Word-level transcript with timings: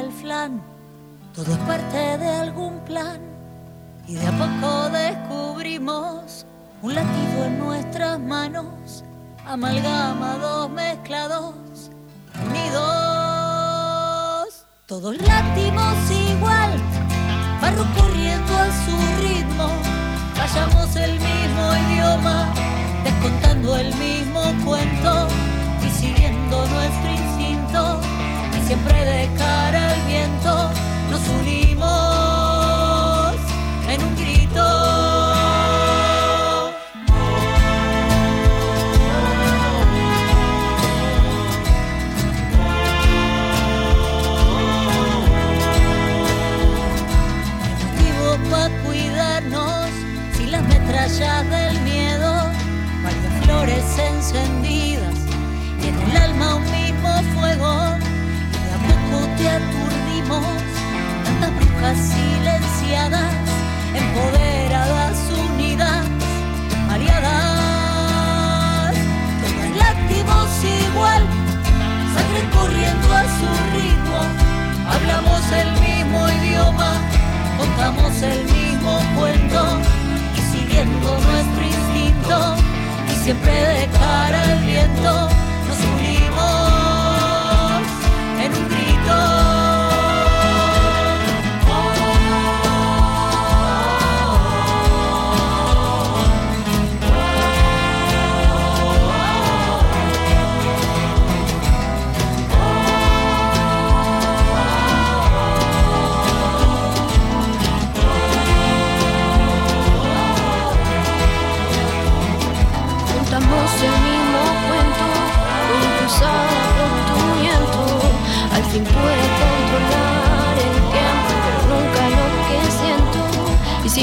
el 0.00 0.10
flan. 0.12 0.62
Todo 1.34 1.52
es 1.52 1.58
parte 1.58 2.18
de 2.18 2.28
algún 2.28 2.78
plan. 2.80 3.20
Y 4.06 4.14
de 4.14 4.26
a 4.26 4.32
poco 4.32 4.88
descubrimos 4.90 6.44
un 6.82 6.94
latido 6.94 7.44
en 7.46 7.58
nuestras 7.58 8.18
manos, 8.18 9.04
amalgamados, 9.46 10.70
mezclados, 10.70 11.54
unidos. 12.44 12.82
Todos 14.86 15.16
latimos 15.16 15.94
igual, 16.10 16.72
barro 17.60 17.84
corriendo 17.96 18.52
a 18.58 18.66
su 18.84 18.96
ritmo, 19.22 19.68
callamos 20.34 20.96
el 20.96 21.12
mismo 21.12 21.74
idioma, 21.88 22.52
descontando 23.04 23.76
el 23.76 23.94
mismo 23.94 24.42
cuento. 24.64 25.28
Y 25.84 25.90
siguiendo 25.90 26.66
nuestro 26.66 27.10
instinto 27.10 28.00
y 28.56 28.66
siempre 28.66 29.04
de 29.04 29.28
cara 29.36 29.81
viento 30.12 30.70
nos 31.10 31.26
unimos 31.40 31.61
silenciadas 61.98 63.34
empoderadas 63.94 65.18
unidas 65.46 66.06
aliadas 66.90 68.94
todas 69.42 69.70
láctimos 69.76 70.48
igual 70.64 71.22
sangre 72.14 72.42
corriendo 72.56 73.08
a 73.12 73.24
su 73.36 73.48
ritmo 73.76 74.20
hablamos 74.88 75.42
el 75.52 75.70
mismo 75.80 76.20
idioma 76.40 76.90
contamos 77.58 78.22
el 78.22 78.44
mismo 78.44 78.92
cuento 79.18 79.60
y 80.36 80.38
siguiendo 80.56 81.08
nuestro 81.10 81.62
instinto 81.62 82.36
y 83.10 83.12
siempre 83.24 83.52
de 83.52 83.86
cara 83.88 84.42
al 84.42 84.58
viento 84.64 85.12
nos 85.68 85.78
unimos 85.94 86.52
en 88.44 88.50
un 88.54 88.64
grito. 88.68 89.51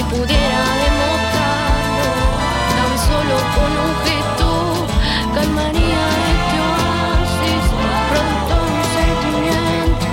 Pudiera 0.09 0.61
demostrarlo, 0.85 2.09
tan 2.77 2.93
solo 3.07 3.35
con 3.55 3.71
un 3.86 3.93
gesto, 4.05 4.49
calmaría 5.36 6.03
este 6.33 6.58
oasis. 6.70 7.65
Pronto 8.09 8.53
un 8.73 8.83
sentimiento 8.98 10.08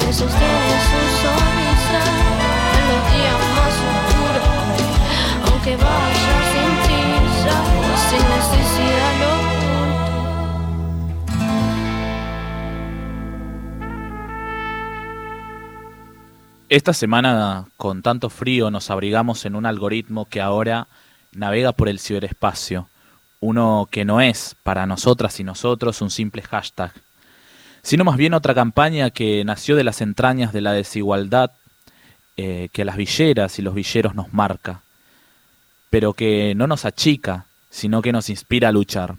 que 0.00 0.08
sostiene 0.12 0.74
su 0.88 1.00
sonrisa 1.22 2.02
en 2.76 2.82
los 2.90 3.02
días 3.12 3.40
más 3.56 3.74
oscuros. 3.92 4.50
Aunque 5.46 5.72
vaya 5.76 6.34
sin 6.50 6.70
prisa, 6.84 7.56
sin 8.08 8.24
necesidad 8.36 9.21
Esta 16.72 16.94
semana, 16.94 17.66
con 17.76 18.00
tanto 18.00 18.30
frío, 18.30 18.70
nos 18.70 18.90
abrigamos 18.90 19.44
en 19.44 19.56
un 19.56 19.66
algoritmo 19.66 20.24
que 20.24 20.40
ahora 20.40 20.88
navega 21.32 21.72
por 21.72 21.86
el 21.90 21.98
ciberespacio. 21.98 22.88
Uno 23.40 23.88
que 23.90 24.06
no 24.06 24.22
es, 24.22 24.56
para 24.62 24.86
nosotras 24.86 25.38
y 25.38 25.44
nosotros, 25.44 26.00
un 26.00 26.08
simple 26.08 26.40
hashtag, 26.40 26.90
sino 27.82 28.04
más 28.04 28.16
bien 28.16 28.32
otra 28.32 28.54
campaña 28.54 29.10
que 29.10 29.44
nació 29.44 29.76
de 29.76 29.84
las 29.84 30.00
entrañas 30.00 30.54
de 30.54 30.62
la 30.62 30.72
desigualdad 30.72 31.50
eh, 32.38 32.70
que 32.72 32.86
las 32.86 32.96
villeras 32.96 33.58
y 33.58 33.62
los 33.62 33.74
villeros 33.74 34.14
nos 34.14 34.32
marca, 34.32 34.80
pero 35.90 36.14
que 36.14 36.54
no 36.54 36.66
nos 36.66 36.86
achica, 36.86 37.44
sino 37.68 38.00
que 38.00 38.12
nos 38.12 38.30
inspira 38.30 38.70
a 38.70 38.72
luchar. 38.72 39.16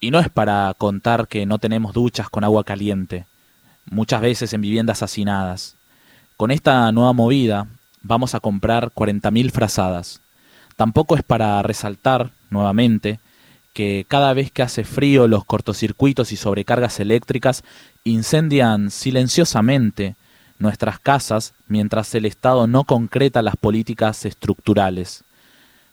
Y 0.00 0.10
no 0.10 0.18
es 0.18 0.28
para 0.28 0.74
contar 0.76 1.28
que 1.28 1.46
no 1.46 1.60
tenemos 1.60 1.92
duchas 1.92 2.28
con 2.28 2.42
agua 2.42 2.64
caliente, 2.64 3.26
muchas 3.84 4.20
veces 4.20 4.52
en 4.52 4.60
viviendas 4.62 5.04
hacinadas. 5.04 5.76
Con 6.42 6.50
esta 6.50 6.90
nueva 6.90 7.12
movida 7.12 7.68
vamos 8.02 8.34
a 8.34 8.40
comprar 8.40 8.90
40.000 8.92 9.52
frazadas. 9.52 10.20
Tampoco 10.74 11.14
es 11.14 11.22
para 11.22 11.62
resaltar 11.62 12.32
nuevamente 12.50 13.20
que 13.72 14.04
cada 14.08 14.34
vez 14.34 14.50
que 14.50 14.64
hace 14.64 14.82
frío 14.82 15.28
los 15.28 15.44
cortocircuitos 15.44 16.32
y 16.32 16.36
sobrecargas 16.36 16.98
eléctricas 16.98 17.62
incendian 18.02 18.90
silenciosamente 18.90 20.16
nuestras 20.58 20.98
casas 20.98 21.54
mientras 21.68 22.12
el 22.16 22.24
Estado 22.24 22.66
no 22.66 22.82
concreta 22.82 23.40
las 23.40 23.54
políticas 23.54 24.24
estructurales. 24.24 25.22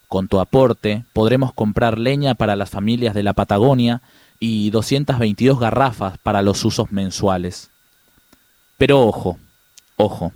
Con 0.08 0.28
tu 0.28 0.40
aporte 0.40 1.06
podremos 1.14 1.54
comprar 1.54 2.00
leña 2.00 2.34
para 2.34 2.56
las 2.56 2.72
familias 2.72 3.14
de 3.14 3.22
la 3.22 3.34
Patagonia 3.34 4.02
y 4.40 4.72
222 4.72 5.60
garrafas 5.60 6.18
para 6.18 6.42
los 6.42 6.66
usos 6.66 6.92
mensuales. 6.92 7.70
Pero 8.80 9.06
ojo, 9.06 9.38
ojo, 10.00 10.32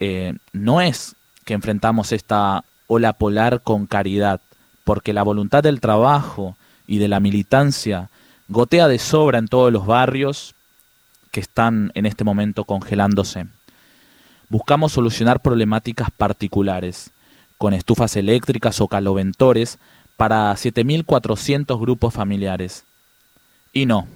eh, 0.00 0.34
no 0.52 0.80
es 0.80 1.14
que 1.44 1.54
enfrentamos 1.54 2.10
esta 2.10 2.64
ola 2.88 3.12
polar 3.12 3.62
con 3.62 3.86
caridad, 3.86 4.40
porque 4.82 5.12
la 5.12 5.22
voluntad 5.22 5.62
del 5.62 5.80
trabajo 5.80 6.56
y 6.86 6.98
de 6.98 7.06
la 7.06 7.20
militancia 7.20 8.10
gotea 8.48 8.88
de 8.88 8.98
sobra 8.98 9.38
en 9.38 9.46
todos 9.46 9.72
los 9.72 9.86
barrios 9.86 10.54
que 11.30 11.38
están 11.38 11.92
en 11.94 12.04
este 12.04 12.24
momento 12.24 12.64
congelándose. 12.64 13.46
Buscamos 14.48 14.92
solucionar 14.92 15.40
problemáticas 15.40 16.10
particulares, 16.10 17.10
con 17.58 17.74
estufas 17.74 18.16
eléctricas 18.16 18.80
o 18.80 18.88
caloventores 18.88 19.78
para 20.16 20.52
7.400 20.52 21.80
grupos 21.80 22.12
familiares. 22.12 22.84
Y 23.72 23.86
no, 23.86 24.08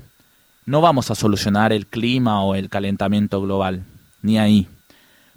no 0.66 0.80
vamos 0.80 1.12
a 1.12 1.14
solucionar 1.14 1.72
el 1.72 1.86
clima 1.86 2.42
o 2.42 2.56
el 2.56 2.68
calentamiento 2.68 3.40
global, 3.40 3.84
ni 4.22 4.38
ahí, 4.38 4.68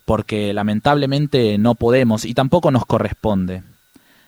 porque 0.05 0.53
lamentablemente 0.53 1.57
no 1.57 1.75
podemos 1.75 2.25
y 2.25 2.33
tampoco 2.33 2.71
nos 2.71 2.85
corresponde. 2.85 3.63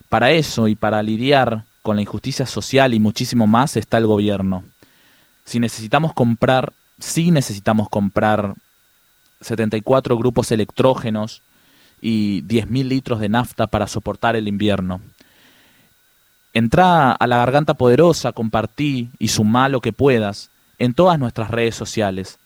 Para 0.10 0.32
eso 0.32 0.68
y 0.68 0.76
para 0.76 1.02
lidiar 1.04 1.64
con 1.82 1.96
la 1.96 2.02
injusticia 2.02 2.46
social 2.46 2.94
y 2.94 3.00
muchísimo 3.00 3.48
más 3.48 3.76
está 3.76 3.98
el 3.98 4.08
gobierno. 4.08 4.64
Si 5.46 5.60
necesitamos 5.60 6.14
comprar, 6.14 6.74
sí 7.00 7.32
necesitamos 7.32 7.90
comprar 7.90 8.56
74 9.42 10.18
grupos 10.18 10.52
electrógenos 10.52 11.42
y 12.02 12.42
10.000 12.44 12.88
litros 12.88 13.20
de 13.20 13.30
nafta 13.30 13.68
para 13.68 13.88
soportar 13.88 14.36
el 14.36 14.48
invierno. 14.48 15.02
Entrá 16.54 17.12
a 17.12 17.28
la 17.28 17.38
garganta 17.38 17.74
poderosa, 17.74 18.32
compartí 18.32 19.10
y 19.20 19.30
sumá 19.30 19.70
lo 19.70 19.82
que 19.82 19.92
puedas 19.92 20.50
en 20.80 20.94
todas 20.94 21.18
nuestras 21.18 21.50
redes 21.50 21.76
sociales. 21.76 22.38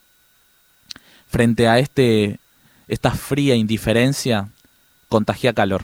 Frente 1.27 1.67
a 1.67 1.79
este, 1.79 2.39
esta 2.87 3.11
fría 3.11 3.55
indiferencia, 3.55 4.49
contagia 5.09 5.53
calor. 5.53 5.83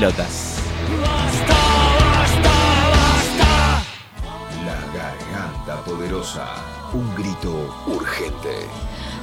Pelotas. 0.00 0.56
basta, 1.02 1.58
basta, 2.00 2.54
basta. 2.94 3.82
La 4.64 4.80
garganta 4.96 5.84
poderosa. 5.84 6.46
Un 6.92 7.14
grito 7.14 7.52
urgente. 7.86 8.66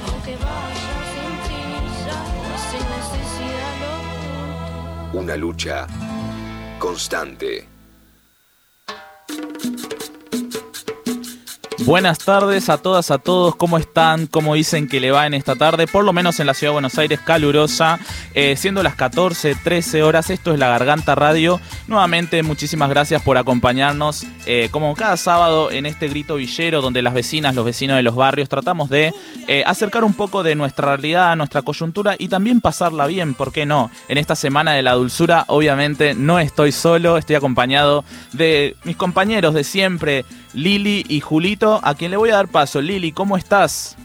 Aunque 0.06 0.36
vaya 0.36 0.94
sin 1.12 1.32
prisa, 1.44 2.16
sin 2.70 2.84
necesidad 2.96 3.78
oculto. 3.92 5.18
Una 5.18 5.36
lucha 5.36 5.86
constante. 6.78 7.77
Buenas 11.88 12.18
tardes 12.18 12.68
a 12.68 12.76
todas, 12.76 13.10
a 13.10 13.16
todos. 13.16 13.56
¿Cómo 13.56 13.78
están? 13.78 14.26
¿Cómo 14.26 14.52
dicen 14.52 14.88
que 14.88 15.00
le 15.00 15.10
va 15.10 15.26
en 15.26 15.32
esta 15.32 15.56
tarde? 15.56 15.86
Por 15.86 16.04
lo 16.04 16.12
menos 16.12 16.38
en 16.38 16.46
la 16.46 16.52
ciudad 16.52 16.72
de 16.72 16.74
Buenos 16.74 16.98
Aires, 16.98 17.18
calurosa. 17.24 17.98
Eh, 18.34 18.56
siendo 18.58 18.82
las 18.82 18.94
14, 18.94 19.54
13 19.54 20.02
horas, 20.02 20.28
esto 20.28 20.52
es 20.52 20.58
La 20.58 20.68
Garganta 20.68 21.14
Radio. 21.14 21.58
Nuevamente, 21.86 22.42
muchísimas 22.42 22.90
gracias 22.90 23.22
por 23.22 23.38
acompañarnos, 23.38 24.26
eh, 24.44 24.68
como 24.70 24.94
cada 24.96 25.16
sábado, 25.16 25.70
en 25.70 25.86
este 25.86 26.08
grito 26.08 26.34
villero, 26.34 26.82
donde 26.82 27.00
las 27.00 27.14
vecinas, 27.14 27.54
los 27.54 27.64
vecinos 27.64 27.96
de 27.96 28.02
los 28.02 28.14
barrios, 28.14 28.50
tratamos 28.50 28.90
de 28.90 29.14
eh, 29.46 29.64
acercar 29.66 30.04
un 30.04 30.12
poco 30.12 30.42
de 30.42 30.54
nuestra 30.56 30.88
realidad, 30.88 31.34
nuestra 31.36 31.62
coyuntura 31.62 32.16
y 32.18 32.28
también 32.28 32.60
pasarla 32.60 33.06
bien, 33.06 33.32
¿por 33.32 33.50
qué 33.50 33.64
no? 33.64 33.90
En 34.08 34.18
esta 34.18 34.36
semana 34.36 34.74
de 34.74 34.82
la 34.82 34.92
dulzura, 34.92 35.46
obviamente, 35.48 36.14
no 36.14 36.38
estoy 36.38 36.70
solo, 36.70 37.16
estoy 37.16 37.36
acompañado 37.36 38.04
de 38.34 38.76
mis 38.84 38.96
compañeros 38.96 39.54
de 39.54 39.64
siempre, 39.64 40.26
Lili 40.62 41.04
y 41.08 41.20
Julito, 41.20 41.78
a 41.84 41.94
quien 41.94 42.10
le 42.10 42.16
voy 42.16 42.30
a 42.30 42.34
dar 42.34 42.48
paso. 42.48 42.80
Lili, 42.80 43.12
¿cómo 43.12 43.36
estás? 43.36 43.96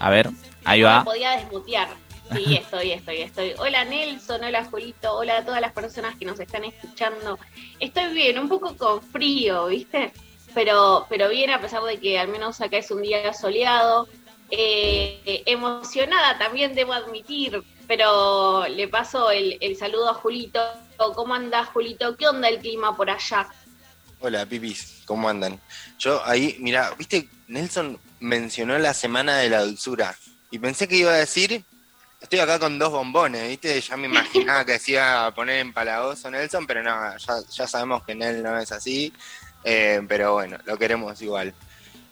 A 0.00 0.08
ver, 0.08 0.30
ahí 0.64 0.80
No 0.80 0.86
va. 0.86 1.04
podía 1.04 1.32
desmutear. 1.32 1.88
Sí, 2.32 2.56
estoy, 2.62 2.92
estoy, 2.92 3.16
estoy. 3.20 3.52
Hola 3.58 3.84
Nelson, 3.84 4.42
hola 4.42 4.64
Julito, 4.64 5.12
hola 5.18 5.36
a 5.36 5.44
todas 5.44 5.60
las 5.60 5.72
personas 5.72 6.16
que 6.16 6.24
nos 6.24 6.40
están 6.40 6.64
escuchando. 6.64 7.38
Estoy 7.78 8.14
bien, 8.14 8.38
un 8.38 8.48
poco 8.48 8.74
con 8.74 9.02
frío, 9.02 9.66
¿viste? 9.66 10.14
Pero, 10.54 11.04
pero 11.10 11.28
bien, 11.28 11.50
a 11.50 11.60
pesar 11.60 11.82
de 11.82 12.00
que 12.00 12.18
al 12.18 12.28
menos 12.28 12.62
acá 12.62 12.78
es 12.78 12.90
un 12.90 13.02
día 13.02 13.34
soleado. 13.34 14.08
Eh, 14.50 15.42
emocionada 15.44 16.38
también, 16.38 16.74
debo 16.74 16.94
admitir, 16.94 17.62
pero 17.86 18.66
le 18.68 18.88
paso 18.88 19.30
el, 19.30 19.58
el 19.60 19.76
saludo 19.76 20.08
a 20.08 20.14
Julito. 20.14 20.60
¿Cómo 21.14 21.34
anda 21.34 21.64
Julito? 21.66 22.16
¿Qué 22.16 22.26
onda 22.28 22.48
el 22.48 22.60
clima 22.60 22.96
por 22.96 23.10
allá? 23.10 23.46
Hola, 24.26 24.46
pipis, 24.46 25.02
¿cómo 25.04 25.28
andan? 25.28 25.60
Yo 25.98 26.24
ahí, 26.24 26.56
mira, 26.58 26.94
viste, 26.96 27.28
Nelson 27.46 27.98
mencionó 28.20 28.78
la 28.78 28.94
semana 28.94 29.36
de 29.36 29.50
la 29.50 29.60
dulzura 29.60 30.16
y 30.50 30.58
pensé 30.58 30.88
que 30.88 30.96
iba 30.96 31.10
a 31.10 31.16
decir, 31.16 31.62
estoy 32.22 32.38
acá 32.38 32.58
con 32.58 32.78
dos 32.78 32.90
bombones, 32.90 33.46
viste, 33.46 33.78
ya 33.78 33.98
me 33.98 34.06
imaginaba 34.06 34.64
que 34.64 34.78
se 34.78 34.92
iba 34.92 35.26
a 35.26 35.34
poner 35.34 35.58
empalagoso 35.58 36.30
Nelson, 36.30 36.66
pero 36.66 36.82
no, 36.82 36.94
ya, 37.18 37.66
sabemos 37.66 38.02
que 38.04 38.14
Nel 38.14 38.42
no 38.42 38.58
es 38.58 38.72
así, 38.72 39.12
eh, 39.62 40.00
pero 40.08 40.32
bueno, 40.32 40.56
lo 40.64 40.78
queremos 40.78 41.20
igual. 41.20 41.52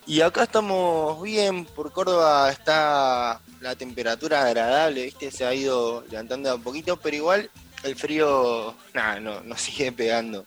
Y 0.07 0.21
acá 0.21 0.43
estamos 0.43 1.23
bien, 1.23 1.65
por 1.65 1.93
Córdoba 1.93 2.53
está 2.53 3.41
la 3.63 3.75
temperatura 3.75 4.45
agradable, 4.45 5.05
viste, 5.05 5.31
se 5.31 5.47
ha 5.47 5.55
ido 5.55 6.05
levantando 6.11 6.53
a 6.53 6.59
poquito, 6.59 6.99
pero 6.99 7.17
igual 7.17 7.51
el 7.85 7.97
frío, 7.97 8.77
nada, 8.93 9.19
no, 9.19 9.41
nos 9.41 9.63
sigue 9.63 9.93
pegando. 9.93 10.45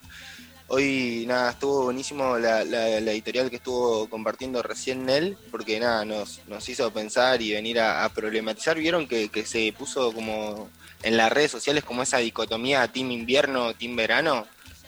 Hoy, 0.68 1.24
nada, 1.28 1.52
estuvo 1.52 1.84
buenísimo 1.84 2.38
la, 2.38 2.62
editorial 2.62 3.50
que 3.50 3.56
estuvo 3.56 4.08
compartiendo 4.08 4.62
recién 4.62 5.06
Nel, 5.06 5.36
porque 5.52 5.78
nada, 5.78 6.04
nos, 6.04 6.40
nos 6.48 6.68
hizo 6.68 6.90
pensar 6.92 7.40
y 7.40 7.52
venir 7.52 7.78
a, 7.78 8.08
problematizar. 8.08 8.76
Vieron 8.76 9.06
que, 9.06 9.30
se 9.46 9.72
puso 9.78 10.12
como 10.12 10.68
en 11.04 11.16
las 11.16 11.30
redes 11.30 11.52
sociales 11.52 11.84
como 11.84 12.02
esa 12.02 12.18
dicotomía 12.18 12.88
team 12.88 13.12
invierno, 13.12 13.74
team 13.74 13.94
verano. 13.94 14.44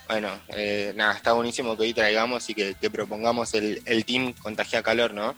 Bueno, 0.09 0.31
eh, 0.49 0.93
nada, 0.97 1.15
está 1.15 1.33
buenísimo 1.33 1.77
que 1.77 1.85
hoy 1.85 1.95
traigamos 1.95 2.51
y 2.51 2.55
que, 2.55 2.75
que 2.75 2.91
propongamos 2.91 3.55
el, 3.55 3.81
el 3.85 4.05
team 4.05 4.33
contagia 4.33 4.83
calor, 4.83 5.15
¿no? 5.15 5.37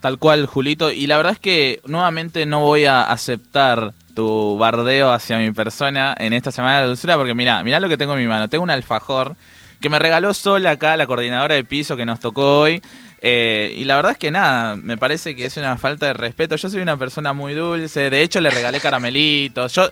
Tal 0.00 0.18
cual, 0.18 0.46
Julito. 0.46 0.92
Y 0.92 1.08
la 1.08 1.16
verdad 1.16 1.32
es 1.32 1.40
que 1.40 1.80
nuevamente 1.84 2.46
no 2.46 2.60
voy 2.60 2.84
a 2.84 3.02
aceptar 3.02 3.94
tu 4.14 4.56
bardeo 4.58 5.12
hacia 5.12 5.38
mi 5.38 5.50
persona 5.52 6.14
en 6.18 6.32
esta 6.32 6.50
semana 6.52 6.76
de 6.76 6.80
la 6.82 6.86
dulzura, 6.88 7.16
porque 7.16 7.34
mira, 7.34 7.62
mira 7.62 7.80
lo 7.80 7.88
que 7.88 7.96
tengo 7.96 8.14
en 8.14 8.20
mi 8.20 8.26
mano. 8.26 8.48
Tengo 8.48 8.64
un 8.64 8.70
alfajor 8.70 9.36
que 9.80 9.88
me 9.88 9.98
regaló 9.98 10.34
sola 10.34 10.72
acá 10.72 10.96
la 10.96 11.06
coordinadora 11.06 11.54
de 11.54 11.64
piso 11.64 11.96
que 11.96 12.04
nos 12.06 12.20
tocó 12.20 12.60
hoy. 12.60 12.82
Eh, 13.22 13.74
y 13.76 13.84
la 13.84 13.96
verdad 13.96 14.12
es 14.12 14.18
que 14.18 14.30
nada, 14.30 14.76
me 14.76 14.96
parece 14.96 15.36
que 15.36 15.44
es 15.46 15.56
una 15.56 15.76
falta 15.76 16.06
de 16.06 16.12
respeto. 16.14 16.56
Yo 16.56 16.68
soy 16.70 16.80
una 16.82 16.96
persona 16.96 17.32
muy 17.32 17.54
dulce. 17.54 18.08
De 18.10 18.22
hecho, 18.22 18.40
le 18.40 18.50
regalé 18.50 18.80
caramelitos. 18.80 19.72
Yo, 19.74 19.90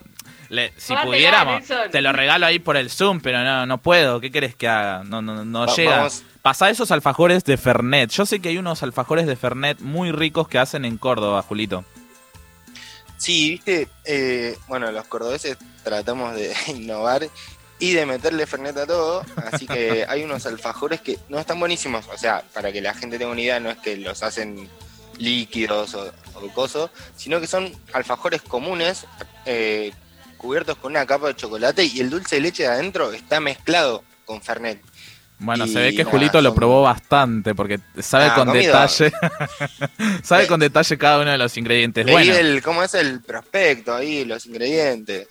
le- 0.48 0.72
si 0.78 0.94
pudiéramos, 1.04 1.62
te 1.90 2.00
lo 2.02 2.12
regalo 2.12 2.46
ahí 2.46 2.58
por 2.58 2.76
el 2.76 2.88
Zoom, 2.90 3.20
pero 3.20 3.42
no, 3.44 3.66
no 3.66 3.78
puedo. 3.78 4.20
¿Qué 4.20 4.30
querés 4.30 4.54
que 4.54 4.66
haga? 4.68 5.04
No, 5.04 5.20
no, 5.22 5.44
no 5.44 5.60
Va- 5.66 5.74
llega. 5.74 5.96
vamos- 5.98 6.24
Pasá 6.40 6.70
esos 6.70 6.90
alfajores 6.92 7.44
de 7.44 7.58
Fernet. 7.58 8.10
Yo 8.10 8.24
sé 8.24 8.40
que 8.40 8.48
hay 8.48 8.56
unos 8.58 8.82
alfajores 8.82 9.26
de 9.26 9.36
Fernet 9.36 9.80
muy 9.80 10.12
ricos 10.12 10.48
que 10.48 10.58
hacen 10.58 10.84
en 10.86 10.96
Córdoba, 10.96 11.42
Julito. 11.42 11.84
Sí, 13.18 13.50
viste, 13.50 13.88
eh, 14.04 14.56
bueno, 14.68 14.90
los 14.92 15.06
cordobeses 15.06 15.58
tratamos 15.82 16.34
de 16.34 16.54
innovar 16.68 17.28
y 17.80 17.92
de 17.92 18.06
meterle 18.06 18.46
fernet 18.46 18.76
a 18.76 18.86
todo, 18.86 19.24
así 19.52 19.66
que 19.66 20.04
hay 20.08 20.22
unos 20.22 20.46
alfajores 20.46 21.00
que 21.00 21.18
no 21.28 21.38
están 21.38 21.60
buenísimos, 21.60 22.06
o 22.08 22.16
sea, 22.16 22.42
para 22.54 22.72
que 22.72 22.80
la 22.80 22.94
gente 22.94 23.18
tenga 23.18 23.32
una 23.32 23.40
idea, 23.40 23.60
no 23.60 23.70
es 23.70 23.78
que 23.78 23.96
los 23.96 24.22
hacen 24.22 24.68
líquidos 25.18 25.94
o, 25.94 26.12
o 26.34 26.48
coso, 26.54 26.90
sino 27.16 27.40
que 27.40 27.48
son 27.48 27.72
alfajores 27.92 28.40
comunes 28.42 29.04
eh, 29.46 29.92
cubiertos 30.36 30.76
con 30.78 30.92
una 30.92 31.04
capa 31.04 31.28
de 31.28 31.36
chocolate 31.36 31.84
y 31.84 32.00
el 32.00 32.10
dulce 32.10 32.36
de 32.36 32.42
leche 32.42 32.62
de 32.62 32.68
adentro 32.68 33.12
está 33.12 33.40
mezclado 33.40 34.04
con 34.24 34.40
fernet. 34.40 34.80
Bueno, 35.40 35.66
Y 35.66 35.68
se 35.68 35.78
ve 35.80 35.90
que 35.92 35.98
nada, 36.04 36.10
Julito 36.10 36.40
lo 36.42 36.52
probó 36.54 36.82
bastante 36.82 37.54
porque 37.54 37.78
sabe 38.00 38.24
Ah, 38.26 38.34
con 38.34 38.46
comido. 38.48 38.66
detalle. 38.66 39.12
sabe 40.22 40.46
con 40.46 40.58
detalle 40.60 40.98
cada 40.98 41.20
uno 41.20 41.30
de 41.30 41.38
los 41.38 41.56
ingredientes. 41.56 42.04
Leí 42.04 42.12
Bueno, 42.14 42.34
el, 42.34 42.62
¿cómo 42.62 42.82
es 42.82 42.94
el 42.94 43.20
prospecto 43.20 43.94
ahí, 43.94 44.24
los 44.24 44.46
ingredientes? 44.46 45.28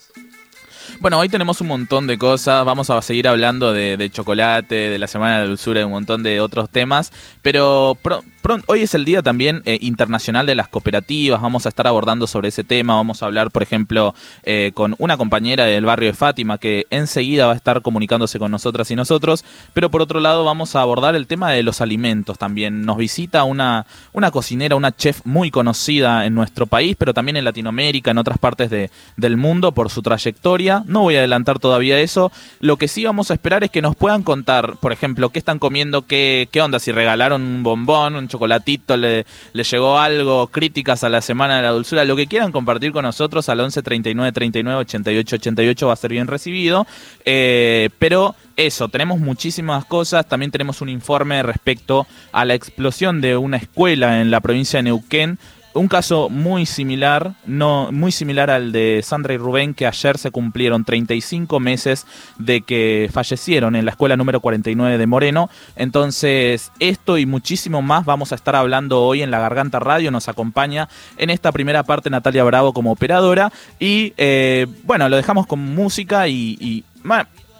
Bueno, 1.01 1.19
hoy 1.19 1.27
tenemos 1.27 1.59
un 1.59 1.67
montón 1.67 2.07
de 2.07 2.17
cosas. 2.17 2.63
Vamos 2.63 2.89
a 2.89 3.01
seguir 3.01 3.27
hablando 3.27 3.73
de, 3.73 3.97
de 3.97 4.09
chocolate, 4.09 4.73
de 4.75 4.97
la 4.97 5.07
Semana 5.07 5.35
de 5.35 5.41
la 5.43 5.47
Dulzura 5.49 5.81
y 5.81 5.83
un 5.83 5.91
montón 5.91 6.23
de 6.23 6.39
otros 6.39 6.69
temas. 6.69 7.11
Pero 7.41 7.97
pro- 8.01 8.23
hoy 8.67 8.81
es 8.81 8.93
el 8.95 9.05
día 9.05 9.21
también 9.21 9.61
eh, 9.65 9.77
internacional 9.81 10.45
de 10.45 10.55
las 10.55 10.67
cooperativas. 10.67 11.41
Vamos 11.41 11.65
a 11.65 11.69
estar 11.69 11.87
abordando 11.87 12.27
sobre 12.27 12.49
ese 12.49 12.63
tema. 12.63 12.95
Vamos 12.95 13.21
a 13.21 13.25
hablar, 13.25 13.51
por 13.51 13.63
ejemplo, 13.63 14.13
eh, 14.43 14.71
con 14.73 14.95
una 14.99 15.17
compañera 15.17 15.65
del 15.65 15.85
barrio 15.85 16.09
de 16.09 16.13
Fátima 16.13 16.57
que 16.57 16.85
enseguida 16.89 17.45
va 17.47 17.53
a 17.53 17.55
estar 17.55 17.81
comunicándose 17.81 18.39
con 18.39 18.51
nosotras 18.51 18.89
y 18.91 18.95
nosotros. 18.95 19.43
Pero 19.73 19.91
por 19.91 20.01
otro 20.01 20.19
lado, 20.19 20.43
vamos 20.45 20.75
a 20.75 20.81
abordar 20.81 21.15
el 21.15 21.27
tema 21.27 21.51
de 21.51 21.63
los 21.63 21.81
alimentos 21.81 22.37
también. 22.37 22.85
Nos 22.85 22.97
visita 22.97 23.43
una, 23.43 23.85
una 24.13 24.31
cocinera, 24.31 24.75
una 24.75 24.95
chef 24.95 25.21
muy 25.25 25.51
conocida 25.51 26.25
en 26.25 26.33
nuestro 26.35 26.67
país, 26.67 26.95
pero 26.97 27.13
también 27.13 27.37
en 27.37 27.45
Latinoamérica, 27.45 28.11
en 28.11 28.17
otras 28.17 28.37
partes 28.37 28.69
de- 28.69 28.89
del 29.17 29.37
mundo 29.37 29.71
por 29.73 29.89
su 29.89 30.01
trayectoria. 30.01 30.83
No 30.85 31.01
voy 31.01 31.15
a 31.15 31.19
adelantar 31.19 31.59
todavía 31.59 31.99
eso. 31.99 32.31
Lo 32.59 32.77
que 32.77 32.87
sí 32.87 33.03
vamos 33.05 33.31
a 33.31 33.33
esperar 33.33 33.63
es 33.63 33.71
que 33.71 33.81
nos 33.81 33.95
puedan 33.95 34.23
contar, 34.23 34.77
por 34.77 34.91
ejemplo, 34.91 35.29
qué 35.29 35.39
están 35.39 35.59
comiendo, 35.59 36.05
qué, 36.05 36.47
qué 36.51 36.61
onda, 36.61 36.79
si 36.79 36.91
regalaron 36.91 37.41
un 37.41 37.63
bombón, 37.63 38.15
un 38.15 38.27
chocolatito, 38.37 38.95
le, 38.97 39.25
le 39.53 39.63
llegó 39.63 39.97
algo, 39.99 40.47
críticas 40.47 41.03
a 41.03 41.09
la 41.09 41.21
Semana 41.21 41.57
de 41.57 41.63
la 41.63 41.71
Dulzura, 41.71 42.05
lo 42.05 42.15
que 42.15 42.27
quieran 42.27 42.51
compartir 42.51 42.91
con 42.91 43.03
nosotros 43.03 43.49
al 43.49 43.59
11 43.59 43.81
39 43.81 44.31
39 44.31 44.79
88 44.81 45.35
88 45.35 45.87
va 45.87 45.93
a 45.93 45.95
ser 45.95 46.11
bien 46.11 46.27
recibido. 46.27 46.85
Eh, 47.25 47.89
pero 47.99 48.35
eso, 48.55 48.89
tenemos 48.89 49.19
muchísimas 49.19 49.85
cosas. 49.85 50.27
También 50.27 50.51
tenemos 50.51 50.81
un 50.81 50.89
informe 50.89 51.43
respecto 51.43 52.07
a 52.31 52.45
la 52.45 52.55
explosión 52.55 53.21
de 53.21 53.37
una 53.37 53.57
escuela 53.57 54.21
en 54.21 54.31
la 54.31 54.41
provincia 54.41 54.79
de 54.79 54.83
Neuquén. 54.83 55.37
Un 55.77 55.87
caso 55.87 56.29
muy 56.29 56.65
similar, 56.65 57.33
no, 57.45 57.91
muy 57.91 58.11
similar 58.11 58.49
al 58.49 58.71
de 58.71 59.01
Sandra 59.03 59.35
y 59.35 59.37
Rubén, 59.37 59.75
que 59.75 59.85
ayer 59.85 60.17
se 60.17 60.31
cumplieron 60.31 60.83
35 60.83 61.59
meses 61.59 62.07
de 62.39 62.61
que 62.61 63.11
fallecieron 63.13 63.75
en 63.75 63.85
la 63.85 63.91
escuela 63.91 64.17
número 64.17 64.39
49 64.39 64.97
de 64.97 65.05
Moreno. 65.05 65.51
Entonces, 65.75 66.71
esto 66.79 67.19
y 67.19 67.27
muchísimo 67.27 67.83
más 67.83 68.05
vamos 68.05 68.31
a 68.31 68.35
estar 68.35 68.55
hablando 68.55 69.03
hoy 69.03 69.21
en 69.21 69.29
La 69.29 69.39
Garganta 69.39 69.79
Radio. 69.79 70.09
Nos 70.09 70.27
acompaña 70.27 70.89
en 71.15 71.29
esta 71.29 71.51
primera 71.51 71.83
parte 71.83 72.09
Natalia 72.09 72.43
Bravo 72.43 72.73
como 72.73 72.91
operadora. 72.91 73.51
Y 73.79 74.13
eh, 74.17 74.65
bueno, 74.83 75.07
lo 75.09 75.15
dejamos 75.15 75.45
con 75.45 75.59
música 75.59 76.27
y, 76.27 76.83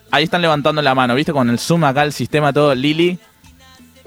ahí 0.10 0.24
están 0.24 0.42
levantando 0.42 0.82
la 0.82 0.96
mano, 0.96 1.14
¿viste? 1.14 1.34
Con 1.34 1.52
el 1.52 1.60
zoom 1.60 1.84
acá, 1.84 2.02
el 2.02 2.14
sistema 2.14 2.52
todo. 2.52 2.74
Lili, 2.74 3.20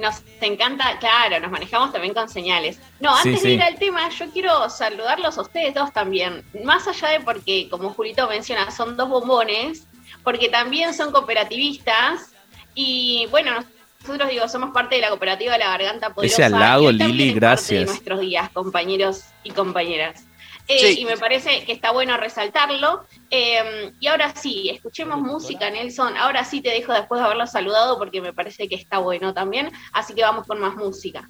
Nos 0.01 0.23
encanta, 0.41 0.99
claro, 0.99 1.41
nos 1.41 1.51
manejamos 1.51 1.93
también 1.93 2.15
con 2.15 2.29
señales. 2.29 2.81
No, 3.01 3.15
antes 3.15 3.41
sí. 3.41 3.49
de 3.49 3.55
ir 3.55 3.63
al 3.63 3.79
tema, 3.79 4.09
yo 4.09 4.31
quiero 4.31 4.71
saludarlos 4.71 5.37
a 5.37 5.43
ustedes 5.43 5.75
dos 5.75 5.93
también. 5.93 6.43
Más 6.65 6.89
allá 6.89 7.11
de 7.11 7.21
porque, 7.21 7.69
como 7.69 7.91
Julito 7.91 8.27
menciona, 8.27 8.71
son 8.71 8.97
dos 8.97 9.11
bombones, 9.11 9.87
porque 10.25 10.49
también 10.49 10.95
son 10.95 11.13
cooperativistas. 11.13 12.33
Y 12.75 13.27
bueno, 13.31 13.63
nosotros 14.03 14.31
digo, 14.31 14.49
somos 14.49 14.71
parte 14.71 14.95
de 14.95 15.03
la 15.03 15.11
cooperativa 15.11 15.59
La 15.59 15.67
Garganta 15.67 16.15
Poderosa. 16.15 16.47
Ese 16.47 16.55
hoy 16.55 16.99
también 16.99 17.17
Lili, 17.17 17.33
gracias. 17.35 17.81
de 17.81 17.87
nuestros 17.87 18.21
días, 18.21 18.49
compañeros 18.51 19.25
y 19.45 19.51
compañeras. 19.51 20.25
Eh, 20.71 20.79
Sí. 20.79 21.01
Y 21.01 21.05
me 21.05 21.17
parece 21.17 21.65
que 21.65 21.73
está 21.73 21.91
bueno 21.91 22.17
resaltarlo. 22.17 23.05
Eh, 23.29 23.93
y 23.99 24.07
ahora 24.07 24.33
sí, 24.37 24.71
escuchemos 24.71 25.21
música, 25.21 25.69
Nelson. 25.69 26.17
Ahora 26.17 26.45
sí 26.45 26.61
te 26.61 26.71
dejo 26.71 26.93
después 26.93 27.21
de 27.21 27.25
haberlo 27.27 27.47
saludado 27.49 27.99
porque 27.99 28.21
me 28.21 28.33
parece 28.33 28.69
que 28.69 28.77
está 28.77 28.99
bueno 28.99 29.35
también. 29.35 29.73
Así 29.93 30.15
que 30.15 30.23
vamos 30.23 30.47
con 30.47 30.61
más 30.61 30.77
música. 30.77 31.29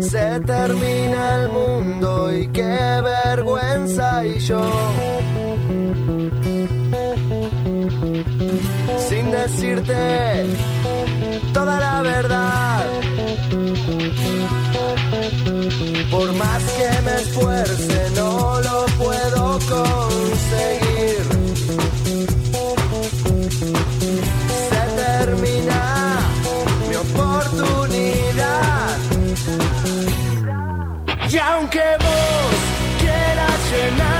Se 0.00 0.40
termina 0.40 1.42
el 1.42 1.48
mundo 1.50 2.32
y 2.32 2.48
qué 2.48 3.02
vergüenza 3.02 4.24
y 4.24 4.38
yo. 4.38 4.60
Sin 9.08 9.30
decirte 9.30 10.46
toda 11.52 11.78
la 11.80 12.02
verdad. 12.02 12.84
Por 16.10 16.32
más 16.34 16.62
que 16.78 16.90
me 17.02 17.14
esfuerce 17.22 18.10
no 18.16 18.60
lo 18.60 18.86
puedo 18.98 19.58
conseguir. 19.74 21.22
Se 24.70 24.82
termina 25.02 25.82
mi 26.88 26.94
oportunidad. 26.96 28.96
Y 31.30 31.32
aunque 31.38 31.84
vos 32.00 32.54
quieras 33.00 33.58
llenar 33.70 34.13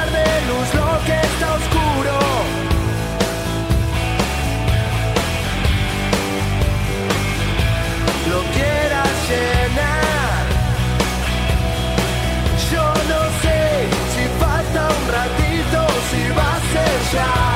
shine. 17.14 17.53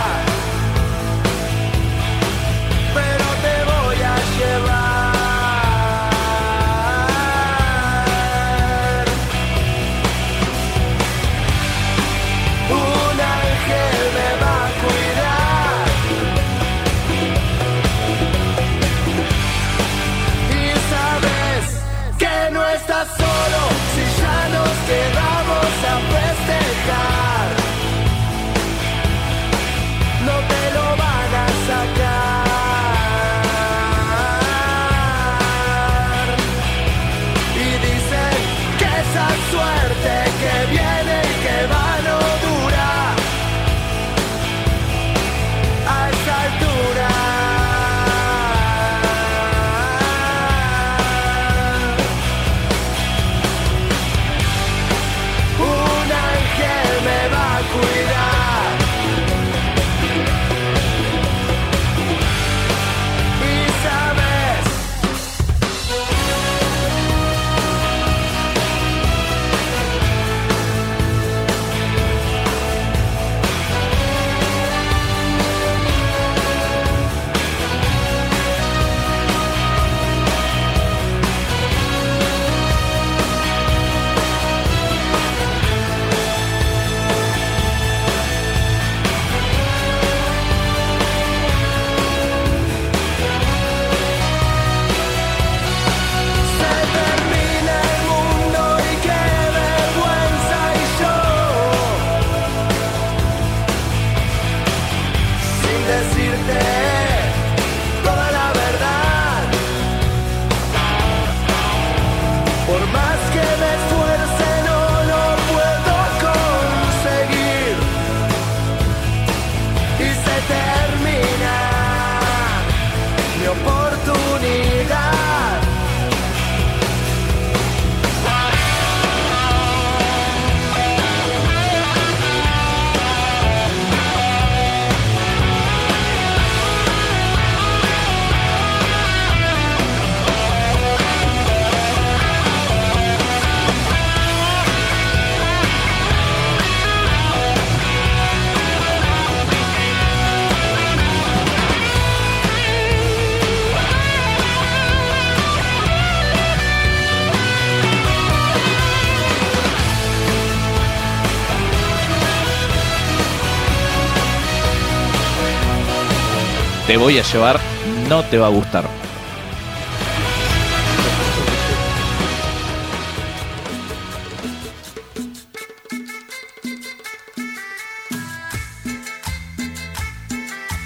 Voy 166.98 167.18
a 167.18 167.22
llevar, 167.22 167.60
no 168.08 168.24
te 168.24 168.38
va 168.38 168.46
a 168.46 168.50
gustar. 168.50 168.88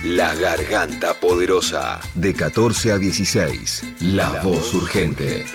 La 0.05 0.35
Garganta 0.35 1.15
Poderosa. 1.15 2.01
De 2.15 2.35
14 2.35 2.93
a 2.93 2.99
16. 2.99 3.83
La, 4.01 4.43
voz 4.43 4.75
urgente. 4.75 5.47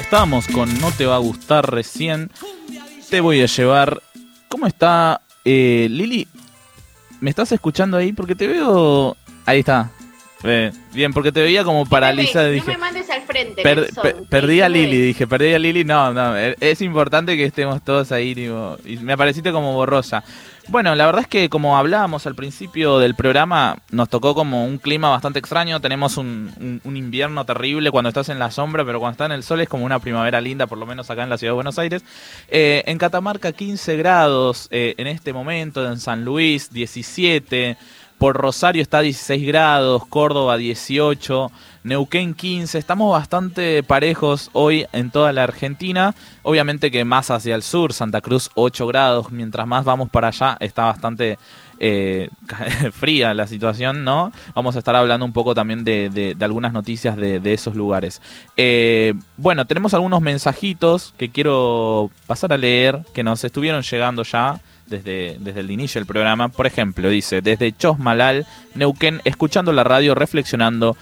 Estábamos 0.00 0.48
con 0.48 0.80
No 0.80 0.90
te 0.90 1.06
va 1.06 1.14
a 1.14 1.18
gustar 1.18 1.72
recién. 1.72 2.30
Te 3.08 3.20
voy 3.20 3.40
a 3.42 3.46
llevar. 3.46 4.02
¿Cómo 4.48 4.66
está 4.66 5.20
eh, 5.44 5.86
Lili? 5.90 6.26
¿Me 7.24 7.30
estás 7.30 7.50
escuchando 7.52 7.96
ahí? 7.96 8.12
Porque 8.12 8.34
te 8.34 8.46
veo. 8.46 9.16
Ahí 9.46 9.60
está. 9.60 9.90
Eh, 10.42 10.70
bien, 10.92 11.10
porque 11.14 11.32
te 11.32 11.40
veía 11.40 11.64
como 11.64 11.86
paralizada. 11.86 12.50
No 12.50 12.56
no 12.58 12.64
me 12.66 12.76
mandes 12.76 13.08
al 13.08 13.22
frente. 13.22 13.62
Per- 13.62 13.88
per- 13.94 14.16
perdí 14.28 14.60
a 14.60 14.68
Lili, 14.68 15.00
dije, 15.00 15.26
perdí 15.26 15.54
a 15.54 15.58
Lili. 15.58 15.84
No, 15.84 16.12
no, 16.12 16.36
es 16.36 16.82
importante 16.82 17.34
que 17.34 17.46
estemos 17.46 17.82
todos 17.82 18.12
ahí, 18.12 18.34
tipo, 18.34 18.76
y 18.84 18.98
me 18.98 19.14
apareciste 19.14 19.52
como 19.52 19.72
borrosa. 19.72 20.22
Bueno, 20.68 20.94
la 20.94 21.04
verdad 21.04 21.20
es 21.22 21.26
que 21.28 21.50
como 21.50 21.76
hablábamos 21.76 22.26
al 22.26 22.34
principio 22.34 22.98
del 22.98 23.14
programa, 23.14 23.76
nos 23.90 24.08
tocó 24.08 24.34
como 24.34 24.64
un 24.64 24.78
clima 24.78 25.10
bastante 25.10 25.38
extraño. 25.38 25.78
Tenemos 25.80 26.16
un, 26.16 26.50
un- 26.58 26.80
un 26.84 26.96
invierno 26.96 27.44
terrible 27.44 27.90
cuando 27.90 28.08
estás 28.08 28.30
en 28.30 28.38
la 28.38 28.50
sombra, 28.50 28.82
pero 28.84 28.98
cuando 28.98 29.12
está 29.12 29.26
en 29.26 29.32
el 29.32 29.42
sol 29.42 29.60
es 29.60 29.68
como 29.68 29.84
una 29.84 29.98
primavera 29.98 30.40
linda, 30.40 30.66
por 30.66 30.78
lo 30.78 30.86
menos 30.86 31.10
acá 31.10 31.22
en 31.22 31.28
la 31.28 31.36
ciudad 31.36 31.50
de 31.52 31.56
Buenos 31.56 31.78
Aires. 31.78 32.02
Eh, 32.48 32.82
en 32.86 32.96
Catamarca 32.96 33.52
15 33.52 33.96
grados 33.98 34.68
eh, 34.70 34.94
en 34.96 35.06
este 35.06 35.34
momento, 35.34 35.86
en 35.86 36.00
San 36.00 36.24
Luis 36.24 36.72
17. 36.72 37.76
Por 38.18 38.36
Rosario 38.36 38.80
está 38.80 39.00
16 39.00 39.46
grados, 39.46 40.06
Córdoba 40.06 40.56
18, 40.56 41.50
Neuquén 41.82 42.32
15. 42.34 42.78
Estamos 42.78 43.12
bastante 43.12 43.82
parejos 43.82 44.48
hoy 44.54 44.86
en 44.92 45.10
toda 45.10 45.32
la 45.32 45.42
Argentina. 45.42 46.14
Obviamente 46.42 46.90
que 46.90 47.04
más 47.04 47.30
hacia 47.30 47.54
el 47.54 47.62
sur, 47.62 47.92
Santa 47.92 48.20
Cruz 48.22 48.50
8 48.54 48.86
grados. 48.86 49.30
Mientras 49.30 49.66
más 49.66 49.84
vamos 49.84 50.08
para 50.08 50.28
allá 50.28 50.56
está 50.60 50.84
bastante 50.84 51.38
eh, 51.80 52.30
fría 52.92 53.34
la 53.34 53.46
situación, 53.46 54.04
¿no? 54.04 54.32
Vamos 54.54 54.76
a 54.76 54.78
estar 54.78 54.94
hablando 54.96 55.26
un 55.26 55.32
poco 55.34 55.54
también 55.54 55.84
de, 55.84 56.08
de- 56.08 56.34
de 56.34 56.44
algunas 56.46 56.72
noticias 56.72 57.16
de, 57.16 57.40
de 57.40 57.52
esos 57.52 57.74
lugares. 57.74 58.22
Eh, 58.56 59.12
bueno, 59.36 59.66
tenemos 59.66 59.92
algunos 59.92 60.22
mensajitos 60.22 61.12
que 61.18 61.30
quiero 61.30 62.10
pasar 62.26 62.52
a 62.54 62.56
leer, 62.56 63.00
que 63.12 63.22
nos 63.24 63.44
estuvieron 63.44 63.82
llegando 63.82 64.22
ya 64.22 64.60
desde, 64.86 65.36
desde 65.40 65.60
el 65.60 65.70
inicio 65.70 66.00
del 66.00 66.06
programa. 66.06 66.48
Por 66.48 66.66
ejemplo, 66.66 67.08
dice, 67.08 67.40
desde 67.40 67.72
Chosmalal, 67.72 68.46
Neuquén, 68.74 69.20
escuchando 69.24 69.72
la 69.72 69.84
radio, 69.84 70.14
reflexionando 70.14 70.96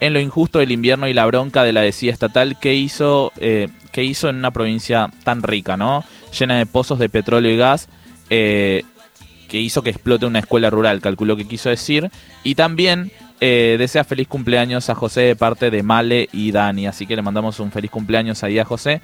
en 0.00 0.12
lo 0.12 0.20
injusto 0.20 0.60
del 0.60 0.70
invierno 0.70 1.08
y 1.08 1.14
la 1.14 1.26
bronca 1.26 1.64
de 1.64 1.72
la 1.72 1.80
decía 1.80 2.12
estatal 2.12 2.58
que 2.60 2.74
hizo, 2.74 3.32
eh, 3.38 3.68
que 3.92 4.04
hizo 4.04 4.28
en 4.28 4.36
una 4.36 4.52
provincia 4.52 5.10
tan 5.24 5.42
rica, 5.42 5.76
¿no? 5.76 6.04
Llena 6.38 6.58
de 6.58 6.66
pozos 6.66 6.98
de 6.98 7.08
petróleo 7.08 7.52
y 7.52 7.56
gas. 7.56 7.88
eh, 8.30 8.84
que 9.48 9.58
hizo 9.58 9.82
que 9.82 9.90
explote 9.90 10.26
una 10.26 10.38
escuela 10.40 10.70
rural, 10.70 11.00
calculó 11.00 11.36
que 11.36 11.48
quiso 11.48 11.70
decir. 11.70 12.10
Y 12.44 12.54
también 12.54 13.10
eh, 13.40 13.76
desea 13.78 14.04
feliz 14.04 14.28
cumpleaños 14.28 14.90
a 14.90 14.94
José 14.94 15.22
de 15.22 15.36
parte 15.36 15.70
de 15.70 15.82
Male 15.82 16.28
y 16.32 16.52
Dani. 16.52 16.86
Así 16.86 17.06
que 17.06 17.16
le 17.16 17.22
mandamos 17.22 17.58
un 17.58 17.72
feliz 17.72 17.90
cumpleaños 17.90 18.44
ahí 18.44 18.58
a 18.58 18.64
José. 18.64 19.00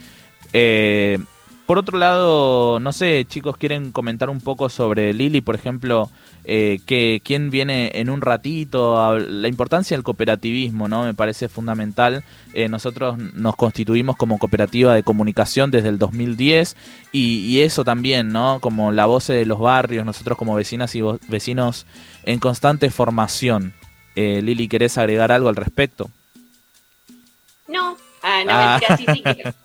Por 1.66 1.78
otro 1.78 1.98
lado, 1.98 2.78
no 2.80 2.92
sé, 2.92 3.24
chicos, 3.28 3.56
¿quieren 3.56 3.90
comentar 3.92 4.28
un 4.30 4.40
poco 4.40 4.68
sobre 4.68 5.12
Lili, 5.14 5.40
por 5.40 5.54
ejemplo? 5.54 6.10
Eh, 6.46 6.80
que 6.84 7.22
quién 7.24 7.48
viene 7.48 7.90
en 7.94 8.10
un 8.10 8.20
ratito, 8.20 9.00
a- 9.02 9.18
la 9.18 9.48
importancia 9.48 9.96
del 9.96 10.04
cooperativismo, 10.04 10.88
¿no? 10.88 11.04
Me 11.04 11.14
parece 11.14 11.48
fundamental. 11.48 12.22
Eh, 12.52 12.68
nosotros 12.68 13.16
nos 13.16 13.56
constituimos 13.56 14.16
como 14.16 14.38
cooperativa 14.38 14.94
de 14.94 15.02
comunicación 15.02 15.70
desde 15.70 15.88
el 15.88 15.98
2010 15.98 16.76
y, 17.12 17.38
y 17.46 17.62
eso 17.62 17.82
también, 17.82 18.28
¿no? 18.30 18.58
Como 18.60 18.92
la 18.92 19.06
voz 19.06 19.28
de 19.28 19.46
los 19.46 19.58
barrios, 19.58 20.04
nosotros 20.04 20.36
como 20.36 20.54
vecinas 20.54 20.94
y 20.94 21.00
vecinos 21.28 21.86
en 22.24 22.38
constante 22.40 22.90
formación. 22.90 23.72
Eh, 24.14 24.42
Lili, 24.42 24.68
¿querés 24.68 24.98
agregar 24.98 25.32
algo 25.32 25.48
al 25.48 25.56
respecto? 25.56 26.10
No, 27.68 27.96
ah, 28.22 28.42
no, 28.44 28.50
Ah. 28.52 28.80
mentira, 28.86 29.14
sí, 29.14 29.22
sí. 29.42 29.50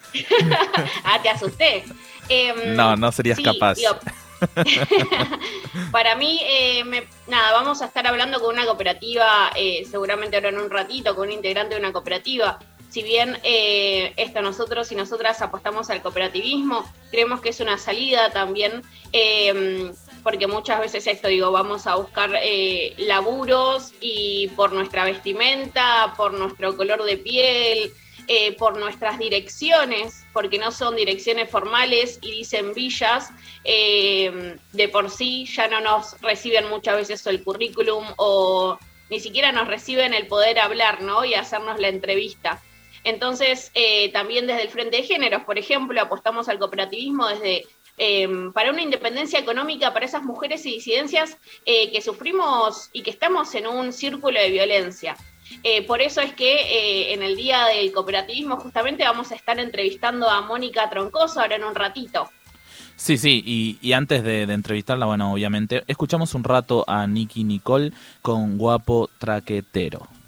ah, 1.04 1.19
te 1.22 1.30
asusté. 1.30 1.84
Em, 2.30 2.76
No, 2.76 2.95
no 2.95 3.12
serías 3.12 3.38
sí, 3.38 3.43
capaz. 3.43 3.76
digo, 3.76 3.95
para 5.91 6.15
mí, 6.15 6.39
eh, 6.45 6.84
me- 6.84 7.08
nada, 7.28 7.52
vamos 7.54 7.82
a 7.82 7.86
estar 7.86 8.06
hablando 8.08 8.39
con 8.39 8.54
una 8.54 8.65
cooperativa, 8.65 9.52
eh, 9.56 9.86
seguramente 9.89 10.38
ahora 10.38 10.50
en 10.50 10.60
un 10.60 10.69
ratito, 10.69 11.15
con 11.15 11.28
un 11.28 11.34
integrante 11.34 11.76
de 11.76 11.82
una 11.82 11.91
cooperativa. 11.91 12.60
Si 12.89 13.04
bien 13.04 13.38
eh, 13.43 14.13
esto 14.17 14.41
nosotros 14.41 14.91
y 14.91 14.95
nosotras 14.95 15.41
apostamos 15.43 15.89
al 15.91 16.02
cooperativismo, 16.02 16.91
creemos 17.12 17.39
que 17.41 17.50
es 17.50 17.60
una 17.60 17.78
salida 17.78 18.32
también, 18.32 18.82
eh, 19.13 19.91
porque 20.24 20.48
muchas 20.48 20.80
veces 20.80 21.06
esto, 21.06 21.28
digo, 21.28 21.52
vamos 21.52 21.86
a 21.86 21.95
buscar 21.95 22.32
eh, 22.41 22.95
laburos 22.98 23.93
y 24.02 24.48
por 24.56 24.74
nuestra 24.74 25.04
vestimenta, 25.04 26.13
por 26.17 26.34
nuestro 26.34 26.76
color 26.76 27.04
de 27.04 27.17
piel, 27.17 27.91
eh, 28.31 28.55
por 28.57 28.77
nuestras 28.77 29.17
direcciones, 29.17 30.23
porque 30.33 30.59
no 30.59 30.69
son 30.69 30.95
direcciones 30.95 31.49
formales 31.49 32.19
y 32.21 32.29
dicen 32.29 32.75
villas, 32.75 33.31
eh, 33.63 34.55
de 34.71 34.87
por 34.87 35.09
sí 35.09 35.47
ya 35.47 35.67
no 35.67 35.81
nos 35.81 36.21
reciben 36.21 36.69
muchas 36.69 36.97
veces 36.97 37.25
el 37.25 37.43
currículum 37.43 38.05
o 38.17 38.77
ni 39.09 39.19
siquiera 39.19 39.51
nos 39.51 39.67
reciben 39.67 40.13
el 40.13 40.27
poder 40.27 40.59
hablar, 40.59 41.01
¿no? 41.01 41.25
Y 41.25 41.33
hacernos 41.33 41.79
la 41.79 41.87
entrevista. 41.87 42.61
Entonces, 43.03 43.71
eh, 43.73 44.11
también 44.11 44.45
desde 44.45 44.61
el 44.61 44.69
Frente 44.69 44.97
de 44.97 45.03
Géneros, 45.03 45.43
por 45.43 45.57
ejemplo, 45.57 45.99
apostamos 45.99 46.47
al 46.49 46.59
cooperativismo 46.59 47.27
desde 47.29 47.65
eh, 47.97 48.29
para 48.53 48.69
una 48.69 48.83
independencia 48.83 49.39
económica 49.39 49.91
para 49.91 50.05
esas 50.05 50.21
mujeres 50.21 50.63
y 50.67 50.75
disidencias 50.75 51.35
que 51.65 52.01
sufrimos 52.03 52.91
y 52.93 53.01
que 53.01 53.09
estamos 53.09 53.55
en 53.55 53.65
un 53.65 53.91
círculo 53.91 54.39
de 54.39 54.51
violencia. 54.51 55.17
Eh, 55.63 55.85
por 55.85 56.01
eso 56.01 56.21
es 56.21 56.33
que 56.33 56.53
eh, 56.62 57.13
en 57.13 57.23
el 57.23 57.35
Día 57.35 57.65
del 57.65 57.91
Cooperativismo 57.91 58.57
justamente 58.57 59.03
vamos 59.03 59.31
a 59.31 59.35
estar 59.35 59.59
entrevistando 59.59 60.29
a 60.29 60.41
Mónica 60.41 60.89
Troncoso 60.89 61.41
ahora 61.41 61.55
en 61.55 61.63
un 61.63 61.75
ratito. 61.75 62.29
Sí, 62.95 63.17
sí, 63.17 63.77
y, 63.81 63.93
antes 63.93 64.23
de, 64.23 64.45
de 64.45 64.53
entrevistarla, 64.53 65.05
bueno, 65.05 65.31
obviamente, 65.31 65.83
escuchamos 65.88 66.35
un 66.35 66.43
rato 66.43 66.83
a 66.85 67.07
Nicky 67.07 67.45
Nicole 67.45 67.93
con 68.21 68.57
Guapo 68.57 69.09
Traquetero. 69.17 70.18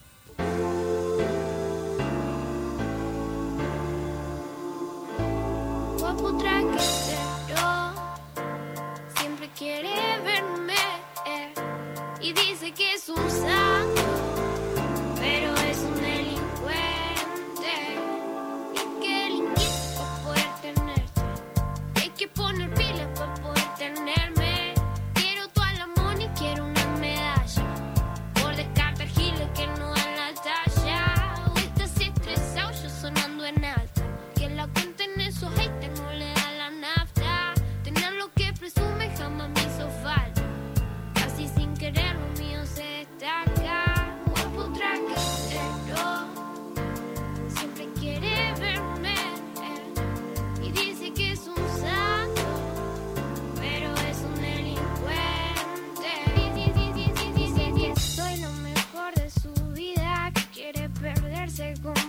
second. 61.51 62.00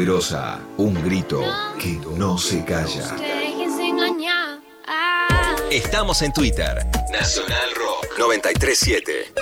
Poderosa. 0.00 0.58
Un 0.78 0.94
grito 0.94 1.42
que 1.78 2.00
no 2.16 2.38
se 2.38 2.64
calla. 2.64 3.14
Estamos 5.70 6.22
en 6.22 6.32
Twitter. 6.32 6.86
Nacional 7.12 7.68
Rock 7.76 8.18
937. 8.18 9.34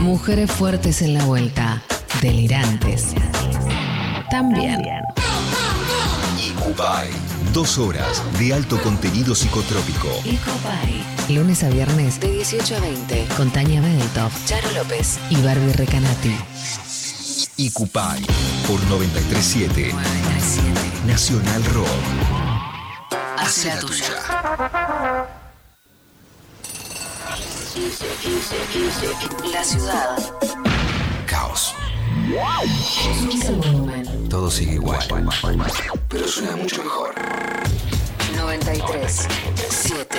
Mujeres 0.00 0.50
fuertes 0.50 1.00
en 1.02 1.14
la 1.14 1.24
vuelta, 1.26 1.80
delirantes. 2.20 3.14
También. 4.32 4.82
Icupay. 6.44 7.08
Dos 7.52 7.78
horas 7.78 8.22
de 8.40 8.52
alto 8.52 8.82
contenido 8.82 9.36
psicotrópico. 9.36 10.08
Icopay. 10.24 11.04
Lunes 11.28 11.62
a 11.62 11.68
viernes 11.68 12.18
de 12.18 12.32
18 12.32 12.76
a 12.76 12.80
20 12.80 13.28
con 13.36 13.52
Tania 13.52 13.80
Bedeltoff, 13.80 14.44
Charo 14.46 14.72
López 14.72 15.20
y 15.30 15.40
Barbie 15.40 15.72
Recanati. 15.74 16.36
Icupay. 17.60 18.22
Por 18.68 18.80
937. 18.84 19.92
Nacional 21.04 21.64
Rock. 21.74 21.88
Hace 23.36 23.68
la 23.68 23.80
tuya. 23.80 24.14
La 29.52 29.64
ciudad. 29.64 30.18
Caos. 31.26 31.74
Todo 34.30 34.48
sigue 34.52 34.74
igual. 34.74 35.04
Pero 36.08 36.28
suena 36.28 36.54
mucho 36.54 36.84
mejor. 36.84 37.12
93 38.36 39.26
7 39.68 40.18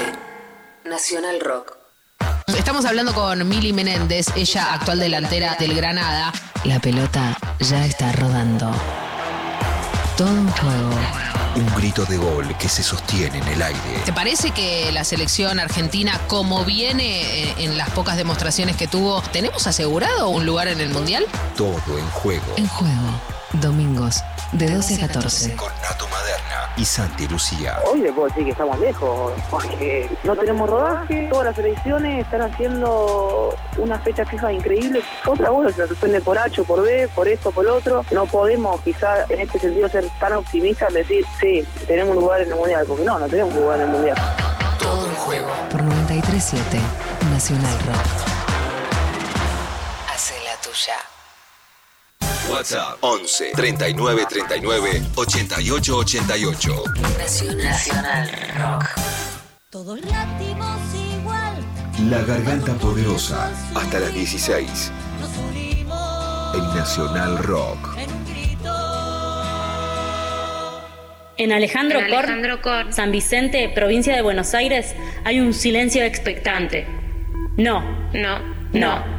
Nacional 0.84 1.39
Rock. 1.39 1.88
Estamos 2.69 2.86
hablando 2.86 3.15
con 3.15 3.49
Mili 3.49 3.73
Menéndez, 3.73 4.27
ella 4.36 4.75
actual 4.75 4.99
delantera 4.99 5.55
del 5.60 5.73
Granada. 5.73 6.32
La 6.65 6.79
pelota 6.79 7.36
ya 7.58 7.84
está 7.84 8.12
rodando. 8.12 8.71
Todo 10.15 10.29
un 10.29 10.51
juego. 10.51 10.91
Un 11.55 11.65
grito 11.73 12.05
de 12.05 12.17
gol 12.17 12.55
que 12.60 12.69
se 12.69 12.84
sostiene 12.84 13.39
en 13.39 13.47
el 13.47 13.62
aire. 13.63 13.79
¿Te 14.05 14.13
parece 14.13 14.51
que 14.51 14.91
la 14.91 15.03
selección 15.03 15.60
argentina, 15.60 16.21
como 16.27 16.63
viene 16.63 17.23
eh, 17.23 17.55
en 17.58 17.75
las 17.75 17.89
pocas 17.89 18.17
demostraciones 18.17 18.75
que 18.75 18.88
tuvo, 18.88 19.23
tenemos 19.34 19.65
asegurado 19.65 20.29
un 20.29 20.45
lugar 20.45 20.67
en 20.67 20.79
el 20.79 20.89
Mundial? 20.89 21.25
Todo 21.58 21.97
en 21.97 22.08
juego. 22.12 22.53
En 22.55 22.67
juego. 22.67 23.19
Domingos, 23.53 24.21
de 24.51 24.69
12 24.69 25.03
a 25.03 25.08
14. 25.08 25.55
Con 25.55 25.73
Nato 25.82 26.08
Maderna 26.08 26.48
y 26.77 26.86
Santi 26.86 27.27
Lucía. 27.27 27.77
Hoy 27.91 27.99
le 28.01 28.12
puedo 28.12 28.27
decir 28.27 28.45
que 28.45 28.51
estamos 28.51 28.79
lejos, 28.79 29.34
porque 29.49 30.10
no 30.23 30.36
tenemos 30.36 30.69
rodaje, 30.69 31.27
todas 31.29 31.45
las 31.45 31.58
elecciones 31.58 32.25
están 32.25 32.41
haciendo 32.41 33.55
una 33.77 33.99
fecha 33.99 34.25
fija 34.25 34.51
increíble. 34.51 35.01
Otra 35.25 35.49
bola 35.49 35.71
se 35.71 35.88
suspende 35.88 36.21
por 36.21 36.38
H, 36.38 36.63
por 36.63 36.82
B, 36.82 37.10
por 37.15 37.27
esto, 37.27 37.51
por 37.51 37.65
lo 37.65 37.75
otro. 37.75 38.05
No 38.12 38.25
podemos 38.25 38.79
quizá 38.82 39.25
en 39.29 39.41
este 39.41 39.60
sentido 39.60 39.89
ser 39.89 40.05
tan 40.19 40.34
optimistas, 40.34 40.93
decir, 40.93 41.25
sí, 41.39 41.65
tenemos 41.88 42.15
un 42.15 42.23
lugar 42.23 42.41
en 42.41 42.49
el 42.49 42.55
Mundial, 42.55 42.86
porque 42.88 43.03
no, 43.03 43.19
no 43.19 43.27
tenemos 43.27 43.53
un 43.53 43.62
lugar 43.62 43.79
en 43.79 43.86
el 43.86 43.91
Mundial. 43.91 44.17
Todo 44.79 45.05
en 45.08 45.15
juego. 45.15 45.47
Por 45.69 45.82
93.7 45.82 46.79
Nacional 47.32 47.73
Rock. 47.86 48.05
Hace 50.13 50.36
la 50.45 50.55
tuya. 50.62 51.08
WhatsApp 52.49 52.97
11 53.01 53.51
39 53.55 54.25
39 54.29 55.01
88 55.15 55.97
88. 55.97 56.83
Nacional 57.57 58.31
Rock. 58.57 58.85
Todos 59.69 59.99
latimos 60.05 60.79
igual, 60.95 61.55
La 62.09 62.21
garganta 62.23 62.73
poderosa. 62.73 63.51
Hasta 63.75 63.99
las 63.99 64.13
16. 64.13 64.91
nos 65.21 65.29
unimos 65.49 66.55
En 66.55 66.63
Nacional 66.77 67.38
Rock. 67.39 67.97
en 67.97 68.12
un 68.12 68.25
grito. 68.25 68.75
En 71.38 71.51
Alejandro, 71.51 71.99
En 71.99 72.05
Cor, 72.09 72.17
Alejandro 72.17 72.62
Cor. 72.62 72.93
San 72.93 73.12
Vicente, 73.12 73.69
provincia 73.73 74.15
de 74.15 74.21
Buenos 74.21 74.53
Aires, 74.53 74.95
hay 75.23 75.39
un 75.39 75.53
silencio 75.53 76.03
expectante. 76.03 76.88
No, 77.57 77.81
No, 78.13 78.39
no. 78.73 78.79
No 79.05 79.18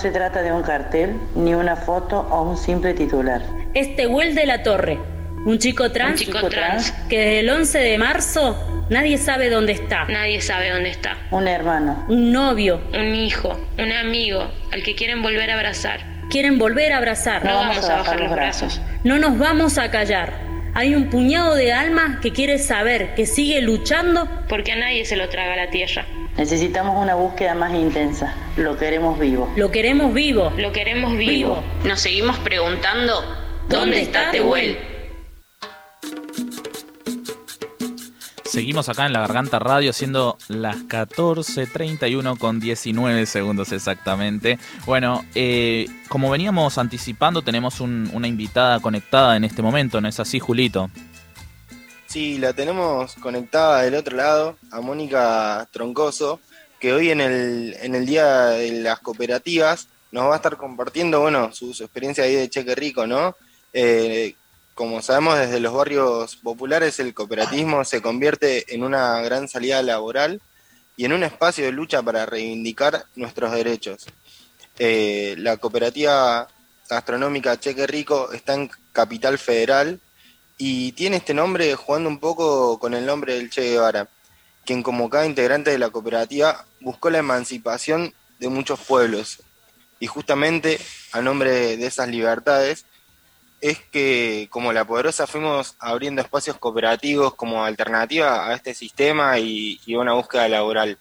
se 0.00 0.10
trata 0.10 0.42
de 0.42 0.52
un 0.52 0.62
cartel, 0.62 1.16
ni 1.34 1.54
una 1.54 1.76
foto 1.76 2.20
o 2.30 2.42
un 2.42 2.56
simple 2.56 2.94
titular. 2.94 3.42
Es 3.74 3.96
Tehuel 3.96 4.34
de 4.34 4.46
la 4.46 4.62
Torre, 4.62 4.98
un 5.46 5.58
chico 5.58 5.90
trans 5.90 6.20
Un 6.20 6.26
chico 6.26 6.48
trans. 6.48 6.92
que 7.08 7.18
desde 7.18 7.40
el 7.40 7.50
11 7.50 7.78
de 7.78 7.98
marzo 7.98 8.86
nadie 8.90 9.16
sabe 9.16 9.48
dónde 9.48 9.72
está. 9.72 10.04
Nadie 10.04 10.40
sabe 10.42 10.70
dónde 10.70 10.90
está. 10.90 11.16
Un 11.30 11.48
hermano. 11.48 12.04
Un 12.08 12.30
novio. 12.32 12.80
Un 12.92 13.14
hijo, 13.14 13.58
un 13.78 13.92
amigo, 13.92 14.50
al 14.72 14.82
que 14.82 14.94
quieren 14.94 15.22
volver 15.22 15.50
a 15.50 15.54
abrazar. 15.54 16.00
Quieren 16.30 16.58
volver 16.58 16.92
a 16.92 16.98
abrazar. 16.98 17.44
No 17.44 17.54
vamos 17.54 17.88
a 17.88 17.96
bajar 17.96 18.20
los 18.20 18.30
brazos. 18.30 18.80
No 19.02 19.18
nos 19.18 19.38
vamos 19.38 19.78
a 19.78 19.90
callar. 19.90 20.32
Hay 20.74 20.94
un 20.94 21.10
puñado 21.10 21.54
de 21.54 21.72
almas 21.72 22.20
que 22.20 22.32
quiere 22.32 22.58
saber 22.58 23.14
que 23.16 23.26
sigue 23.26 23.60
luchando 23.60 24.28
Porque 24.48 24.70
a 24.70 24.76
nadie 24.76 25.04
se 25.04 25.16
lo 25.16 25.28
traga 25.28 25.56
la 25.56 25.70
tierra. 25.70 26.04
Necesitamos 26.40 26.96
una 26.96 27.14
búsqueda 27.16 27.54
más 27.54 27.74
intensa. 27.74 28.34
Lo 28.56 28.74
queremos 28.78 29.18
vivo. 29.18 29.52
Lo 29.56 29.70
queremos 29.70 30.14
vivo. 30.14 30.50
Lo 30.56 30.72
queremos 30.72 31.14
vivo. 31.18 31.62
Nos 31.84 32.00
seguimos 32.00 32.38
preguntando, 32.38 33.22
¿dónde 33.68 34.00
está 34.00 34.30
Tehuel? 34.30 34.78
Seguimos 38.42 38.88
acá 38.88 39.04
en 39.04 39.12
la 39.12 39.20
Garganta 39.20 39.58
Radio 39.58 39.92
siendo 39.92 40.38
las 40.48 40.76
14.31 40.88 42.38
con 42.38 42.58
19 42.58 43.26
segundos 43.26 43.70
exactamente. 43.72 44.58
Bueno, 44.86 45.26
eh, 45.34 45.88
como 46.08 46.30
veníamos 46.30 46.78
anticipando, 46.78 47.42
tenemos 47.42 47.80
un- 47.80 48.08
una 48.14 48.26
invitada 48.28 48.80
conectada 48.80 49.36
en 49.36 49.44
este 49.44 49.60
momento, 49.60 50.00
¿no 50.00 50.08
es 50.08 50.18
así, 50.18 50.40
Julito? 50.40 50.90
Sí, 52.10 52.38
la 52.38 52.52
tenemos 52.52 53.14
conectada 53.22 53.82
del 53.82 53.94
otro 53.94 54.16
lado, 54.16 54.58
a 54.72 54.80
Mónica 54.80 55.68
Troncoso, 55.70 56.40
que 56.80 56.92
hoy 56.92 57.12
en 57.12 57.20
el, 57.20 57.76
en 57.80 57.94
el 57.94 58.04
Día 58.04 58.46
de 58.46 58.80
las 58.80 58.98
Cooperativas 58.98 59.86
nos 60.10 60.24
va 60.24 60.32
a 60.32 60.36
estar 60.38 60.56
compartiendo, 60.56 61.20
bueno, 61.20 61.52
su, 61.52 61.70
experiencia 61.70 62.24
ahí 62.24 62.34
de 62.34 62.50
Cheque 62.50 62.74
Rico, 62.74 63.06
¿no? 63.06 63.36
Eh, 63.72 64.34
como 64.74 65.00
sabemos, 65.02 65.38
desde 65.38 65.60
los 65.60 65.72
barrios 65.72 66.34
populares 66.34 66.98
el 66.98 67.14
cooperativismo 67.14 67.84
se 67.84 68.02
convierte 68.02 68.74
en 68.74 68.82
una 68.82 69.20
gran 69.20 69.46
salida 69.46 69.80
laboral 69.80 70.40
y 70.96 71.04
en 71.04 71.12
un 71.12 71.22
espacio 71.22 71.64
de 71.64 71.70
lucha 71.70 72.02
para 72.02 72.26
reivindicar 72.26 73.04
nuestros 73.14 73.52
derechos. 73.52 74.06
Eh, 74.80 75.36
la 75.38 75.58
cooperativa 75.58 76.48
gastronómica 76.88 77.60
Cheque 77.60 77.86
Rico 77.86 78.32
está 78.32 78.54
en 78.54 78.68
Capital 78.92 79.38
Federal 79.38 80.00
y 80.62 80.92
tiene 80.92 81.16
este 81.16 81.32
nombre 81.32 81.74
jugando 81.74 82.10
un 82.10 82.18
poco 82.18 82.78
con 82.78 82.92
el 82.92 83.06
nombre 83.06 83.32
del 83.32 83.48
Che 83.48 83.62
Guevara, 83.62 84.08
quien 84.66 84.82
como 84.82 85.08
cada 85.08 85.24
integrante 85.24 85.70
de 85.70 85.78
la 85.78 85.88
cooperativa 85.88 86.66
buscó 86.80 87.08
la 87.08 87.16
emancipación 87.16 88.12
de 88.38 88.50
muchos 88.50 88.78
pueblos. 88.80 89.42
Y 90.00 90.06
justamente 90.06 90.78
a 91.12 91.22
nombre 91.22 91.78
de 91.78 91.86
esas 91.86 92.08
libertades 92.08 92.84
es 93.62 93.78
que 93.90 94.48
como 94.50 94.74
La 94.74 94.84
Poderosa 94.84 95.26
fuimos 95.26 95.76
abriendo 95.78 96.20
espacios 96.20 96.58
cooperativos 96.58 97.34
como 97.36 97.64
alternativa 97.64 98.46
a 98.46 98.54
este 98.54 98.74
sistema 98.74 99.38
y, 99.38 99.80
y 99.86 99.94
una 99.94 100.12
búsqueda 100.12 100.46
laboral 100.46 100.98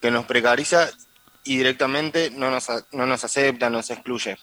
que 0.00 0.10
nos 0.10 0.26
precariza 0.26 0.90
y 1.44 1.58
directamente 1.58 2.32
no 2.32 2.50
nos, 2.50 2.66
no 2.90 3.06
nos 3.06 3.22
acepta, 3.22 3.70
nos 3.70 3.88
excluye. 3.90 4.36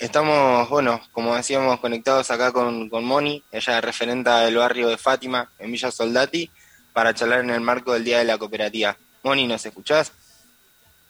Estamos, 0.00 0.66
bueno, 0.70 0.98
como 1.12 1.36
decíamos, 1.36 1.78
conectados 1.78 2.30
acá 2.30 2.52
con, 2.52 2.88
con 2.88 3.04
Moni, 3.04 3.44
ella 3.52 3.76
es 3.76 3.84
referenta 3.84 4.40
del 4.40 4.56
barrio 4.56 4.88
de 4.88 4.96
Fátima, 4.96 5.52
en 5.58 5.70
Villa 5.70 5.90
Soldati, 5.90 6.50
para 6.94 7.12
charlar 7.12 7.40
en 7.40 7.50
el 7.50 7.60
marco 7.60 7.92
del 7.92 8.04
Día 8.04 8.16
de 8.16 8.24
la 8.24 8.38
Cooperativa. 8.38 8.96
Moni, 9.22 9.46
¿nos 9.46 9.66
escuchás? 9.66 10.10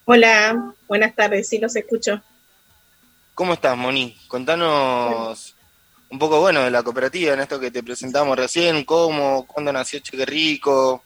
Hola, 0.06 0.74
buenas 0.88 1.14
tardes, 1.14 1.48
sí 1.48 1.58
los 1.58 1.76
escucho. 1.76 2.20
¿Cómo 3.36 3.52
estás, 3.52 3.76
Moni? 3.76 4.18
Contanos 4.26 5.54
un 6.08 6.18
poco, 6.18 6.40
bueno, 6.40 6.64
de 6.64 6.72
la 6.72 6.82
cooperativa, 6.82 7.34
en 7.34 7.40
esto 7.40 7.60
que 7.60 7.70
te 7.70 7.84
presentamos 7.84 8.36
recién, 8.36 8.82
cómo, 8.82 9.46
cuándo 9.46 9.72
nació 9.72 10.00
Cheque 10.00 10.26
Rico. 10.26 11.04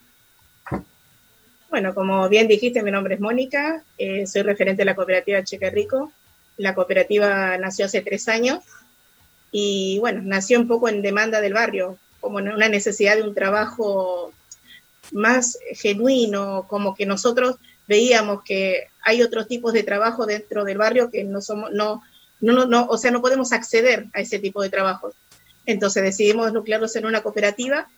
Bueno, 1.69 1.95
como 1.95 2.31
bien 2.31 2.49
dijiste, 2.49 2.83
mi 2.83 2.91
nombre 2.91 3.17
es 3.17 3.21
Mónica, 3.21 3.85
eh, 3.99 4.27
soy 4.27 4.41
referente 4.41 4.81
de 4.81 4.87
la 4.87 4.95
cooperativa 4.95 5.45
Cheque 5.45 5.69
Rico. 5.69 6.11
La 6.57 6.75
cooperativa 6.75 7.57
nació 7.59 7.87
hace 7.87 8.01
tres 8.01 8.29
años 8.29 8.63
y, 9.51 9.99
bueno, 10.01 10.21
nació 10.25 10.59
un 10.61 10.69
poco 10.69 10.89
en 10.89 11.03
demanda 11.03 11.41
del 11.41 11.55
barrio, 11.55 11.99
como 12.21 12.39
en 12.39 12.49
una 12.49 12.69
necesidad 12.69 13.17
de 13.17 13.23
un 13.23 13.35
trabajo 13.35 14.33
más 15.13 15.59
genuino, 15.75 16.67
como 16.69 16.95
que 16.95 17.07
nosotros 17.07 17.57
veíamos 17.87 18.43
que 18.45 18.89
hay 19.03 19.23
otros 19.23 19.47
tipos 19.47 19.73
de 19.73 19.83
trabajo 19.83 20.27
dentro 20.27 20.65
del 20.65 20.79
barrio 20.79 21.11
que 21.11 21.25
no 21.25 21.41
somos, 21.41 21.71
no, 21.73 22.03
no, 22.41 22.67
no, 22.67 22.87
o 22.87 22.97
sea, 22.99 23.11
no 23.11 23.21
podemos 23.21 23.53
acceder 23.53 24.07
a 24.15 24.21
ese 24.21 24.39
tipo 24.39 24.63
de 24.63 24.71
trabajos. 24.71 25.15
Entonces 25.67 26.03
decidimos 26.03 26.53
nuclearlos 26.53 26.97
en 26.97 27.07
una 27.07 27.23
cooperativa, 27.23 27.89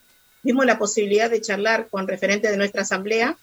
vimos 0.43 0.67
la 0.67 0.79
posibilidad 0.79 1.31
de 1.31 1.41
charlar 1.41 1.89
con 1.89 2.07
referentes 2.07 2.51
de 2.51 2.57
nuestra 2.57 2.83
asamblea. 2.83 3.37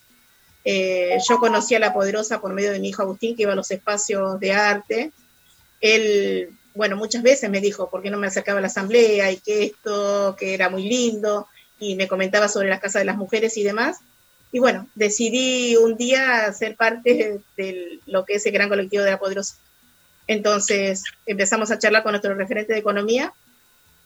Eh, 0.65 1.17
yo 1.27 1.39
conocí 1.39 1.75
a 1.75 1.79
La 1.79 1.93
Poderosa 1.93 2.39
por 2.39 2.53
medio 2.53 2.71
de 2.71 2.79
mi 2.79 2.89
hijo 2.89 3.01
Agustín, 3.01 3.35
que 3.35 3.43
iba 3.43 3.53
a 3.53 3.55
los 3.55 3.71
espacios 3.71 4.39
de 4.39 4.53
arte. 4.53 5.11
Él, 5.81 6.49
bueno, 6.73 6.95
muchas 6.95 7.23
veces 7.23 7.49
me 7.49 7.61
dijo 7.61 7.89
por 7.89 8.01
qué 8.01 8.09
no 8.09 8.17
me 8.17 8.27
acercaba 8.27 8.59
a 8.59 8.61
la 8.61 8.67
asamblea 8.67 9.31
y 9.31 9.37
que 9.37 9.63
esto, 9.65 10.35
que 10.37 10.53
era 10.53 10.69
muy 10.69 10.83
lindo, 10.83 11.47
y 11.79 11.95
me 11.95 12.07
comentaba 12.07 12.47
sobre 12.47 12.69
la 12.69 12.79
Casa 12.79 12.99
de 12.99 13.05
las 13.05 13.17
Mujeres 13.17 13.57
y 13.57 13.63
demás. 13.63 13.99
Y 14.51 14.59
bueno, 14.59 14.87
decidí 14.95 15.75
un 15.75 15.97
día 15.97 16.51
ser 16.53 16.75
parte 16.75 17.39
de 17.57 17.99
lo 18.05 18.23
que 18.23 18.35
es 18.35 18.45
el 18.45 18.53
gran 18.53 18.69
colectivo 18.69 19.03
de 19.03 19.11
La 19.11 19.19
Poderosa. 19.19 19.55
Entonces 20.27 21.03
empezamos 21.25 21.71
a 21.71 21.79
charlar 21.79 22.03
con 22.03 22.13
nuestro 22.13 22.33
referente 22.35 22.73
de 22.73 22.79
economía 22.79 23.33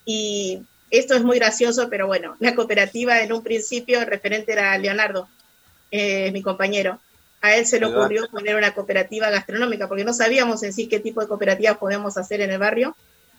y 0.06 0.64
esto 0.90 1.16
es 1.16 1.24
muy 1.24 1.38
gracioso, 1.38 1.90
pero 1.90 2.08
bueno, 2.08 2.38
la 2.40 2.56
cooperativa 2.56 3.22
en 3.22 3.34
un 3.34 3.44
principio 3.44 4.00
el 4.00 4.08
referente 4.08 4.54
era 4.54 4.78
Leonardo, 4.78 5.28
eh, 5.92 6.32
mi 6.32 6.42
compañero. 6.42 7.00
A 7.42 7.56
él 7.56 7.66
se 7.66 7.80
le 7.80 7.86
ocurrió 7.86 8.28
poner 8.30 8.56
una 8.56 8.74
cooperativa 8.74 9.30
gastronómica 9.30 9.88
porque 9.88 10.04
no 10.04 10.14
sabíamos 10.14 10.64
en 10.64 10.74
sí 10.74 10.88
qué 10.88 11.00
tipo 11.00 11.22
de 11.22 11.28
cooperativas 11.28 11.78
podemos 11.78 12.18
hacer 12.18 12.42
en 12.42 12.52
el 12.52 12.58
barrio 12.58 12.96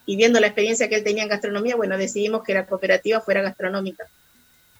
y 0.06 0.16
viendo 0.16 0.40
la 0.40 0.46
experiencia 0.46 0.88
que 0.88 0.94
él 0.94 1.04
tenía 1.04 1.24
en 1.24 1.28
gastronomía, 1.28 1.76
bueno, 1.76 1.98
decidimos 1.98 2.42
que 2.42 2.54
la 2.54 2.64
cooperativa 2.66 3.20
fuera 3.20 3.42
gastronómica. 3.42 4.06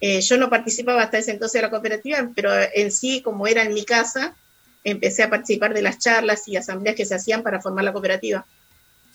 Eh, 0.01 0.21
yo 0.21 0.39
no 0.39 0.49
participaba 0.49 1.03
hasta 1.03 1.19
ese 1.19 1.33
entonces 1.33 1.61
de 1.61 1.67
la 1.67 1.71
cooperativa, 1.71 2.31
pero 2.35 2.51
en 2.75 2.93
sí, 2.93 3.21
como 3.21 3.47
era 3.47 3.63
en 3.63 3.75
mi 3.75 3.85
casa, 3.85 4.35
empecé 4.85 5.25
a 5.25 5.31
participar 5.31 5.75
de 5.75 5.83
las 5.83 5.99
charlas 5.99 6.47
y 6.47 6.57
asambleas 6.57 6.97
que 6.97 7.05
se 7.05 7.15
hacían 7.15 7.43
para 7.43 7.61
formar 7.61 7.85
la 7.85 7.93
cooperativa. 7.93 8.47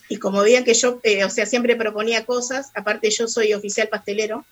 Y 0.08 0.18
como 0.18 0.42
veían 0.42 0.64
que 0.64 0.74
yo, 0.74 1.00
eh, 1.02 1.24
o 1.24 1.30
sea, 1.30 1.46
siempre 1.46 1.76
proponía 1.76 2.26
cosas, 2.26 2.70
aparte 2.74 3.10
yo 3.10 3.26
soy 3.26 3.54
oficial 3.54 3.88
pastelero, 3.88 4.44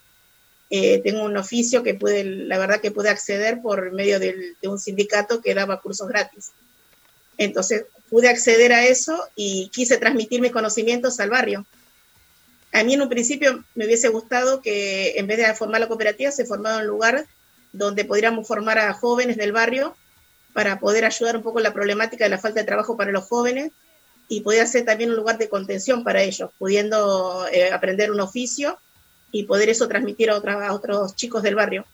eh, 0.74 1.02
tengo 1.04 1.22
un 1.22 1.37
oficio 1.37 1.82
que 1.82 1.92
pude, 1.92 2.24
la 2.24 2.56
verdad 2.56 2.80
que 2.80 2.90
pude 2.90 3.11
acceder 3.11 3.61
por 3.61 3.92
medio 3.92 4.18
de 4.18 4.56
un 4.62 4.78
sindicato 4.78 5.42
que 5.42 5.54
daba 5.54 5.82
cursos 5.82 6.08
gratis. 6.08 6.52
Entonces 7.37 7.85
pude 8.08 8.30
acceder 8.30 8.72
a 8.72 8.87
eso 8.87 9.22
y 9.37 9.68
quise 9.68 9.98
transmitir 9.98 10.40
mis 10.40 10.50
conocimientos 10.50 11.20
al 11.20 11.28
barrio. 11.28 11.66
A 12.72 12.85
mí 12.85 12.94
en 12.94 13.02
un 13.02 13.11
principio 13.11 13.62
me 13.74 13.85
hubiese 13.85 14.08
gustado 14.08 14.62
que 14.62 15.18
en 15.18 15.26
vez 15.26 15.37
de 15.37 15.54
formar 15.54 15.82
la 15.82 15.88
cooperativa 15.88 16.30
se 16.30 16.46
formara 16.46 16.78
un 16.78 16.87
lugar 16.87 17.26
donde 17.74 18.06
pudiéramos 18.06 18.48
formar 18.48 18.78
a 18.78 18.94
jóvenes 18.94 19.37
del 19.37 19.52
barrio 19.52 19.94
para 20.54 20.80
poder 20.80 21.04
ayudar 21.04 21.37
un 21.37 21.42
poco 21.42 21.61
la 21.61 21.74
problemática 21.74 22.24
de 22.24 22.30
la 22.30 22.38
falta 22.38 22.61
de 22.61 22.66
trabajo 22.66 22.96
para 22.96 23.12
los 23.12 23.24
jóvenes 23.24 23.72
y 24.26 24.40
poder 24.40 24.66
ser 24.66 24.87
también 24.87 25.11
un 25.11 25.16
lugar 25.16 25.37
de 25.37 25.50
contención 25.50 26.02
para 26.02 26.22
ellos, 26.22 26.50
pudiendo 26.56 27.46
eh, 27.52 27.70
aprender 27.72 28.11
un 28.11 28.20
oficio 28.20 28.78
y 29.33 29.45
poder 29.45 29.68
eso 29.68 29.88
transmitir 29.88 30.31
a, 30.31 30.37
a 30.37 30.73
otros 30.73 31.16
chicos 31.16 31.42
del 31.42 31.57
barrio. 31.57 31.85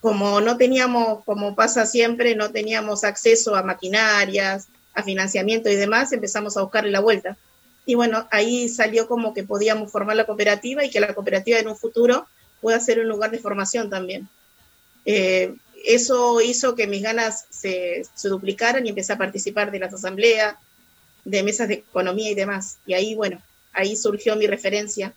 Como 0.00 0.40
no 0.40 0.56
teníamos, 0.56 1.24
como 1.24 1.54
pasa 1.54 1.84
siempre, 1.84 2.34
no 2.34 2.50
teníamos 2.50 3.04
acceso 3.04 3.54
a 3.54 3.62
maquinarias, 3.62 4.68
a 4.94 5.02
financiamiento 5.02 5.68
y 5.68 5.76
demás, 5.76 6.12
empezamos 6.12 6.56
a 6.56 6.62
buscarle 6.62 6.90
la 6.90 7.00
vuelta. 7.00 7.36
Y 7.84 7.94
bueno, 7.94 8.26
ahí 8.30 8.68
salió 8.68 9.08
como 9.08 9.34
que 9.34 9.42
podíamos 9.42 9.90
formar 9.90 10.16
la 10.16 10.26
cooperativa 10.26 10.84
y 10.84 10.90
que 10.90 11.00
la 11.00 11.14
cooperativa 11.14 11.58
en 11.58 11.68
un 11.68 11.76
futuro 11.76 12.26
pueda 12.60 12.78
ser 12.80 13.00
un 13.00 13.08
lugar 13.08 13.30
de 13.30 13.38
formación 13.38 13.90
también. 13.90 14.28
Eh, 15.04 15.54
eso 15.84 16.40
hizo 16.40 16.74
que 16.74 16.86
mis 16.86 17.02
ganas 17.02 17.46
se, 17.50 18.02
duplicaran 18.24 18.84
y 18.84 18.90
empecé 18.90 19.12
a 19.12 19.18
participar 19.18 19.70
de 19.70 19.78
las 19.78 19.94
asambleas, 19.94 20.56
de 21.24 21.42
mesas 21.42 21.68
de 21.68 21.74
economía 21.74 22.30
y 22.30 22.34
demás. 22.34 22.78
Y 22.86 22.94
ahí, 22.94 23.14
bueno, 23.14 23.42
ahí 23.72 23.96
surgió 23.96 24.36
mi 24.36 24.46
referencia. 24.46 25.14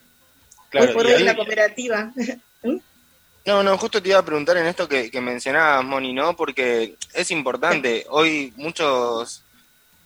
Hoy 0.73 0.87
por 0.87 1.05
hoy 1.05 1.23
la 1.23 1.35
cooperativa. 1.35 2.11
¿Mm? 2.63 2.77
No, 3.45 3.61
no, 3.61 3.77
justo 3.77 4.01
te 4.01 4.09
iba 4.09 4.19
a 4.19 4.25
preguntar 4.25 4.55
en 4.57 4.67
esto 4.67 4.87
que, 4.87 5.11
que 5.11 5.19
mencionabas, 5.19 5.83
Moni, 5.83 6.13
¿no? 6.13 6.35
Porque 6.35 6.95
es 7.13 7.29
importante. 7.31 8.05
Hoy 8.09 8.53
muchos, 8.55 9.43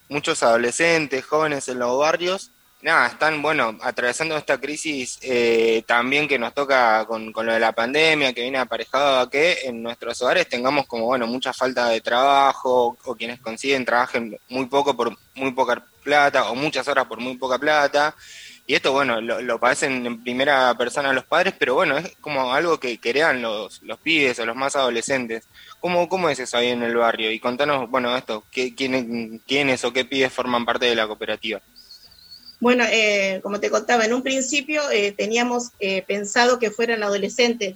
muchos 0.09 0.41
adolescentes, 0.41 1.23
jóvenes 1.23 1.67
en 1.67 1.77
los 1.77 1.99
barrios, 1.99 2.51
nada, 2.81 3.07
están, 3.07 3.41
bueno, 3.41 3.77
atravesando 3.81 4.37
esta 4.37 4.59
crisis 4.59 5.19
eh, 5.21 5.83
también 5.85 6.27
que 6.27 6.39
nos 6.39 6.53
toca 6.53 7.05
con, 7.05 7.31
con, 7.31 7.45
lo 7.45 7.53
de 7.53 7.59
la 7.59 7.71
pandemia, 7.71 8.33
que 8.33 8.41
viene 8.41 8.57
aparejado 8.57 9.19
a 9.19 9.29
que 9.29 9.59
en 9.63 9.81
nuestros 9.81 10.21
hogares 10.21 10.47
tengamos 10.47 10.85
como, 10.85 11.05
bueno, 11.05 11.27
mucha 11.27 11.53
falta 11.53 11.89
de 11.89 12.01
trabajo, 12.01 12.97
o 13.03 13.15
quienes 13.15 13.39
consiguen 13.39 13.85
trabajen 13.85 14.37
muy 14.49 14.65
poco 14.67 14.95
por 14.95 15.15
muy 15.35 15.51
poca 15.51 15.83
plata, 16.03 16.49
o 16.49 16.55
muchas 16.55 16.87
horas 16.87 17.05
por 17.05 17.19
muy 17.19 17.37
poca 17.37 17.57
plata. 17.57 18.15
Y 18.69 18.75
esto, 18.75 18.91
bueno, 18.91 19.21
lo, 19.21 19.41
lo 19.41 19.59
padecen 19.59 20.05
en 20.05 20.21
primera 20.21 20.77
persona 20.77 21.13
los 21.13 21.23
padres, 21.23 21.53
pero 21.57 21.73
bueno, 21.73 21.97
es 21.97 22.11
como 22.19 22.51
algo 22.53 22.81
que 22.81 22.99
crean 22.99 23.41
los, 23.41 23.81
los 23.81 23.97
pibes 23.97 24.37
o 24.39 24.45
los 24.45 24.57
más 24.57 24.75
adolescentes. 24.75 25.45
¿Cómo, 25.79 26.09
¿Cómo 26.09 26.29
es 26.29 26.37
eso 26.37 26.57
ahí 26.57 26.67
en 26.67 26.83
el 26.83 26.97
barrio? 26.97 27.31
Y 27.31 27.39
contanos, 27.39 27.89
bueno, 27.89 28.15
esto, 28.17 28.43
¿qué, 28.51 28.75
quién, 28.75 29.41
¿quiénes 29.47 29.85
o 29.85 29.93
qué 29.93 30.03
pibes 30.03 30.33
forman 30.33 30.65
parte 30.65 30.85
de 30.85 30.95
la 30.95 31.07
cooperativa? 31.07 31.61
Bueno, 32.59 32.83
eh, 32.91 33.39
como 33.41 33.61
te 33.61 33.69
contaba, 33.69 34.03
en 34.03 34.13
un 34.13 34.21
principio 34.21 34.81
eh, 34.91 35.13
teníamos 35.13 35.69
eh, 35.79 36.01
pensado 36.01 36.59
que 36.59 36.69
fueran 36.69 37.03
adolescentes, 37.03 37.75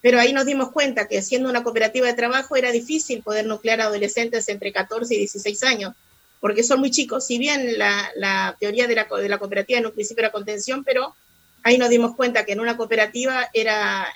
pero 0.00 0.18
ahí 0.18 0.32
nos 0.32 0.46
dimos 0.46 0.72
cuenta 0.72 1.06
que 1.06 1.22
siendo 1.22 1.48
una 1.48 1.62
cooperativa 1.62 2.08
de 2.08 2.14
trabajo 2.14 2.56
era 2.56 2.72
difícil 2.72 3.22
poder 3.22 3.46
nuclear 3.46 3.80
adolescentes 3.80 4.48
entre 4.48 4.72
14 4.72 5.14
y 5.14 5.18
16 5.18 5.62
años, 5.62 5.94
porque 6.40 6.62
son 6.62 6.80
muy 6.80 6.90
chicos. 6.90 7.26
Si 7.26 7.38
bien 7.38 7.78
la, 7.78 8.10
la 8.16 8.56
teoría 8.58 8.86
de 8.86 8.94
la, 8.94 9.38
cooperativa 9.38 9.78
en 9.78 9.86
un 9.86 9.92
principio 9.92 10.22
era 10.22 10.32
contención, 10.32 10.84
pero 10.84 11.14
ahí 11.62 11.78
nos 11.78 11.88
dimos 11.88 12.14
cuenta 12.14 12.44
que 12.44 12.52
en 12.52 12.60
una 12.60 12.76
cooperativa 12.76 13.48
era, 13.52 14.06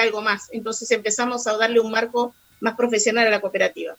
algo 0.00 0.22
más. 0.22 0.48
Entonces 0.50 0.90
empezamos 0.90 1.46
a 1.46 1.56
darle 1.56 1.80
un 1.80 1.90
marco 1.90 2.34
más 2.60 2.74
profesional 2.76 3.26
a 3.26 3.30
la 3.30 3.40
cooperativa. 3.40 3.96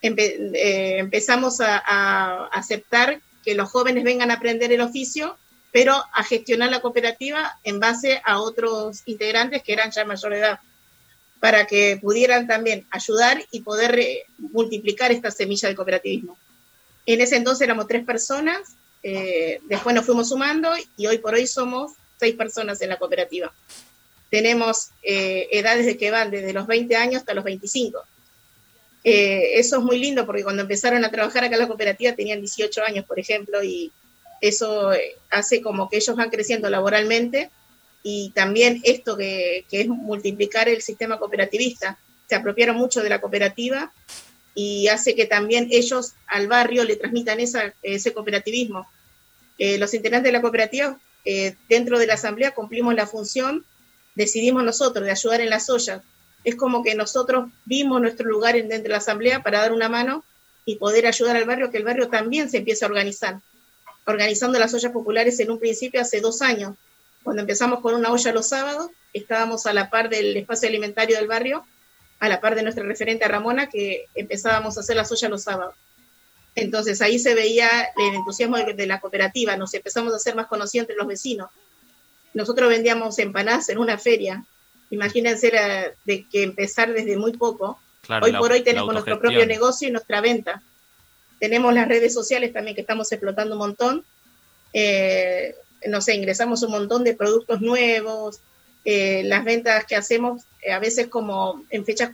Empe, 0.00 0.98
empezamos 0.98 1.60
a, 1.60 2.46
aceptar 2.46 3.20
que 3.44 3.54
los 3.54 3.70
jóvenes 3.70 4.04
vengan 4.04 4.30
a 4.30 4.34
aprender 4.34 4.72
el 4.72 4.80
oficio, 4.80 5.36
pero 5.70 5.94
a 6.12 6.24
gestionar 6.24 6.70
la 6.70 6.80
cooperativa 6.80 7.58
en 7.62 7.78
base 7.78 8.20
a 8.24 8.40
otros 8.40 9.02
integrantes 9.06 9.62
que 9.62 9.72
eran 9.72 9.90
ya 9.90 10.04
mayor 10.04 10.34
edad, 10.34 10.60
para 11.40 11.66
que 11.66 11.98
pudieran 12.00 12.46
también 12.46 12.86
ayudar 12.90 13.42
y 13.50 13.60
poder 13.60 13.98
eh, 13.98 14.24
multiplicar 14.38 15.12
esta 15.12 15.30
semilla 15.30 15.68
del 15.68 15.76
cooperativismo. 15.76 16.36
En 17.06 17.20
ese 17.20 17.36
entonces 17.36 17.62
éramos 17.62 17.88
tres 17.88 18.04
personas, 18.04 18.60
eh, 19.02 19.60
después 19.64 19.94
nos 19.94 20.06
fuimos 20.06 20.28
sumando 20.28 20.70
y 20.96 21.06
hoy 21.06 21.18
por 21.18 21.34
hoy 21.34 21.46
somos 21.46 21.92
seis 22.18 22.36
personas 22.36 22.80
en 22.80 22.88
la 22.88 22.98
cooperativa. 22.98 23.52
Tenemos 24.30 24.90
eh, 25.02 25.48
edades 25.50 25.86
de 25.86 25.96
que 25.96 26.10
van 26.10 26.30
desde 26.30 26.52
los 26.52 26.66
20 26.66 26.96
años 26.96 27.16
hasta 27.16 27.34
los 27.34 27.44
25. 27.44 28.00
Eh, 29.04 29.58
eso 29.58 29.78
es 29.78 29.82
muy 29.82 29.98
lindo 29.98 30.24
porque 30.24 30.44
cuando 30.44 30.62
empezaron 30.62 31.04
a 31.04 31.10
trabajar 31.10 31.44
acá 31.44 31.56
en 31.56 31.62
la 31.62 31.68
cooperativa 31.68 32.14
tenían 32.14 32.40
18 32.40 32.82
años, 32.84 33.04
por 33.04 33.18
ejemplo, 33.18 33.62
y 33.62 33.90
eso 34.40 34.92
eh, 34.92 35.16
hace 35.30 35.60
como 35.60 35.90
que 35.90 35.96
ellos 35.96 36.16
van 36.16 36.30
creciendo 36.30 36.70
laboralmente 36.70 37.50
y 38.02 38.30
también 38.30 38.80
esto 38.84 39.16
que, 39.16 39.64
que 39.68 39.82
es 39.82 39.88
multiplicar 39.88 40.68
el 40.68 40.82
sistema 40.82 41.18
cooperativista. 41.18 41.98
Se 42.28 42.36
apropiaron 42.36 42.76
mucho 42.76 43.02
de 43.02 43.08
la 43.08 43.20
cooperativa 43.20 43.92
y 44.54 44.88
hace 44.88 45.14
que 45.14 45.26
también 45.26 45.68
ellos 45.70 46.12
al 46.26 46.46
barrio 46.46 46.84
le 46.84 46.96
transmitan 46.96 47.38
ese 47.40 48.12
cooperativismo. 48.12 48.86
Eh, 49.58 49.78
los 49.78 49.94
integrantes 49.94 50.28
de 50.28 50.32
la 50.32 50.42
cooperativa, 50.42 50.98
eh, 51.24 51.54
dentro 51.68 51.98
de 51.98 52.06
la 52.06 52.14
asamblea, 52.14 52.52
cumplimos 52.52 52.94
la 52.94 53.06
función, 53.06 53.64
decidimos 54.14 54.64
nosotros 54.64 55.04
de 55.04 55.12
ayudar 55.12 55.40
en 55.40 55.50
las 55.50 55.70
ollas, 55.70 56.02
es 56.44 56.56
como 56.56 56.82
que 56.82 56.94
nosotros 56.94 57.50
vimos 57.64 58.00
nuestro 58.00 58.28
lugar 58.28 58.54
dentro 58.54 58.82
de 58.82 58.88
la 58.88 58.96
asamblea 58.96 59.42
para 59.42 59.60
dar 59.60 59.72
una 59.72 59.88
mano 59.88 60.24
y 60.64 60.76
poder 60.76 61.06
ayudar 61.06 61.36
al 61.36 61.44
barrio, 61.44 61.70
que 61.70 61.78
el 61.78 61.84
barrio 61.84 62.08
también 62.08 62.50
se 62.50 62.58
empiece 62.58 62.84
a 62.84 62.88
organizar. 62.88 63.40
organizando 64.04 64.58
las 64.58 64.74
ollas 64.74 64.90
populares 64.90 65.38
en 65.38 65.52
un 65.52 65.60
principio 65.60 66.00
hace 66.00 66.20
dos 66.20 66.42
años. 66.42 66.74
Cuando 67.22 67.42
empezamos 67.42 67.80
con 67.80 67.94
una 67.94 68.10
olla 68.10 68.32
los 68.32 68.48
sábados, 68.48 68.90
estábamos 69.12 69.64
a 69.66 69.72
la 69.72 69.90
par 69.90 70.08
del 70.08 70.36
espacio 70.36 70.68
alimentario 70.68 71.16
del 71.16 71.28
barrio, 71.28 71.64
a 72.22 72.28
la 72.28 72.40
par 72.40 72.54
de 72.54 72.62
nuestra 72.62 72.84
referente 72.84 73.26
Ramona, 73.26 73.68
que 73.68 74.06
empezábamos 74.14 74.76
a 74.76 74.80
hacer 74.82 74.94
las 74.94 75.10
ollas 75.10 75.28
los 75.28 75.42
sábados. 75.42 75.74
Entonces 76.54 77.02
ahí 77.02 77.18
se 77.18 77.34
veía 77.34 77.68
el 77.96 78.14
entusiasmo 78.14 78.56
de, 78.58 78.74
de 78.74 78.86
la 78.86 79.00
cooperativa, 79.00 79.56
nos 79.56 79.74
empezamos 79.74 80.12
a 80.12 80.16
hacer 80.18 80.36
más 80.36 80.46
conocidos 80.46 80.84
entre 80.84 80.96
los 80.96 81.08
vecinos. 81.08 81.50
Nosotros 82.32 82.68
vendíamos 82.68 83.18
empanadas 83.18 83.68
en 83.70 83.78
una 83.78 83.98
feria. 83.98 84.44
Imagínense 84.90 85.48
era 85.48 85.90
de 86.04 86.24
que 86.30 86.44
empezar 86.44 86.92
desde 86.92 87.16
muy 87.16 87.32
poco. 87.32 87.80
Claro, 88.02 88.26
hoy 88.26 88.32
la- 88.32 88.38
por 88.38 88.52
hoy 88.52 88.58
la 88.60 88.64
tenemos 88.66 88.92
nuestro 88.92 89.18
propio 89.18 89.44
negocio 89.46 89.88
y 89.88 89.90
nuestra 89.90 90.20
venta. 90.20 90.62
Tenemos 91.40 91.74
las 91.74 91.88
redes 91.88 92.14
sociales 92.14 92.52
también 92.52 92.76
que 92.76 92.82
estamos 92.82 93.10
explotando 93.10 93.54
un 93.54 93.58
montón. 93.58 94.04
Eh, 94.72 95.56
no 95.88 96.00
sé, 96.00 96.14
ingresamos 96.14 96.62
un 96.62 96.70
montón 96.70 97.02
de 97.02 97.14
productos 97.14 97.60
nuevos. 97.60 98.38
Eh, 98.84 99.22
las 99.24 99.44
ventas 99.44 99.84
que 99.86 99.96
hacemos 99.96 100.42
a 100.70 100.78
veces 100.78 101.08
como 101.08 101.64
en 101.70 101.84
fechas 101.84 102.10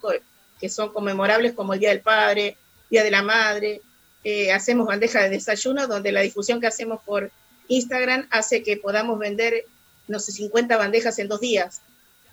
que 0.61 0.69
son 0.69 0.93
conmemorables 0.93 1.53
como 1.53 1.75
el 1.75 1.81
Día 1.81 1.91
del 1.91 2.01
Padre, 2.01 2.57
Día 2.91 3.05
de 3.05 3.11
la 3.11 3.23
Madre. 3.23 3.81
Eh, 4.25 4.53
hacemos 4.53 4.87
bandeja 4.87 5.23
de 5.23 5.31
desayuno 5.31 5.87
donde 5.87 6.13
la 6.13 6.21
difusión 6.21 6.61
que 6.61 6.67
hacemos 6.67 7.01
por 7.05 7.31
Instagram 7.69 8.27
hace 8.31 8.63
que 8.63 8.77
podamos 8.77 9.19
vender, 9.19 9.65
no 10.09 10.19
sé, 10.19 10.33
50 10.33 10.77
bandejas 10.77 11.19
en 11.19 11.29
dos 11.29 11.41
días, 11.41 11.83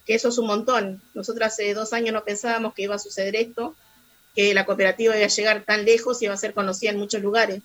que 0.05 0.15
eso 0.15 0.29
es 0.29 0.37
un 0.37 0.47
montón. 0.47 1.01
Nosotros 1.13 1.47
hace 1.47 1.73
dos 1.73 1.93
años 1.93 2.13
no 2.13 2.23
pensábamos 2.23 2.73
que 2.73 2.83
iba 2.83 2.95
a 2.95 2.99
suceder 2.99 3.35
esto, 3.35 3.75
que 4.35 4.53
la 4.53 4.65
cooperativa 4.65 5.15
iba 5.15 5.25
a 5.25 5.29
llegar 5.29 5.63
tan 5.63 5.85
lejos 5.85 6.21
y 6.21 6.25
iba 6.25 6.33
a 6.33 6.37
ser 6.37 6.53
conocida 6.53 6.91
en 6.91 6.97
muchos 6.97 7.21
lugares. 7.21 7.61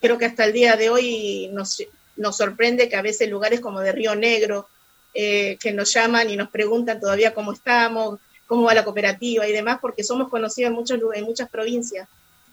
Creo 0.00 0.18
que 0.18 0.24
hasta 0.24 0.44
el 0.44 0.52
día 0.52 0.76
de 0.76 0.90
hoy 0.90 1.50
nos, 1.52 1.82
nos 2.16 2.36
sorprende 2.36 2.88
que 2.88 2.96
a 2.96 3.02
veces 3.02 3.28
lugares 3.28 3.60
como 3.60 3.80
de 3.80 3.92
Río 3.92 4.14
Negro, 4.14 4.68
eh, 5.14 5.56
que 5.60 5.72
nos 5.72 5.92
llaman 5.92 6.30
y 6.30 6.36
nos 6.36 6.50
preguntan 6.50 7.00
todavía 7.00 7.34
cómo 7.34 7.52
estamos, 7.52 8.18
cómo 8.46 8.64
va 8.64 8.74
la 8.74 8.84
cooperativa 8.84 9.46
y 9.46 9.52
demás, 9.52 9.78
porque 9.80 10.04
somos 10.04 10.28
conocidos 10.28 10.68
en, 10.70 10.74
muchos, 10.74 10.98
en 11.14 11.24
muchas 11.24 11.48
provincias. 11.48 12.08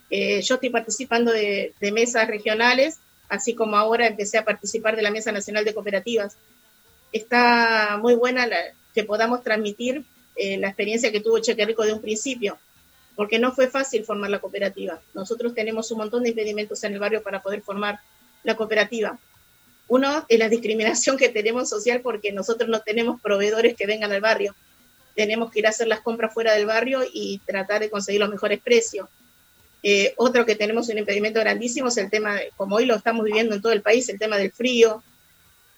Eh, 0.10 0.41
yo 0.41 0.56
estoy 0.56 0.69
participando 0.69 1.32
de, 1.32 1.74
de 1.80 1.91
mesas 1.91 2.28
regionales, 2.28 2.98
así 3.28 3.54
como 3.54 3.76
ahora 3.78 4.08
empecé 4.08 4.38
a 4.38 4.45
participar 4.45 4.95
de 4.95 5.02
la 5.04 5.12
Mesa 5.12 5.32
Nacional 5.32 5.65
de 5.65 5.74
Cooperativas. 5.74 6.36
Está 7.12 7.98
muy 8.02 8.15
buena 8.15 8.48
la- 8.48 8.74
que 8.93 9.04
podamos 9.04 9.43
transmitir 9.43 10.04
eh, 10.36 10.58
la 10.58 10.67
experiencia 10.67 11.12
que 11.12 11.19
tuvo 11.22 11.39
Cheque 11.39 11.65
Rico 11.65 11.84
de 11.84 11.93
un 11.93 12.02
principio, 12.02 12.58
porque 13.15 13.39
no 13.39 13.52
fue 13.52 13.67
fácil 13.67 14.04
formar 14.06 14.30
la 14.30 14.39
cooperativa. 14.39 15.00
Nosotros 15.13 15.54
tenemos 15.54 15.91
un 15.91 15.98
montón 16.00 16.24
de 16.24 16.30
impedimentos 16.30 16.84
en 16.84 16.93
el 16.93 17.00
barrio 17.00 17.22
para 17.22 17.41
poder 17.41 17.62
formar 17.62 18.00
la 18.43 18.56
cooperativa. 18.56 19.17
Uno 19.89 20.23
es 20.30 20.39
la 20.39 20.49
discriminación 20.49 21.17
que 21.17 21.30
tenemos 21.30 21.67
social 21.67 22.02
porque 22.02 22.32
nosotros 22.32 22.69
no 22.69 22.80
tenemos 22.82 23.19
proveedores 23.19 23.75
que 23.75 23.88
vengan 23.88 24.12
al 24.12 24.21
barrio. 24.21 24.56
Tenemos 25.15 25.52
que 25.52 25.60
ir 25.60 25.65
a 25.65 25.71
hacer 25.71 25.88
las 25.88 26.02
compras 26.02 26.32
fuera 26.32 26.54
del 26.54 26.67
barrio 26.67 27.02
y 27.12 27.39
tratar 27.39 27.82
de 27.82 27.89
conseguir 27.89 28.21
los 28.21 28.30
mejores 28.30 28.62
precios. 28.62 29.10
Eh, 29.82 30.13
otro 30.15 30.45
que 30.45 30.56
tenemos 30.56 30.89
un 30.89 30.99
impedimento 30.99 31.39
grandísimo 31.39 31.88
es 31.88 31.97
el 31.97 32.12
tema, 32.12 32.38
como 32.56 32.75
hoy 32.75 32.86
lo 32.86 32.95
estamos 32.95 33.25
viviendo 33.25 33.56
en 33.56 33.62
todo 33.63 33.71
el 33.71 33.82
país, 33.82 34.08
el 34.10 34.19
tema 34.19 34.38
del 34.38 34.52
frío, 34.52 35.04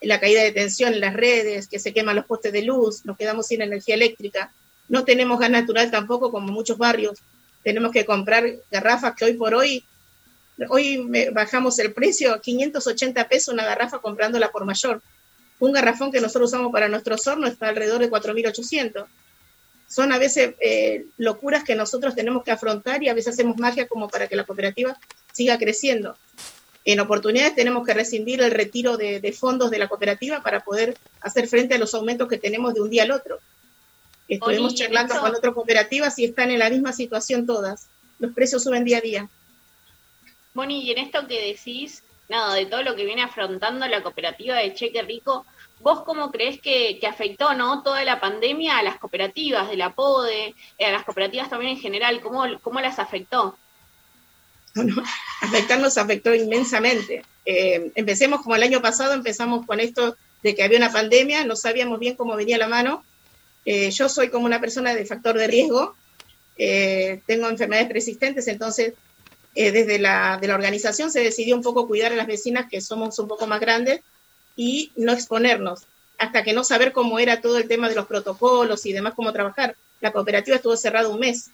la 0.01 0.19
caída 0.19 0.43
de 0.43 0.51
tensión 0.51 0.93
en 0.93 0.99
las 0.99 1.13
redes, 1.13 1.69
que 1.69 1.79
se 1.79 1.93
queman 1.93 2.17
los 2.17 2.25
postes 2.25 2.51
de 2.51 2.63
luz, 2.63 3.05
nos 3.05 3.17
quedamos 3.17 3.47
sin 3.47 3.61
energía 3.61 3.95
eléctrica. 3.95 4.51
No 4.89 5.05
tenemos 5.05 5.39
gas 5.39 5.51
natural 5.51 5.89
tampoco, 5.89 6.31
como 6.31 6.51
muchos 6.51 6.77
barrios. 6.77 7.19
Tenemos 7.63 7.93
que 7.93 8.05
comprar 8.05 8.43
garrafas 8.69 9.15
que 9.15 9.23
hoy 9.23 9.33
por 9.33 9.53
hoy, 9.53 9.85
hoy 10.69 11.09
bajamos 11.33 11.79
el 11.79 11.93
precio 11.93 12.33
a 12.33 12.41
580 12.41 13.27
pesos 13.27 13.53
una 13.53 13.65
garrafa 13.65 13.99
comprándola 13.99 14.51
por 14.51 14.65
mayor. 14.65 15.01
Un 15.59 15.71
garrafón 15.71 16.11
que 16.11 16.21
nosotros 16.21 16.49
usamos 16.49 16.71
para 16.71 16.87
nuestros 16.87 17.25
hornos 17.27 17.51
está 17.51 17.69
alrededor 17.69 17.99
de 18.01 18.09
4.800 18.09 19.05
son 19.91 20.13
a 20.13 20.17
veces 20.17 20.55
eh, 20.61 21.07
locuras 21.17 21.65
que 21.65 21.75
nosotros 21.75 22.15
tenemos 22.15 22.45
que 22.45 22.51
afrontar 22.51 23.03
y 23.03 23.09
a 23.09 23.13
veces 23.13 23.33
hacemos 23.33 23.57
magia 23.57 23.89
como 23.89 24.07
para 24.07 24.29
que 24.29 24.37
la 24.37 24.45
cooperativa 24.45 24.97
siga 25.33 25.57
creciendo. 25.57 26.15
En 26.85 27.01
oportunidades 27.01 27.55
tenemos 27.55 27.85
que 27.85 27.93
rescindir 27.93 28.41
el 28.41 28.51
retiro 28.51 28.95
de, 28.95 29.19
de 29.19 29.33
fondos 29.33 29.69
de 29.69 29.79
la 29.79 29.89
cooperativa 29.89 30.41
para 30.41 30.61
poder 30.61 30.97
hacer 31.19 31.45
frente 31.49 31.75
a 31.75 31.77
los 31.77 31.93
aumentos 31.93 32.29
que 32.29 32.37
tenemos 32.37 32.73
de 32.73 32.79
un 32.79 32.89
día 32.89 33.03
al 33.03 33.11
otro. 33.11 33.39
Estuvimos 34.29 34.71
Oye, 34.71 34.75
¿y 34.75 34.77
charlando 34.77 35.19
con 35.19 35.35
otras 35.35 35.53
cooperativas 35.53 36.17
y 36.19 36.23
están 36.23 36.51
en 36.51 36.59
la 36.59 36.69
misma 36.69 36.93
situación 36.93 37.45
todas. 37.45 37.87
Los 38.17 38.31
precios 38.31 38.63
suben 38.63 38.85
día 38.85 38.99
a 38.99 39.01
día. 39.01 39.29
Moni, 40.53 40.83
y 40.83 40.91
en 40.91 40.97
esto 40.97 41.27
que 41.27 41.53
decís, 41.53 42.03
nada, 42.31 42.55
de 42.55 42.65
todo 42.65 42.83
lo 42.83 42.95
que 42.95 43.05
viene 43.05 43.23
afrontando 43.23 43.87
la 43.87 44.03
cooperativa 44.03 44.55
de 44.55 44.73
Cheque 44.73 45.01
Rico, 45.01 45.45
¿vos 45.79 46.03
cómo 46.03 46.31
crees 46.31 46.59
que, 46.59 46.97
que 46.99 47.07
afectó, 47.07 47.53
no, 47.53 47.83
toda 47.83 48.03
la 48.03 48.19
pandemia 48.19 48.77
a 48.77 48.83
las 48.83 48.97
cooperativas 48.97 49.69
de 49.69 49.77
la 49.77 49.93
PODE, 49.93 50.55
eh, 50.77 50.85
a 50.85 50.91
las 50.91 51.03
cooperativas 51.03 51.49
también 51.49 51.73
en 51.73 51.79
general? 51.79 52.21
¿Cómo, 52.21 52.45
cómo 52.61 52.79
las 52.81 52.99
afectó? 52.99 53.57
afectarnos 55.41 55.97
afectó 55.97 56.33
inmensamente. 56.33 57.25
Eh, 57.45 57.91
empecemos 57.95 58.41
como 58.41 58.55
el 58.55 58.63
año 58.63 58.81
pasado, 58.81 59.13
empezamos 59.13 59.65
con 59.65 59.79
esto 59.79 60.15
de 60.43 60.55
que 60.55 60.63
había 60.63 60.77
una 60.77 60.91
pandemia, 60.91 61.45
no 61.45 61.55
sabíamos 61.55 61.99
bien 61.99 62.15
cómo 62.15 62.35
venía 62.35 62.57
la 62.57 62.67
mano. 62.67 63.03
Eh, 63.65 63.91
yo 63.91 64.07
soy 64.07 64.29
como 64.29 64.45
una 64.45 64.61
persona 64.61 64.95
de 64.95 65.05
factor 65.05 65.37
de 65.37 65.47
riesgo, 65.47 65.95
tengo 67.25 67.49
enfermedades 67.49 67.87
persistentes, 67.91 68.47
entonces 68.47 68.93
eh, 69.55 69.71
desde 69.71 69.99
la, 69.99 70.37
de 70.39 70.47
la 70.47 70.55
organización 70.55 71.11
se 71.11 71.21
decidió 71.21 71.55
un 71.55 71.63
poco 71.63 71.87
cuidar 71.87 72.13
a 72.13 72.15
las 72.15 72.27
vecinas 72.27 72.67
que 72.69 72.81
somos 72.81 73.17
un 73.19 73.27
poco 73.27 73.47
más 73.47 73.59
grandes 73.59 74.01
y 74.55 74.91
no 74.95 75.11
exponernos 75.13 75.83
hasta 76.17 76.43
que 76.43 76.53
no 76.53 76.63
saber 76.63 76.91
cómo 76.91 77.19
era 77.19 77.41
todo 77.41 77.57
el 77.57 77.67
tema 77.67 77.89
de 77.89 77.95
los 77.95 78.05
protocolos 78.05 78.85
y 78.85 78.93
demás, 78.93 79.13
cómo 79.15 79.33
trabajar. 79.33 79.75
La 80.01 80.11
cooperativa 80.11 80.55
estuvo 80.55 80.77
cerrada 80.77 81.09
un 81.09 81.19
mes 81.19 81.49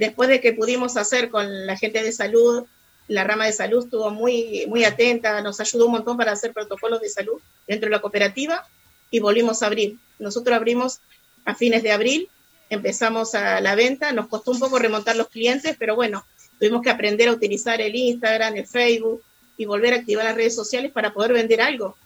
después 0.00 0.30
de 0.30 0.40
que 0.40 0.54
pudimos 0.54 0.96
hacer 0.96 1.28
con 1.28 1.66
la 1.66 1.76
gente 1.76 2.02
de 2.02 2.10
salud, 2.10 2.64
la 3.06 3.22
rama 3.22 3.44
de 3.44 3.52
salud 3.52 3.84
estuvo 3.84 4.10
muy, 4.10 4.64
muy 4.66 4.82
atenta, 4.84 5.42
nos 5.42 5.60
ayudó 5.60 5.86
un 5.86 5.92
montón 5.92 6.16
para 6.16 6.32
hacer 6.32 6.54
protocolos 6.54 7.02
de 7.02 7.10
salud 7.10 7.38
dentro 7.68 7.88
de 7.88 7.96
la 7.96 8.00
cooperativa 8.00 8.66
y 9.10 9.20
volvimos 9.20 9.62
a 9.62 9.66
abrir. 9.66 9.98
Nosotros 10.18 10.56
abrimos 10.56 11.00
a 11.44 11.54
fines 11.54 11.82
de 11.82 11.92
abril, 11.92 12.30
empezamos 12.70 13.34
a 13.34 13.60
la 13.60 13.74
venta, 13.74 14.12
nos 14.12 14.28
costó 14.28 14.52
un 14.52 14.58
poco 14.58 14.78
remontar 14.78 15.16
los 15.16 15.28
clientes, 15.28 15.76
pero 15.78 15.94
bueno, 15.96 16.24
tuvimos 16.60 16.82
que 16.82 16.90
aprender 16.90 17.28
a 17.28 17.32
utilizar 17.32 17.80
el 17.80 17.96
Instagram, 17.96 18.54
el 18.56 18.66
Facebook 18.66 19.22
y 19.56 19.64
volver 19.64 19.94
a 19.94 19.96
activar 19.96 20.24
las 20.24 20.36
redes 20.36 20.54
sociales 20.54 20.92
para 20.92 21.12
poder 21.12 21.32
vender 21.32 21.60
algo. 21.60 21.96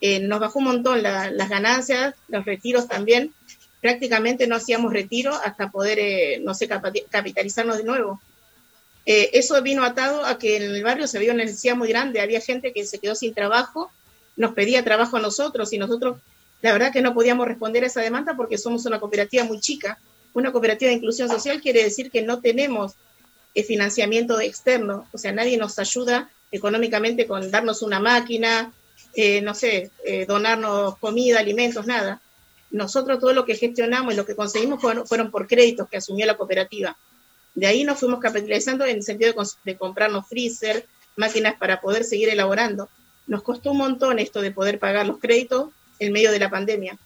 Eh, 0.00 0.20
nos 0.20 0.40
bajó 0.40 0.58
un 0.58 0.66
montón 0.66 1.02
la- 1.02 1.30
las 1.30 1.48
ganancias, 1.48 2.14
los 2.28 2.44
retiros 2.44 2.88
también, 2.88 3.32
prácticamente 3.80 4.46
no 4.46 4.56
hacíamos 4.56 4.92
retiro 4.92 5.32
hasta 5.34 5.70
poder, 5.70 5.98
eh, 5.98 6.40
no 6.44 6.54
sé, 6.54 6.68
capitalizarnos 6.68 7.78
de 7.78 7.84
nuevo. 7.84 8.20
Eh, 9.06 9.30
eso 9.32 9.60
vino 9.62 9.84
atado 9.84 10.24
a 10.24 10.38
que 10.38 10.56
en 10.56 10.62
el 10.62 10.82
barrio 10.84 11.06
se 11.08 11.18
vio 11.18 11.32
una 11.32 11.44
necesidad 11.44 11.74
muy 11.76 11.88
grande, 11.88 12.20
había 12.20 12.40
gente 12.40 12.72
que 12.72 12.84
se 12.84 12.98
quedó 12.98 13.14
sin 13.14 13.34
trabajo, 13.34 13.90
nos 14.36 14.54
pedía 14.54 14.84
trabajo 14.84 15.16
a 15.16 15.20
nosotros 15.20 15.72
y 15.72 15.78
nosotros, 15.78 16.18
la 16.62 16.72
verdad 16.72 16.92
que 16.92 17.02
no 17.02 17.12
podíamos 17.14 17.46
responder 17.48 17.82
a 17.84 17.88
esa 17.88 18.00
demanda 18.00 18.34
porque 18.36 18.58
somos 18.58 18.86
una 18.86 19.00
cooperativa 19.00 19.44
muy 19.44 19.60
chica. 19.60 19.98
Una 20.34 20.50
cooperativa 20.52 20.88
de 20.88 20.96
inclusión 20.96 21.28
social 21.28 21.60
quiere 21.60 21.82
decir 21.82 22.10
que 22.10 22.22
no 22.22 22.40
tenemos 22.40 22.94
financiamiento 23.54 24.40
externo, 24.40 25.06
o 25.12 25.18
sea, 25.18 25.32
nadie 25.32 25.56
nos 25.58 25.78
ayuda 25.78 26.30
económicamente 26.50 27.26
con 27.26 27.50
darnos 27.50 27.82
una 27.82 28.00
máquina, 28.00 28.72
eh, 29.14 29.40
no 29.42 29.54
sé, 29.54 29.90
eh, 30.04 30.24
donarnos 30.26 30.96
comida, 30.98 31.40
alimentos, 31.40 31.86
nada. 31.86 32.20
Nosotros 32.70 33.18
todo 33.20 33.32
lo 33.34 33.44
que 33.44 33.54
gestionamos 33.56 34.14
y 34.14 34.16
lo 34.16 34.24
que 34.24 34.34
conseguimos 34.34 34.80
fueron, 34.80 35.06
fueron 35.06 35.30
por 35.30 35.46
créditos 35.46 35.88
que 35.88 35.98
asumió 35.98 36.24
la 36.24 36.36
cooperativa. 36.36 36.96
De 37.54 37.66
ahí 37.66 37.84
nos 37.84 37.98
fuimos 38.00 38.20
capitalizando 38.20 38.86
en 38.86 38.96
el 38.96 39.02
sentido 39.02 39.32
de, 39.32 39.46
de 39.64 39.76
comprarnos 39.76 40.26
freezer, 40.26 40.86
máquinas 41.16 41.54
para 41.58 41.80
poder 41.82 42.04
seguir 42.04 42.30
elaborando. 42.30 42.88
Nos 43.26 43.42
costó 43.42 43.72
un 43.72 43.78
montón 43.78 44.18
esto 44.18 44.40
de 44.40 44.50
poder 44.50 44.78
pagar 44.78 45.06
los 45.06 45.18
créditos 45.18 45.68
en 45.98 46.12
medio 46.12 46.32
de 46.32 46.38
la 46.38 46.48
pandemia. 46.48 46.96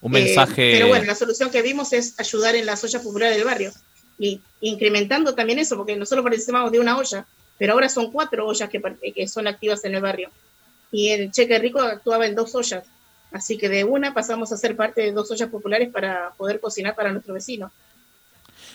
Un 0.00 0.16
Eh, 0.16 0.24
mensaje. 0.24 0.72
pero 0.72 0.88
bueno, 0.88 1.04
la 1.04 1.14
solución 1.14 1.50
que 1.50 1.60
vimos 1.62 1.92
es 1.92 2.18
ayudar 2.18 2.54
en 2.54 2.64
las 2.66 2.82
ollas 2.84 3.02
populares 3.02 3.36
del 3.36 3.44
barrio 3.44 3.72
y 4.18 4.40
incrementando 4.60 5.34
también 5.34 5.58
eso, 5.58 5.76
porque 5.76 5.96
nosotros 5.96 6.22
participamos 6.22 6.72
de 6.72 6.80
una 6.80 6.96
olla, 6.96 7.26
pero 7.58 7.72
ahora 7.72 7.88
son 7.88 8.10
cuatro 8.10 8.46
ollas 8.46 8.68
que, 8.68 8.80
que 9.14 9.28
son 9.28 9.46
activas 9.46 9.84
en 9.84 9.94
el 9.94 10.02
barrio. 10.02 10.30
Y 10.90 11.08
el 11.08 11.32
Cheque 11.32 11.58
Rico 11.58 11.80
actuaba 11.80 12.26
en 12.26 12.34
dos 12.34 12.54
ollas. 12.54 12.84
Así 13.32 13.58
que 13.58 13.68
de 13.68 13.82
una 13.82 14.14
pasamos 14.14 14.52
a 14.52 14.56
ser 14.56 14.76
parte 14.76 15.00
de 15.02 15.12
dos 15.12 15.30
ollas 15.30 15.48
populares 15.48 15.90
para 15.90 16.30
poder 16.36 16.60
cocinar 16.60 16.94
para 16.94 17.10
nuestro 17.10 17.34
vecino. 17.34 17.72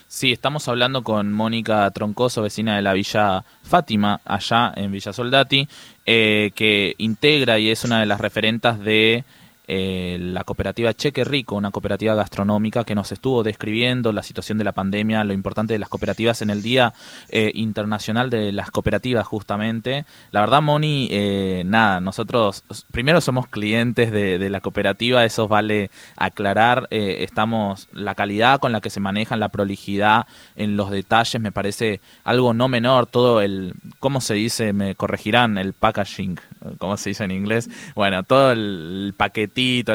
Sí, 0.07 0.31
estamos 0.31 0.67
hablando 0.67 1.03
con 1.03 1.31
Mónica 1.31 1.89
Troncoso, 1.91 2.41
vecina 2.41 2.75
de 2.75 2.81
la 2.81 2.93
Villa 2.93 3.45
Fátima, 3.61 4.19
allá 4.25 4.73
en 4.75 4.91
Villa 4.91 5.13
Soldati, 5.13 5.67
eh, 6.05 6.51
que 6.55 6.95
integra 6.97 7.59
y 7.59 7.69
es 7.69 7.83
una 7.83 7.99
de 7.99 8.07
las 8.07 8.19
referentas 8.19 8.79
de 8.79 9.23
eh, 9.71 10.17
la 10.19 10.43
cooperativa 10.43 10.95
Cheque 10.95 11.23
Rico, 11.23 11.55
una 11.55 11.69
cooperativa 11.69 12.15
gastronómica 12.15 12.83
que 12.83 12.95
nos 12.95 13.11
estuvo 13.11 13.43
describiendo 13.43 14.11
la 14.11 14.23
situación 14.23 14.57
de 14.57 14.63
la 14.63 14.71
pandemia, 14.71 15.23
lo 15.23 15.33
importante 15.33 15.73
de 15.73 15.79
las 15.79 15.89
cooperativas 15.89 16.41
en 16.41 16.49
el 16.49 16.63
Día 16.63 16.93
eh, 17.29 17.51
Internacional 17.53 18.31
de 18.31 18.51
las 18.51 18.71
Cooperativas 18.71 19.27
justamente. 19.27 20.05
La 20.31 20.41
verdad, 20.41 20.63
Moni, 20.63 21.07
eh, 21.11 21.61
nada, 21.67 22.01
nosotros 22.01 22.63
primero 22.91 23.21
somos 23.21 23.47
clientes 23.47 24.11
de, 24.11 24.49
la 24.49 24.61
cooperativa, 24.61 25.23
eso 25.25 25.47
vale 25.47 25.91
aclarar, 26.15 26.87
eh, 26.89 27.17
estamos, 27.19 27.87
la 27.93 28.15
calidad 28.15 28.59
con 28.59 28.71
la 28.71 28.81
que 28.81 28.89
se 28.89 28.99
manejan, 28.99 29.39
la 29.39 29.49
prolijidad 29.49 30.25
en 30.55 30.75
los 30.75 30.89
detalles 30.89 31.39
me 31.39 31.51
parece 31.51 32.01
algo 32.23 32.55
no 32.55 32.67
menor, 32.67 33.05
todo 33.05 33.41
el, 33.41 33.75
¿cómo 33.99 34.21
se 34.21 34.33
dice? 34.33 34.73
Me 34.73 34.95
corregirán, 34.95 35.59
el 35.59 35.73
packaging, 35.73 36.39
¿cómo 36.79 36.97
se 36.97 37.11
dice 37.11 37.25
en 37.25 37.31
inglés? 37.31 37.69
Bueno, 37.93 38.23
todo 38.23 38.51
el 38.51 39.13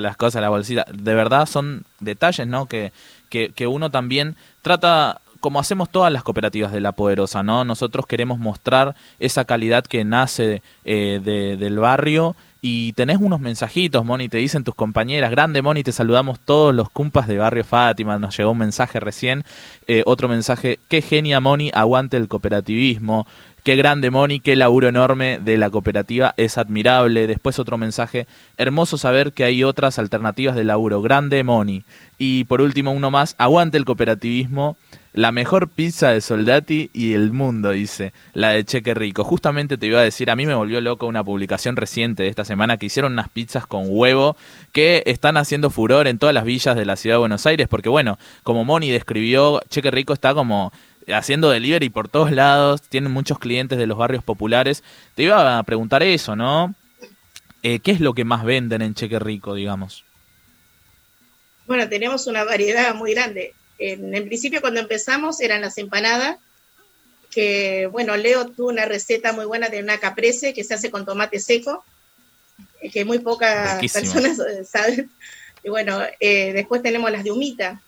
las 0.01 0.17
cosas, 0.17 0.43
la 0.43 0.49
bolsita, 0.49 0.85
de 0.93 1.15
verdad 1.15 1.47
son 1.47 1.85
detalles, 2.01 2.47
¿no? 2.47 2.67
Que, 2.67 2.93
que, 3.29 3.51
que 3.51 3.67
uno 3.67 3.91
también 3.91 4.37
trata 4.63 5.21
como 5.41 5.61
hacemos 5.61 5.91
todas 5.91 6.11
las 6.11 6.23
cooperativas 6.23 6.73
de 6.73 6.81
La 6.81 6.93
Poderosa, 6.93 7.43
¿no? 7.43 7.65
Nosotros 7.67 8.07
queremos 8.07 8.39
mostrar 8.39 8.95
esa 9.19 9.45
calidad 9.45 9.85
que 9.85 10.03
nace 10.03 10.63
eh, 10.87 11.21
de- 11.23 11.59
del 11.59 11.79
barrio 11.79 12.35
y 12.63 12.95
tenés 12.95 13.19
unos 13.21 13.41
mensajitos, 13.41 14.07
Moni, 14.07 14.31
te 14.31 14.39
dicen 14.39 14.65
tus 14.65 14.75
compañeras, 14.75 15.31
grande 15.31 15.61
Moni, 15.61 15.83
te 15.83 15.93
saludamos 15.93 16.41
todos 16.41 16.75
los 16.75 16.89
cumpas 16.89 17.29
de 17.29 17.37
Barrio 17.37 17.63
Fátima, 17.63 18.19
nos 18.19 18.35
llegó 18.39 18.53
un 18.53 18.59
mensaje 18.59 19.01
recién, 19.01 19.45
eh, 19.87 20.03
otro 20.07 20.29
mensaje, 20.29 20.79
qué 20.89 21.03
genia 21.03 21.41
Moni, 21.41 21.71
aguante 21.75 22.17
el 22.17 22.27
cooperativismo, 22.27 23.27
qué 23.65 23.77
grande 23.77 24.11
Moni, 24.11 24.41
qué 24.41 24.57
laburo 24.57 24.89
enorme 24.89 25.41
de 25.43 25.57
la 25.57 25.71
cooperativa, 25.71 26.35
es 26.37 26.59
admirable, 26.59 27.27
después 27.27 27.59
otro 27.59 27.79
mensaje, 27.79 28.27
hermoso 28.59 28.99
saber 28.99 29.33
que 29.33 29.43
hay 29.43 29.65
otras 29.65 29.99
alternativas 29.99 30.55
de 30.55 30.65
laburo, 30.65 31.01
grande 31.01 31.43
Moni, 31.43 31.83
y 32.19 32.45
por 32.45 32.61
último 32.61 32.93
uno 32.93 33.11
más, 33.11 33.35
aguante 33.39 33.79
el 33.79 33.87
cooperativismo, 33.87 34.77
la 35.15 35.31
mejor 35.33 35.69
pizza 35.69 36.11
de 36.11 36.21
Soldati 36.21 36.91
y 36.93 37.15
el 37.15 37.33
mundo, 37.33 37.71
dice, 37.71 38.13
la 38.33 38.51
de 38.51 38.65
Cheque 38.65 38.95
Rico. 38.95 39.23
Justamente 39.23 39.79
te 39.79 39.87
iba 39.87 40.01
a 40.01 40.03
decir, 40.03 40.29
a 40.29 40.35
mí 40.35 40.45
me 40.45 40.57
volvió 40.57 40.81
loco 40.81 41.07
una 41.07 41.23
publicación 41.23 41.77
reciente 41.77 42.25
de 42.25 42.29
esta 42.29 42.45
semana 42.45 42.79
que 42.79 42.87
hicieron 42.87 43.13
unas 43.13 43.29
pizzas 43.29 43.65
con 43.65 43.85
huevo 43.87 44.37
que 44.73 45.05
están 45.07 45.37
haciendo 45.37 45.71
furor 45.71 46.09
en 46.09 46.19
todas 46.19 46.35
las 46.35 46.45
villas 46.45 46.75
de 46.75 46.85
la 46.85 46.97
ciudad 46.97 47.15
de 47.15 47.21
Buenos 47.21 47.47
Aires, 47.47 47.69
porque 47.69 47.89
bueno, 47.89 48.19
como 48.43 48.65
Moni 48.65 48.91
describió, 48.91 49.63
Cheque 49.69 49.93
Rico 49.93 50.13
está 50.13 50.35
como 50.35 50.73
haciendo 51.09 51.51
delivery 51.51 51.91
por 51.91 52.09
todos 52.09 52.31
lados, 52.33 52.83
tienen 52.83 53.13
muchos 53.13 53.39
clientes 53.39 53.79
de 53.79 53.87
los 53.87 53.99
barrios 53.99 54.25
populares. 54.25 54.83
Te 55.15 55.25
iba 55.25 55.59
a 55.59 55.63
preguntar 55.63 56.03
eso, 56.03 56.37
¿no? 56.37 56.75
Eh, 57.63 57.81
¿Qué 57.81 57.93
es 57.93 58.01
lo 58.01 58.15
que 58.15 58.25
más 58.25 58.45
venden 58.45 58.83
en 58.83 58.95
Cheque 58.95 59.19
Rico, 59.19 59.55
digamos? 59.55 60.05
Bueno, 61.67 61.89
tenemos 61.89 62.27
una 62.27 62.45
variedad 62.45 62.95
muy 62.95 63.15
grande. 63.15 63.55
En, 63.79 64.15
en 64.15 64.27
principio, 64.27 64.61
cuando 64.61 64.81
empezamos, 64.81 65.41
eran 65.41 65.63
las 65.63 65.79
empanadas, 65.79 66.37
que, 67.31 67.89
bueno, 67.91 68.17
Leo 68.17 68.47
tuvo 68.47 68.69
una 68.69 68.85
receta 68.85 69.33
muy 69.33 69.45
buena 69.45 69.69
de 69.69 69.83
una 69.83 69.99
caprese 69.99 70.55
que 70.55 70.63
se 70.63 70.75
hace 70.75 70.91
con 70.91 71.05
tomate 71.05 71.41
seco, 71.41 71.85
eh, 72.81 72.91
que 72.91 73.05
muy 73.05 73.19
pocas 73.19 73.81
Riquísimo. 73.81 74.13
personas 74.13 74.69
saben. 74.69 75.11
Y 75.65 75.71
bueno, 75.71 76.01
eh, 76.21 76.53
después 76.53 76.83
tenemos 76.83 77.11
las 77.11 77.25
de 77.25 77.33
humita, 77.33 77.81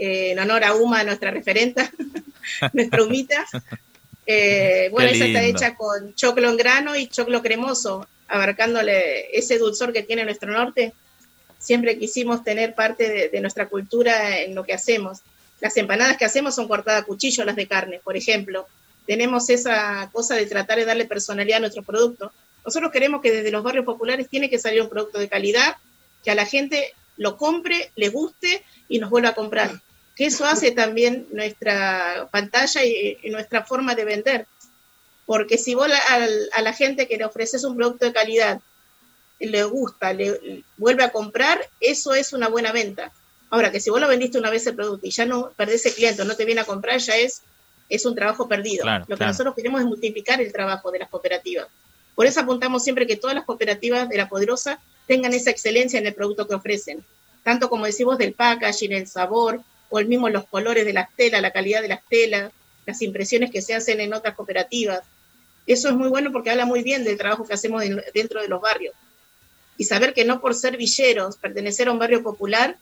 eh, 0.00 0.32
en 0.32 0.38
honor 0.38 0.64
a 0.64 0.74
Uma, 0.74 1.04
nuestra 1.04 1.30
referenta, 1.30 1.90
nuestra 2.72 3.04
humita. 3.04 3.46
Eh, 4.26 4.88
bueno, 4.90 5.10
esa 5.10 5.26
está 5.26 5.42
hecha 5.42 5.74
con 5.76 6.14
choclo 6.14 6.48
en 6.48 6.56
grano 6.56 6.96
y 6.96 7.08
choclo 7.08 7.42
cremoso, 7.42 8.06
abarcándole 8.28 9.36
ese 9.36 9.58
dulzor 9.58 9.92
que 9.92 10.02
tiene 10.02 10.24
nuestro 10.24 10.52
norte 10.52 10.92
siempre 11.60 11.98
quisimos 11.98 12.42
tener 12.42 12.74
parte 12.74 13.08
de, 13.08 13.28
de 13.28 13.40
nuestra 13.40 13.68
cultura 13.68 14.38
en 14.38 14.54
lo 14.54 14.64
que 14.64 14.72
hacemos. 14.72 15.20
Las 15.60 15.76
empanadas 15.76 16.16
que 16.16 16.24
hacemos 16.24 16.54
son 16.54 16.66
cortadas 16.66 17.02
a 17.02 17.06
cuchillo, 17.06 17.44
las 17.44 17.54
de 17.54 17.68
carne, 17.68 18.00
por 18.02 18.16
ejemplo. 18.16 18.66
Tenemos 19.06 19.50
esa 19.50 20.08
cosa 20.12 20.34
de 20.34 20.46
tratar 20.46 20.78
de 20.78 20.86
darle 20.86 21.04
personalidad 21.04 21.58
a 21.58 21.60
nuestro 21.60 21.82
producto. 21.82 22.32
Nosotros 22.64 22.90
queremos 22.90 23.20
que 23.20 23.30
desde 23.30 23.50
los 23.50 23.62
barrios 23.62 23.84
populares 23.84 24.28
tiene 24.28 24.48
que 24.48 24.58
salir 24.58 24.82
un 24.82 24.88
producto 24.88 25.18
de 25.18 25.28
calidad, 25.28 25.76
que 26.24 26.30
a 26.30 26.34
la 26.34 26.46
gente 26.46 26.94
lo 27.16 27.36
compre, 27.36 27.92
le 27.94 28.08
guste 28.08 28.64
y 28.88 28.98
nos 28.98 29.10
vuelva 29.10 29.30
a 29.30 29.34
comprar. 29.34 29.80
Que 30.20 30.26
eso 30.26 30.44
hace 30.44 30.72
también 30.72 31.26
nuestra 31.32 32.28
pantalla 32.30 32.84
y, 32.84 33.16
y 33.22 33.30
nuestra 33.30 33.64
forma 33.64 33.94
de 33.94 34.04
vender. 34.04 34.46
Porque 35.24 35.56
si 35.56 35.74
vos 35.74 35.88
a 36.52 36.60
la 36.60 36.72
gente 36.74 37.08
que 37.08 37.16
le 37.16 37.24
ofreces 37.24 37.64
un 37.64 37.74
producto 37.74 38.04
de 38.04 38.12
calidad 38.12 38.60
le 39.38 39.64
gusta, 39.64 40.12
le 40.12 40.62
vuelve 40.76 41.04
a 41.04 41.10
comprar, 41.10 41.66
eso 41.80 42.12
es 42.12 42.34
una 42.34 42.48
buena 42.48 42.70
venta. 42.70 43.10
Ahora, 43.48 43.72
que 43.72 43.80
si 43.80 43.88
vos 43.88 43.98
lo 43.98 44.08
vendiste 44.08 44.36
una 44.36 44.50
vez 44.50 44.66
el 44.66 44.74
producto 44.74 45.06
y 45.06 45.10
ya 45.10 45.24
no 45.24 45.52
perdés 45.56 45.86
el 45.86 45.94
cliente, 45.94 46.22
no 46.26 46.36
te 46.36 46.44
viene 46.44 46.60
a 46.60 46.66
comprar, 46.66 46.98
ya 46.98 47.16
es, 47.16 47.40
es 47.88 48.04
un 48.04 48.14
trabajo 48.14 48.46
perdido. 48.46 48.82
Claro, 48.82 49.06
lo 49.08 49.14
que 49.14 49.20
claro. 49.20 49.32
nosotros 49.32 49.54
queremos 49.54 49.80
es 49.80 49.86
multiplicar 49.86 50.42
el 50.42 50.52
trabajo 50.52 50.90
de 50.90 50.98
las 50.98 51.08
cooperativas. 51.08 51.68
Por 52.14 52.26
eso 52.26 52.40
apuntamos 52.40 52.84
siempre 52.84 53.06
que 53.06 53.16
todas 53.16 53.34
las 53.34 53.46
cooperativas 53.46 54.06
de 54.06 54.18
la 54.18 54.28
Poderosa 54.28 54.80
tengan 55.06 55.32
esa 55.32 55.48
excelencia 55.48 55.98
en 55.98 56.06
el 56.06 56.12
producto 56.12 56.46
que 56.46 56.56
ofrecen. 56.56 57.02
Tanto 57.42 57.70
como 57.70 57.86
decimos 57.86 58.18
del 58.18 58.34
packaging, 58.34 58.92
el 58.92 59.06
sabor, 59.06 59.62
o 59.90 59.98
el 59.98 60.06
mismo 60.06 60.28
los 60.28 60.46
colores 60.46 60.84
de 60.86 60.92
las 60.92 61.14
telas, 61.16 61.42
la 61.42 61.50
calidad 61.52 61.82
de 61.82 61.88
las 61.88 62.02
telas, 62.08 62.52
las 62.86 63.02
impresiones 63.02 63.50
que 63.50 63.60
se 63.62 63.74
hacen 63.74 64.00
en 64.00 64.14
otras 64.14 64.34
cooperativas. 64.34 65.02
Eso 65.66 65.88
es 65.88 65.94
muy 65.94 66.08
bueno 66.08 66.32
porque 66.32 66.50
habla 66.50 66.64
muy 66.64 66.82
bien 66.82 67.04
del 67.04 67.18
trabajo 67.18 67.46
que 67.46 67.54
hacemos 67.54 67.82
en- 67.82 68.02
dentro 68.14 68.40
de 68.40 68.48
los 68.48 68.60
barrios 68.60 68.94
y 69.76 69.84
saber 69.84 70.14
que 70.14 70.24
no 70.24 70.40
por 70.40 70.54
ser 70.54 70.76
villeros, 70.76 71.36
pertenecer 71.36 71.88
a 71.88 71.92
un 71.92 71.98
barrio 71.98 72.22
popular, 72.22 72.76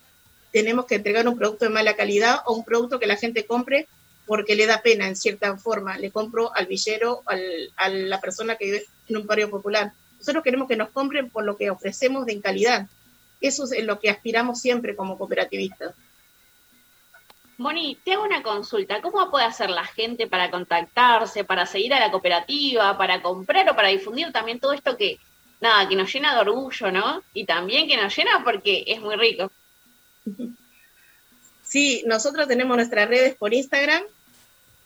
tenemos 0.53 0.87
que 0.87 0.95
entregar 0.97 1.29
un 1.29 1.37
producto 1.37 1.65
de 1.65 1.71
mala 1.71 1.95
calidad 1.97 2.41
o 2.47 2.55
un 2.55 2.65
producto 2.65 2.99
que 2.99 3.07
la 3.07 3.17
gente 3.17 3.45
compre 3.47 3.87
porque 4.27 4.55
le 4.55 4.67
da 4.67 4.83
pena 4.83 5.07
en 5.09 5.17
cierta 5.17 5.57
forma. 5.57 5.97
Le 5.99 6.11
compro 6.11 6.55
al 6.55 6.67
villero, 6.67 7.23
al- 7.27 7.73
a 7.77 7.89
la 7.89 8.21
persona 8.21 8.57
que 8.57 8.65
vive 8.67 8.87
en 9.09 9.17
un 9.19 9.27
barrio 9.27 9.51
popular. 9.51 9.93
Nosotros 10.19 10.43
queremos 10.45 10.69
que 10.69 10.77
nos 10.77 10.91
compren 10.91 11.31
por 11.31 11.45
lo 11.45 11.57
que 11.57 11.71
ofrecemos 11.71 12.27
de 12.27 12.41
calidad. 12.41 12.87
Eso 13.41 13.65
es 13.73 13.85
lo 13.85 14.01
que 14.01 14.11
aspiramos 14.11 14.61
siempre 14.61 14.97
como 14.97 15.17
cooperativistas. 15.17 15.95
Moni, 17.59 17.99
te 18.05 18.13
hago 18.13 18.23
una 18.23 18.43
consulta. 18.43 19.03
¿Cómo 19.03 19.31
puede 19.31 19.45
hacer 19.45 19.69
la 19.69 19.85
gente 19.85 20.29
para 20.29 20.49
contactarse, 20.51 21.43
para 21.43 21.67
seguir 21.67 21.93
a 21.93 21.99
la 21.99 22.11
cooperativa, 22.13 22.97
para 22.97 23.21
comprar 23.21 23.69
o 23.69 23.75
para 23.75 23.89
difundir 23.89 24.31
también 24.33 24.61
todo 24.61 24.73
esto 24.73 24.97
que, 24.97 25.19
nada, 25.61 25.89
que 25.89 25.97
nos 25.97 26.13
llena 26.13 26.35
de 26.35 26.41
orgullo, 26.41 26.93
¿no? 26.93 27.23
Y 27.35 27.45
también 27.47 27.89
que 27.89 27.97
nos 27.97 28.17
llena 28.17 28.45
porque 28.45 28.85
es 28.87 29.01
muy 29.01 29.17
rico. 29.17 29.51
Sí, 31.63 32.03
nosotros 32.07 32.49
tenemos 32.49 32.79
nuestras 32.79 33.11
redes 33.11 33.35
por 33.35 33.53
Instagram, 33.53 34.03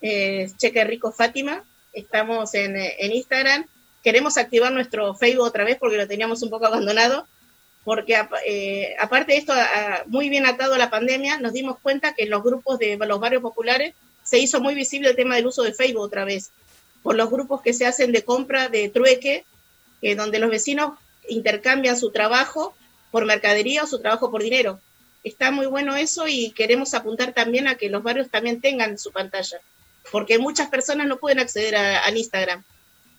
eh, 0.00 0.50
Cheque 0.56 0.82
Rico 0.82 1.12
Fátima, 1.12 1.62
estamos 1.92 2.54
en, 2.54 2.76
eh, 2.76 2.96
en 2.98 3.12
Instagram. 3.12 3.66
Queremos 4.02 4.36
activar 4.36 4.72
nuestro 4.72 5.14
Facebook 5.14 5.46
otra 5.46 5.62
vez 5.62 5.76
porque 5.78 5.96
lo 5.96 6.08
teníamos 6.08 6.42
un 6.42 6.50
poco 6.50 6.66
abandonado, 6.66 7.28
porque 7.84 8.20
eh, 8.46 8.94
aparte 8.98 9.32
de 9.32 9.38
esto, 9.38 9.52
muy 10.06 10.28
bien 10.28 10.46
atado 10.46 10.74
a 10.74 10.78
la 10.78 10.90
pandemia, 10.90 11.38
nos 11.38 11.52
dimos 11.52 11.78
cuenta 11.80 12.14
que 12.14 12.24
en 12.24 12.30
los 12.30 12.42
grupos 12.42 12.78
de 12.78 12.96
los 12.96 13.20
barrios 13.20 13.42
populares 13.42 13.94
se 14.22 14.38
hizo 14.38 14.60
muy 14.60 14.74
visible 14.74 15.10
el 15.10 15.16
tema 15.16 15.34
del 15.36 15.46
uso 15.46 15.62
de 15.62 15.74
Facebook 15.74 16.02
otra 16.02 16.24
vez, 16.24 16.50
por 17.02 17.16
los 17.16 17.28
grupos 17.30 17.60
que 17.62 17.72
se 17.74 17.86
hacen 17.86 18.12
de 18.12 18.22
compra, 18.22 18.68
de 18.68 18.88
trueque, 18.88 19.44
eh, 20.00 20.14
donde 20.14 20.38
los 20.38 20.50
vecinos 20.50 20.92
intercambian 21.28 21.98
su 21.98 22.10
trabajo 22.12 22.74
por 23.10 23.24
mercadería 23.24 23.82
o 23.82 23.86
su 23.86 24.00
trabajo 24.00 24.30
por 24.30 24.42
dinero. 24.42 24.80
Está 25.24 25.50
muy 25.50 25.66
bueno 25.66 25.96
eso 25.96 26.26
y 26.28 26.50
queremos 26.52 26.94
apuntar 26.94 27.32
también 27.32 27.66
a 27.68 27.74
que 27.76 27.88
los 27.88 28.02
barrios 28.02 28.28
también 28.30 28.60
tengan 28.60 28.98
su 28.98 29.10
pantalla, 29.12 29.60
porque 30.10 30.38
muchas 30.38 30.68
personas 30.68 31.06
no 31.08 31.16
pueden 31.18 31.40
acceder 31.40 31.76
a- 31.76 32.00
al 32.04 32.16
Instagram 32.16 32.62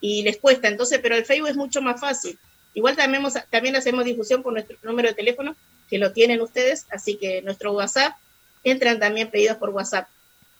y 0.01 0.23
les 0.23 0.37
cuesta, 0.37 0.67
entonces, 0.67 0.99
pero 1.01 1.15
el 1.15 1.25
Facebook 1.25 1.49
es 1.49 1.55
mucho 1.55 1.81
más 1.81 1.99
fácil. 1.99 2.37
Igual 2.73 2.95
también, 2.95 3.21
hemos- 3.21 3.33
también 3.49 3.75
hacemos 3.75 4.05
difusión 4.05 4.41
por 4.43 4.53
nuestro 4.53 4.77
número 4.83 5.09
de 5.09 5.13
teléfono, 5.15 5.55
que 5.89 5.97
lo 5.97 6.11
tienen 6.11 6.41
ustedes, 6.41 6.85
así 6.89 7.17
que 7.17 7.41
nuestro 7.41 7.71
WhatsApp, 7.73 8.13
entran 8.63 8.99
también 8.99 9.29
pedidos 9.29 9.57
por 9.57 9.69
WhatsApp. 9.69 10.07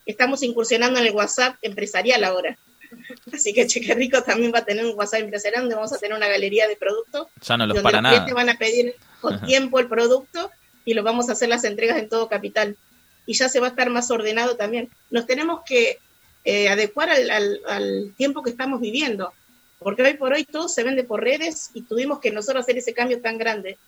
Estamos 0.06 0.42
incursionando 0.42 1.00
en 1.00 1.06
el 1.06 1.14
WhatsApp 1.14 1.56
empresarial 1.62 2.22
ahora. 2.24 2.56
Así 3.32 3.52
que 3.54 3.66
Cheque 3.66 3.94
Rico 3.94 4.22
también 4.22 4.52
va 4.54 4.58
a 4.58 4.64
tener 4.64 4.84
un 4.84 4.96
WhatsApp 4.96 5.20
empresarial 5.22 5.62
donde 5.62 5.74
vamos 5.74 5.92
a 5.92 5.98
tener 5.98 6.16
una 6.16 6.28
galería 6.28 6.68
de 6.68 6.76
productos. 6.76 7.26
Ya 7.42 7.56
no 7.56 7.66
los 7.66 7.74
donde 7.76 7.82
para 7.82 7.96
los 7.98 8.02
nada. 8.02 8.14
clientes 8.16 8.34
van 8.34 8.48
a 8.50 8.58
pedir 8.58 8.94
con 9.20 9.40
tiempo 9.40 9.80
el 9.80 9.88
producto 9.88 10.50
y 10.84 10.94
lo 10.94 11.02
vamos 11.02 11.28
a 11.28 11.32
hacer 11.32 11.48
las 11.48 11.64
entregas 11.64 11.96
en 11.98 12.08
todo 12.08 12.28
capital. 12.28 12.76
Y 13.26 13.32
ya 13.34 13.48
se 13.48 13.58
va 13.58 13.68
a 13.68 13.70
estar 13.70 13.88
más 13.90 14.10
ordenado 14.10 14.56
también. 14.56 14.90
Nos 15.10 15.26
tenemos 15.26 15.62
que 15.66 15.98
eh, 16.44 16.68
adecuar 16.68 17.08
al, 17.10 17.30
al- 17.30 17.60
al 17.66 18.12
tiempo 18.18 18.42
que 18.42 18.50
estamos 18.50 18.80
viviendo, 18.80 19.32
porque 19.84 20.02
hoy 20.02 20.14
por 20.14 20.32
hoy 20.32 20.44
todo 20.44 20.68
se 20.68 20.82
vende 20.82 21.04
por 21.04 21.22
redes 21.22 21.70
y 21.74 21.82
tuvimos 21.82 22.18
que 22.18 22.32
nosotros 22.32 22.62
hacer 22.64 22.76
ese 22.78 22.92
cambio 22.94 23.20
tan 23.20 23.38
grande. 23.38 23.78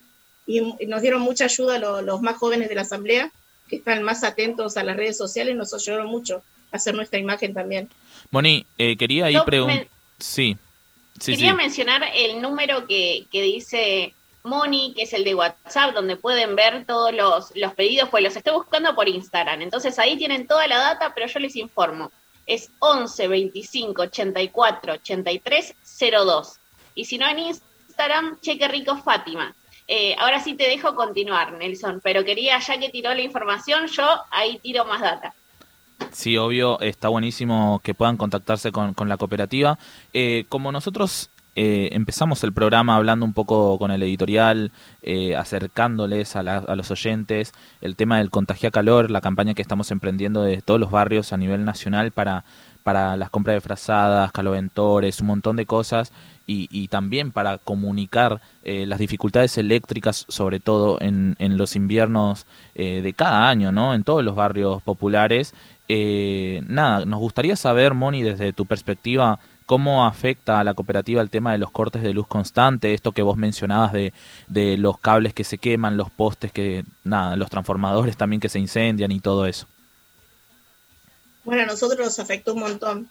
Y, 0.47 0.61
y 0.79 0.87
nos 0.87 1.03
dieron 1.03 1.23
mucha 1.23 1.47
ayuda 1.47 1.79
lo- 1.81 2.03
los 2.03 2.23
más 2.23 2.37
jóvenes 2.37 2.69
de 2.69 2.77
la 2.77 2.83
asamblea, 2.83 3.33
que 3.69 3.77
están 3.77 4.05
más 4.05 4.23
atentos 4.23 4.77
a 4.77 4.85
las 4.85 4.97
redes 4.97 5.17
sociales, 5.17 5.57
nos 5.57 5.75
ayudaron 5.75 6.07
mucho 6.07 6.43
a 6.71 6.77
hacer 6.77 6.95
nuestra 6.95 7.19
imagen 7.19 7.53
también. 7.53 7.89
Moni, 8.31 8.65
eh, 8.79 8.97
quería 8.97 9.25
ahí 9.25 9.37
preguntar... 9.45 9.89
Sí, 10.21 10.57
sí, 11.21 11.33
Quería 11.33 11.51
sí. 11.51 11.57
mencionar 11.57 12.03
el 12.15 12.41
número 12.41 12.87
que, 12.87 13.27
que 13.33 13.43
dice 13.43 14.15
Moni, 14.45 14.95
que 14.95 15.03
es 15.03 15.13
el 15.13 15.25
de 15.25 15.35
WhatsApp, 15.35 15.93
donde 15.95 16.15
pueden 16.17 16.55
ver 16.55 16.85
todos 16.87 17.13
los, 17.13 17.51
los 17.57 17.75
pedidos, 17.75 18.09
pues 18.09 18.23
los 18.23 18.37
estoy 18.37 18.53
buscando 18.55 18.95
por 18.95 19.09
Instagram. 19.09 19.63
Entonces 19.63 19.99
ahí 19.99 20.17
tienen 20.17 20.47
toda 20.47 20.69
la 20.69 20.79
data, 20.79 21.13
pero 21.15 21.27
yo 21.27 21.41
les 21.41 21.57
informo. 21.57 22.13
Es 22.47 22.71
11 22.79 23.29
25 23.29 24.03
84 24.03 24.93
83 24.95 25.75
02. 26.01 26.61
Y 26.95 27.05
si 27.05 27.19
no 27.19 27.29
en 27.29 27.39
Instagram, 27.41 28.41
Cheque 28.41 28.69
Rico 28.69 28.97
Fátima. 28.97 29.55
Eh, 29.89 30.17
ahora 30.19 30.41
sí 30.41 30.55
te 30.55 30.65
dejo 30.65 30.95
continuar, 30.95 31.53
Nelson, 31.53 32.01
pero 32.03 32.25
quería, 32.25 32.59
ya 32.59 32.79
que 32.79 32.89
tiró 32.89 33.15
la 33.15 33.21
información, 33.23 33.87
yo 33.87 34.07
ahí 34.31 34.59
tiro 34.59 34.85
más 34.85 35.01
data. 35.01 35.35
Sí, 36.13 36.37
obvio, 36.37 36.81
está 36.81 37.09
buenísimo 37.09 37.81
que 37.83 37.95
puedan 37.95 38.17
contactarse 38.17 38.73
con, 38.73 38.95
con 38.95 39.09
la 39.09 39.17
cooperativa. 39.17 39.79
Eh, 40.13 40.45
como 40.49 40.73
nosotros 40.73 41.31
eh, 41.57 41.89
empezamos 41.93 42.45
el 42.45 42.53
programa 42.53 42.95
hablando 42.95 43.25
un 43.27 43.33
poco 43.33 43.79
con 43.79 43.91
el 43.91 44.03
editorial, 44.03 44.71
eh, 45.03 45.35
acercándoles 45.35 46.37
a, 46.37 46.43
la- 46.45 46.59
a 46.59 46.77
los 46.77 46.91
oyentes 46.93 47.53
el 47.81 47.97
tema 47.97 48.19
del 48.19 48.31
contagia 48.31 48.71
calor, 48.71 49.11
la 49.11 49.21
campaña 49.21 49.55
que 49.55 49.63
estamos 49.63 49.91
emprendiendo 49.91 50.43
de 50.43 50.63
todos 50.63 50.79
los 50.79 50.91
barrios 50.93 51.33
a 51.33 51.37
nivel 51.37 51.65
nacional 51.65 52.13
para, 52.13 52.45
para 52.85 53.17
las 53.17 53.31
compras 53.31 53.57
de 53.57 53.61
frazadas, 53.61 54.31
caloventores, 54.33 55.21
un 55.21 55.27
montón 55.27 55.57
de 55.57 55.67
cosas. 55.67 56.13
Y, 56.49 56.69
y 56.71 56.87
también 56.87 57.33
para 57.33 57.59
comunicar 57.59 58.41
eh, 58.63 58.87
las 58.87 59.01
dificultades 59.01 59.59
eléctricas, 59.59 60.27
sobre 60.29 60.61
todo 60.61 60.97
en, 61.01 61.35
en 61.41 61.57
los 61.59 61.75
inviernos 61.75 62.47
eh, 62.77 63.01
de 63.03 63.13
cada 63.15 63.49
año, 63.49 63.73
¿no? 63.73 63.95
En 63.95 64.05
todos 64.05 64.23
los 64.23 64.37
barrios 64.37 64.81
populares. 64.83 65.55
Nada, 66.69 67.05
nos 67.05 67.19
gustaría 67.21 67.57
saber, 67.57 67.95
Moni, 67.95 68.23
desde 68.23 68.53
tu 68.53 68.65
perspectiva, 68.67 69.41
cómo 69.67 70.07
afecta 70.07 70.61
a 70.61 70.65
la 70.65 70.75
cooperativa 70.75 71.21
el 71.21 71.29
tema 71.29 71.53
de 71.53 71.59
los 71.59 71.73
cortes 71.73 72.03
de 72.03 72.15
luz 72.15 72.27
constante, 72.29 72.95
esto 72.95 73.13
que 73.13 73.23
vos 73.23 73.37
mencionabas 73.37 73.93
de, 73.93 74.13
de 74.47 74.79
los 74.79 74.99
cables 74.99 75.35
que 75.35 75.45
se 75.45 75.59
queman, 75.59 75.97
los 75.97 76.11
postes 76.11 76.53
que, 76.53 76.85
nada, 77.05 77.37
los 77.37 77.51
transformadores 77.51 78.17
también 78.17 78.41
que 78.41 78.49
se 78.49 78.61
incendian 78.61 79.11
y 79.11 79.21
todo 79.21 79.45
eso. 79.45 79.67
Bueno, 81.45 81.63
a 81.63 81.67
nosotros 81.67 81.99
nos 81.99 82.19
afectó 82.19 82.55
un 82.55 82.61
montón, 82.61 83.09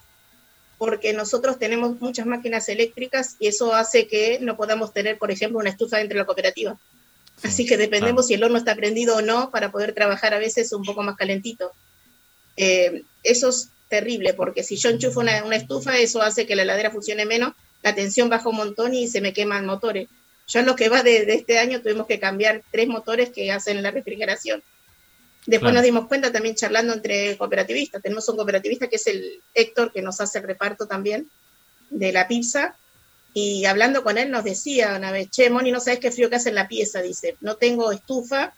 porque 0.77 1.13
nosotros 1.13 1.59
tenemos 1.59 1.99
muchas 2.01 2.25
máquinas 2.25 2.67
eléctricas 2.69 3.35
y 3.39 3.47
eso 3.47 3.73
hace 3.73 4.07
que 4.07 4.39
no 4.41 4.57
podamos 4.57 4.93
tener, 4.93 5.17
por 5.17 5.31
ejemplo, 5.31 5.59
una 5.59 5.69
estufa 5.69 5.97
dentro 5.97 6.15
de 6.15 6.21
la 6.21 6.25
cooperativa. 6.25 6.77
Así 7.43 7.65
que 7.65 7.77
dependemos 7.77 8.27
si 8.27 8.33
el 8.33 8.43
horno 8.43 8.57
está 8.57 8.75
prendido 8.75 9.17
o 9.17 9.21
no 9.21 9.51
para 9.51 9.71
poder 9.71 9.93
trabajar 9.93 10.33
a 10.33 10.39
veces 10.39 10.71
un 10.71 10.83
poco 10.83 11.03
más 11.03 11.17
calentito. 11.17 11.71
Eh, 12.55 13.03
eso 13.23 13.49
es 13.49 13.69
terrible, 13.89 14.33
porque 14.33 14.63
si 14.63 14.75
yo 14.77 14.89
enchufo 14.89 15.19
una, 15.19 15.43
una 15.43 15.55
estufa, 15.55 15.97
eso 15.97 16.21
hace 16.21 16.45
que 16.45 16.55
la 16.55 16.63
heladera 16.63 16.91
funcione 16.91 17.25
menos, 17.25 17.53
la 17.83 17.93
tensión 17.95 18.29
baja 18.29 18.49
un 18.49 18.55
montón 18.57 18.93
y 18.93 19.07
se 19.07 19.21
me 19.21 19.33
queman 19.33 19.65
motores. 19.65 20.07
Yo 20.47 20.59
en 20.59 20.65
lo 20.65 20.75
que 20.75 20.89
va 20.89 21.03
de, 21.03 21.25
de 21.25 21.33
este 21.35 21.59
año 21.59 21.81
tuvimos 21.81 22.07
que 22.07 22.19
cambiar 22.19 22.63
tres 22.71 22.87
motores 22.87 23.29
que 23.29 23.51
hacen 23.51 23.81
la 23.81 23.91
refrigeración. 23.91 24.63
Después 25.45 25.69
Claro. 25.71 25.75
nos 25.75 25.83
dimos 25.83 26.07
cuenta 26.07 26.31
también 26.31 26.55
charlando 26.55 26.93
entre 26.93 27.37
cooperativistas. 27.37 28.01
Tenemos 28.01 28.27
un 28.29 28.35
cooperativista 28.37 28.87
que 28.87 28.95
es 28.95 29.05
el 29.07 29.41
Héctor, 29.53 29.91
que 29.91 30.01
nos 30.01 30.19
hace 30.19 30.39
el 30.39 30.45
reparto 30.45 30.87
también 30.87 31.29
de 31.91 32.11
la 32.11 32.27
pizza. 32.27 32.75
Y 33.33 33.65
hablando 33.65 34.03
con 34.03 34.17
él 34.17 34.31
nos 34.31 34.43
decía 34.43 34.95
una 34.97 35.11
vez, 35.11 35.29
che, 35.29 35.49
Moni, 35.49 35.71
no 35.71 35.79
sabes 35.79 35.99
qué 35.99 36.11
frío 36.11 36.29
que 36.29 36.37
hace 36.37 36.49
en 36.49 36.55
la 36.55 36.67
pieza. 36.67 37.01
Dice, 37.01 37.35
no 37.41 37.55
tengo 37.57 37.91
estufa 37.91 38.53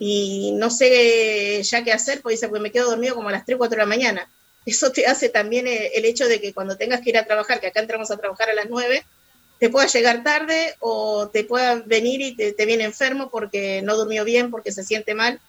y 0.00 0.52
no 0.54 0.70
sé 0.70 1.62
ya 1.62 1.84
qué 1.84 1.92
hacer, 1.92 2.20
pues 2.22 2.34
dice, 2.36 2.48
pues 2.48 2.62
me 2.62 2.70
quedo 2.72 2.90
dormido 2.90 3.14
como 3.14 3.28
a 3.28 3.32
las 3.32 3.44
3, 3.44 3.58
4 3.58 3.76
de 3.76 3.82
la 3.82 3.86
mañana. 3.88 4.28
Eso 4.68 4.92
te 4.92 5.06
hace 5.06 5.30
también 5.30 5.66
eh, 5.66 5.92
el 5.94 6.04
hecho 6.04 6.28
de 6.28 6.42
que 6.42 6.52
cuando 6.52 6.76
tengas 6.76 7.00
que 7.00 7.08
ir 7.08 7.16
a 7.16 7.24
trabajar, 7.24 7.58
que 7.58 7.68
acá 7.68 7.80
entramos 7.80 8.10
a 8.10 8.18
trabajar 8.18 8.50
a 8.50 8.54
las 8.54 8.68
9, 8.68 9.02
te 9.58 9.70
pueda 9.70 9.86
llegar 9.86 10.22
tarde 10.22 10.76
o 10.80 11.28
te 11.28 11.42
pueda 11.44 11.76
venir 11.76 12.20
y 12.20 12.34
te, 12.34 12.66
viene 12.66 12.84
enfermo 12.84 13.30
porque 13.30 13.80
no 13.80 13.96
durmió 13.96 14.26
bien, 14.26 14.50
porque 14.50 14.70
se 14.70 14.84
siente 14.84 15.14
mal. 15.14 15.40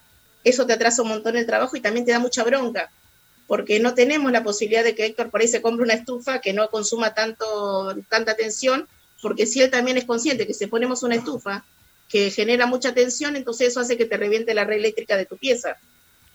Eso 0.46 0.66
te 0.66 0.72
atrasa 0.72 1.02
un 1.02 1.10
montón 1.10 1.36
el 1.36 1.46
trabajo 1.46 1.76
y 1.76 1.82
también 1.82 2.06
te 2.06 2.14
da 2.14 2.20
mucha 2.20 2.46
bronca, 2.46 2.90
porque 3.46 3.82
no 3.82 3.94
tenemos 3.94 4.32
la 4.32 4.42
posibilidad 4.42 4.86
de 4.86 4.96
que 4.96 5.08
Héctor 5.08 5.30
por 5.30 5.42
ahí 5.42 5.50
se 5.50 5.62
compre 5.62 5.84
una 5.84 5.96
estufa 5.96 6.40
que 6.40 6.54
no 6.54 6.70
consuma 6.70 7.14
tanto, 7.14 7.94
tanta 8.08 8.38
tensión, 8.38 8.88
porque 9.22 9.46
si 9.46 9.62
él 9.62 9.70
también 9.70 9.98
es 9.98 10.06
consciente 10.06 10.48
que 10.48 10.54
si 10.54 10.68
ponemos 10.68 11.04
una 11.04 11.16
estufa 11.16 11.66
que 12.08 12.32
genera 12.32 12.68
mucha 12.68 12.94
tensión, 12.94 13.36
entonces 13.36 13.68
eso 13.68 13.82
hace 13.82 13.98
que 13.98 14.06
te 14.06 14.16
reviente 14.16 14.54
la 14.54 14.64
red 14.64 14.78
eléctrica 14.78 15.18
de 15.18 15.26
tu 15.26 15.36
pieza. 15.36 15.78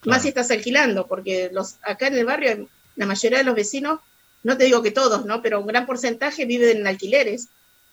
Más 0.05 0.23
si 0.23 0.29
estás 0.29 0.51
alquilando, 0.51 1.07
porque 1.07 1.51
los 1.53 1.77
acá 1.83 2.09
en 2.09 2.15
el 2.15 2.25
barrio 2.25 2.69
la 2.97 3.07
mayoría 3.07 3.39
de 3.39 3.45
los 3.45 3.55
vecinos, 3.55 4.01
no 4.43 4.57
te 4.57 4.65
digo 4.65 4.83
que 4.83 4.91
todos, 4.91 5.25
¿no? 5.25 5.43
Pero 5.43 5.61
un 5.61 5.67
gran 5.67 5.87
porcentaje 5.87 6.45
viven 6.45 6.79
en 6.79 6.87
alquileres. 6.87 7.49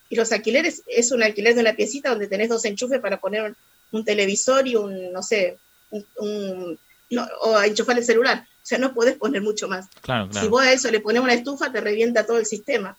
Y 0.09 0.15
los 0.15 0.31
alquileres 0.31 0.83
es 0.87 1.11
un 1.11 1.23
alquiler 1.23 1.55
de 1.55 1.61
una 1.61 1.73
piecita 1.73 2.09
donde 2.09 2.27
tenés 2.27 2.49
dos 2.49 2.65
enchufes 2.65 2.99
para 2.99 3.19
poner 3.19 3.55
un, 3.91 4.05
televisor 4.05 4.67
y 4.67 4.75
un, 4.75 5.13
no 5.13 5.23
sé, 5.23 5.57
un, 5.89 6.05
un- 6.17 6.79
no, 7.09 7.27
o 7.41 7.61
enchufar 7.61 7.97
el 7.97 8.03
celular. 8.03 8.45
O 8.61 8.65
sea, 8.65 8.77
no 8.77 8.93
podés 8.93 9.15
poner 9.15 9.41
mucho 9.41 9.67
más. 9.67 9.87
Claro, 10.01 10.29
Si 10.33 10.47
vos 10.47 10.61
a 10.61 10.71
eso 10.71 10.91
le 10.91 10.99
pones 10.99 11.21
una 11.21 11.33
estufa, 11.33 11.71
te 11.71 11.81
revienta 11.81 12.25
todo 12.25 12.37
el 12.37 12.45
sistema. 12.45 12.95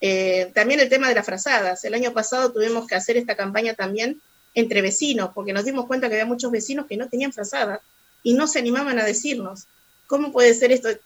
Eh, 0.00 0.50
también 0.54 0.80
el 0.80 0.88
tema 0.88 1.08
de 1.08 1.14
las 1.14 1.26
frazadas. 1.26 1.84
El 1.84 1.94
año 1.94 2.12
pasado 2.12 2.52
tuvimos 2.52 2.86
que 2.86 2.94
hacer 2.94 3.16
esta 3.16 3.34
campaña 3.36 3.74
también 3.74 4.20
entre 4.54 4.80
vecinos, 4.82 5.30
porque 5.34 5.52
nos 5.52 5.64
dimos 5.64 5.86
cuenta 5.86 6.08
que 6.08 6.14
había 6.14 6.26
muchos 6.26 6.50
vecinos 6.50 6.86
que 6.86 6.96
no 6.96 7.08
tenían 7.08 7.32
frazadas 7.32 7.80
y 8.26 8.32
no 8.34 8.48
se 8.48 8.58
animaban 8.58 8.98
a 8.98 9.04
decirnos, 9.04 9.68
¿cómo 10.08 10.32
puede 10.32 10.52
ser 10.52 10.72
esto? 10.72 10.88
Eh, 10.88 10.98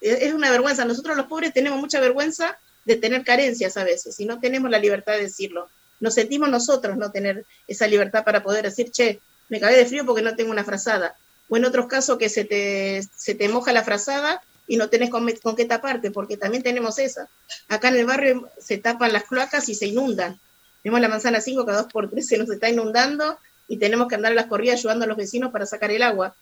Es 0.00 0.32
una 0.32 0.52
vergüenza. 0.52 0.84
Nosotros 0.84 1.16
los 1.16 1.26
pobres 1.26 1.52
tenemos 1.52 1.80
mucha 1.80 1.98
vergüenza 1.98 2.60
de 2.84 2.94
tener 2.94 3.24
carencias 3.24 3.76
a 3.76 3.82
veces 3.82 4.20
y 4.20 4.24
no 4.24 4.38
tenemos 4.38 4.70
la 4.70 4.78
libertad 4.78 5.14
de 5.14 5.22
decirlo. 5.22 5.68
Nos 5.98 6.14
sentimos 6.14 6.48
nosotros 6.48 6.96
no 6.96 7.10
tener 7.10 7.44
esa 7.66 7.88
libertad 7.88 8.22
para 8.22 8.44
poder 8.44 8.66
decir, 8.66 8.92
che, 8.92 9.18
me 9.48 9.58
cagué 9.58 9.78
de 9.78 9.86
frío 9.86 10.06
porque 10.06 10.22
no 10.22 10.36
tengo 10.36 10.52
una 10.52 10.62
frazada. 10.62 11.16
O 11.48 11.56
en 11.56 11.64
otros 11.64 11.88
casos 11.88 12.18
que 12.18 12.28
se 12.28 12.44
te, 12.44 13.04
se 13.16 13.34
te 13.34 13.48
moja 13.48 13.72
la 13.72 13.82
frazada 13.82 14.40
y 14.68 14.76
no 14.76 14.88
tenés 14.88 15.10
con, 15.10 15.28
con 15.42 15.56
qué 15.56 15.64
taparte, 15.64 16.12
porque 16.12 16.36
también 16.36 16.62
tenemos 16.62 17.00
esa. 17.00 17.28
Acá 17.66 17.88
en 17.88 17.96
el 17.96 18.06
barrio 18.06 18.48
se 18.60 18.78
tapan 18.78 19.12
las 19.12 19.24
cloacas 19.24 19.68
y 19.68 19.74
se 19.74 19.88
inundan. 19.88 20.38
Tenemos 20.84 21.00
la 21.00 21.08
manzana 21.08 21.40
5 21.40 21.66
cada 21.66 21.82
dos 21.82 21.92
por 21.92 22.08
tres 22.08 22.28
se 22.28 22.38
nos 22.38 22.48
está 22.48 22.70
inundando 22.70 23.38
y 23.66 23.78
tenemos 23.78 24.06
que 24.06 24.14
andar 24.14 24.30
a 24.30 24.36
las 24.36 24.46
corridas 24.46 24.78
ayudando 24.78 25.04
a 25.04 25.08
los 25.08 25.16
vecinos 25.16 25.50
para 25.50 25.66
sacar 25.66 25.90
el 25.90 26.04
agua. 26.04 26.36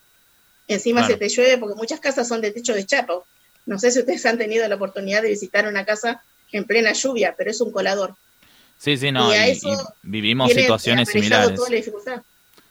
Encima 0.68 1.00
Claro. 1.00 1.14
se 1.14 1.18
te 1.18 1.28
llueve 1.28 1.58
porque 1.58 1.74
muchas 1.74 1.98
casas 2.00 2.28
son 2.28 2.40
de 2.40 2.50
techo 2.52 2.74
de 2.74 2.84
chapo. 2.86 3.26
No 3.66 3.78
sé 3.78 3.90
si 3.90 3.98
ustedes 4.00 4.24
han 4.26 4.38
tenido 4.38 4.66
la 4.68 4.74
oportunidad 4.76 5.22
de 5.22 5.30
visitar 5.30 5.66
una 5.66 5.84
casa 5.84 6.22
en 6.52 6.64
plena 6.64 6.92
lluvia, 6.92 7.34
pero 7.36 7.50
es 7.50 7.60
un 7.60 7.72
colador. 7.72 8.14
Sí, 8.78 8.96
sí, 8.96 9.10
no, 9.10 9.32
Y 9.32 9.36
a 9.36 9.48
y- 9.48 9.52
eso 9.52 9.68
y 10.04 10.08
vivimos 10.08 10.52
situaciones 10.52 11.08
similares. 11.08 11.54
toda 11.56 11.70
la 11.70 11.76
dificultad. 11.76 12.22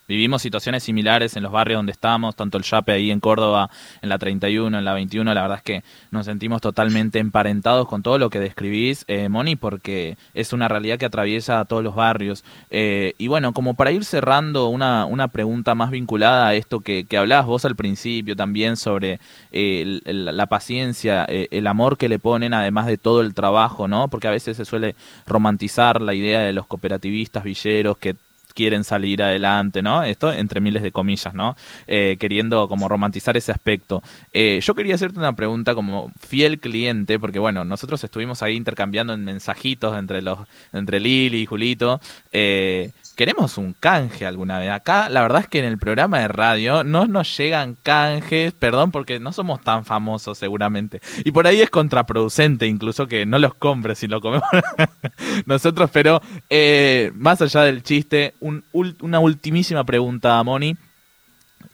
Vivimos 0.08 0.42
situaciones 0.42 0.84
similares 0.84 1.36
en 1.36 1.44
los 1.44 1.52
barrios 1.52 1.80
donde 1.80 1.92
estamos, 1.92 2.36
tanto 2.36 2.58
el 2.58 2.64
Yape 2.64 2.92
ahí 2.92 3.12
en 3.12 3.20
Córdoba, 3.20 3.70
en 4.02 4.10
la 4.10 4.18
31, 4.18 4.78
en 4.78 4.86
la 4.86 4.94
21, 4.94 5.34
la 5.34 5.42
verdad 5.42 5.58
es 5.58 5.64
que 5.64 5.84
nos 6.12 6.26
sentimos 6.26 6.62
totalmente 6.62 7.20
emparentados 7.20 7.88
con 7.88 8.04
todo 8.04 8.18
lo 8.18 8.30
que 8.30 8.40
describís, 8.40 9.04
eh, 9.08 9.30
Moni, 9.30 9.56
porque 9.56 10.18
es 10.34 10.54
una 10.54 10.68
realidad 10.68 10.98
que 10.98 11.06
atraviesa 11.06 11.60
a 11.60 11.66
todos 11.66 11.84
los 11.84 11.96
barrios. 11.96 12.44
Eh, 12.70 13.16
y 13.18 13.28
bueno, 13.28 13.54
como 13.54 13.74
para 13.74 13.92
ir 13.92 14.06
cerrando, 14.06 14.68
una, 14.68 15.06
una 15.06 15.28
pregunta 15.28 15.76
más 15.76 15.92
vinculada 15.92 16.48
a 16.48 16.54
esto 16.56 16.80
que, 16.80 17.06
que 17.06 17.18
hablabas 17.18 17.46
vos 17.46 17.66
al 17.66 17.76
principio 17.76 18.36
también 18.36 18.78
sobre 18.78 19.20
eh, 19.52 20.02
la 20.06 20.46
paciencia, 20.46 21.26
eh, 21.28 21.48
el 21.52 21.68
amor 21.68 21.98
que 21.98 22.10
le 22.10 22.20
ponen, 22.20 22.54
además 22.54 22.86
de 22.86 22.98
todo 22.98 23.22
el 23.22 23.34
trabajo, 23.34 23.88
¿no? 23.88 24.08
Porque 24.08 24.28
a 24.28 24.32
veces 24.32 24.58
se 24.58 24.66
suele 24.66 24.96
romantizar 25.26 26.02
la 26.02 26.14
idea 26.14 26.42
de 26.42 26.54
los 26.54 26.68
cooperativistas 26.68 27.44
villeros 27.44 27.98
que 27.98 28.16
quieren 28.58 28.84
salir 28.84 29.22
adelante, 29.22 29.84
¿no? 29.84 30.02
Esto 30.02 30.34
entre 30.34 30.62
miles 30.62 30.82
de 30.82 30.92
comillas, 30.92 31.36
¿no? 31.36 31.56
Eh, 31.86 32.18
queriendo 32.20 32.68
como 32.68 32.90
romantizar 32.90 33.38
ese 33.38 33.52
aspecto. 33.52 34.02
Eh, 34.34 34.60
yo 34.64 34.74
quería 34.74 34.96
hacerte 34.96 35.20
una 35.20 35.36
pregunta 35.36 35.76
como 35.76 36.12
fiel 36.20 36.60
cliente, 36.60 37.20
porque 37.20 37.38
bueno, 37.38 37.66
nosotros 37.66 38.04
estuvimos 38.04 38.42
ahí 38.42 38.56
intercambiando 38.56 39.14
en 39.14 39.24
mensajitos 39.24 39.96
entre 39.96 40.24
los, 40.24 40.40
entre 40.74 41.00
Lili 41.00 41.42
y 41.42 41.46
Julito. 41.46 42.02
Eh, 42.32 42.90
queremos 43.18 43.58
un 43.58 43.74
canje 43.74 44.26
alguna 44.26 44.60
vez. 44.60 44.70
Acá, 44.70 45.10
la 45.10 45.24
verdad 45.24 45.42
es 45.42 45.48
que 45.48 45.60
en 45.60 45.66
el 45.66 45.80
programa 45.80 46.20
de 46.20 46.28
radio 46.28 46.84
no 46.84 47.08
nos 47.08 47.36
llegan 47.36 47.76
canjes, 47.82 48.54
perdón, 48.54 48.92
porque 48.92 49.20
no 49.20 49.34
somos 49.34 49.60
tan 49.62 49.84
famosos 49.84 50.38
seguramente. 50.38 51.02
Y 51.26 51.32
por 51.32 51.48
ahí 51.48 51.60
es 51.60 51.72
contraproducente 51.72 52.68
incluso 52.68 53.08
que 53.08 53.26
no 53.26 53.40
los 53.40 53.56
compres 53.56 53.98
si 53.98 54.08
lo 54.08 54.22
comemos 54.22 54.48
nosotros, 55.48 55.90
pero 55.92 56.22
eh, 56.50 57.12
más 57.16 57.42
allá 57.42 57.64
del 57.64 57.84
chiste, 57.84 58.36
un 58.40 58.64
una 59.02 59.20
ultimísima 59.20 59.84
pregunta, 59.84 60.42
Moni. 60.44 60.78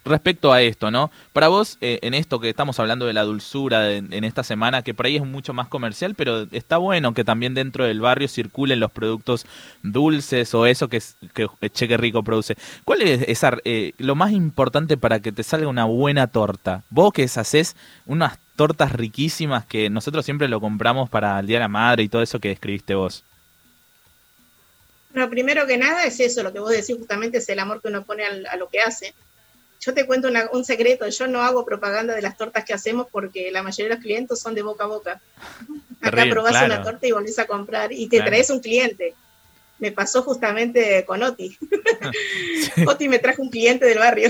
Respecto 0.05 0.51
a 0.51 0.61
esto, 0.61 0.91
¿no? 0.91 1.11
Para 1.31 1.47
vos, 1.47 1.77
eh, 1.79 1.99
en 2.01 2.13
esto 2.13 2.41
que 2.41 2.49
estamos 2.49 2.77
hablando 2.77 3.05
de 3.05 3.13
la 3.13 3.23
dulzura 3.23 3.93
en 3.93 4.23
esta 4.25 4.43
semana, 4.43 4.81
que 4.81 4.93
por 4.93 5.05
ahí 5.05 5.15
es 5.15 5.23
mucho 5.25 5.53
más 5.53 5.69
comercial, 5.69 6.13
pero 6.13 6.45
está 6.51 6.75
bueno 6.77 7.13
que 7.13 7.23
también 7.23 7.53
dentro 7.53 7.86
del 7.86 8.01
barrio 8.01 8.27
circulen 8.27 8.81
los 8.81 8.91
productos 8.91 9.45
dulces 9.81 10.53
o 10.55 10.65
eso 10.65 10.89
que, 10.89 11.01
que 11.34 11.47
Cheque 11.69 11.95
Rico 11.95 12.21
produce. 12.21 12.55
¿Cuál 12.84 13.01
es 13.03 13.21
esa, 13.29 13.57
eh, 13.63 13.93
lo 13.97 14.15
más 14.15 14.34
importante 14.34 14.97
para 14.97 15.21
que 15.21 15.31
te 15.31 15.43
salga 15.43 15.67
una 15.69 15.86
buena 15.86 16.27
torta? 16.27 16.84
Vos 16.89 17.13
que 17.13 17.23
haces 17.23 17.75
unas 18.05 18.38
tortas 18.57 18.91
riquísimas 18.91 19.65
que 19.65 19.89
nosotros 19.89 20.25
siempre 20.25 20.49
lo 20.49 20.59
compramos 20.59 21.09
para 21.09 21.39
el 21.39 21.47
Día 21.47 21.57
de 21.57 21.63
la 21.63 21.67
Madre 21.69 22.03
y 22.03 22.09
todo 22.09 22.21
eso 22.21 22.39
que 22.39 22.49
describiste 22.49 22.93
vos. 22.93 23.23
Bueno, 25.13 25.29
primero 25.29 25.65
que 25.67 25.77
nada 25.77 26.03
es 26.05 26.19
eso, 26.19 26.43
lo 26.43 26.51
que 26.51 26.59
vos 26.59 26.71
decís 26.71 26.97
justamente 26.97 27.38
es 27.38 27.47
el 27.49 27.59
amor 27.59 27.81
que 27.81 27.88
uno 27.88 28.03
pone 28.03 28.25
al- 28.25 28.47
a, 28.47 28.57
lo 28.57 28.67
que 28.67 28.79
hace. 28.81 29.13
Yo 29.86 29.93
te 29.93 30.05
cuento 30.05 30.27
una- 30.27 30.49
un 30.53 30.63
secreto, 30.63 31.07
yo 31.09 31.27
no 31.27 31.41
hago 31.41 31.65
propaganda 31.65 32.13
de 32.15 32.21
las 32.21 32.38
tortas 32.38 32.63
que 32.63 32.73
hacemos 32.73 33.07
porque 33.11 33.51
la 33.51 33.63
mayoría 33.63 33.89
de 33.89 33.95
los 33.95 34.03
clientes 34.03 34.39
son 34.39 34.55
de 34.55 34.61
boca 34.61 34.86
a 34.86 34.88
boca. 34.88 35.21
Acá 36.01 36.25
probás 36.29 36.51
claro. 36.51 36.67
una 36.67 36.84
torta 36.84 37.07
y 37.07 37.11
volvés 37.11 37.38
a 37.39 37.45
comprar 37.45 37.91
y 37.91 38.07
te 38.07 38.17
Claro. 38.17 38.31
traes 38.31 38.49
un 38.49 38.59
cliente. 38.59 39.13
Me 39.79 39.91
pasó 39.91 40.21
justamente 40.23 41.03
con 41.05 41.21
Oti. 41.23 41.57
Oti 42.88 43.09
me 43.09 43.19
trajo 43.19 43.41
un 43.41 43.49
cliente 43.49 43.86
del 43.86 43.99
barrio. 43.99 44.29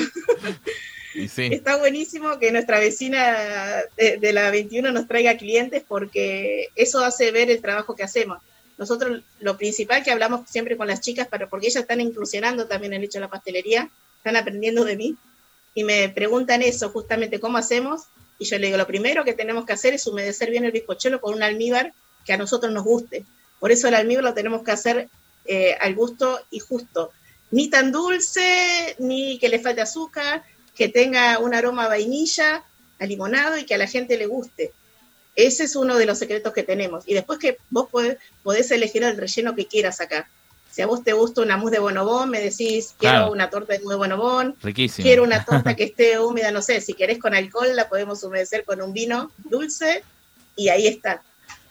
Y 1.13 1.27
sí. 1.27 1.49
Está 1.51 1.75
buenísimo 1.77 2.39
que 2.39 2.51
nuestra 2.51 2.79
vecina 2.79 3.83
de, 3.97 4.17
de 4.17 4.33
la 4.33 4.49
21 4.49 4.91
nos 4.91 5.07
traiga 5.07 5.37
clientes 5.37 5.83
porque 5.87 6.69
eso 6.75 7.03
hace 7.03 7.31
ver 7.31 7.51
el 7.51 7.61
trabajo 7.61 7.95
que 7.95 8.03
hacemos. 8.03 8.39
Nosotros 8.79 9.21
lo 9.39 9.55
principal 9.57 10.03
que 10.03 10.09
hablamos 10.11 10.49
siempre 10.49 10.75
con 10.77 10.87
las 10.87 11.01
chicas, 11.01 11.27
pero 11.29 11.47
porque 11.47 11.67
ellas 11.67 11.83
están 11.83 12.01
incursionando 12.01 12.65
también 12.65 12.93
en 12.93 12.99
el 13.01 13.05
hecho 13.05 13.19
de 13.19 13.25
la 13.25 13.29
pastelería, 13.29 13.89
están 14.17 14.35
aprendiendo 14.35 14.83
de 14.85 14.95
mí 14.95 15.15
y 15.73 15.83
me 15.83 16.09
preguntan 16.09 16.61
eso 16.61 16.89
justamente 16.89 17.39
cómo 17.39 17.57
hacemos 17.57 18.03
y 18.39 18.45
yo 18.45 18.57
le 18.57 18.67
digo 18.67 18.77
lo 18.77 18.87
primero 18.87 19.23
que 19.23 19.33
tenemos 19.33 19.65
que 19.65 19.73
hacer 19.73 19.93
es 19.93 20.05
humedecer 20.07 20.49
bien 20.49 20.65
el 20.65 20.71
bizcochuelo 20.71 21.21
con 21.21 21.33
un 21.33 21.43
almíbar 21.43 21.93
que 22.25 22.33
a 22.33 22.37
nosotros 22.37 22.71
nos 22.73 22.83
guste. 22.83 23.25
Por 23.59 23.71
eso 23.71 23.87
el 23.87 23.95
almíbar 23.95 24.23
lo 24.23 24.33
tenemos 24.33 24.63
que 24.63 24.71
hacer 24.71 25.09
eh, 25.45 25.75
al 25.79 25.95
gusto 25.95 26.39
y 26.51 26.59
justo. 26.59 27.11
Ni 27.51 27.69
tan 27.69 27.91
dulce, 27.91 28.95
ni 28.99 29.37
que 29.39 29.49
le 29.49 29.59
falte 29.59 29.81
azúcar, 29.81 30.43
que 30.75 30.89
tenga 30.89 31.39
un 31.39 31.53
aroma 31.53 31.85
a 31.85 31.89
vainilla, 31.89 32.63
a 32.99 33.05
limonado 33.05 33.57
y 33.57 33.65
que 33.65 33.75
a 33.75 33.77
la 33.77 33.87
gente 33.87 34.17
le 34.17 34.25
guste. 34.25 34.71
Ese 35.35 35.63
es 35.63 35.75
uno 35.75 35.97
de 35.97 36.05
los 36.05 36.19
secretos 36.19 36.53
que 36.53 36.63
tenemos. 36.63 37.03
Y 37.07 37.13
después 37.13 37.39
que 37.39 37.57
vos 37.69 37.89
podés, 37.89 38.17
podés 38.43 38.71
elegir 38.71 39.03
el 39.03 39.17
relleno 39.17 39.55
que 39.55 39.67
quieras 39.67 40.01
acá. 40.01 40.29
Si 40.73 40.81
a 40.81 40.87
vos 40.87 41.03
te 41.03 41.13
gusta 41.13 41.41
una 41.43 41.55
mousse 41.55 41.73
de 41.75 41.79
bonobón, 41.79 42.31
me 42.31 42.39
decís, 42.41 42.95
quiero 42.97 43.17
Claro. 43.17 43.31
una 43.31 43.51
torta 43.51 43.73
de 43.73 43.79
mousse 43.79 43.91
de 43.93 43.97
bonobón, 43.97 44.55
Riquísimo. 44.63 45.03
quiero 45.05 45.23
una 45.23 45.45
torta 45.45 45.75
que 45.75 45.83
esté 45.83 46.17
húmeda, 46.19 46.49
no 46.51 46.63
sé, 46.63 46.81
si 46.81 46.95
querés 46.95 47.19
con 47.19 47.35
alcohol, 47.35 47.75
la 47.75 47.87
podemos 47.89 48.23
humedecer 48.23 48.65
con 48.65 48.81
un 48.81 48.91
vino 48.91 49.29
dulce 49.37 50.03
y 50.55 50.69
ahí 50.69 50.87
está. 50.87 51.21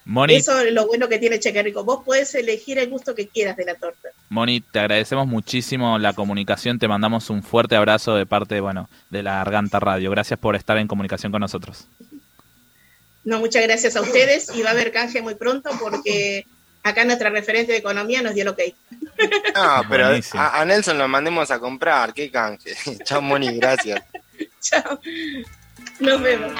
Moni, 0.04 0.34
Eso 0.34 0.60
es 0.60 0.72
lo 0.72 0.86
bueno 0.86 1.08
que 1.08 1.18
tiene 1.18 1.38
Cheque 1.40 1.62
Rico. 1.62 1.84
Vos 1.84 2.02
podés 2.04 2.32
elegir 2.36 2.78
el 2.78 2.90
gusto 2.90 3.14
que 3.14 3.28
quieras 3.28 3.56
de 3.56 3.64
la 3.64 3.74
torta. 3.76 4.08
Moni, 4.30 4.60
te 4.60 4.78
agradecemos 4.80 5.26
muchísimo 5.28 5.98
la 5.98 6.12
comunicación, 6.12 6.78
te 6.78 6.86
mandamos 6.88 7.28
un 7.30 7.42
fuerte 7.42 7.74
abrazo 7.76 8.14
de 8.16 8.26
parte, 8.26 8.60
bueno, 8.60 8.88
de 9.10 9.22
la 9.24 9.34
Garganta 9.36 9.78
Radio. 9.80 10.10
Gracias 10.10 10.38
por 10.40 10.54
estar 10.56 10.76
en 10.78 10.88
comunicación 10.88 11.30
con 11.32 11.40
nosotros. 11.40 11.86
No, 13.24 13.38
muchas 13.38 13.62
gracias 13.62 13.94
a 13.94 14.00
ustedes 14.00 14.50
y 14.54 14.62
va 14.62 14.70
a 14.70 14.72
haber 14.72 14.90
canje 14.90 15.22
muy 15.22 15.36
pronto 15.36 15.70
porque 15.80 16.46
acá 16.82 17.04
nuestra 17.04 17.30
referente 17.30 17.72
de 17.72 17.78
economía 17.78 18.22
nos 18.22 18.34
dio 18.34 18.42
el 18.42 18.48
ok. 18.48 18.60
No, 19.54 19.82
pero 19.88 20.06
Buenísimo. 20.08 20.42
a, 20.42 20.60
a 20.60 20.64
Nelson 20.64 20.98
lo 20.98 21.08
mandemos 21.08 21.50
a 21.50 21.58
comprar, 21.58 22.12
qué 22.12 22.30
canje. 22.30 22.74
Chao, 23.04 23.22
Moni, 23.22 23.56
gracias. 23.58 24.02
Chao. 24.60 25.00
Nos 26.00 26.20
vemos. 26.22 26.52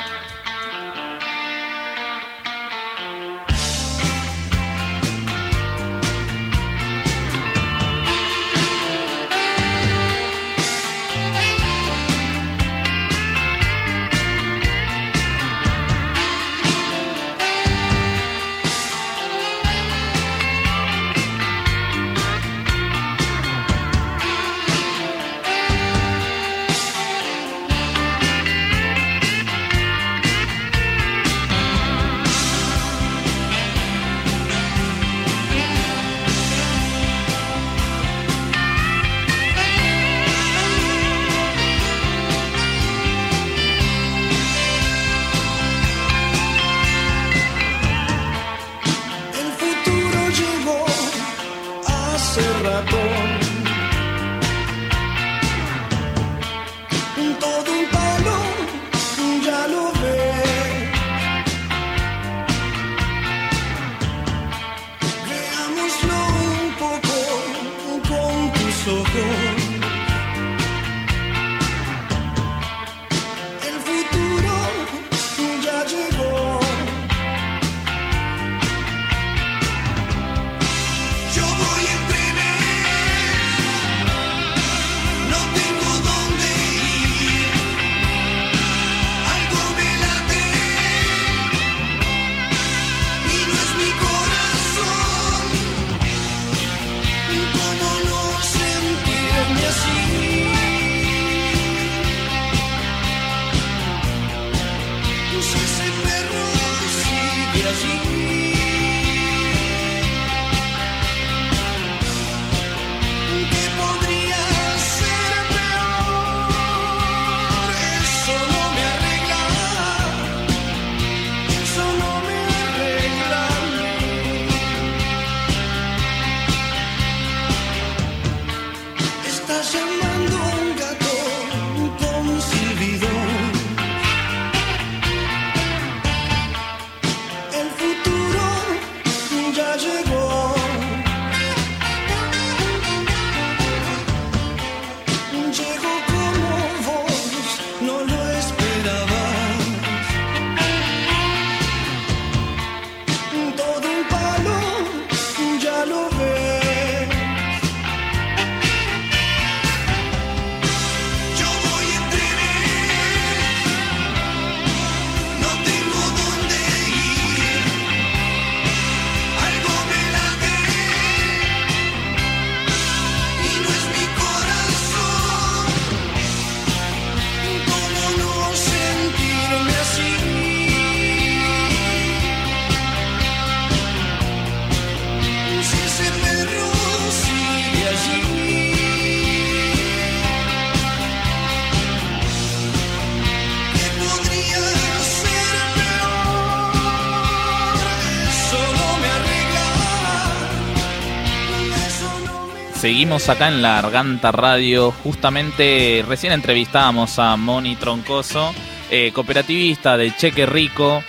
Seguimos 202.82 203.28
acá 203.28 203.46
en 203.46 203.62
la 203.62 203.80
Garganta 203.80 204.32
Radio. 204.32 204.90
Justamente 204.90 206.04
recién 206.08 206.32
entrevistábamos 206.32 207.16
a 207.20 207.36
Moni 207.36 207.76
Troncoso, 207.76 208.52
eh, 208.90 209.12
cooperativista 209.14 209.96
de 209.96 210.12
Cheque 210.16 210.46
Rico. 210.46 211.00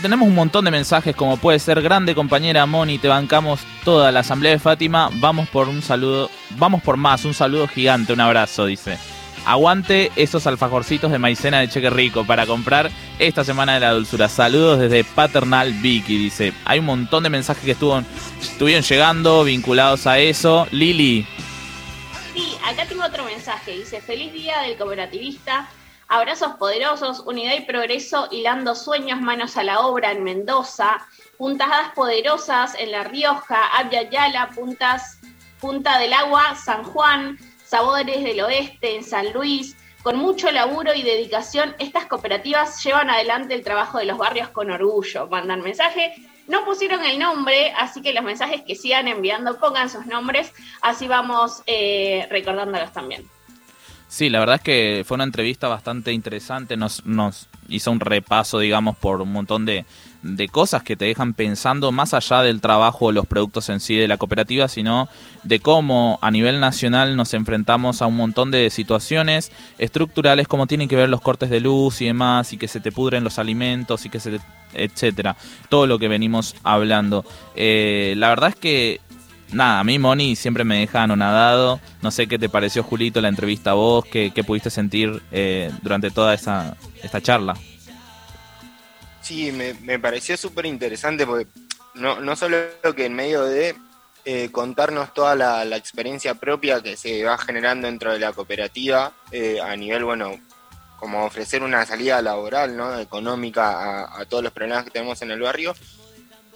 Tenemos 0.00 0.26
un 0.26 0.34
montón 0.34 0.64
de 0.64 0.70
mensajes 0.70 1.14
como 1.14 1.36
puede 1.36 1.58
ser 1.58 1.82
grande 1.82 2.14
compañera 2.14 2.64
Moni, 2.64 2.96
te 2.96 3.08
bancamos 3.08 3.60
toda 3.84 4.10
la 4.10 4.20
asamblea 4.20 4.52
de 4.52 4.58
Fátima. 4.58 5.10
Vamos 5.16 5.50
por 5.50 5.68
un 5.68 5.82
saludo, 5.82 6.30
vamos 6.56 6.80
por 6.80 6.96
más, 6.96 7.26
un 7.26 7.34
saludo 7.34 7.68
gigante, 7.68 8.14
un 8.14 8.20
abrazo, 8.20 8.64
dice. 8.64 8.96
Aguante 9.48 10.12
esos 10.14 10.46
alfajorcitos 10.46 11.10
de 11.10 11.18
maicena 11.18 11.60
de 11.60 11.68
Cheque 11.70 11.88
Rico 11.88 12.26
para 12.26 12.44
comprar 12.44 12.90
esta 13.18 13.44
semana 13.44 13.72
de 13.72 13.80
la 13.80 13.92
dulzura. 13.92 14.28
Saludos 14.28 14.78
desde 14.78 15.04
Paternal 15.04 15.72
Vicky, 15.72 16.18
dice. 16.18 16.52
Hay 16.66 16.80
un 16.80 16.84
montón 16.84 17.22
de 17.22 17.30
mensajes 17.30 17.64
que 17.64 17.70
estuvo, 17.70 18.02
estuvieron 18.42 18.82
llegando 18.82 19.44
vinculados 19.44 20.06
a 20.06 20.18
eso. 20.18 20.66
Lili, 20.70 21.26
Sí, 22.34 22.58
acá 22.62 22.84
tengo 22.86 23.06
otro 23.06 23.24
mensaje. 23.24 23.72
Dice, 23.72 24.02
feliz 24.02 24.34
día 24.34 24.60
del 24.60 24.76
cooperativista. 24.76 25.66
Abrazos 26.08 26.56
poderosos, 26.56 27.20
unidad 27.20 27.54
y 27.56 27.62
progreso, 27.62 28.28
hilando 28.30 28.74
sueños, 28.74 29.18
manos 29.22 29.56
a 29.56 29.64
la 29.64 29.80
obra 29.80 30.12
en 30.12 30.24
Mendoza. 30.24 31.06
Puntadas 31.38 31.92
poderosas 31.94 32.74
en 32.78 32.92
La 32.92 33.02
Rioja, 33.04 33.78
Abya 33.78 34.10
Yala, 34.10 34.50
puntas, 34.50 35.18
Punta 35.58 35.98
del 35.98 36.12
Agua, 36.12 36.54
San 36.54 36.84
Juan, 36.84 37.36
Sabores 37.68 38.24
del 38.24 38.40
Oeste, 38.40 38.96
en 38.96 39.04
San 39.04 39.30
Luis. 39.34 39.76
Con 40.02 40.16
mucho 40.16 40.50
laburo 40.50 40.94
y 40.94 41.02
dedicación, 41.02 41.74
estas 41.78 42.06
cooperativas 42.06 42.82
llevan 42.82 43.10
adelante 43.10 43.52
el 43.52 43.62
trabajo 43.62 43.98
de 43.98 44.06
los 44.06 44.16
barrios 44.16 44.48
con 44.48 44.70
orgullo. 44.70 45.26
Mandan 45.26 45.60
mensaje. 45.60 46.14
No 46.46 46.64
pusieron 46.64 47.04
el 47.04 47.18
nombre, 47.18 47.74
así 47.76 48.00
que 48.00 48.14
los 48.14 48.24
mensajes 48.24 48.62
que 48.62 48.74
sigan 48.74 49.06
enviando 49.06 49.58
pongan 49.58 49.90
sus 49.90 50.06
nombres, 50.06 50.50
así 50.80 51.08
vamos 51.08 51.62
eh, 51.66 52.26
recordándolos 52.30 52.90
también. 52.90 53.28
Sí, 54.08 54.30
la 54.30 54.40
verdad 54.40 54.56
es 54.56 54.62
que 54.62 55.04
fue 55.06 55.16
una 55.16 55.24
entrevista 55.24 55.68
bastante 55.68 56.12
interesante, 56.12 56.78
nos, 56.78 57.04
nos 57.04 57.46
hizo 57.68 57.90
un 57.90 58.00
repaso, 58.00 58.58
digamos, 58.58 58.96
por 58.96 59.20
un 59.20 59.30
montón 59.30 59.66
de, 59.66 59.84
de 60.22 60.48
cosas 60.48 60.82
que 60.82 60.96
te 60.96 61.04
dejan 61.04 61.34
pensando 61.34 61.92
más 61.92 62.14
allá 62.14 62.40
del 62.40 62.62
trabajo 62.62 63.06
o 63.06 63.12
los 63.12 63.26
productos 63.26 63.68
en 63.68 63.80
sí 63.80 63.96
de 63.96 64.08
la 64.08 64.16
cooperativa, 64.16 64.66
sino 64.68 65.10
de 65.44 65.60
cómo 65.60 66.18
a 66.22 66.30
nivel 66.30 66.58
nacional 66.58 67.16
nos 67.16 67.34
enfrentamos 67.34 68.00
a 68.00 68.06
un 68.06 68.16
montón 68.16 68.50
de 68.50 68.70
situaciones 68.70 69.52
estructurales, 69.76 70.48
como 70.48 70.66
tienen 70.66 70.88
que 70.88 70.96
ver 70.96 71.10
los 71.10 71.20
cortes 71.20 71.50
de 71.50 71.60
luz 71.60 72.00
y 72.00 72.06
demás, 72.06 72.52
y 72.54 72.56
que 72.56 72.66
se 72.66 72.80
te 72.80 72.90
pudren 72.92 73.24
los 73.24 73.38
alimentos 73.38 74.06
y 74.06 74.08
que 74.08 74.20
se 74.20 74.30
te, 74.30 74.40
etcétera, 74.72 75.36
todo 75.68 75.86
lo 75.86 75.98
que 75.98 76.08
venimos 76.08 76.54
hablando. 76.62 77.24
Eh, 77.54 78.14
la 78.16 78.30
verdad 78.30 78.50
es 78.50 78.56
que 78.56 79.00
Nada, 79.52 79.80
a 79.80 79.84
mí 79.84 79.98
Moni 79.98 80.36
siempre 80.36 80.64
me 80.64 80.80
deja 80.80 81.02
anonadado. 81.02 81.80
No 82.02 82.10
sé 82.10 82.26
qué 82.26 82.38
te 82.38 82.48
pareció, 82.48 82.82
Julito, 82.82 83.20
la 83.20 83.28
entrevista 83.28 83.70
a 83.70 83.74
vos, 83.74 84.04
qué, 84.04 84.30
qué 84.34 84.44
pudiste 84.44 84.70
sentir 84.70 85.22
eh, 85.32 85.70
durante 85.82 86.10
toda 86.10 86.34
esta 86.34 86.76
charla. 87.22 87.54
Sí, 89.22 89.52
me, 89.52 89.74
me 89.74 89.98
pareció 89.98 90.36
súper 90.36 90.66
interesante 90.66 91.26
porque 91.26 91.46
no, 91.94 92.20
no 92.20 92.36
solo 92.36 92.56
que 92.96 93.06
en 93.06 93.14
medio 93.14 93.44
de 93.44 93.74
eh, 94.24 94.50
contarnos 94.50 95.12
toda 95.12 95.34
la, 95.34 95.64
la 95.64 95.76
experiencia 95.76 96.34
propia 96.34 96.82
que 96.82 96.96
se 96.96 97.24
va 97.24 97.36
generando 97.38 97.86
dentro 97.88 98.12
de 98.12 98.18
la 98.18 98.32
cooperativa 98.32 99.12
eh, 99.30 99.58
a 99.62 99.74
nivel, 99.76 100.04
bueno, 100.04 100.38
como 100.98 101.24
ofrecer 101.24 101.62
una 101.62 101.84
salida 101.86 102.20
laboral, 102.22 102.76
¿no? 102.76 102.98
Económica 102.98 104.04
a, 104.04 104.20
a 104.20 104.24
todos 104.24 104.42
los 104.42 104.52
problemas 104.52 104.84
que 104.84 104.90
tenemos 104.90 105.20
en 105.22 105.30
el 105.30 105.40
barrio, 105.40 105.74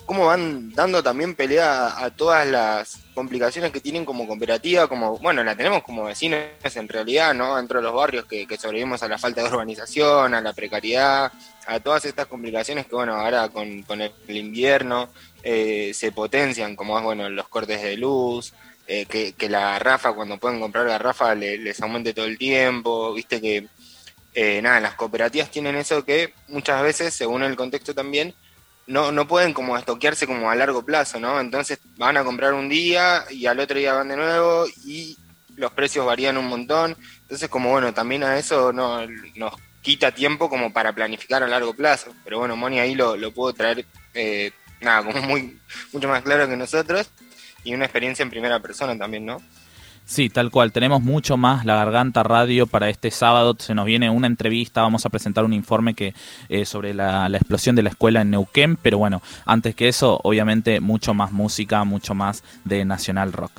cómo 0.06 0.26
van 0.26 0.70
dando 0.74 1.02
también 1.02 1.34
pelea 1.34 2.02
a 2.04 2.10
todas 2.10 2.46
las 2.46 2.98
complicaciones 3.14 3.70
que 3.72 3.80
tienen 3.80 4.04
como 4.04 4.26
cooperativa, 4.26 4.88
como, 4.88 5.18
bueno, 5.18 5.42
la 5.44 5.56
tenemos 5.56 5.82
como 5.82 6.04
vecinos 6.04 6.40
en 6.74 6.88
realidad, 6.88 7.34
¿no? 7.34 7.56
Dentro 7.56 7.78
de 7.80 7.84
los 7.84 7.94
barrios 7.94 8.24
que, 8.26 8.46
sobrevivimos 8.58 9.02
a 9.02 9.08
la 9.08 9.18
falta 9.18 9.42
de 9.42 9.48
urbanización, 9.48 10.34
a 10.34 10.40
la 10.40 10.52
precariedad, 10.52 11.32
a 11.66 11.80
todas 11.80 12.04
estas 12.04 12.26
complicaciones 12.26 12.86
que, 12.86 12.94
bueno, 12.94 13.14
ahora 13.14 13.48
con, 13.48 13.82
con 13.82 14.00
el 14.00 14.12
invierno 14.28 15.08
eh, 15.42 15.92
se 15.94 16.12
potencian, 16.12 16.76
como 16.76 16.98
es, 16.98 17.04
bueno, 17.04 17.28
los 17.28 17.48
cortes 17.48 17.82
de 17.82 17.96
luz, 17.96 18.52
eh, 18.86 19.06
que, 19.06 19.32
que 19.34 19.48
la 19.48 19.60
garrafa, 19.60 20.12
cuando 20.12 20.38
pueden 20.38 20.60
comprar 20.60 20.86
garrafa, 20.86 21.34
le- 21.34 21.58
les 21.58 21.80
aumente 21.80 22.12
todo 22.14 22.26
el 22.26 22.38
tiempo, 22.38 23.12
viste 23.14 23.40
que, 23.40 23.68
eh, 24.34 24.60
nada, 24.62 24.80
las 24.80 24.94
cooperativas 24.94 25.50
tienen 25.50 25.76
eso 25.76 26.04
que 26.04 26.32
muchas 26.48 26.82
veces, 26.82 27.14
según 27.14 27.42
el 27.42 27.54
contexto 27.56 27.94
también, 27.94 28.34
no, 28.86 29.12
no 29.12 29.28
pueden 29.28 29.52
como 29.52 29.76
estoquearse 29.76 30.26
como 30.26 30.50
a 30.50 30.54
largo 30.54 30.84
plazo, 30.84 31.20
¿no? 31.20 31.40
Entonces 31.40 31.78
van 31.96 32.16
a 32.16 32.24
comprar 32.24 32.54
un 32.54 32.68
día 32.68 33.24
y 33.30 33.46
al 33.46 33.60
otro 33.60 33.78
día 33.78 33.94
van 33.94 34.08
de 34.08 34.16
nuevo 34.16 34.66
y 34.84 35.16
los 35.56 35.72
precios 35.72 36.06
varían 36.06 36.36
un 36.36 36.46
montón. 36.46 36.96
Entonces, 37.22 37.48
como 37.48 37.70
bueno, 37.70 37.94
también 37.94 38.24
a 38.24 38.38
eso 38.38 38.72
no, 38.72 39.06
nos 39.36 39.54
quita 39.82 40.12
tiempo 40.12 40.48
como 40.48 40.72
para 40.72 40.92
planificar 40.92 41.42
a 41.42 41.48
largo 41.48 41.74
plazo. 41.74 42.12
Pero 42.24 42.38
bueno, 42.38 42.56
Moni 42.56 42.80
ahí 42.80 42.94
lo, 42.94 43.16
lo 43.16 43.32
puedo 43.32 43.52
traer, 43.52 43.84
eh, 44.14 44.52
nada, 44.80 45.04
como 45.04 45.20
muy, 45.22 45.58
mucho 45.92 46.08
más 46.08 46.22
claro 46.22 46.48
que 46.48 46.56
nosotros 46.56 47.10
y 47.64 47.74
una 47.74 47.84
experiencia 47.84 48.22
en 48.22 48.30
primera 48.30 48.60
persona 48.60 48.96
también, 48.98 49.24
¿no? 49.24 49.40
Sí, 50.12 50.28
tal 50.28 50.50
cual. 50.50 50.72
Tenemos 50.72 51.00
mucho 51.00 51.38
más 51.38 51.64
La 51.64 51.74
Garganta 51.74 52.22
Radio 52.22 52.66
para 52.66 52.90
este 52.90 53.10
sábado. 53.10 53.56
Se 53.58 53.74
nos 53.74 53.86
viene 53.86 54.10
una 54.10 54.26
entrevista. 54.26 54.82
Vamos 54.82 55.06
a 55.06 55.08
presentar 55.08 55.42
un 55.42 55.54
informe 55.54 55.94
que 55.94 56.12
eh, 56.50 56.66
sobre 56.66 56.92
la, 56.92 57.30
la 57.30 57.38
explosión 57.38 57.76
de 57.76 57.82
la 57.82 57.88
escuela 57.88 58.20
en 58.20 58.28
Neuquén. 58.28 58.76
Pero 58.76 58.98
bueno, 58.98 59.22
antes 59.46 59.74
que 59.74 59.88
eso, 59.88 60.20
obviamente, 60.22 60.80
mucho 60.80 61.14
más 61.14 61.32
música, 61.32 61.84
mucho 61.84 62.14
más 62.14 62.44
de 62.66 62.84
Nacional 62.84 63.32
Rock. 63.32 63.52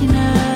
maquinando. 0.00 0.49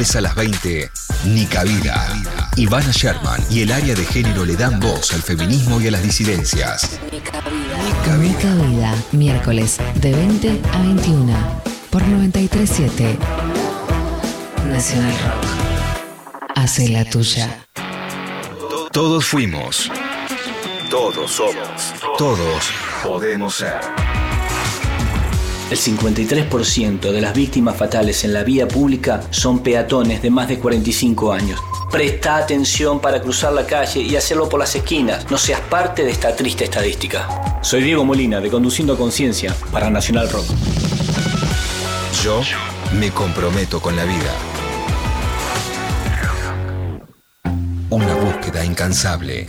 Miércoles 0.00 0.16
a 0.16 0.20
las 0.22 0.34
20, 0.34 0.90
Nica 1.26 1.62
Vida. 1.62 2.22
Ivana 2.56 2.90
Sherman 2.90 3.44
y 3.50 3.60
el 3.60 3.70
área 3.70 3.94
de 3.94 4.06
género 4.06 4.46
le 4.46 4.56
dan 4.56 4.80
voz 4.80 5.12
al 5.12 5.20
feminismo 5.20 5.78
y 5.78 5.88
a 5.88 5.90
las 5.90 6.02
disidencias. 6.02 6.98
Nica 7.12 8.16
Vida, 8.16 8.94
miércoles 9.12 9.76
de 9.96 10.12
20 10.14 10.60
a 10.72 10.82
21 10.82 11.62
por 11.90 12.02
937 12.02 13.18
Nacional 14.70 15.12
Rock. 15.12 16.48
Hace 16.56 16.88
la 16.88 17.04
tuya. 17.04 17.66
Todos 18.92 19.26
fuimos. 19.26 19.90
Todos 20.88 21.30
somos. 21.30 21.94
Todos 22.16 22.70
podemos 23.04 23.54
ser. 23.54 24.09
El 25.70 25.78
53% 25.78 27.12
de 27.12 27.20
las 27.20 27.32
víctimas 27.32 27.76
fatales 27.76 28.24
en 28.24 28.32
la 28.32 28.42
vía 28.42 28.66
pública 28.66 29.20
son 29.30 29.60
peatones 29.60 30.20
de 30.20 30.28
más 30.28 30.48
de 30.48 30.58
45 30.58 31.32
años. 31.32 31.60
Presta 31.92 32.38
atención 32.38 33.00
para 33.00 33.22
cruzar 33.22 33.52
la 33.52 33.64
calle 33.64 34.00
y 34.00 34.16
hacerlo 34.16 34.48
por 34.48 34.58
las 34.58 34.74
esquinas. 34.74 35.30
No 35.30 35.38
seas 35.38 35.60
parte 35.60 36.02
de 36.02 36.10
esta 36.10 36.34
triste 36.34 36.64
estadística. 36.64 37.60
Soy 37.62 37.84
Diego 37.84 38.04
Molina 38.04 38.40
de 38.40 38.50
Conduciendo 38.50 38.94
a 38.94 38.98
Conciencia 38.98 39.54
para 39.70 39.90
Nacional 39.90 40.28
Rock. 40.28 40.46
Yo 42.24 42.42
me 42.98 43.12
comprometo 43.12 43.80
con 43.80 43.94
la 43.94 44.04
vida. 44.04 44.34
Una 47.90 48.14
búsqueda 48.14 48.64
incansable. 48.64 49.46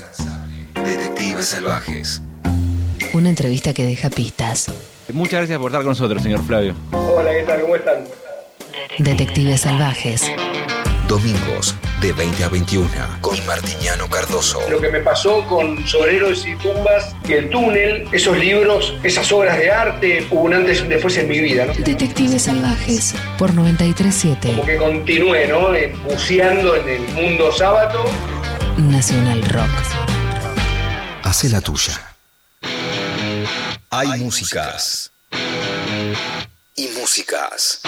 Detectives 0.75 1.47
salvajes. 1.47 2.21
Una 3.13 3.29
entrevista 3.29 3.73
que 3.73 3.85
deja 3.85 4.11
pistas. 4.11 4.67
Muchas 5.13 5.39
gracias 5.41 5.59
por 5.59 5.71
estar 5.71 5.81
con 5.81 5.89
nosotros, 5.89 6.23
señor 6.23 6.43
Flavio. 6.43 6.73
Hola, 6.91 7.31
¿qué 7.31 7.43
tal? 7.43 7.61
¿Cómo 7.61 7.75
están? 7.75 8.03
Detectives 8.97 9.61
salvajes. 9.61 10.31
Domingos 11.07 11.75
de 12.01 12.13
20 12.13 12.43
a 12.43 12.49
21 12.49 12.89
con 13.19 13.45
Martiniano 13.45 14.07
Cardoso. 14.09 14.59
Lo 14.69 14.79
que 14.79 14.89
me 14.89 15.01
pasó 15.01 15.45
con 15.47 15.85
Soreros 15.85 16.47
y 16.47 16.55
Tumbas, 16.55 17.15
que 17.25 17.39
el 17.39 17.49
túnel, 17.49 18.07
esos 18.11 18.37
libros, 18.37 18.95
esas 19.03 19.29
obras 19.31 19.57
de 19.57 19.69
arte, 19.71 20.25
hubo 20.31 20.41
un 20.41 20.53
antes 20.53 20.79
y 20.79 20.83
un 20.83 20.89
después 20.89 21.17
en 21.17 21.27
mi 21.27 21.39
vida, 21.39 21.65
¿no? 21.65 21.73
Detectives 21.73 22.43
salvajes 22.43 23.13
por 23.37 23.53
937 23.53 24.47
Como 24.49 24.65
que 24.65 24.77
continué, 24.77 25.47
¿no? 25.47 25.75
Eh, 25.75 25.93
Buceando 26.05 26.75
en 26.75 26.87
el 26.87 27.01
mundo 27.09 27.51
sábado. 27.51 28.05
Nacional 28.77 29.43
Rock. 29.43 29.69
Hace 31.23 31.49
la 31.49 31.61
tuya. 31.61 32.10
Hay 33.93 34.07
músicas. 34.21 35.11
Y 36.77 36.87
músicas. 36.97 37.81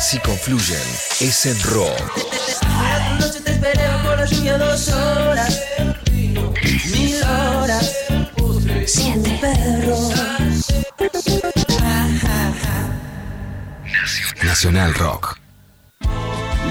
Si 0.00 0.18
confluyen, 0.20 0.78
es 1.18 1.46
el 1.46 1.60
rock. 1.62 1.98
Noche 3.18 3.40
te 3.40 3.50
esperé 3.50 3.88
por 4.04 4.16
la 4.16 4.26
lluvia 4.26 4.58
dos 4.58 4.88
horas, 4.90 5.60
mil 6.12 7.20
horas, 7.24 7.96
siete 8.86 9.38
perros. 9.40 10.21
Nacional 14.62 14.94
Rock. 14.94 15.40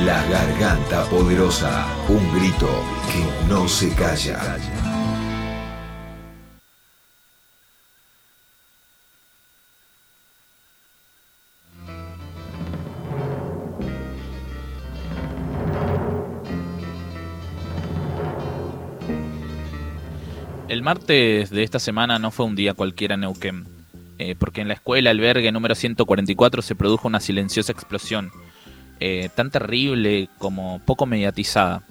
La 0.06 0.26
garganta 0.28 1.04
poderosa. 1.10 1.86
Un 2.08 2.34
grito 2.34 2.70
que 3.12 3.50
no 3.50 3.68
se 3.68 3.94
calla. 3.94 4.40
El 20.70 20.82
martes 20.82 21.50
de 21.50 21.64
esta 21.64 21.80
semana 21.80 22.20
no 22.20 22.32
fue 22.32 22.46
un 22.46 22.56
día 22.56 22.74
cualquiera 22.74 23.16
en 23.16 23.22
Neuquén, 23.22 23.81
eh, 24.22 24.36
porque 24.38 24.62
en 24.62 24.68
la 24.68 24.76
escuela 24.76 25.10
albergue 25.10 25.52
número 25.52 25.74
144 25.74 26.62
se 26.62 26.76
produjo 26.76 27.08
una 27.08 27.20
silenciosa 27.20 27.72
explosión, 27.72 28.30
eh, 29.00 29.30
tan 29.34 29.50
terrible 29.50 30.30
como 30.38 30.80
poco 30.86 31.08
mediatizada. 31.08 31.82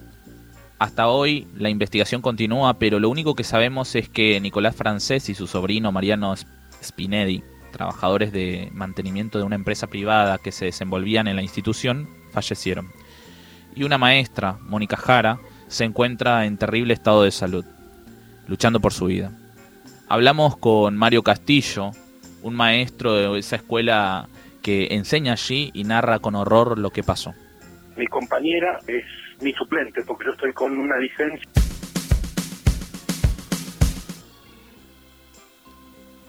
Hasta 0.78 1.09
hoy 1.09 1.49
la 1.57 1.70
investigación 1.70 2.22
continúa, 2.22 2.78
pero 2.78 3.01
lo 3.01 3.11
único 3.11 3.35
que 3.35 3.43
sabemos 3.43 3.97
es 3.97 4.09
que 4.09 4.39
Nicolás 4.41 4.76
Francés 4.76 5.28
y 5.28 5.35
su 5.35 5.49
sobrino 5.49 5.91
Mariano 5.91 6.33
Spinelli, 6.81 7.43
trabajadores 7.72 8.31
de 8.31 8.68
mantenimiento 8.72 9.39
de 9.39 9.45
una 9.45 9.57
empresa 9.57 9.89
privada 9.89 10.39
que 10.39 10.53
se 10.53 10.66
desenvolvían 10.66 11.26
en 11.26 11.35
la 11.35 11.43
institución, 11.43 12.09
fallecieron. 12.31 12.93
Y 13.74 13.83
una 13.83 13.99
maestra, 13.99 14.57
Mónica 14.62 14.97
Jara, 14.97 15.41
se 15.66 15.83
encuentra 15.83 16.47
en 16.47 16.59
terrible 16.59 16.95
estado 16.95 17.24
de 17.24 17.33
salud, 17.33 17.64
luchando 18.47 18.78
por 18.78 18.93
su 18.93 19.07
vida. 19.07 19.33
Hablamos 20.09 20.57
con 20.57 20.97
Mario 20.97 21.24
Castillo, 21.24 21.91
un 22.43 22.55
maestro 22.55 23.14
de 23.14 23.38
esa 23.38 23.57
escuela 23.57 24.28
que 24.62 24.88
enseña 24.91 25.32
allí 25.32 25.70
y 25.74 25.84
narra 25.84 26.18
con 26.18 26.34
horror 26.34 26.78
lo 26.78 26.91
que 26.91 27.03
pasó. 27.03 27.34
Mi 27.97 28.07
compañera 28.07 28.78
es 28.86 29.05
mi 29.41 29.53
suplente 29.53 30.03
porque 30.07 30.26
yo 30.26 30.32
estoy 30.32 30.53
con 30.53 30.78
una 30.78 30.97
licencia. 30.99 31.49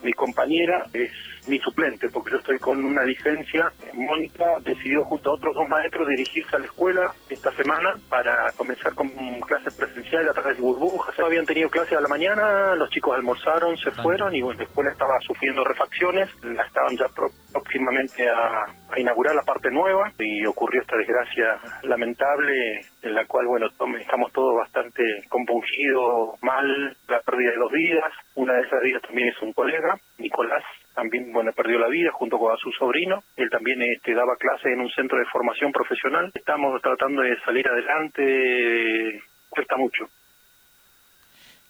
Mi 0.02 0.12
compañera 0.12 0.86
es 0.92 1.10
mi 1.48 1.58
suplente 1.58 2.08
porque 2.08 2.32
yo 2.32 2.36
estoy 2.38 2.58
con 2.58 2.84
una 2.84 3.02
licencia. 3.04 3.72
Mónica 3.94 4.44
decidió 4.60 5.04
junto 5.04 5.30
a 5.30 5.34
otros 5.34 5.54
dos 5.54 5.68
maestros 5.68 6.08
dirigirse 6.08 6.54
a 6.56 6.58
la 6.60 6.66
escuela 6.66 7.12
esta 7.28 7.50
semana 7.52 7.94
para 8.08 8.52
comenzar 8.52 8.94
con 8.94 9.08
clases 9.40 9.74
presenciales 9.74 10.30
a 10.30 10.34
través 10.34 10.56
de 10.56 10.62
burbujas. 10.62 11.18
Habían 11.18 11.46
tenido 11.46 11.68
clases 11.68 11.98
a 11.98 12.00
la 12.00 12.08
mañana, 12.08 12.74
los 12.76 12.90
chicos 12.90 13.14
almorzaron, 13.16 13.76
se 13.78 13.90
fueron 13.90 14.34
y 14.34 14.42
bueno, 14.42 14.58
la 14.58 14.64
escuela 14.66 14.90
estaba 14.90 15.18
sufriendo 15.20 15.64
refacciones. 15.64 16.28
La 16.42 16.62
estaban 16.64 16.96
ya 16.96 17.08
pro- 17.08 17.30
próximamente 17.52 18.28
a, 18.28 18.64
a 18.90 19.00
inaugurar 19.00 19.34
la 19.34 19.42
parte 19.42 19.70
nueva 19.70 20.12
y 20.18 20.44
ocurrió 20.46 20.80
esta 20.80 20.96
desgracia 20.96 21.58
lamentable 21.82 22.80
en 23.02 23.14
la 23.14 23.24
cual, 23.26 23.46
bueno, 23.46 23.66
estamos 23.98 24.32
todos 24.32 24.56
bastante 24.56 25.02
compungidos, 25.28 26.40
mal, 26.42 26.96
la 27.08 27.20
pérdida 27.20 27.50
de 27.50 27.56
dos 27.56 27.72
vidas. 27.72 28.12
Una 28.34 28.54
de 28.54 28.62
esas 28.62 28.80
vidas 28.82 29.02
también 29.02 29.28
es 29.28 29.42
un 29.42 29.52
colega, 29.52 29.98
Nicolás, 30.18 30.62
también 30.94 31.32
bueno 31.32 31.52
perdió 31.52 31.78
la 31.78 31.88
vida 31.88 32.10
junto 32.12 32.38
con 32.38 32.52
a 32.52 32.56
su 32.56 32.70
sobrino. 32.72 33.22
Él 33.36 33.48
también 33.50 33.82
este, 33.82 34.14
daba 34.14 34.36
clases 34.36 34.72
en 34.72 34.80
un 34.80 34.90
centro 34.90 35.18
de 35.18 35.24
formación 35.26 35.72
profesional. 35.72 36.30
Estamos 36.34 36.80
tratando 36.82 37.22
de 37.22 37.38
salir 37.40 37.66
adelante, 37.68 39.22
cuesta 39.48 39.76
mucho. 39.76 40.08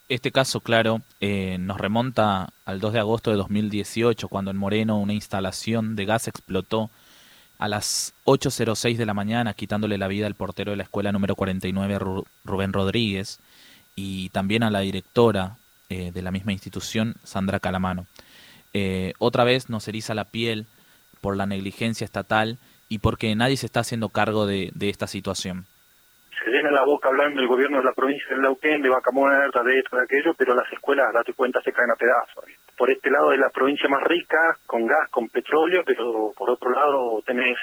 Este 0.09 0.31
caso, 0.31 0.59
claro, 0.59 1.01
eh, 1.21 1.57
nos 1.59 1.79
remonta 1.79 2.49
al 2.65 2.79
2 2.79 2.93
de 2.93 2.99
agosto 2.99 3.31
de 3.31 3.37
2018, 3.37 4.27
cuando 4.27 4.51
en 4.51 4.57
Moreno 4.57 4.99
una 4.99 5.13
instalación 5.13 5.95
de 5.95 6.05
gas 6.05 6.27
explotó 6.27 6.89
a 7.57 7.67
las 7.69 8.13
8.06 8.25 8.97
de 8.97 9.05
la 9.05 9.13
mañana, 9.13 9.53
quitándole 9.53 9.97
la 9.97 10.09
vida 10.09 10.27
al 10.27 10.35
portero 10.35 10.71
de 10.71 10.77
la 10.77 10.83
escuela 10.83 11.13
número 11.13 11.35
49, 11.35 11.97
Ru- 11.99 12.25
Rubén 12.43 12.73
Rodríguez, 12.73 13.39
y 13.95 14.29
también 14.29 14.63
a 14.63 14.69
la 14.71 14.81
directora 14.81 15.55
eh, 15.89 16.11
de 16.13 16.21
la 16.21 16.31
misma 16.31 16.51
institución, 16.51 17.15
Sandra 17.23 17.59
Calamano. 17.59 18.05
Eh, 18.73 19.13
otra 19.19 19.43
vez 19.43 19.69
nos 19.69 19.87
eriza 19.87 20.13
la 20.13 20.25
piel 20.25 20.65
por 21.21 21.37
la 21.37 21.45
negligencia 21.45 22.05
estatal 22.05 22.57
y 22.89 22.99
porque 22.99 23.35
nadie 23.35 23.57
se 23.57 23.65
está 23.65 23.81
haciendo 23.81 24.09
cargo 24.09 24.45
de, 24.45 24.71
de 24.73 24.89
esta 24.89 25.07
situación. 25.07 25.65
se 26.43 26.49
llena 26.49 26.71
la 26.71 26.83
boca 26.83 27.07
hablando 27.09 27.39
del 27.39 27.47
gobierno 27.47 27.77
de 27.77 27.85
la 27.85 27.93
provincia 27.93 28.35
de 28.35 28.41
Neuquén, 28.41 28.81
de 28.81 28.89
vaca 28.89 29.11
de 29.11 29.79
esto, 29.79 29.97
de 29.97 30.03
aquello, 30.03 30.33
pero 30.37 30.53
las 30.53 30.71
escuelas, 30.73 31.13
date 31.13 31.33
cuenta, 31.33 31.61
se 31.61 31.71
caen 31.71 31.91
a 31.91 31.95
pedazos. 31.95 32.43
Por 32.77 32.89
este 32.91 33.09
lado 33.09 33.31
es 33.31 33.39
la 33.39 33.49
provincia 33.49 33.87
más 33.87 34.03
rica, 34.03 34.57
con 34.65 34.85
gas, 34.85 35.09
con 35.09 35.29
petróleo, 35.29 35.83
pero 35.85 36.33
por 36.35 36.49
otro 36.49 36.71
lado 36.71 37.21
tenés 37.25 37.57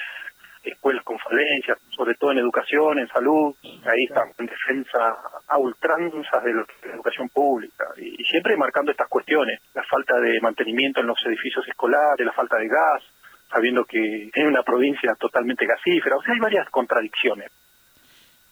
escuelas 0.63 1.03
con 1.03 1.17
falencias, 1.19 1.77
sobre 1.95 2.15
todo 2.15 2.31
en 2.31 2.39
educación, 2.39 2.99
en 2.99 3.07
salud, 3.07 3.55
ahí 3.85 4.03
están 4.03 4.29
en 4.37 4.45
defensa 4.45 5.17
a 5.47 5.57
ultranzas 5.57 6.43
de 6.43 6.53
la 6.53 6.65
educación 6.93 7.29
pública, 7.29 7.85
y, 7.97 8.21
y 8.21 8.25
siempre 8.25 8.55
marcando 8.57 8.91
estas 8.91 9.07
cuestiones, 9.07 9.59
la 9.73 9.83
falta 9.83 10.19
de 10.19 10.39
mantenimiento 10.41 11.01
en 11.01 11.07
los 11.07 11.17
edificios 11.25 11.67
escolares, 11.67 12.25
la 12.25 12.33
falta 12.33 12.57
de 12.57 12.67
gas, 12.67 13.03
sabiendo 13.51 13.85
que 13.85 14.29
es 14.33 14.45
una 14.45 14.63
provincia 14.63 15.13
totalmente 15.15 15.65
gasífera, 15.65 16.15
o 16.17 16.21
sea, 16.21 16.33
hay 16.33 16.39
varias 16.39 16.69
contradicciones. 16.69 17.51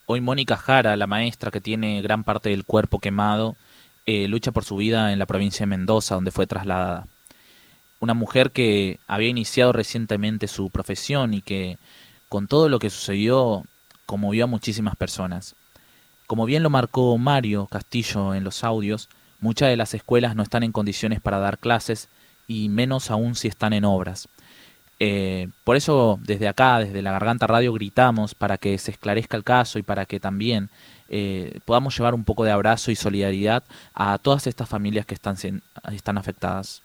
Hoy 0.05 0.21
Mónica 0.21 0.57
Jara, 0.57 0.95
la 0.97 1.07
maestra 1.07 1.51
que 1.51 1.61
tiene 1.61 2.01
gran 2.01 2.23
parte 2.23 2.49
del 2.49 2.65
cuerpo 2.65 2.99
quemado, 2.99 3.55
eh, 4.05 4.27
lucha 4.27 4.51
por 4.51 4.63
su 4.63 4.75
vida 4.75 5.13
en 5.13 5.19
la 5.19 5.27
provincia 5.27 5.65
de 5.65 5.69
Mendoza, 5.69 6.15
donde 6.15 6.31
fue 6.31 6.47
trasladada. 6.47 7.05
Una 7.99 8.13
mujer 8.13 8.51
que 8.51 8.99
había 9.07 9.29
iniciado 9.29 9.73
recientemente 9.73 10.47
su 10.47 10.69
profesión 10.69 11.33
y 11.33 11.41
que, 11.41 11.77
con 12.29 12.47
todo 12.47 12.69
lo 12.69 12.79
que 12.79 12.89
sucedió, 12.89 13.63
conmovió 14.05 14.45
a 14.45 14.47
muchísimas 14.47 14.95
personas. 14.95 15.55
Como 16.27 16.45
bien 16.45 16.63
lo 16.63 16.69
marcó 16.69 17.17
Mario 17.17 17.67
Castillo 17.67 18.35
en 18.35 18.43
los 18.43 18.63
audios, 18.63 19.09
muchas 19.39 19.69
de 19.69 19.77
las 19.77 19.93
escuelas 19.93 20.35
no 20.35 20.43
están 20.43 20.63
en 20.63 20.71
condiciones 20.71 21.19
para 21.19 21.39
dar 21.39 21.57
clases 21.57 22.09
y 22.47 22.69
menos 22.69 23.11
aún 23.11 23.35
si 23.35 23.47
están 23.47 23.73
en 23.73 23.85
obras. 23.85 24.27
Eh, 24.99 25.47
por 25.63 25.77
eso 25.77 26.19
desde 26.23 26.47
acá, 26.47 26.79
desde 26.79 27.01
la 27.01 27.11
Garganta 27.11 27.47
Radio, 27.47 27.73
gritamos 27.73 28.35
para 28.35 28.57
que 28.57 28.77
se 28.77 28.91
esclarezca 28.91 29.37
el 29.37 29.43
caso 29.43 29.79
y 29.79 29.83
para 29.83 30.05
que 30.05 30.19
también 30.19 30.69
eh, 31.07 31.59
podamos 31.65 31.97
llevar 31.97 32.13
un 32.13 32.25
poco 32.25 32.43
de 32.43 32.51
abrazo 32.51 32.91
y 32.91 32.95
solidaridad 32.95 33.63
a 33.93 34.17
todas 34.17 34.45
estas 34.45 34.67
familias 34.67 35.05
que 35.05 35.15
están, 35.15 35.37
están 35.91 36.17
afectadas. 36.17 36.81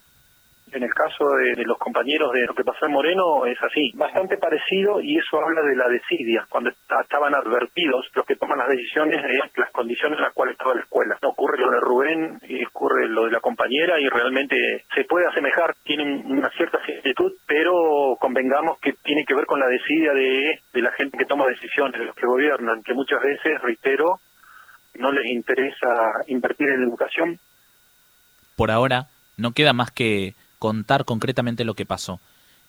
En 0.75 0.83
el 0.83 0.93
caso 0.93 1.25
de, 1.37 1.63
los 1.65 1.79
compañeros 1.79 2.33
de 2.33 2.47
lo 2.47 2.55
que 2.55 2.65
pasó 2.65 2.87
en 2.87 2.93
Moreno 2.93 3.47
es 3.47 3.57
así, 3.63 3.93
bastante 3.95 4.37
parecido 4.39 5.01
y 5.01 5.19
eso 5.19 5.41
habla 5.41 5.63
de 5.63 5.77
la 5.77 5.89
desidia, 5.89 6.45
cuando 6.51 6.71
estaban 6.71 7.33
advertidos 7.33 8.07
los 8.13 8.27
que 8.27 8.35
toman 8.35 8.59
las 8.59 8.69
decisiones 8.69 9.23
de 9.23 9.39
las 9.57 9.71
condiciones 9.71 10.19
en 10.19 10.25
las 10.25 10.35
cuales 10.35 10.55
estaba 10.55 10.75
la 10.75 10.81
escuela. 10.81 11.17
Ocurre 11.23 11.59
lo 11.59 11.71
de 11.71 11.79
Rubén 11.79 12.41
y 12.49 12.65
ocurre 12.65 13.07
lo 13.07 13.27
de 13.27 13.31
la 13.31 13.39
compañera 13.39 14.01
y 14.01 14.09
realmente 14.09 14.85
se 14.93 15.05
puede 15.05 15.29
asemejar, 15.29 15.77
tienen 15.85 16.25
una 16.27 16.51
cierta 16.51 16.85
similitud, 16.85 17.33
pero 17.47 18.17
convengamos 18.19 18.81
que 18.81 18.95
tiene 18.95 19.25
que 19.25 19.35
ver 19.37 19.47
con 19.47 19.61
la 19.61 19.69
desidia 19.69 20.13
de, 20.13 20.61
de 20.73 20.83
la 20.83 20.91
gente 20.91 21.17
que 21.17 21.25
toma 21.25 21.47
decisiones, 21.47 22.01
de 22.01 22.07
los 22.07 22.17
que 22.17 22.27
gobiernan, 22.27 22.83
que 22.83 22.95
muchas 22.95 23.23
veces, 23.23 23.63
reitero, 23.63 24.19
no 24.95 25.13
les 25.13 25.31
interesa 25.31 25.87
invertir 26.27 26.69
en 26.69 26.83
educación 26.83 27.39
Por 28.57 28.73
ahora, 28.73 29.07
no 29.37 29.53
queda 29.53 29.73
más 29.73 29.93
que 29.93 30.35
contar 30.65 31.05
concretamente 31.05 31.67
lo 31.67 31.75
que 31.75 31.85
pasó. 31.85 32.21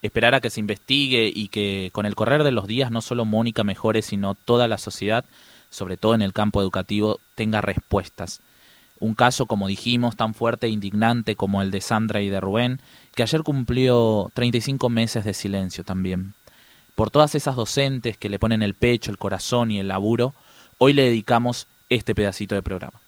Esperar 0.01 0.35
a 0.35 0.41
que 0.41 0.49
se 0.49 0.59
investigue 0.59 1.31
y 1.33 1.47
que 1.47 1.91
con 1.93 2.05
el 2.05 2.13
correr 2.13 2.43
de 2.43 2.51
los 2.51 2.67
días 2.67 2.91
no 2.91 2.99
solo 2.99 3.23
Mónica 3.23 3.63
mejore, 3.63 4.01
sino 4.01 4.35
toda 4.35 4.67
la 4.67 4.77
sociedad, 4.77 5.23
sobre 5.69 5.95
todo 5.95 6.13
en 6.13 6.21
el 6.21 6.33
campo 6.33 6.61
educativo, 6.61 7.21
tenga 7.35 7.61
respuestas. 7.61 8.41
Un 8.99 9.15
caso, 9.15 9.45
como 9.45 9.69
dijimos, 9.69 10.17
tan 10.17 10.33
fuerte 10.33 10.67
e 10.67 10.71
indignante 10.71 11.37
como 11.37 11.61
el 11.61 11.71
de 11.71 11.79
Sandra 11.79 12.21
y 12.21 12.27
de 12.27 12.41
Rubén, 12.41 12.81
que 13.15 13.23
ayer 13.23 13.43
cumplió 13.43 14.29
35 14.33 14.89
meses 14.89 15.23
de 15.23 15.33
silencio 15.33 15.85
también. 15.85 16.33
Por 16.95 17.11
todas 17.11 17.33
esas 17.33 17.55
docentes 17.55 18.17
que 18.17 18.27
le 18.27 18.39
ponen 18.39 18.61
el 18.61 18.73
pecho, 18.73 19.09
el 19.09 19.17
corazón 19.17 19.71
y 19.71 19.79
el 19.79 19.87
laburo, 19.87 20.33
hoy 20.79 20.91
le 20.91 21.03
dedicamos 21.03 21.67
este 21.87 22.13
pedacito 22.13 22.55
de 22.55 22.61
programa. 22.61 23.04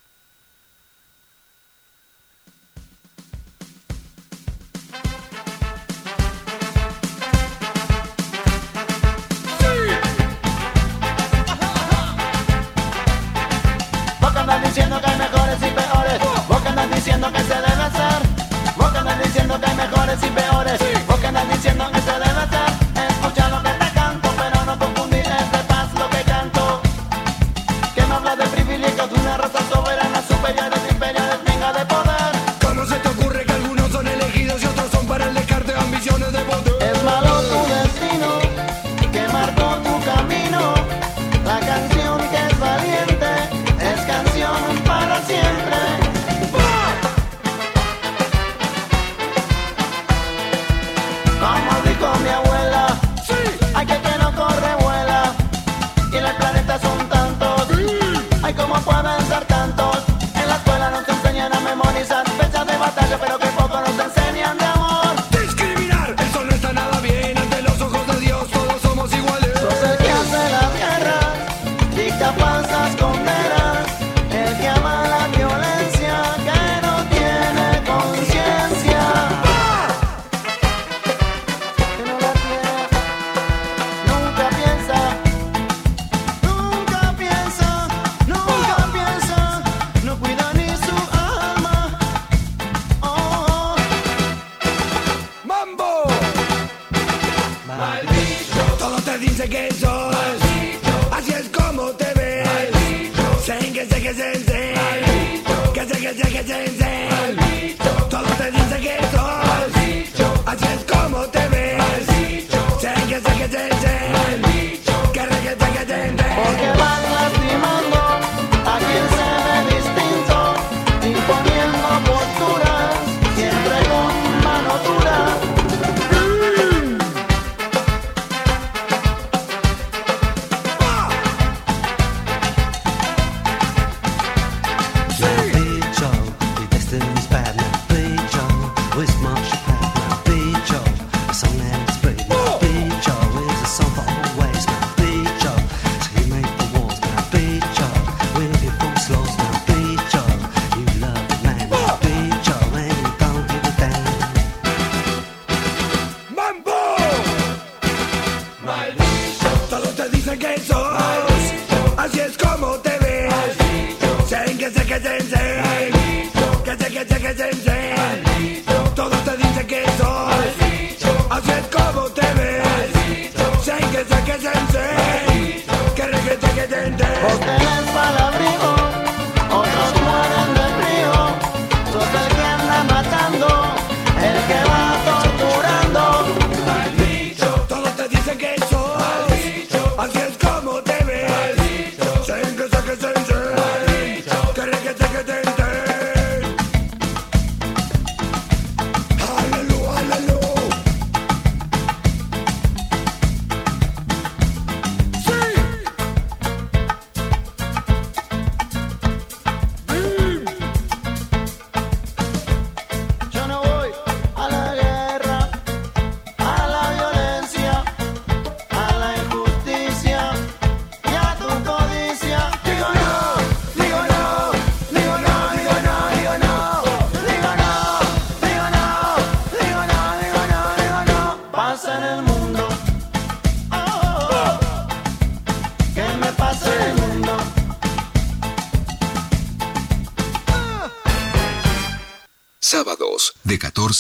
Diciendo 19.38 19.60
que 19.60 19.67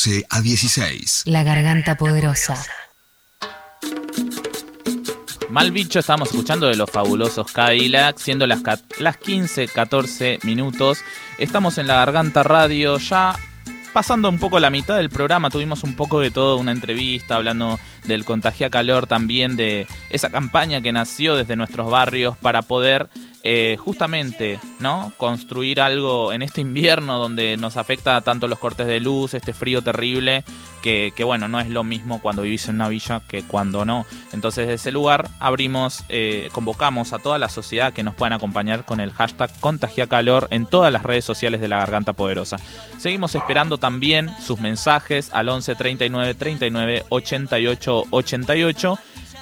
14 0.07 0.25
a 0.29 0.41
16. 0.41 1.23
La 1.25 1.43
garganta 1.43 1.97
poderosa. 1.97 2.55
Mal 5.49 5.71
bicho, 5.71 5.99
estamos 5.99 6.29
escuchando 6.29 6.67
de 6.67 6.77
los 6.77 6.89
fabulosos 6.89 7.51
Cadillac, 7.51 8.17
siendo 8.17 8.47
las, 8.47 8.61
las 8.99 9.17
15, 9.17 9.67
14 9.67 10.39
minutos. 10.43 10.99
Estamos 11.37 11.77
en 11.77 11.87
la 11.87 11.95
Garganta 11.95 12.43
Radio, 12.43 12.97
ya 12.99 13.35
pasando 13.91 14.29
un 14.29 14.39
poco 14.39 14.59
la 14.61 14.69
mitad 14.69 14.95
del 14.95 15.09
programa, 15.09 15.49
tuvimos 15.49 15.83
un 15.83 15.95
poco 15.95 16.21
de 16.21 16.31
todo, 16.31 16.57
una 16.57 16.71
entrevista 16.71 17.35
hablando 17.35 17.77
del 18.05 18.23
Contagia 18.23 18.69
Calor, 18.69 19.07
también 19.07 19.57
de 19.57 19.87
esa 20.09 20.29
campaña 20.29 20.81
que 20.81 20.93
nació 20.93 21.35
desde 21.35 21.55
nuestros 21.57 21.89
barrios 21.89 22.37
para 22.37 22.61
poder 22.61 23.09
eh, 23.49 23.77
justamente 23.77 24.59
no 24.81 25.13
construir 25.15 25.79
algo 25.79 26.33
en 26.33 26.41
este 26.41 26.59
invierno 26.59 27.17
donde 27.17 27.55
nos 27.55 27.77
afecta 27.77 28.19
tanto 28.19 28.49
los 28.49 28.59
cortes 28.59 28.87
de 28.87 28.99
luz, 28.99 29.33
este 29.33 29.53
frío 29.53 29.81
terrible, 29.81 30.43
que, 30.81 31.23
bueno, 31.23 31.47
no 31.47 31.59
es 31.59 31.69
lo 31.69 31.83
mismo 31.85 32.21
cuando 32.21 32.41
vivís 32.41 32.67
en 32.67 32.75
una 32.75 32.89
villa 32.89 33.21
que 33.27 33.43
cuando 33.43 33.85
no. 33.85 34.05
Entonces, 34.33 34.67
desde 34.67 34.73
ese 34.75 34.91
lugar 34.91 35.29
abrimos, 35.39 36.03
eh, 36.09 36.49
convocamos 36.51 37.13
a 37.13 37.19
toda 37.19 37.37
la 37.39 37.47
sociedad 37.47 37.93
que 37.93 38.03
nos 38.03 38.15
puedan 38.15 38.33
acompañar 38.33 38.83
con 38.83 38.99
el 38.99 39.11
hashtag 39.11 39.49
Contagia 39.61 40.07
Calor 40.07 40.47
en 40.51 40.65
todas 40.65 40.91
las 40.91 41.03
redes 41.03 41.23
sociales 41.23 41.61
de 41.61 41.69
la 41.69 41.77
Garganta 41.77 42.11
Poderosa. 42.13 42.57
Seguimos 42.97 43.33
esperando 43.35 43.77
también 43.77 44.29
sus 44.41 44.59
mensajes 44.59 45.29
al 45.33 45.47
11 45.47 45.75
39 45.75 46.33
39 46.33 47.05
88 47.09 48.03
88. 48.09 48.99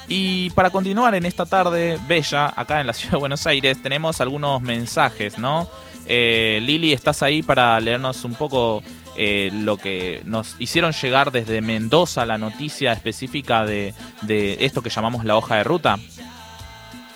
Y 0.08 0.50
para 0.50 0.70
continuar 0.70 1.14
en 1.14 1.26
esta 1.26 1.46
tarde 1.46 1.98
bella, 2.06 2.52
acá 2.54 2.80
en 2.80 2.86
la 2.86 2.92
ciudad 2.92 3.12
de 3.12 3.18
Buenos 3.18 3.46
Aires, 3.46 3.82
tenemos 3.82 4.20
algunos 4.20 4.62
mensajes, 4.62 5.38
¿no? 5.38 5.68
Eh, 6.06 6.60
Lili, 6.62 6.92
¿estás 6.92 7.22
ahí 7.22 7.42
para 7.42 7.78
leernos 7.80 8.24
un 8.24 8.34
poco 8.34 8.82
eh, 9.16 9.50
lo 9.52 9.76
que 9.76 10.22
nos 10.24 10.54
hicieron 10.60 10.92
llegar 10.92 11.32
desde 11.32 11.60
Mendoza, 11.60 12.24
la 12.24 12.38
noticia 12.38 12.92
específica 12.92 13.64
de, 13.64 13.94
de 14.22 14.64
esto 14.64 14.82
que 14.82 14.90
llamamos 14.90 15.24
la 15.24 15.36
hoja 15.36 15.56
de 15.56 15.64
ruta? 15.64 15.98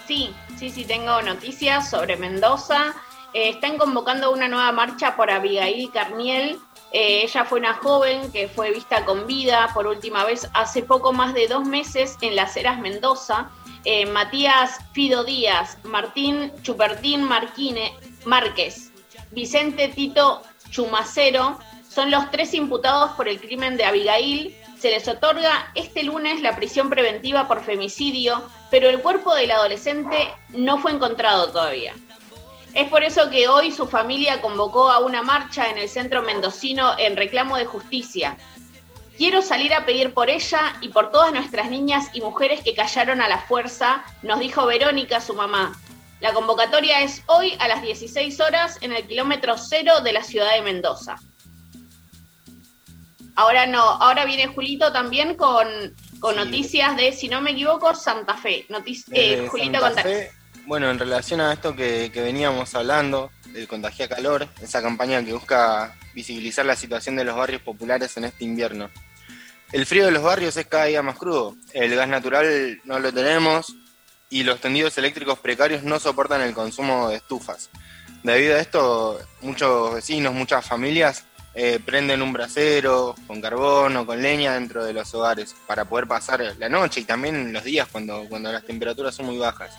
Sí, 0.09 0.33
sí, 0.59 0.71
sí, 0.71 0.85
tengo 0.85 1.23
noticias 1.23 1.89
sobre 1.89 2.17
Mendoza. 2.17 2.95
Eh, 3.33 3.51
están 3.51 3.79
convocando 3.79 4.33
una 4.33 4.49
nueva 4.49 4.73
marcha 4.73 5.15
por 5.15 5.31
Abigail 5.31 5.91
Carniel. 5.93 6.59
Eh, 6.93 7.23
ella 7.23 7.45
fue 7.45 7.61
una 7.61 7.75
joven 7.75 8.33
que 8.33 8.49
fue 8.49 8.73
vista 8.73 9.05
con 9.05 9.27
vida 9.27 9.71
por 9.75 9.87
última 9.87 10.25
vez 10.25 10.49
hace 10.55 10.83
poco 10.83 11.13
más 11.13 11.35
de 11.35 11.47
dos 11.47 11.65
meses 11.65 12.17
en 12.21 12.35
Las 12.37 12.57
Heras, 12.57 12.81
Mendoza. 12.81 13.51
Eh, 13.85 14.05
Matías 14.07 14.79
Fido 14.93 15.25
Díaz, 15.25 15.79
Martín 15.85 16.53
Chupertín 16.63 17.23
Marquine, 17.23 17.95
Márquez, 18.27 18.93
Vicente 19.31 19.89
Tito 19.89 20.43
Chumacero 20.71 21.59
son 21.89 22.11
los 22.11 22.31
tres 22.31 22.55
imputados 22.55 23.13
por 23.13 23.29
el 23.29 23.41
crimen 23.41 23.77
de 23.77 23.85
Abigail. 23.85 24.57
Se 24.79 24.91
les 24.91 25.09
otorga 25.09 25.71
este 25.75 26.03
lunes 26.03 26.41
la 26.41 26.57
prisión 26.57 26.89
preventiva 26.89 27.49
por 27.49 27.63
femicidio, 27.63 28.43
pero 28.71 28.89
el 28.89 29.01
cuerpo 29.01 29.35
del 29.35 29.51
adolescente 29.51 30.33
no 30.51 30.79
fue 30.79 30.93
encontrado 30.93 31.51
todavía. 31.51 31.95
Es 32.75 32.89
por 32.89 33.03
eso 33.03 33.31
que 33.31 33.49
hoy 33.49 33.73
su 33.73 33.87
familia 33.89 34.41
convocó 34.41 34.91
a 34.91 35.01
una 35.01 35.23
marcha 35.23 35.69
en 35.71 35.79
el 35.79 35.89
centro 35.89 36.23
mendocino 36.23 36.97
en 36.99 37.17
reclamo 37.17 37.57
de 37.57 37.67
justicia. 37.67 38.37
Quiero 39.17 39.43
salir 39.43 39.75
a 39.75 39.85
pedir 39.85 40.15
por 40.15 40.31
ella 40.31 40.77
y 40.81 40.89
por 40.89 41.11
todas 41.11 41.33
nuestras 41.33 41.69
niñas 41.69 42.07
y 42.15 42.21
mujeres 42.21 42.61
que 42.63 42.75
callaron 42.75 43.21
a 43.21 43.29
la 43.29 43.39
fuerza, 43.41 44.03
nos 44.23 44.39
dijo 44.41 44.65
Verónica, 44.67 45.21
su 45.21 45.35
mamá. 45.35 45.79
La 46.21 46.33
convocatoria 46.33 47.01
es 47.03 47.23
hoy 47.27 47.55
a 47.59 47.69
las 47.69 47.83
16 47.83 48.41
horas 48.41 48.79
en 48.83 48.93
el 48.93 49.07
kilómetro 49.07 49.57
cero 49.59 50.01
de 50.03 50.13
la 50.13 50.23
ciudad 50.23 50.53
de 50.53 50.63
Mendoza. 50.63 51.17
Ahora 53.37 53.67
no, 53.67 53.83
ahora 53.83 54.25
viene 54.25 54.47
Julito 54.49 54.93
también 54.93 55.35
con, 55.35 55.67
con 56.21 56.37
noticias 56.37 56.97
de, 56.97 57.13
si 57.13 57.29
no 57.29 57.41
me 57.41 57.53
equivoco, 57.53 57.95
Santa 57.95 58.35
Fe. 58.35 58.67
Notic- 58.69 59.05
eh, 59.13 59.47
Julito, 59.49 59.81
Santa. 59.81 60.03
Fe, 60.03 60.31
bueno, 60.67 60.91
en 60.91 60.99
relación 60.99 61.41
a 61.41 61.53
esto 61.53 61.75
que, 61.75 62.11
veníamos 62.15 62.75
hablando, 62.75 63.31
del 63.53 63.67
Contagia 63.67 64.09
Calor, 64.09 64.49
esa 64.63 64.81
campaña 64.81 65.25
que 65.25 65.33
busca 65.33 65.97
visibilizar 66.15 66.65
la 66.65 66.77
situación 66.77 67.17
de 67.17 67.25
los 67.25 67.37
barrios 67.37 67.63
populares 67.63 68.17
en 68.17 68.25
este 68.25 68.45
invierno. 68.45 68.91
El 69.73 69.87
frío 69.87 70.07
de 70.07 70.13
los 70.13 70.23
barrios 70.23 70.57
es 70.57 70.67
cada 70.67 70.85
día 70.85 71.03
más 71.03 71.17
crudo. 71.17 71.57
El 71.73 71.95
gas 71.95 72.09
natural 72.09 72.81
no 72.85 72.99
lo 72.99 73.13
tenemos 73.13 73.75
y 74.29 74.43
los 74.45 74.61
tendidos 74.61 74.97
eléctricos 74.99 75.39
precarios 75.39 75.83
no 75.83 75.99
soportan 75.99 76.41
el 76.43 76.55
consumo 76.55 77.09
de 77.09 77.17
estufas. 77.17 77.71
Debido 78.23 78.57
a 78.57 78.61
esto, 78.61 79.21
muchos 79.41 79.95
vecinos, 79.95 80.35
muchas 80.35 80.65
familias 80.67 81.25
eh, 81.55 81.81
prenden 81.85 82.23
un 82.23 82.33
brasero 82.33 83.17
con 83.27 83.41
carbón 83.41 83.97
o 83.97 84.07
con 84.07 84.23
leña 84.23 84.55
dentro 84.55 84.85
de 84.85 84.93
los 84.93 85.13
hogares 85.15 85.57
para 85.67 85.85
poder 85.85 86.07
pasar 86.07 86.41
la 86.59 86.69
noche 86.69 87.01
y 87.01 87.05
también 87.05 87.53
los 87.53 87.65
días 87.65 87.89
cuando, 87.91 88.25
cuando 88.29 88.53
las 88.53 88.65
temperaturas 88.65 89.15
son 89.15 89.27
muy 89.27 89.37
bajas. 89.37 89.75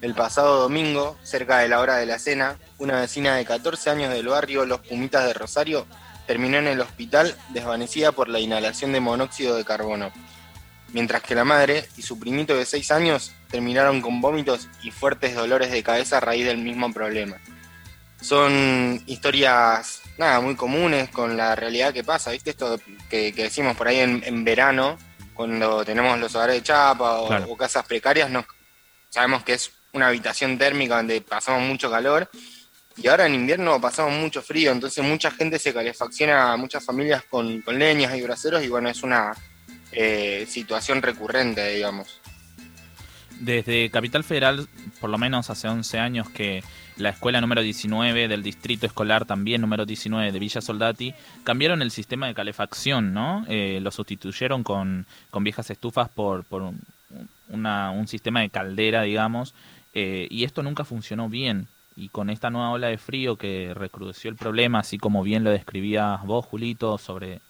El 0.00 0.14
pasado 0.14 0.60
domingo, 0.60 1.18
cerca 1.22 1.58
de 1.58 1.68
la 1.68 1.80
hora 1.80 1.96
de 1.96 2.06
la 2.06 2.18
cena, 2.18 2.58
una 2.78 3.00
vecina 3.00 3.36
de 3.36 3.44
14 3.44 3.90
años 3.90 4.12
del 4.12 4.28
barrio 4.28 4.64
Los 4.64 4.80
Pumitas 4.80 5.26
de 5.26 5.34
Rosario 5.34 5.86
terminó 6.26 6.58
en 6.58 6.68
el 6.68 6.80
hospital 6.80 7.36
desvanecida 7.50 8.12
por 8.12 8.28
la 8.28 8.40
inhalación 8.40 8.92
de 8.92 9.00
monóxido 9.00 9.56
de 9.56 9.64
carbono, 9.64 10.10
mientras 10.92 11.22
que 11.22 11.34
la 11.34 11.44
madre 11.44 11.86
y 11.96 12.02
su 12.02 12.18
primito 12.18 12.56
de 12.56 12.64
6 12.64 12.90
años 12.92 13.32
terminaron 13.50 14.00
con 14.00 14.20
vómitos 14.20 14.68
y 14.82 14.90
fuertes 14.90 15.34
dolores 15.34 15.70
de 15.70 15.82
cabeza 15.82 16.16
a 16.16 16.20
raíz 16.20 16.46
del 16.46 16.58
mismo 16.58 16.92
problema. 16.92 17.36
Son 18.22 19.02
historias, 19.06 20.02
nada, 20.18 20.40
muy 20.40 20.54
comunes 20.54 21.08
con 21.10 21.36
la 21.36 21.56
realidad 21.56 21.92
que 21.92 22.04
pasa, 22.04 22.30
¿viste? 22.30 22.50
Esto 22.50 22.78
que, 23.08 23.32
que 23.32 23.44
decimos 23.44 23.76
por 23.76 23.88
ahí 23.88 23.98
en, 23.98 24.22
en 24.24 24.44
verano, 24.44 24.98
cuando 25.34 25.84
tenemos 25.84 26.18
los 26.18 26.34
hogares 26.34 26.56
de 26.56 26.62
chapa 26.62 27.20
o, 27.20 27.28
Claro. 27.28 27.46
o 27.48 27.56
casas 27.56 27.84
precarias, 27.86 28.30
nos, 28.30 28.44
sabemos 29.08 29.42
que 29.42 29.54
es 29.54 29.72
una 29.92 30.08
habitación 30.08 30.58
térmica 30.58 30.96
donde 30.96 31.20
pasamos 31.20 31.62
mucho 31.68 31.90
calor 31.90 32.28
y 32.96 33.08
ahora 33.08 33.26
en 33.26 33.34
invierno 33.34 33.80
pasamos 33.80 34.12
mucho 34.14 34.42
frío, 34.42 34.72
entonces 34.72 35.02
mucha 35.04 35.30
gente 35.30 35.58
se 35.58 35.72
calefacciona, 35.72 36.56
muchas 36.56 36.84
familias 36.84 37.22
con, 37.30 37.60
con 37.62 37.78
leñas 37.78 38.14
y 38.16 38.22
braseros 38.22 38.62
y 38.62 38.68
bueno, 38.68 38.88
es 38.88 39.02
una 39.02 39.32
eh, 39.92 40.46
situación 40.48 41.00
recurrente, 41.02 41.66
digamos. 41.74 42.20
Desde 43.38 43.90
Capital 43.90 44.22
Federal, 44.22 44.68
por 45.00 45.08
lo 45.08 45.16
menos 45.16 45.48
hace 45.48 45.66
11 45.66 45.98
años 45.98 46.28
que 46.28 46.62
la 46.98 47.08
escuela 47.08 47.40
número 47.40 47.62
19 47.62 48.28
del 48.28 48.42
distrito 48.42 48.84
escolar, 48.84 49.24
también 49.24 49.62
número 49.62 49.86
19 49.86 50.30
de 50.30 50.38
Villa 50.38 50.60
Soldati, 50.60 51.14
cambiaron 51.42 51.80
el 51.80 51.90
sistema 51.90 52.26
de 52.26 52.34
calefacción, 52.34 53.14
¿no? 53.14 53.46
Eh, 53.48 53.78
lo 53.80 53.90
sustituyeron 53.92 54.62
con, 54.62 55.06
con 55.30 55.42
viejas 55.42 55.70
estufas 55.70 56.10
por, 56.10 56.44
por 56.44 56.60
un, 56.60 56.80
una- 57.48 57.90
un 57.92 58.06
sistema 58.08 58.42
de 58.42 58.50
caldera, 58.50 59.02
digamos, 59.02 59.54
eh, 59.94 60.26
y 60.30 60.44
esto 60.44 60.62
nunca 60.62 60.84
funcionó 60.84 61.28
bien. 61.28 61.68
y 61.96 62.08
con 62.08 62.30
esta 62.30 62.50
nueva 62.50 62.70
ola 62.70 62.86
de 62.86 62.98
frío 62.98 63.36
que 63.36 63.74
recrudeció 63.74 64.30
el 64.30 64.36
problema, 64.36 64.78
así 64.78 64.96
como 64.96 65.22
bien 65.22 65.44
lo 65.44 65.50
describías 65.50 66.24
vos, 66.24 66.46
Julito, 66.46 66.96
sobre 66.98 67.40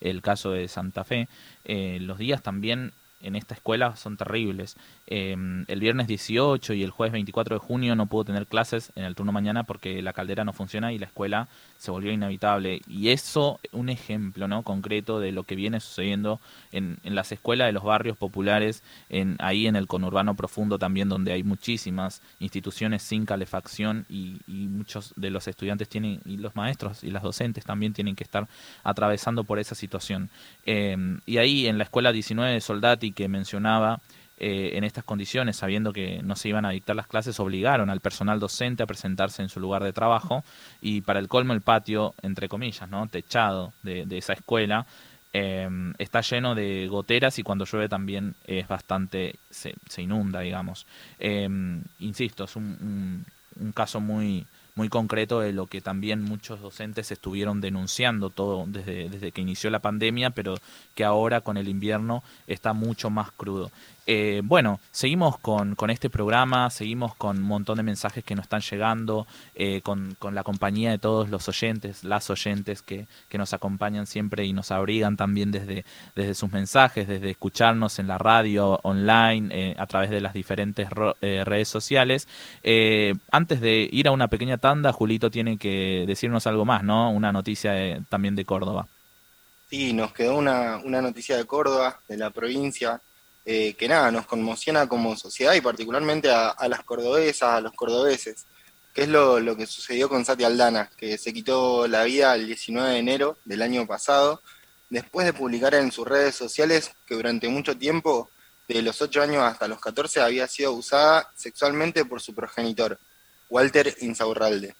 el 0.00 0.22
caso 0.22 0.50
de 0.52 0.66
Santa 0.68 1.04
Fe, 1.04 1.28
eh, 1.64 1.98
los 2.00 2.18
días 2.18 2.42
también 2.42 2.92
en 3.20 3.36
esta 3.36 3.54
escuela 3.54 3.96
son 3.96 4.16
terribles. 4.16 4.76
Eh, 5.06 5.36
el 5.66 5.80
viernes 5.80 6.06
18 6.06 6.74
y 6.74 6.82
el 6.82 6.90
jueves 6.90 7.12
24 7.12 7.56
de 7.56 7.60
junio 7.60 7.94
no 7.96 8.06
pudo 8.06 8.24
tener 8.24 8.46
clases 8.46 8.92
en 8.96 9.04
el 9.04 9.14
turno 9.14 9.32
mañana 9.32 9.64
porque 9.64 10.02
la 10.02 10.12
caldera 10.12 10.44
no 10.44 10.52
funciona 10.52 10.92
y 10.92 10.98
la 10.98 11.06
escuela 11.06 11.48
se 11.78 11.90
volvió 11.90 12.12
inevitable. 12.12 12.82
Y 12.88 13.08
eso, 13.08 13.60
un 13.72 13.88
ejemplo 13.88 14.48
¿no? 14.48 14.62
concreto 14.62 15.20
de 15.20 15.32
lo 15.32 15.44
que 15.44 15.56
viene 15.56 15.80
sucediendo 15.80 16.40
en, 16.72 16.98
en 17.04 17.14
las 17.14 17.32
escuelas 17.32 17.68
de 17.68 17.72
los 17.72 17.84
barrios 17.84 18.16
populares, 18.16 18.82
en, 19.08 19.36
ahí 19.38 19.66
en 19.66 19.76
el 19.76 19.86
conurbano 19.86 20.34
profundo 20.34 20.78
también, 20.78 21.08
donde 21.08 21.32
hay 21.32 21.42
muchísimas 21.42 22.22
instituciones 22.38 23.02
sin 23.02 23.26
calefacción 23.26 24.06
y, 24.08 24.40
y 24.46 24.66
muchos 24.66 25.12
de 25.16 25.30
los 25.30 25.48
estudiantes 25.48 25.88
tienen, 25.88 26.20
y 26.24 26.36
los 26.36 26.54
maestros 26.56 27.02
y 27.04 27.10
las 27.10 27.22
docentes 27.22 27.64
también 27.64 27.92
tienen 27.92 28.16
que 28.16 28.24
estar 28.24 28.48
atravesando 28.84 29.44
por 29.44 29.58
esa 29.58 29.74
situación. 29.74 30.30
Eh, 30.66 30.96
y 31.26 31.38
ahí 31.38 31.66
en 31.66 31.78
la 31.78 31.84
escuela 31.84 32.12
19 32.12 32.52
de 32.52 32.60
Soldati 32.60 33.12
que 33.12 33.28
mencionaba, 33.28 34.00
eh, 34.42 34.78
en 34.78 34.84
estas 34.84 35.04
condiciones, 35.04 35.56
sabiendo 35.56 35.92
que 35.92 36.22
no 36.22 36.34
se 36.34 36.48
iban 36.48 36.64
a 36.64 36.70
dictar 36.70 36.96
las 36.96 37.06
clases, 37.06 37.38
obligaron 37.40 37.90
al 37.90 38.00
personal 38.00 38.40
docente 38.40 38.82
a 38.82 38.86
presentarse 38.86 39.42
en 39.42 39.50
su 39.50 39.60
lugar 39.60 39.84
de 39.84 39.92
trabajo 39.92 40.44
y 40.80 41.02
para 41.02 41.20
el 41.20 41.28
colmo 41.28 41.52
el 41.52 41.60
patio, 41.60 42.14
entre 42.22 42.48
comillas, 42.48 42.88
¿no? 42.88 43.06
techado 43.06 43.74
de, 43.82 44.06
esa 44.16 44.32
escuela, 44.32 44.86
eh, 45.34 45.68
está 45.98 46.22
lleno 46.22 46.54
de 46.54 46.88
goteras 46.88 47.38
y 47.38 47.42
cuando 47.42 47.66
llueve 47.66 47.90
también 47.90 48.34
es 48.46 48.66
bastante, 48.66 49.34
se, 49.50 49.74
se 49.86 50.00
inunda, 50.00 50.40
digamos. 50.40 50.86
Eh, 51.18 51.46
insisto, 51.98 52.44
es 52.44 52.56
un, 52.56 53.26
un 53.60 53.72
caso 53.72 54.00
muy, 54.00 54.46
muy 54.74 54.88
concreto 54.88 55.40
de 55.40 55.52
lo 55.52 55.66
que 55.66 55.80
también 55.80 56.22
muchos 56.22 56.60
docentes 56.60 57.10
estuvieron 57.10 57.60
denunciando 57.60 58.30
todo 58.30 58.64
desde, 58.66 59.08
desde 59.08 59.32
que 59.32 59.40
inició 59.40 59.70
la 59.70 59.80
pandemia, 59.80 60.30
pero 60.30 60.54
que 60.94 61.04
ahora 61.04 61.40
con 61.40 61.56
el 61.56 61.68
invierno 61.68 62.22
está 62.46 62.72
mucho 62.72 63.10
más 63.10 63.30
crudo. 63.32 63.70
Eh, 64.12 64.42
bueno, 64.42 64.80
seguimos 64.90 65.38
con, 65.38 65.76
este 65.88 66.10
programa, 66.10 66.68
seguimos 66.70 67.14
con 67.14 67.36
un 67.36 67.44
montón 67.44 67.76
de 67.76 67.84
mensajes 67.84 68.24
que 68.24 68.34
nos 68.34 68.46
están 68.46 68.60
llegando, 68.60 69.24
eh, 69.54 69.82
con, 69.82 70.16
la 70.32 70.42
compañía 70.42 70.90
de 70.90 70.98
todos 70.98 71.30
los 71.30 71.48
oyentes, 71.48 72.02
las 72.02 72.28
oyentes 72.28 72.82
que, 72.82 73.06
nos 73.32 73.52
acompañan 73.52 74.08
siempre 74.08 74.44
y 74.44 74.52
nos 74.52 74.72
abrigan 74.72 75.16
también 75.16 75.52
desde, 75.52 75.84
sus 76.34 76.50
mensajes, 76.50 77.06
desde 77.06 77.30
escucharnos 77.30 78.00
en 78.00 78.08
la 78.08 78.18
radio, 78.18 78.80
online, 78.82 79.48
eh, 79.52 79.76
a 79.78 79.86
través 79.86 80.10
de 80.10 80.20
las 80.20 80.34
diferentes 80.34 80.88
redes 80.90 81.68
sociales. 81.68 82.26
Antes 83.30 83.60
de 83.60 83.88
ir 83.92 84.08
a 84.08 84.10
una 84.10 84.26
pequeña 84.26 84.58
tanda, 84.58 84.92
Julito 84.92 85.30
tiene 85.30 85.56
que 85.56 86.02
decirnos 86.08 86.48
algo 86.48 86.64
más, 86.64 86.82
¿no? 86.82 87.12
Una 87.12 87.30
noticia 87.30 88.02
también 88.08 88.34
de 88.34 88.44
Córdoba. 88.44 88.88
Sí, 89.68 89.92
nos 89.92 90.12
quedó 90.12 90.36
una 90.36 91.00
noticia 91.00 91.36
de 91.36 91.44
Córdoba, 91.44 92.00
de 92.08 92.16
la 92.16 92.30
provincia, 92.30 93.00
eh, 93.44 93.74
que 93.74 93.88
nada, 93.88 94.10
nos 94.10 94.26
conmociona 94.26 94.86
como 94.88 95.16
sociedad 95.16 95.54
y 95.54 95.60
particularmente 95.60 96.30
a, 96.30 96.68
las 96.68 96.84
cordobesas, 96.84 97.50
a 97.50 97.60
los 97.60 97.72
cordobeses, 97.72 98.46
que 98.92 99.02
es 99.02 99.08
lo, 99.08 99.40
lo, 99.40 99.56
que 99.56 99.66
sucedió 99.66 100.08
con 100.08 100.24
Sati 100.24 100.44
Aldana, 100.44 100.90
que 100.96 101.16
se 101.16 101.32
quitó 101.32 101.86
la 101.86 102.04
vida 102.04 102.34
el 102.34 102.46
19 102.46 102.90
de 102.90 102.98
enero 102.98 103.38
del 103.44 103.62
año 103.62 103.86
pasado, 103.86 104.42
después 104.90 105.26
de 105.26 105.32
publicar 105.32 105.74
en 105.74 105.90
sus 105.92 106.06
redes 106.06 106.34
sociales 106.34 106.90
que 107.06 107.14
durante 107.14 107.48
mucho 107.48 107.76
tiempo, 107.78 108.28
de 108.68 108.82
los 108.82 109.00
8 109.02 109.22
años 109.22 109.42
hasta 109.42 109.66
los 109.68 109.80
14, 109.80 110.20
había 110.20 110.46
sido 110.46 110.70
abusada 110.70 111.32
sexualmente 111.34 112.04
por 112.04 112.20
su 112.20 112.34
progenitor, 112.34 112.98
Walter 113.48 113.96
Insaurralde. 114.00 114.76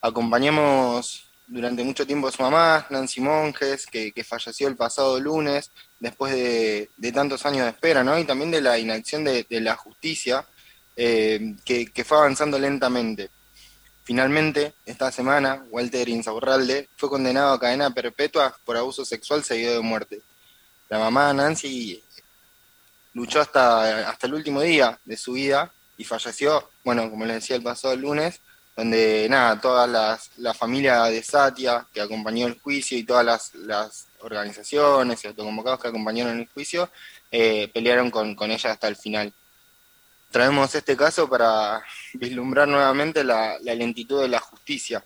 Acompañamos 0.00 1.27
durante 1.48 1.82
mucho 1.82 2.06
tiempo 2.06 2.30
su 2.30 2.42
mamá, 2.42 2.86
Nancy 2.90 3.20
Monjes, 3.20 3.86
que, 3.86 4.12
que 4.12 4.22
falleció 4.22 4.68
el 4.68 4.76
pasado 4.76 5.18
lunes, 5.18 5.70
después 5.98 6.32
de, 6.32 6.90
de, 6.96 7.12
tantos 7.12 7.44
años 7.46 7.64
de 7.64 7.70
espera, 7.70 8.04
¿no? 8.04 8.18
Y 8.18 8.24
también 8.24 8.50
de 8.50 8.60
la 8.60 8.78
inacción 8.78 9.24
de, 9.24 9.44
de 9.48 9.60
la 9.60 9.74
justicia, 9.74 10.46
eh, 10.94 11.56
que, 11.64 11.86
que, 11.86 12.04
fue 12.04 12.18
avanzando 12.18 12.58
lentamente. 12.58 13.30
Finalmente, 14.04 14.74
esta 14.84 15.10
semana, 15.10 15.64
Walter 15.70 16.08
Insaurralde 16.08 16.88
fue 16.96 17.08
condenado 17.08 17.52
a 17.52 17.60
cadena 17.60 17.90
perpetua 17.90 18.56
por 18.64 18.76
abuso 18.76 19.04
sexual 19.04 19.42
seguido 19.42 19.74
de 19.74 19.80
muerte. 19.80 20.20
La 20.88 20.98
mamá 20.98 21.32
Nancy 21.32 22.02
luchó 23.14 23.40
hasta, 23.40 24.08
hasta 24.08 24.26
el 24.26 24.34
último 24.34 24.60
día 24.60 24.98
de 25.04 25.16
su 25.16 25.32
vida 25.32 25.72
y 25.96 26.04
falleció, 26.04 26.70
bueno, 26.84 27.10
como 27.10 27.24
les 27.26 27.36
decía 27.36 27.56
el 27.56 27.62
pasado 27.62 27.96
lunes, 27.96 28.40
donde 28.78 29.26
nada, 29.28 29.60
toda 29.60 29.88
las, 29.88 30.30
la 30.36 30.54
familia 30.54 31.02
de 31.06 31.20
Satia 31.20 31.84
que 31.92 32.00
acompañó 32.00 32.46
el 32.46 32.60
juicio 32.60 32.96
y 32.96 33.02
todas 33.02 33.24
las, 33.24 33.52
las 33.56 34.06
organizaciones 34.20 35.24
y 35.24 35.26
autoconvocados 35.26 35.80
que 35.80 35.88
acompañaron 35.88 36.38
el 36.38 36.48
juicio 36.48 36.88
eh, 37.32 37.68
pelearon 37.74 38.08
con, 38.12 38.36
con, 38.36 38.52
ella 38.52 38.70
hasta 38.70 38.86
el 38.86 38.94
final. 38.94 39.32
Traemos 40.30 40.72
este 40.76 40.96
caso 40.96 41.28
para 41.28 41.82
vislumbrar 42.14 42.68
nuevamente 42.68 43.24
la, 43.24 43.58
la, 43.62 43.74
lentitud 43.74 44.22
de 44.22 44.28
la 44.28 44.38
justicia, 44.38 45.02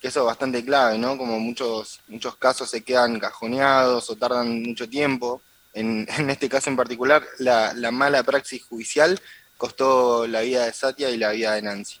que 0.00 0.06
eso 0.06 0.20
es 0.20 0.26
bastante 0.26 0.64
clave, 0.64 0.96
¿no? 0.96 1.18
Como 1.18 1.40
muchos, 1.40 1.98
muchos 2.06 2.36
casos 2.36 2.70
se 2.70 2.84
quedan 2.84 3.18
cajoneados 3.18 4.08
o 4.10 4.14
tardan 4.14 4.62
mucho 4.62 4.88
tiempo. 4.88 5.42
En, 5.74 6.06
en 6.18 6.30
este 6.30 6.48
caso 6.48 6.70
en 6.70 6.76
particular, 6.76 7.26
la, 7.40 7.74
la 7.74 7.90
mala 7.90 8.22
praxis 8.22 8.62
judicial 8.64 9.20
costó 9.56 10.24
la 10.28 10.42
vida 10.42 10.66
de 10.66 10.72
Satia 10.72 11.10
y 11.10 11.16
la 11.16 11.32
vida 11.32 11.54
de 11.54 11.62
Nancy. 11.62 11.98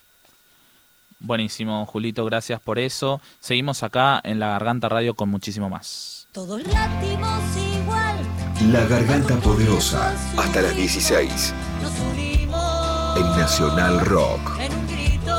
Buenísimo, 1.20 1.84
Julito, 1.86 2.24
gracias 2.24 2.60
por 2.60 2.78
eso. 2.78 3.20
Seguimos 3.40 3.82
acá 3.82 4.20
en 4.22 4.38
La 4.38 4.48
Garganta 4.50 4.88
Radio 4.88 5.14
con 5.14 5.28
muchísimo 5.28 5.68
más. 5.68 6.28
Todos 6.32 6.62
latimos 6.66 7.40
igual. 7.56 8.16
La 8.70 8.84
Garganta 8.86 9.36
Poderosa, 9.36 10.12
hasta 10.36 10.62
las 10.62 10.76
16. 10.76 11.54
Nos 11.82 11.92
unimos 12.12 13.16
en 13.16 13.40
Nacional 13.40 14.00
Rock. 14.00 14.40
en 14.60 14.72
un 14.72 14.86
grito. 14.86 15.34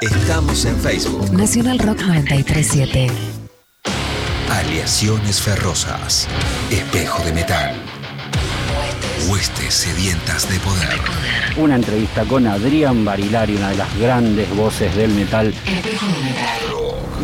Estamos 0.00 0.64
en 0.64 0.76
Facebook. 0.76 1.30
Nacional 1.32 1.78
Rock 1.78 2.00
937. 2.02 3.08
Aleaciones 4.50 5.40
ferrosas. 5.40 6.28
Espejo 6.70 7.22
de 7.24 7.32
metal. 7.32 7.74
Huestes 9.28 9.72
sedientas 9.72 10.48
de 10.50 10.58
poder. 10.60 11.00
Una 11.56 11.76
entrevista 11.76 12.24
con 12.24 12.46
Adrián 12.46 13.04
Barilari, 13.04 13.56
una 13.56 13.70
de 13.70 13.76
las 13.76 13.98
grandes 13.98 14.54
voces 14.54 14.94
del 14.96 15.12
metal. 15.12 15.54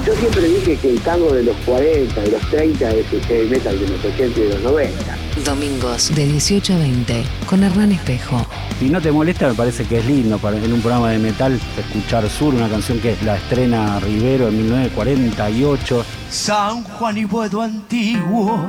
Yo 0.06 0.14
siempre 0.14 0.48
dije 0.48 0.76
que 0.76 0.90
el 0.90 1.00
tango 1.00 1.32
de 1.32 1.42
los 1.42 1.56
40 1.66 2.24
y 2.24 2.30
los 2.30 2.50
30 2.50 2.90
es 2.90 3.12
el 3.12 3.20
heavy 3.26 3.48
metal 3.50 3.78
de 3.78 3.88
los 3.88 4.04
80 4.04 4.40
y 4.40 4.42
de 4.42 4.48
los 4.48 4.62
90. 4.62 5.16
Domingos 5.44 6.14
de 6.14 6.26
18 6.26 6.74
a 6.74 6.78
20 6.78 7.24
con 7.46 7.62
Hernán 7.62 7.92
Espejo. 7.92 8.46
Si 8.78 8.88
no 8.88 9.00
te 9.02 9.12
molesta, 9.12 9.48
me 9.48 9.54
parece 9.54 9.84
que 9.84 9.98
es 9.98 10.06
lindo 10.06 10.38
para, 10.38 10.56
en 10.56 10.72
un 10.72 10.80
programa 10.80 11.10
de 11.10 11.18
metal 11.18 11.60
escuchar 11.76 12.30
Sur, 12.30 12.54
una 12.54 12.68
canción 12.70 12.98
que 13.00 13.14
la 13.24 13.36
estrena 13.36 14.00
Rivero 14.00 14.48
en 14.48 14.56
1948. 14.56 16.04
San 16.30 16.82
Juan 16.84 17.18
y 17.18 17.24
Buedo 17.24 17.60
antiguo 17.60 18.66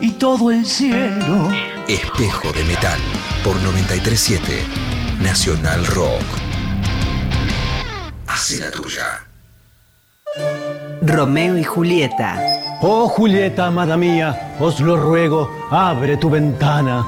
y 0.00 0.12
todo 0.12 0.50
el 0.50 0.64
cielo. 0.64 1.50
Espejo 1.88 2.52
de 2.52 2.64
metal 2.64 2.98
por 3.44 3.56
937 3.56 4.64
Nacional 5.22 5.86
Rock. 5.86 6.22
Hace 8.26 8.58
la 8.60 8.70
tuya. 8.70 9.26
Romeo 11.02 11.58
y 11.58 11.64
Julieta. 11.64 12.38
Oh 12.82 13.08
Julieta, 13.08 13.66
amada 13.66 13.96
mía, 13.96 14.56
os 14.58 14.80
lo 14.80 14.96
ruego, 14.96 15.50
abre 15.70 16.16
tu 16.16 16.30
ventana. 16.30 17.04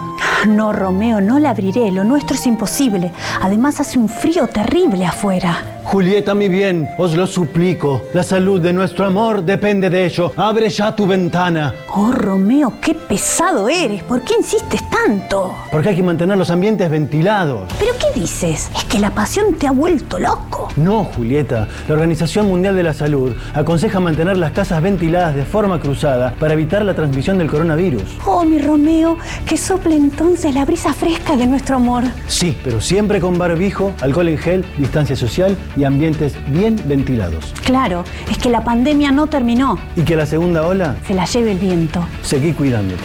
No, 0.46 0.72
Romeo, 0.72 1.20
no 1.20 1.38
la 1.38 1.50
abriré, 1.50 1.92
lo 1.92 2.02
nuestro 2.02 2.34
es 2.34 2.46
imposible. 2.46 3.12
Además 3.40 3.78
hace 3.80 3.98
un 3.98 4.08
frío 4.08 4.48
terrible 4.48 5.06
afuera. 5.06 5.62
Julieta, 5.84 6.34
mi 6.34 6.48
bien, 6.48 6.88
os 6.96 7.14
lo 7.16 7.26
suplico. 7.26 8.02
La 8.14 8.22
salud 8.22 8.60
de 8.60 8.72
nuestro 8.72 9.04
amor 9.04 9.44
depende 9.44 9.90
de 9.90 10.06
ello. 10.06 10.32
Abre 10.36 10.68
ya 10.68 10.94
tu 10.96 11.06
ventana. 11.06 11.74
Oh, 11.94 12.10
Romeo, 12.12 12.74
qué 12.80 12.94
pesado 12.94 13.68
eres. 13.68 14.02
¿Por 14.04 14.22
qué 14.22 14.34
insistes 14.38 14.80
tanto? 14.88 15.54
Porque 15.70 15.90
hay 15.90 15.96
que 15.96 16.02
mantener 16.02 16.38
los 16.38 16.50
ambientes 16.50 16.88
ventilados. 16.88 17.70
¿Pero 17.78 17.92
qué 17.98 18.18
dices? 18.18 18.70
¿Es 18.74 18.84
que 18.84 18.98
la 18.98 19.10
pasión 19.10 19.54
te 19.54 19.66
ha 19.66 19.72
vuelto 19.72 20.18
loco? 20.18 20.68
No, 20.76 21.04
Julieta. 21.04 21.68
La 21.88 21.94
Organización 21.94 22.48
Mundial 22.48 22.74
de 22.76 22.84
la 22.84 22.94
Salud 22.94 23.34
aconseja 23.52 24.00
mantener 24.00 24.38
las 24.38 24.52
casas 24.52 24.80
ventiladas 24.82 25.34
de 25.34 25.44
forma 25.44 25.80
cruzada 25.80 26.34
para 26.38 26.54
evitar 26.54 26.84
la 26.84 26.94
transmisión 26.94 27.38
del 27.38 27.50
coronavirus. 27.50 28.18
Oh, 28.24 28.44
mi 28.44 28.58
Romeo, 28.58 29.18
que 29.44 29.56
sople 29.56 29.96
entonces 29.96 30.31
la 30.32 30.64
brisa 30.64 30.94
fresca 30.94 31.36
de 31.36 31.46
nuestro 31.46 31.76
amor. 31.76 32.04
Sí, 32.26 32.56
pero 32.64 32.80
siempre 32.80 33.20
con 33.20 33.36
barbijo, 33.36 33.92
alcohol 34.00 34.28
en 34.28 34.38
gel, 34.38 34.64
distancia 34.78 35.14
social 35.14 35.56
y 35.76 35.84
ambientes 35.84 36.34
bien 36.48 36.80
ventilados. 36.86 37.52
Claro, 37.64 38.02
es 38.30 38.38
que 38.38 38.48
la 38.48 38.64
pandemia 38.64 39.12
no 39.12 39.26
terminó. 39.26 39.78
Y 39.94 40.02
que 40.02 40.16
la 40.16 40.24
segunda 40.24 40.66
ola 40.66 40.96
se 41.06 41.14
la 41.14 41.26
lleve 41.26 41.52
el 41.52 41.58
viento. 41.58 42.06
Seguí 42.22 42.52
cuidándote. 42.52 43.02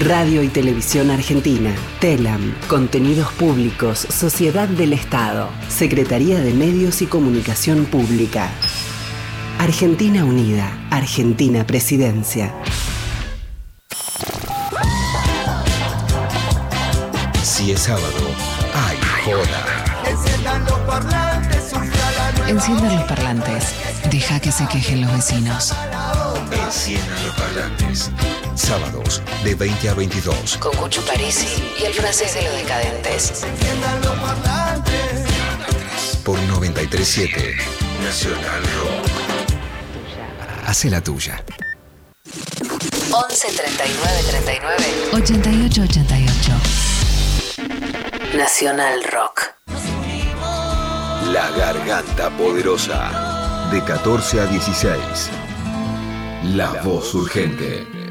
Radio 0.00 0.42
y 0.42 0.48
Televisión 0.48 1.10
Argentina, 1.10 1.70
TELAM, 2.00 2.54
Contenidos 2.68 3.30
Públicos, 3.32 4.00
Sociedad 4.10 4.68
del 4.68 4.92
Estado, 4.94 5.48
Secretaría 5.68 6.40
de 6.40 6.52
Medios 6.54 7.02
y 7.02 7.06
Comunicación 7.06 7.84
Pública. 7.84 8.50
Argentina 9.58 10.24
Unida, 10.24 10.76
Argentina 10.90 11.64
Presidencia. 11.66 12.52
Si 17.62 17.70
es 17.70 17.82
sábado, 17.82 18.34
hay 18.74 18.98
joda. 19.24 20.02
Enciendan 20.04 20.64
los 20.64 20.80
parlantes, 20.80 21.70
sufra 21.70 22.10
la 22.10 22.32
nueva 22.32 22.50
Enciendan 22.50 22.96
los 22.96 23.04
parlantes. 23.04 23.64
Deja 24.10 24.40
que 24.40 24.50
se 24.50 24.66
quejen 24.66 25.02
los 25.02 25.12
vecinos. 25.12 25.72
Enciendan 26.50 27.24
los 27.24 27.32
parlantes. 27.36 28.10
Sábados, 28.56 29.22
de 29.44 29.54
20 29.54 29.88
a 29.90 29.94
22. 29.94 30.56
Con 30.56 30.74
Cucho 30.74 31.02
Parisi 31.02 31.46
y 31.80 31.84
el 31.84 31.94
francés 31.94 32.34
de 32.34 32.42
los 32.42 32.52
decadentes. 32.52 33.44
Enciendan 33.44 34.00
los 34.00 34.18
parlantes. 34.18 36.16
Por 36.24 36.40
937 36.40 37.58
Nacional 38.02 38.62
Rock. 38.80 39.06
Hace 40.66 40.90
la 40.90 41.00
tuya. 41.00 41.44
11 43.12 43.46
39 43.46 44.22
39 44.30 44.84
88 45.12 45.82
88. 45.82 46.21
Nacional 48.34 49.04
Rock. 49.12 49.56
La 51.32 51.50
Garganta 51.50 52.30
Poderosa. 52.30 53.68
De 53.70 53.82
14 53.84 54.40
a 54.40 54.46
16. 54.46 55.30
La 56.54 56.72
voz 56.82 57.14
urgente. 57.14 58.01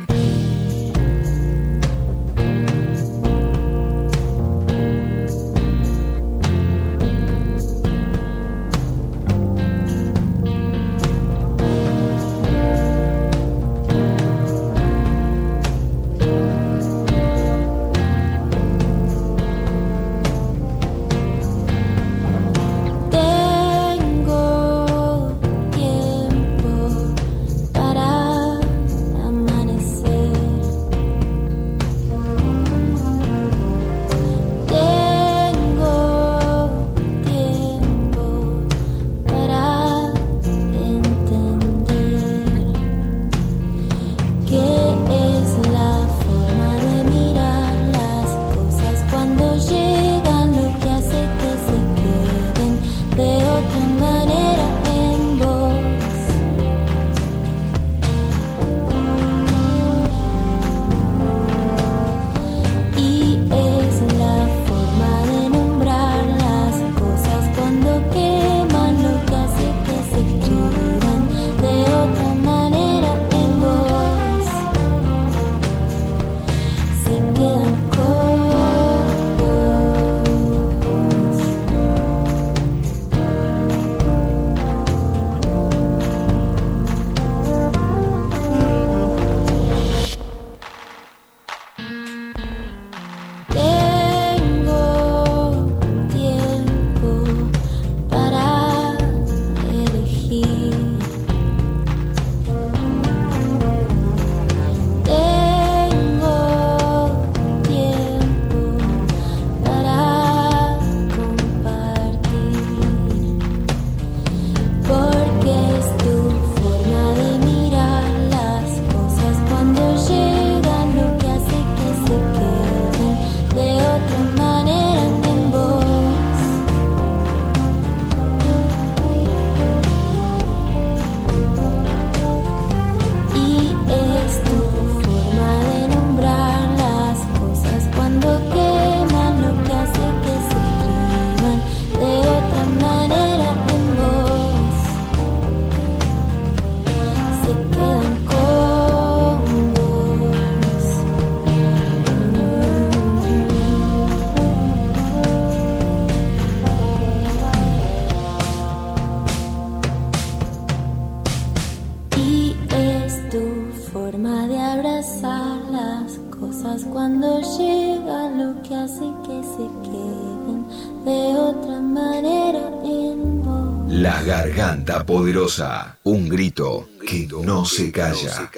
Garganta 174.21 175.03
Poderosa. 175.05 175.97
Un 176.03 176.29
grito 176.29 176.89
que 177.07 177.27
no 177.43 177.65
se 177.65 177.91
calla. 177.91 178.49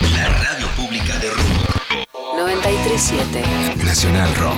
La 0.00 0.28
radio 0.28 0.66
pública 0.76 1.18
de 1.18 1.30
Rock. 1.30 2.06
937. 2.36 3.42
Nacional 3.84 4.34
Rock. 4.36 4.56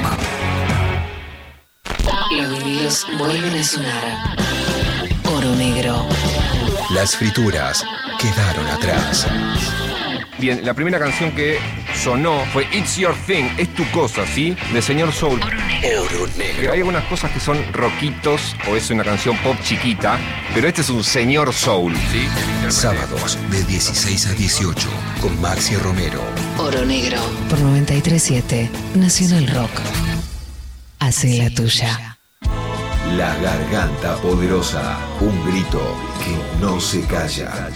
Los 2.30 2.58
vinilos 2.58 3.06
vuelven 3.18 3.58
a 3.58 3.64
sonar. 3.64 4.36
Oro 5.24 5.54
negro. 5.56 6.06
Las 6.90 7.16
frituras 7.16 7.84
quedaron 8.20 8.66
atrás. 8.68 9.26
Bien, 10.38 10.64
la 10.64 10.74
primera 10.74 10.98
canción 10.98 11.30
que 11.32 11.58
sonó 11.94 12.44
fue 12.52 12.66
It's 12.72 12.96
Your 12.96 13.14
Thing, 13.26 13.44
es 13.56 13.72
tu 13.74 13.88
cosa, 13.92 14.26
¿sí? 14.26 14.56
De 14.72 14.82
Señor 14.82 15.12
Soul. 15.12 15.40
Oro 15.40 16.26
negro. 16.36 16.72
Hay 16.72 16.78
algunas 16.80 17.04
cosas 17.04 17.30
que 17.30 17.38
son 17.38 17.56
rockitos 17.72 18.56
o 18.68 18.74
es 18.74 18.90
una 18.90 19.04
canción 19.04 19.36
pop 19.38 19.56
chiquita, 19.62 20.18
pero 20.52 20.66
este 20.66 20.80
es 20.80 20.90
un 20.90 21.04
Señor 21.04 21.52
Soul, 21.52 21.94
¿sí? 22.10 22.26
Sábados 22.68 23.38
de 23.50 23.62
16 23.64 24.26
a 24.26 24.32
18 24.32 24.88
con 25.20 25.40
Maxi 25.40 25.76
Romero. 25.76 26.20
Oro 26.58 26.84
negro. 26.84 27.18
Por 27.48 27.60
937. 27.60 28.70
Nacional 28.96 29.46
Rock. 29.48 29.70
Hace 30.98 31.38
la 31.38 31.50
tuya. 31.50 32.18
La 33.16 33.36
Garganta 33.36 34.16
Poderosa. 34.16 34.98
Un 35.20 35.44
grito 35.46 35.80
que 36.24 36.60
no 36.60 36.80
se 36.80 37.02
calla. 37.02 37.68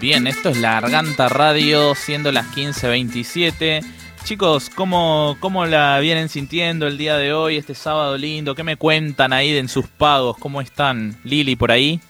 Bien, 0.00 0.26
esto 0.26 0.48
es 0.48 0.56
la 0.56 0.80
Garganta 0.80 1.28
Radio, 1.28 1.94
siendo 1.94 2.32
las 2.32 2.46
15.27. 2.56 3.84
Chicos, 4.24 4.70
¿cómo, 4.70 5.36
¿cómo 5.40 5.66
la 5.66 5.98
vienen 6.00 6.30
sintiendo 6.30 6.86
el 6.86 6.96
día 6.96 7.18
de 7.18 7.34
hoy, 7.34 7.58
este 7.58 7.74
sábado 7.74 8.16
lindo? 8.16 8.54
¿Qué 8.54 8.62
me 8.62 8.76
cuentan 8.76 9.34
ahí 9.34 9.52
de 9.52 9.58
en 9.58 9.68
sus 9.68 9.86
pagos? 9.88 10.38
¿Cómo 10.38 10.62
están? 10.62 11.20
Lili, 11.22 11.54
por 11.54 11.70
ahí. 11.70 12.00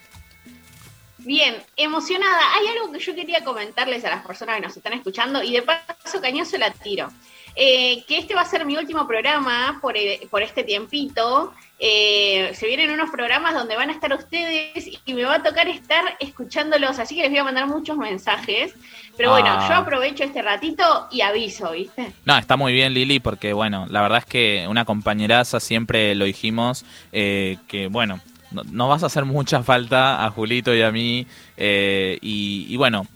Bien, 1.19 1.57
emocionada. 1.77 2.41
Hay 2.55 2.69
algo 2.69 2.93
que 2.93 3.01
yo 3.01 3.13
quería 3.13 3.43
comentarles 3.43 4.05
a 4.05 4.11
las 4.11 4.25
personas 4.25 4.55
que 4.55 4.63
nos 4.63 4.77
están 4.77 4.93
escuchando 4.93 5.43
y 5.43 5.51
de 5.51 5.63
paso 5.63 6.21
cañoso 6.21 6.59
la 6.59 6.71
tiro. 6.71 7.09
Eh, 7.57 8.05
que 8.07 8.19
este 8.19 8.37
va 8.37 8.43
a 8.43 8.47
ser 8.47 8.65
mi 8.67 8.77
último 8.77 9.05
programa 9.09 9.81
por, 9.83 9.97
eh, 9.97 10.29
por 10.31 10.45
este 10.45 10.63
tiempito. 10.63 11.53
Eh, 11.83 12.51
se 12.55 12.67
vienen 12.67 12.91
unos 12.91 13.09
programas 13.11 13.55
donde 13.55 13.75
van 13.75 13.89
a 13.89 13.93
estar 13.95 14.13
ustedes 14.13 14.87
y 15.07 15.15
me 15.15 15.25
va 15.25 15.37
a 15.37 15.43
tocar 15.43 15.67
estar 15.67 16.05
escuchándolos, 16.21 16.99
así 16.99 17.15
que 17.15 17.23
les 17.23 17.31
voy 17.31 17.39
a 17.39 17.45
mandar 17.45 17.67
muchos 17.67 17.97
mensajes. 17.97 18.75
Pero 19.17 19.31
bueno, 19.31 19.49
Ah. 19.51 19.67
yo 19.69 19.75
aprovecho 19.77 20.23
este 20.25 20.43
ratito 20.43 21.09
y 21.11 21.23
aviso, 21.23 21.73
¿viste? 21.73 22.13
No, 22.27 22.37
está 22.37 22.57
muy 22.59 22.73
bien 22.75 22.93
Lili 22.93 23.19
porque 23.19 23.55
bueno, 23.55 23.87
la 23.89 24.03
verdad 24.03 24.19
es 24.19 24.27
que 24.27 24.67
una 24.69 24.85
compañeraza 24.85 25.59
siempre 25.59 26.15
lo 26.15 26.27
dijimos 26.27 26.85
eh, 27.13 27.57
que 27.67 27.87
bueno, 27.89 28.21
no- 28.51 28.63
nos 28.65 28.89
vas 28.91 29.03
a 29.03 29.07
hacer 29.07 29.25
mucha 29.25 29.63
falta 29.63 30.25
a 30.25 30.31
Julito 30.31 30.75
y 30.75 30.83
a 30.83 30.91
mí 30.93 31.27
eh, 31.57 32.19
y, 32.21 32.67
y 32.69 32.77
bueno, 32.77 33.07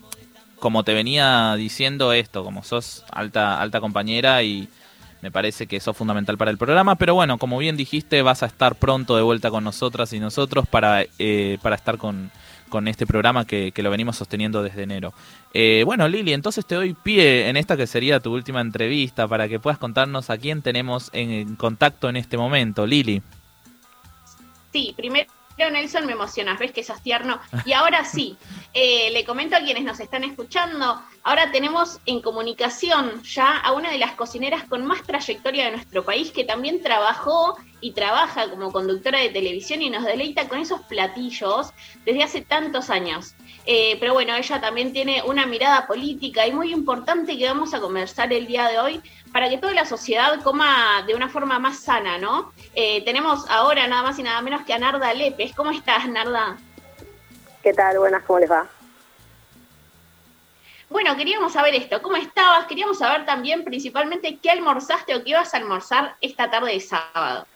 como 0.59 0.85
te 0.85 0.95
venía 0.95 1.55
diciendo 1.57 2.15
esto, 2.15 2.43
como 2.45 2.63
sos 2.65 3.05
alta 3.13 3.61
alta 3.61 3.81
compañera 3.81 4.43
y 4.43 4.69
me 5.25 5.31
parece 5.31 5.67
que 5.67 5.81
sos 5.81 5.97
fundamental 5.97 6.37
para 6.37 6.51
el 6.51 6.59
programa, 6.59 6.97
pero 6.97 7.15
bueno, 7.15 7.39
como 7.39 7.57
bien 7.57 7.79
dijiste, 7.79 8.21
vas 8.21 8.43
a 8.43 8.47
estar 8.47 8.75
pronto 8.75 9.17
de 9.17 9.23
vuelta 9.23 9.51
con 9.51 9.65
nosotras 9.65 10.13
y 10.13 10.21
nosotros 10.21 10.69
para, 10.69 11.07
eh, 11.19 11.57
para 11.63 11.77
estar 11.77 11.97
con, 11.97 12.31
con 12.69 12.89
este 12.89 13.07
programa 13.07 13.47
que, 13.47 13.73
que 13.73 13.83
lo 13.83 13.89
venimos 13.89 14.17
sosteniendo 14.17 14.63
desde 14.63 14.83
enero. 14.83 15.15
Eh, 15.55 15.83
bueno, 15.87 16.07
Lili, 16.09 16.35
entonces 16.35 16.67
te 16.67 16.75
doy 16.75 16.93
pie 16.93 17.49
en 17.49 17.57
esta 17.57 17.75
que 17.75 17.87
sería 17.87 18.21
tu 18.21 18.35
última 18.35 18.61
entrevista 18.61 19.27
para 19.27 19.49
que 19.49 19.59
puedas 19.59 19.79
contarnos 19.79 20.29
a 20.29 20.37
quién 20.37 20.61
tenemos 20.61 21.09
en, 21.15 21.31
en 21.31 21.57
contacto 21.57 22.11
en 22.11 22.17
este 22.17 22.37
momento. 22.37 22.87
Lili. 22.87 23.23
Sí, 24.75 24.93
primero 24.95 25.33
Nelson 25.57 26.07
me 26.07 26.13
emocionas, 26.13 26.59
ves 26.59 26.73
que 26.73 26.83
sos 26.83 27.01
tierno. 27.03 27.41
Y 27.65 27.73
ahora 27.73 28.05
sí, 28.05 28.37
eh, 28.73 29.11
le 29.13 29.25
comento 29.25 29.57
a 29.57 29.61
quienes 29.61 29.85
nos 29.85 30.01
están 30.01 30.25
escuchando, 30.25 31.01
ahora 31.23 31.53
tenemos 31.53 32.01
en 32.07 32.21
comunicación 32.21 33.23
ya 33.23 33.59
a 33.59 33.73
una 33.73 33.91
de 33.91 33.99
las 33.99 34.13
cocineras 34.13 34.65
con 34.65 34.85
más 34.85 35.03
trayectoria 35.03 35.67
de 35.67 35.73
nuestro 35.73 36.05
país, 36.05 36.31
que 36.33 36.45
también 36.45 36.83
trabajó 36.83 37.57
y 37.81 37.93
trabaja 37.93 38.51
como 38.51 38.73
conductora 38.73 39.21
de 39.21 39.29
televisión 39.29 39.83
y 39.83 39.91
nos 39.91 40.05
deleita 40.05 40.49
con 40.49 40.59
esos 40.59 40.81
platillos 40.83 41.73
desde 42.05 42.23
hace 42.23 42.41
tantos 42.41 42.91
años. 42.91 43.35
Eh, 43.67 43.97
pero 43.99 44.13
bueno, 44.13 44.35
ella 44.35 44.61
también 44.61 44.93
tiene 44.93 45.23
una 45.23 45.47
mirada 45.47 45.87
política 45.87 46.47
y 46.47 46.53
muy 46.53 46.73
importante 46.73 47.39
que 47.39 47.47
vamos 47.47 47.73
a 47.73 47.81
conversar 47.81 48.31
el 48.33 48.47
día 48.47 48.69
de 48.69 48.79
hoy 48.79 49.01
para 49.33 49.49
que 49.49 49.57
toda 49.57 49.73
la 49.73 49.87
sociedad 49.87 50.39
coma 50.43 51.03
de 51.07 51.15
una 51.15 51.29
forma 51.29 51.59
más 51.59 51.79
sana, 51.79 52.19
¿no? 52.19 52.53
Eh, 52.75 53.03
tenemos 53.05 53.49
ahora 53.49 53.87
nada 53.87 54.03
más 54.03 54.19
y 54.19 54.23
nada 54.23 54.43
menos 54.43 54.65
que 54.65 54.75
a 54.75 54.79
Narda 54.79 55.15
Lepes. 55.15 55.55
¿Cómo 55.55 55.71
estás, 55.71 56.07
Narda? 56.09 56.59
¿Qué 57.63 57.73
tal? 57.73 57.99
Buenas, 57.99 58.23
¿cómo 58.25 58.41
les 58.41 58.51
va? 58.51 58.69
Bueno, 60.91 61.17
queríamos 61.17 61.55
saber 61.55 61.75
esto, 61.75 62.03
¿cómo 62.03 62.17
estabas? 62.17 62.67
Queríamos 62.67 62.99
saber 62.99 63.25
también 63.25 63.65
principalmente 63.65 64.39
qué 64.41 64.51
almorzaste 64.51 65.15
o 65.15 65.25
qué 65.25 65.31
ibas 65.31 65.55
a 65.55 65.57
almorzar 65.57 66.17
esta 66.21 66.51
tarde 66.51 66.73
de 66.73 66.81
sábado. 66.81 67.47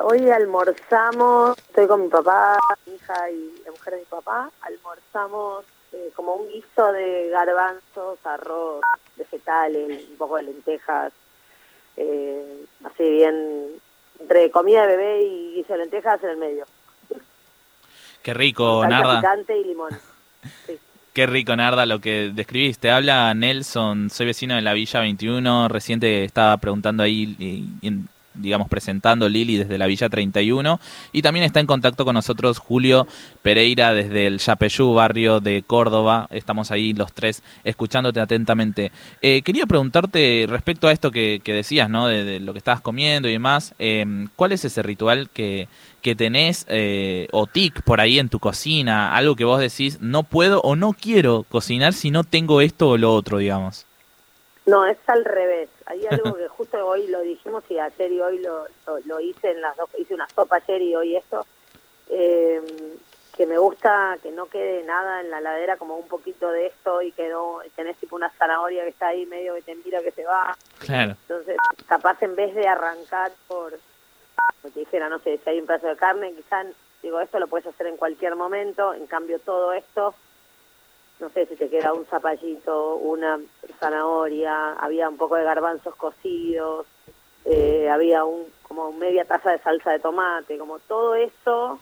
Hoy 0.00 0.30
almorzamos, 0.30 1.58
estoy 1.58 1.88
con 1.88 2.02
mi 2.02 2.08
papá, 2.08 2.56
mi 2.86 2.94
hija 2.94 3.30
y 3.30 3.62
la 3.64 3.72
mujer 3.72 3.94
de 3.94 3.98
mi 3.98 4.04
papá, 4.06 4.48
almorzamos 4.60 5.64
eh, 5.92 6.10
como 6.14 6.34
un 6.34 6.48
guiso 6.48 6.92
de 6.92 7.28
garbanzos, 7.30 8.18
arroz, 8.24 8.80
vegetales, 9.16 10.08
un 10.10 10.16
poco 10.16 10.36
de 10.36 10.44
lentejas, 10.44 11.12
eh, 11.96 12.64
así 12.84 13.10
bien, 13.10 13.70
entre 14.20 14.52
comida 14.52 14.86
de 14.86 14.96
bebé 14.96 15.22
y 15.24 15.54
guiso 15.56 15.72
de 15.72 15.80
lentejas 15.80 16.22
en 16.22 16.30
el 16.30 16.36
medio. 16.36 16.64
Qué 18.22 18.34
rico, 18.34 18.82
Salsa 18.82 18.96
Narda. 18.96 19.16
picante 19.16 19.58
y 19.58 19.64
limón. 19.64 19.98
Qué 21.12 21.26
rico, 21.26 21.56
Narda, 21.56 21.86
lo 21.86 22.00
que 22.00 22.30
describiste. 22.32 22.92
Habla 22.92 23.34
Nelson, 23.34 24.10
soy 24.10 24.26
vecino 24.26 24.54
de 24.54 24.62
la 24.62 24.74
Villa 24.74 25.00
21. 25.00 25.66
Reciente 25.66 26.22
estaba 26.22 26.56
preguntando 26.58 27.02
ahí, 27.02 27.66
digamos, 28.38 28.68
presentando 28.68 29.28
Lili 29.28 29.56
desde 29.56 29.78
la 29.78 29.86
Villa 29.86 30.08
31. 30.08 30.80
Y 31.12 31.22
también 31.22 31.44
está 31.44 31.60
en 31.60 31.66
contacto 31.66 32.04
con 32.04 32.14
nosotros 32.14 32.58
Julio 32.58 33.06
Pereira 33.42 33.92
desde 33.92 34.26
el 34.26 34.38
Yapeyú, 34.38 34.94
barrio 34.94 35.40
de 35.40 35.62
Córdoba. 35.66 36.28
Estamos 36.30 36.70
ahí 36.70 36.92
los 36.92 37.12
tres 37.12 37.42
escuchándote 37.64 38.20
atentamente. 38.20 38.92
Eh, 39.22 39.42
quería 39.42 39.66
preguntarte 39.66 40.46
respecto 40.48 40.88
a 40.88 40.92
esto 40.92 41.10
que, 41.10 41.40
decías, 41.44 41.90
¿no? 41.90 42.08
De, 42.08 42.40
lo 42.40 42.52
que 42.52 42.58
estabas 42.58 42.80
comiendo 42.80 43.28
y 43.28 43.32
demás. 43.32 43.74
eh, 43.78 44.04
¿Cuál 44.36 44.52
es 44.52 44.64
ese 44.64 44.82
ritual 44.82 45.28
que, 45.30 45.68
que 46.02 46.14
tenés 46.14 46.66
eh, 46.68 47.28
o 47.32 47.46
tic 47.46 47.82
por 47.82 48.00
ahí 48.00 48.18
en 48.18 48.28
tu 48.28 48.38
cocina? 48.38 49.14
Algo 49.14 49.36
que 49.36 49.44
vos 49.44 49.60
decís, 49.60 49.98
no 50.00 50.22
puedo 50.22 50.60
o 50.60 50.76
no 50.76 50.92
quiero 50.92 51.44
cocinar 51.48 51.92
si 51.92 52.10
no 52.10 52.24
tengo 52.24 52.60
esto 52.60 52.90
o 52.90 52.96
lo 52.96 53.12
otro, 53.12 53.38
digamos. 53.38 53.86
No, 54.66 54.84
es 54.86 54.98
al 55.06 55.24
revés. 55.24 55.68
Hay 55.88 56.06
algo 56.06 56.34
que 56.36 56.48
justo 56.48 56.86
hoy 56.86 57.06
lo 57.06 57.20
dijimos 57.22 57.64
y 57.70 57.78
ayer 57.78 58.12
y 58.12 58.20
hoy 58.20 58.38
lo, 58.40 58.66
lo, 58.86 58.98
lo 59.06 59.20
hice 59.20 59.52
en 59.52 59.62
las 59.62 59.76
dos, 59.76 59.88
hice 59.98 60.14
una 60.14 60.28
sopa 60.28 60.56
ayer 60.56 60.82
y 60.82 60.94
hoy 60.94 61.16
esto, 61.16 61.46
eh, 62.10 62.60
que 63.34 63.46
me 63.46 63.56
gusta 63.56 64.18
que 64.22 64.30
no 64.30 64.46
quede 64.46 64.82
nada 64.82 65.20
en 65.20 65.30
la 65.30 65.40
ladera 65.40 65.76
como 65.76 65.96
un 65.96 66.06
poquito 66.08 66.50
de 66.50 66.66
esto 66.66 67.00
y 67.00 67.12
que 67.12 67.28
no 67.28 67.60
tenés 67.74 67.96
tipo 67.96 68.16
una 68.16 68.28
zanahoria 68.30 68.82
que 68.82 68.90
está 68.90 69.08
ahí 69.08 69.24
medio 69.26 69.54
que 69.54 69.62
te 69.62 69.74
mira 69.76 70.02
que 70.02 70.10
se 70.10 70.24
va. 70.24 70.56
Claro. 70.80 71.16
Entonces, 71.22 71.56
capaz 71.86 72.22
en 72.22 72.34
vez 72.34 72.54
de 72.54 72.66
arrancar 72.66 73.32
por, 73.46 73.78
como 74.60 74.74
te 74.74 74.80
dijera, 74.80 75.08
no 75.08 75.20
sé, 75.20 75.38
si 75.42 75.50
hay 75.50 75.60
un 75.60 75.66
pedazo 75.66 75.86
de 75.86 75.96
carne, 75.96 76.34
quizás, 76.34 76.66
digo, 77.00 77.20
esto 77.20 77.38
lo 77.38 77.46
puedes 77.46 77.66
hacer 77.66 77.86
en 77.86 77.96
cualquier 77.96 78.36
momento, 78.36 78.92
en 78.92 79.06
cambio 79.06 79.38
todo 79.38 79.72
esto, 79.72 80.14
no 81.20 81.28
sé 81.30 81.46
si 81.46 81.56
te 81.56 81.68
queda 81.68 81.92
un 81.92 82.06
zapallito, 82.06 82.96
una 82.96 83.38
zanahoria, 83.80 84.72
había 84.74 85.08
un 85.08 85.16
poco 85.16 85.36
de 85.36 85.44
garbanzos 85.44 85.94
cocidos, 85.96 86.86
eh, 87.44 87.88
había 87.90 88.24
un 88.24 88.46
como 88.62 88.92
media 88.92 89.24
taza 89.24 89.50
de 89.50 89.58
salsa 89.60 89.92
de 89.92 89.98
tomate, 89.98 90.58
como 90.58 90.78
todo 90.80 91.14
eso, 91.14 91.78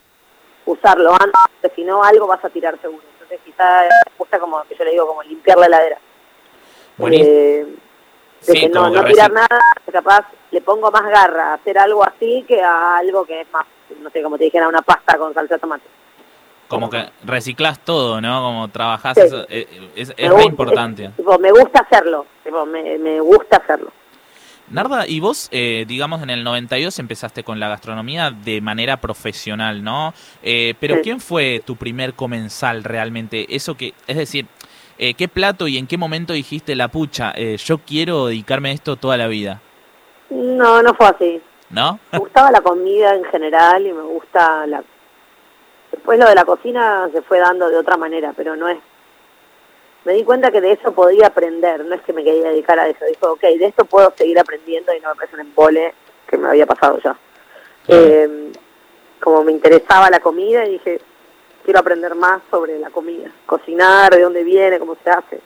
usarlo 0.65 1.13
antes, 1.13 1.73
si 1.75 1.85
no 1.85 2.03
algo 2.03 2.27
vas 2.27 2.45
a 2.45 2.51
tirar 2.51 2.81
seguro. 2.81 3.03
Entonces 3.15 3.41
quizás 3.45 3.89
me 4.07 4.13
gusta 4.17 4.39
como, 4.39 4.63
que 4.65 4.77
yo 4.77 4.85
le 4.85 4.93
digo, 4.93 5.07
como 5.07 5.23
limpiar 5.23 5.59
la 5.59 5.67
heladera. 5.67 5.99
Buenísimo. 6.97 7.29
Eh, 7.29 7.67
de 8.47 8.53
Sí, 8.53 8.61
que 8.61 8.69
no, 8.69 8.91
no 8.91 9.05
tirar 9.05 9.33
nada, 9.33 9.61
capaz 9.91 10.27
le 10.51 10.61
pongo 10.61 10.91
más 10.91 11.05
garra 11.05 11.51
a 11.51 11.55
hacer 11.55 11.77
algo 11.79 12.05
así 12.05 12.45
que 12.47 12.63
a 12.63 12.99
algo 12.99 13.25
que 13.25 13.41
es 13.41 13.51
más, 13.51 13.67
no 14.01 14.09
sé, 14.11 14.23
como 14.23 14.39
te 14.39 14.45
dijera, 14.45 14.69
una 14.69 14.83
pasta 14.83 15.19
con 15.19 15.35
salsa 15.35 15.55
de 15.55 15.61
tomate. 15.61 15.85
Como 16.69 16.91
que 16.91 17.07
reciclás 17.25 17.79
todo, 17.85 18.21
¿no? 18.21 18.43
Como 18.43 18.69
trabajás, 18.69 19.15
Sí. 19.15 19.21
eso, 19.27 19.47
eh, 19.49 19.67
es, 19.95 20.11
es 20.11 20.17
re 20.17 20.29
gusta- 20.31 20.45
importante. 20.49 21.11
Tipo, 21.17 21.39
me 21.39 21.51
gusta 21.53 21.81
hacerlo, 21.81 22.27
me, 22.67 22.99
me 22.99 23.21
gusta 23.21 23.59
hacerlo. 23.59 23.93
Narda, 24.69 25.07
y 25.07 25.21
vos, 25.21 25.49
eh, 25.53 25.85
digamos, 25.87 26.23
en 26.23 26.31
el 26.31 26.43
92 26.43 26.99
empezaste 26.99 27.45
con 27.45 27.61
la 27.61 27.69
gastronomía 27.69 28.33
de 28.33 28.61
manera 28.61 28.97
profesional, 29.01 29.85
¿no? 29.85 30.13
Eh, 30.43 30.75
pero 30.81 30.97
Sí. 30.97 31.01
¿quién 31.05 31.21
fue 31.21 31.63
tu 31.65 31.77
primer 31.77 32.15
comensal 32.15 32.83
realmente? 32.83 33.47
Eso 33.55 33.77
que, 33.77 33.95
es 34.09 34.17
decir, 34.17 34.47
eh, 34.99 35.15
¿qué 35.15 35.29
plato 35.29 35.69
y 35.69 35.79
en 35.79 35.87
qué 35.87 35.97
momento 35.97 36.33
dijiste 36.33 36.75
la 36.75 36.89
pucha, 36.89 37.33
eh, 37.37 37.57
yo 37.59 37.79
quiero 37.79 38.27
dedicarme 38.27 38.71
a 38.71 38.73
esto 38.73 38.97
toda 38.97 39.17
la 39.17 39.29
vida? 39.29 39.61
No, 40.31 40.83
no 40.83 40.95
fue 40.95 41.07
así. 41.07 41.41
¿No? 41.71 42.01
Me 42.11 42.19
gustaba 42.19 42.51
la 42.51 42.61
comida 42.61 43.15
en 43.15 43.25
general 43.25 43.87
y 43.87 43.93
me 43.93 44.03
gusta 44.03 44.67
la... 44.67 44.83
Después 45.97 46.21
lo 46.21 46.29
de 46.29 46.35
la 46.35 46.45
cocina 46.45 47.09
se 47.13 47.23
fue 47.23 47.39
dando 47.41 47.69
de 47.69 47.79
otra 47.79 47.97
manera, 47.97 48.33
pero 48.37 48.55
no 48.55 48.69
es... 48.69 48.79
Me 50.05 50.13
di 50.13 50.23
cuenta 50.23 50.53
que 50.53 50.61
de 50.61 50.73
eso 50.73 50.93
podía 50.93 51.27
aprender, 51.27 51.85
no 51.85 51.95
es 51.95 52.03
que 52.03 52.13
me 52.13 52.23
quería 52.23 52.51
dedicar 52.51 52.79
a 52.79 52.87
eso. 52.87 53.05
Dijo, 53.07 53.33
ok, 53.33 53.41
de 53.41 53.67
esto 53.67 53.85
puedo 53.87 54.13
seguir 54.17 54.39
aprendiendo 54.39 54.95
y 54.95 55.01
no 55.01 55.09
me 55.09 55.17
parece 55.17 55.35
un 55.35 55.41
embole 55.41 55.95
que 56.29 56.37
me 56.37 56.49
había 56.49 56.65
pasado 56.65 57.01
ya. 57.03 57.19
Eh, 57.89 58.53
como 59.21 59.43
me 59.43 59.51
interesaba 59.51 60.09
la 60.11 60.21
comida 60.21 60.65
y 60.67 60.73
dije, 60.73 61.01
quiero 61.65 61.81
aprender 61.81 62.15
más 62.15 62.41
sobre 62.51 62.79
la 62.79 62.91
comida. 62.91 63.33
Cocinar, 63.47 64.15
de 64.15 64.23
dónde 64.23 64.45
viene, 64.45 64.79
cómo 64.79 64.97
se 65.03 65.11
hace. 65.11 65.41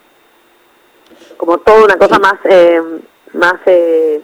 Como 1.38 1.58
toda 1.58 1.84
una 1.84 1.96
cosa 1.96 2.18
más, 2.18 2.34
eh, 2.44 2.82
más, 3.32 3.54
eh, 3.64 4.20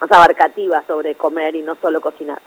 más 0.00 0.12
abarcativa 0.12 0.84
sobre 0.86 1.14
comer 1.14 1.54
y 1.56 1.62
no 1.62 1.76
solo 1.80 2.00
cocinar. 2.02 2.42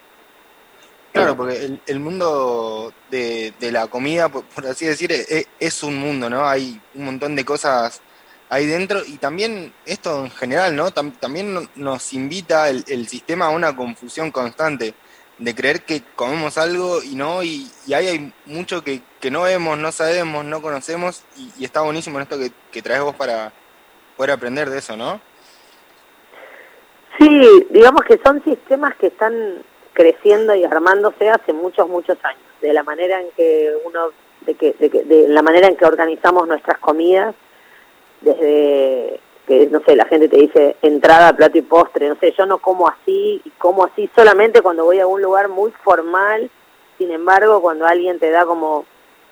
Claro, 1.18 1.35
porque 1.38 1.65
el, 1.65 1.81
el 1.85 1.99
mundo 1.99 2.94
de, 3.11 3.53
de 3.60 3.72
la 3.72 3.88
comida, 3.88 4.30
por, 4.30 4.44
por 4.45 4.65
así 4.68 4.85
decir, 4.85 5.11
es, 5.11 5.48
es 5.60 5.84
un 5.84 5.98
mundo, 5.98 6.30
¿no? 6.30 6.48
Hay 6.48 6.80
un 6.95 7.06
montón 7.06 7.35
de 7.35 7.44
cosas 7.45 8.02
ahí 8.49 8.65
dentro 8.65 9.02
y 9.06 9.18
también 9.18 9.73
esto 9.85 10.23
en 10.26 10.31
general, 10.31 10.76
¿no? 10.76 10.89
Tam- 10.91 11.18
también 11.19 11.53
no- 11.53 11.68
nos 11.76 12.14
invita 12.14 12.69
el, 12.69 12.84
el 12.88 13.07
sistema 13.07 13.48
a 13.48 13.49
una 13.49 13.76
confusión 13.76 14.31
constante 14.31 14.94
de 15.38 15.53
creer 15.53 15.84
que 15.84 16.02
comemos 16.15 16.57
algo 16.57 17.03
y 17.03 17.14
no, 17.15 17.44
y, 17.44 17.69
y 17.85 17.94
ahí 17.94 18.07
hay 18.07 18.34
mucho 18.45 18.84
que, 18.84 19.02
que 19.19 19.30
no 19.30 19.44
vemos, 19.44 19.77
no 19.77 19.91
sabemos, 19.91 20.45
no 20.45 20.61
conocemos 20.61 21.23
y, 21.35 21.52
y 21.60 21.65
está 21.65 21.81
buenísimo 21.81 22.18
en 22.18 22.23
esto 22.23 22.39
que, 22.39 22.52
que 22.72 22.81
traes 22.81 23.02
vos 23.03 23.15
para 23.15 23.52
poder 24.15 24.31
aprender 24.31 24.69
de 24.69 24.80
eso, 24.80 24.95
¿no? 24.98 25.22
Sí, 27.19 27.41
digamos 27.72 28.02
que 28.07 28.19
son 28.23 28.44
sistemas 28.44 28.95
que 28.95 29.07
están 29.07 29.34
creciendo 29.98 30.53
y 30.53 30.64
armándose 30.64 31.28
hace 31.28 31.53
muchos, 31.53 31.90
muchos 31.90 32.18
años. 32.24 32.41
De 32.61 32.72
la 32.72 32.84
manera 32.84 33.19
en 33.19 33.30
que 33.36 33.74
uno 33.84 34.11
de, 34.41 34.53
que, 34.53 34.74
de, 34.80 34.90
que- 34.91 35.03
de 35.03 35.28
la 35.28 35.41
manera 35.41 35.68
en 35.68 35.76
que 35.76 35.86
organizamos 35.86 36.48
nuestras 36.48 36.78
comidas, 36.78 37.34
desde 38.22 39.19
que, 39.48 39.68
no 39.72 39.80
sé, 39.82 39.95
la 39.95 40.06
gente 40.06 40.28
te 40.30 40.38
dice 40.38 40.76
entrada, 40.84 41.34
plato 41.36 41.57
y 41.57 41.61
postre, 41.64 42.10
no 42.10 42.15
sé, 42.19 42.34
yo 42.38 42.45
no 42.45 42.60
como 42.60 42.88
así, 42.88 43.41
y 43.44 43.49
como 43.57 43.86
así 43.86 44.07
solamente 44.15 44.61
cuando 44.61 44.86
voy 44.86 44.99
a 44.99 45.07
un 45.07 45.22
lugar 45.22 45.48
muy 45.49 45.72
formal, 45.84 46.49
sin 46.99 47.11
embargo, 47.11 47.60
cuando 47.61 47.86
alguien 47.88 48.19
te 48.19 48.30
da 48.30 48.45
como 48.45 48.86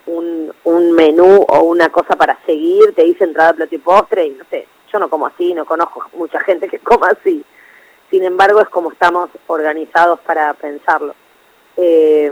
un, 0.07 0.51
un 0.63 0.91
menú 0.93 1.45
o 1.47 1.59
una 1.63 1.89
cosa 1.89 2.15
para 2.15 2.39
seguir, 2.45 2.93
te 2.95 3.03
dice 3.03 3.23
entrada, 3.25 3.53
plato 3.53 3.75
y 3.75 3.79
postre, 3.79 4.25
y 4.25 4.29
no 4.31 4.45
sé, 4.49 4.67
yo 4.91 4.99
no 4.99 5.09
como 5.09 5.27
así, 5.27 5.53
no 5.53 5.65
conozco 5.65 6.09
mucha 6.13 6.39
gente 6.39 6.67
que 6.69 6.79
coma 6.89 7.09
así. 7.09 7.43
Sin 8.09 8.23
embargo, 8.23 8.61
es 8.61 8.69
como 8.69 8.91
estamos 8.91 9.29
organizados 9.47 10.19
para 10.21 10.53
pensarlo. 10.53 11.15
Eh, 11.77 12.31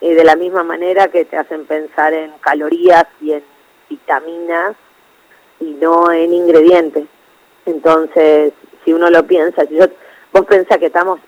de 0.00 0.24
la 0.24 0.36
misma 0.36 0.64
manera 0.64 1.08
que 1.08 1.24
te 1.24 1.36
hacen 1.36 1.66
pensar 1.66 2.12
en 2.12 2.32
calorías 2.40 3.04
y 3.20 3.32
en 3.32 3.44
vitaminas 3.88 4.74
y 5.60 5.74
no 5.74 6.10
en 6.10 6.32
ingredientes. 6.32 7.06
Entonces, 7.66 8.52
si 8.84 8.92
uno 8.92 9.10
lo 9.10 9.26
piensa, 9.26 9.64
si 9.66 9.76
yo, 9.76 9.84
vos 10.32 10.46
pensás 10.46 10.78
que 10.78 10.86
estamos 10.86 11.20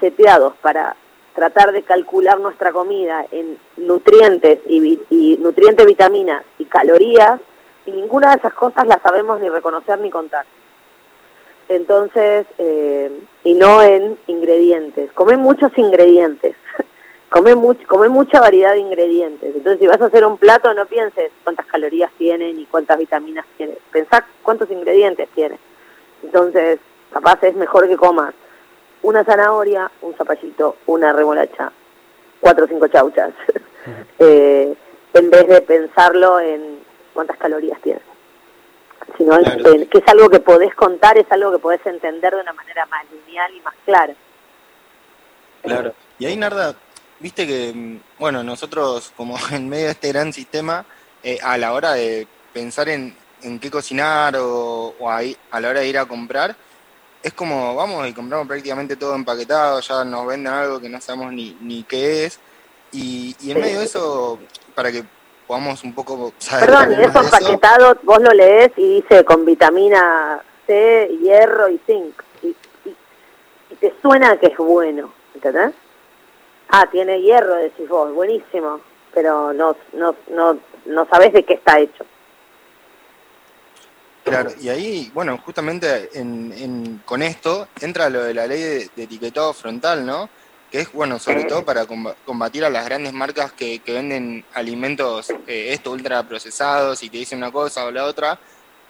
seteados 0.00 0.54
para 0.62 0.96
tratar 1.34 1.72
de 1.72 1.82
calcular 1.82 2.40
nuestra 2.40 2.72
comida 2.72 3.26
en 3.30 3.58
nutrientes 3.76 4.60
y, 4.66 5.00
y 5.10 5.36
nutrientes, 5.38 5.86
vitaminas 5.86 6.44
y 6.58 6.64
calorías, 6.64 7.40
y 7.86 7.90
ninguna 7.90 8.30
de 8.30 8.36
esas 8.36 8.54
cosas 8.54 8.86
las 8.86 9.02
sabemos 9.02 9.40
ni 9.40 9.48
reconocer 9.48 9.98
ni 9.98 10.10
contar. 10.10 10.46
Entonces, 11.68 12.46
eh, 12.58 13.10
y 13.42 13.54
no 13.54 13.82
en 13.82 14.18
ingredientes. 14.26 15.10
Come 15.12 15.36
muchos 15.36 15.76
ingredientes. 15.76 16.56
come, 17.30 17.54
much, 17.54 17.84
come 17.86 18.08
mucha 18.08 18.40
variedad 18.40 18.74
de 18.74 18.80
ingredientes. 18.80 19.54
Entonces, 19.56 19.80
si 19.80 19.86
vas 19.86 20.00
a 20.00 20.06
hacer 20.06 20.24
un 20.24 20.38
plato, 20.38 20.72
no 20.74 20.86
pienses 20.86 21.32
cuántas 21.42 21.66
calorías 21.66 22.10
tiene 22.18 22.52
ni 22.52 22.66
cuántas 22.66 22.98
vitaminas 22.98 23.44
tiene. 23.56 23.76
Pensá 23.90 24.26
cuántos 24.42 24.70
ingredientes 24.70 25.28
tiene. 25.34 25.58
Entonces, 26.22 26.78
capaz 27.12 27.42
es 27.42 27.54
mejor 27.54 27.88
que 27.88 27.96
comas 27.96 28.34
una 29.02 29.24
zanahoria, 29.24 29.90
un 30.00 30.14
zapallito, 30.14 30.76
una 30.86 31.12
remolacha, 31.12 31.72
cuatro 32.40 32.64
o 32.64 32.68
cinco 32.68 32.88
chauchas, 32.88 33.32
eh, 34.18 34.74
en 35.12 35.30
vez 35.30 35.48
de 35.48 35.60
pensarlo 35.60 36.40
en 36.40 36.78
cuántas 37.12 37.36
calorías 37.36 37.80
tiene. 37.82 38.00
Sino 39.16 39.36
Claro. 39.38 39.74
en 39.74 39.86
que 39.88 39.98
es 39.98 40.08
algo 40.08 40.28
que 40.28 40.40
podés 40.40 40.74
contar, 40.74 41.16
es 41.18 41.30
algo 41.30 41.52
que 41.52 41.58
podés 41.58 41.84
entender 41.86 42.34
de 42.34 42.40
una 42.40 42.52
manera 42.52 42.84
más 42.86 43.04
lineal 43.12 43.54
y 43.54 43.60
más 43.60 43.74
clara. 43.84 44.14
Claro. 45.62 45.94
Y 46.18 46.26
ahí, 46.26 46.36
Narda, 46.36 46.74
viste 47.20 47.46
que, 47.46 47.72
mm, 47.74 48.00
bueno, 48.18 48.42
nosotros 48.42 49.12
como 49.16 49.36
en 49.52 49.68
medio 49.68 49.86
de 49.86 49.92
este 49.92 50.08
gran 50.08 50.32
sistema, 50.32 50.84
eh, 51.22 51.38
a 51.42 51.56
la 51.58 51.72
hora 51.72 51.92
de 51.92 52.26
pensar 52.52 52.88
en, 52.88 53.16
en 53.42 53.58
qué 53.60 53.70
cocinar 53.70 54.36
o, 54.36 54.94
o 54.98 55.10
ahí, 55.10 55.36
a 55.50 55.60
la 55.60 55.68
hora 55.70 55.80
de 55.80 55.88
ir 55.88 55.98
a 55.98 56.06
comprar, 56.06 56.54
es 57.22 57.32
como, 57.32 57.74
vamos 57.74 58.06
y 58.06 58.12
compramos 58.12 58.46
prácticamente 58.46 58.96
todo 58.96 59.14
empaquetado, 59.14 59.80
ya 59.80 60.04
nos 60.04 60.26
venden 60.26 60.52
algo 60.52 60.80
que 60.80 60.90
no 60.90 61.00
sabemos 61.00 61.32
ni, 61.32 61.56
ni 61.60 61.82
qué 61.84 62.26
es. 62.26 62.38
Y, 62.92 63.34
y 63.40 63.50
en 63.52 63.60
medio 63.60 63.78
de 63.78 63.86
eso, 63.86 64.38
para 64.74 64.92
que 64.92 65.04
podamos 65.46 65.82
un 65.84 65.94
poco 65.94 66.32
saber 66.38 66.66
Perdón, 66.66 66.92
y 66.92 67.02
eso 67.04 67.20
empaquetado, 67.20 67.98
vos 68.02 68.20
lo 68.20 68.30
lees 68.32 68.70
y 68.76 69.00
dice 69.02 69.24
con 69.24 69.44
vitamina 69.44 70.40
C, 70.66 71.08
hierro 71.20 71.68
y 71.68 71.78
zinc. 71.86 72.22
Y, 72.42 72.48
y- 72.48 72.96
y 73.70 73.74
te 73.76 73.94
suena 74.02 74.36
que 74.38 74.46
es 74.46 74.56
bueno, 74.56 75.12
¿entendés? 75.34 75.72
Ah, 76.70 76.86
tiene 76.90 77.20
hierro, 77.20 77.54
decís 77.56 77.88
vos, 77.88 78.12
buenísimo, 78.14 78.80
pero 79.12 79.52
no, 79.52 79.76
no, 79.92 80.14
no, 80.30 80.58
no 80.86 81.06
sabés 81.08 81.32
de 81.32 81.44
qué 81.44 81.54
está 81.54 81.78
hecho. 81.78 82.04
Claro, 84.24 84.50
y 84.58 84.70
ahí, 84.70 85.10
bueno, 85.12 85.38
justamente 85.44 86.08
en, 86.14 86.50
en- 86.56 87.02
con 87.04 87.22
esto 87.22 87.68
entra 87.82 88.08
lo 88.08 88.22
de 88.24 88.32
la 88.32 88.46
ley 88.46 88.62
de, 88.62 88.90
de 88.96 89.02
etiquetado 89.02 89.52
frontal, 89.52 90.06
¿no? 90.06 90.30
Que 90.74 90.80
es, 90.80 90.92
bueno, 90.92 91.20
sobre 91.20 91.44
todo 91.44 91.64
para 91.64 91.86
comba- 91.86 92.16
combatir 92.24 92.64
a 92.64 92.68
las 92.68 92.84
grandes 92.84 93.12
marcas 93.12 93.52
que, 93.52 93.78
que 93.78 93.92
venden 93.92 94.44
alimentos, 94.54 95.30
eh, 95.46 95.68
esto, 95.72 95.92
ultraprocesados, 95.92 97.00
y 97.04 97.10
te 97.10 97.18
dicen 97.18 97.38
una 97.38 97.52
cosa 97.52 97.84
o 97.84 97.92
la 97.92 98.04
otra, 98.06 98.40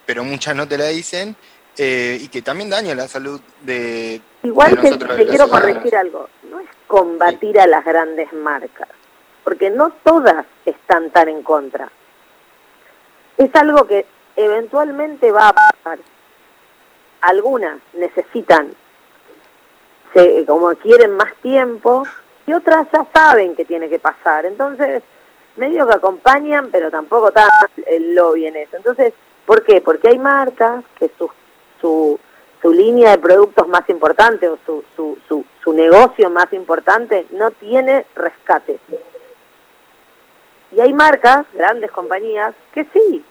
pero 0.03 0.23
muchas 0.23 0.55
no 0.55 0.67
te 0.67 0.79
la 0.79 0.87
dicen, 0.87 1.35
eh, 1.77 2.17
y 2.19 2.27
que 2.29 2.41
también 2.41 2.71
daña 2.71 2.95
la 2.95 3.07
salud 3.07 3.39
de, 3.61 4.19
Igual 4.41 4.71
de 4.75 4.81
nosotros, 4.81 5.15
te 5.15 5.27
quiero 5.27 5.47
corregir 5.47 5.95
algo, 5.95 6.27
no 6.49 6.59
es 6.59 6.67
combatir 6.87 7.59
a 7.59 7.67
las 7.67 7.85
grandes 7.85 8.33
marcas, 8.33 8.89
porque 9.43 9.69
no 9.69 9.91
todas 10.03 10.43
están 10.65 11.11
tan 11.11 11.29
en 11.29 11.43
contra. 11.43 11.91
Es 13.37 13.53
algo 13.53 13.85
que 13.85 14.07
eventualmente 14.35 15.31
va 15.31 15.49
a 15.49 15.53
pasar. 15.53 15.99
Algunas 17.21 17.77
necesitan, 17.93 18.73
se- 20.15 20.45
como 20.47 20.69
quieren 20.75 21.11
más 21.17 21.33
tiempo, 21.43 22.03
y 22.47 22.53
otras 22.53 22.87
ya 22.91 23.05
saben 23.13 23.55
que 23.55 23.65
tiene 23.65 23.89
que 23.89 23.99
pasar. 23.99 24.45
Entonces, 24.45 25.03
medio 25.57 25.85
que 25.87 25.93
acompañan, 25.95 26.69
pero 26.71 26.89
tampoco 26.89 27.27
está 27.27 27.47
el 27.85 28.15
lobby 28.15 28.47
en 28.47 28.55
eso. 28.55 28.77
Entonces, 28.77 29.13
¿por 29.45 29.63
qué? 29.63 29.81
Porque 29.81 30.07
hay 30.09 30.17
marcas 30.19 30.83
que 30.99 31.11
su, 31.17 31.29
su, 31.81 32.19
su 32.61 32.71
línea 32.71 33.11
de 33.11 33.17
productos 33.19 33.67
más 33.67 33.87
importante 33.89 34.47
o 34.49 34.57
su, 34.65 34.83
su, 34.95 35.17
su, 35.27 35.45
su 35.63 35.73
negocio 35.73 36.29
más 36.29 36.51
importante 36.53 37.25
no 37.31 37.51
tiene 37.51 38.05
rescate. 38.15 38.79
Y 40.71 40.81
hay 40.81 40.93
marcas, 40.93 41.45
grandes 41.53 41.91
compañías, 41.91 42.53
que 42.73 42.85
sí. 42.93 43.23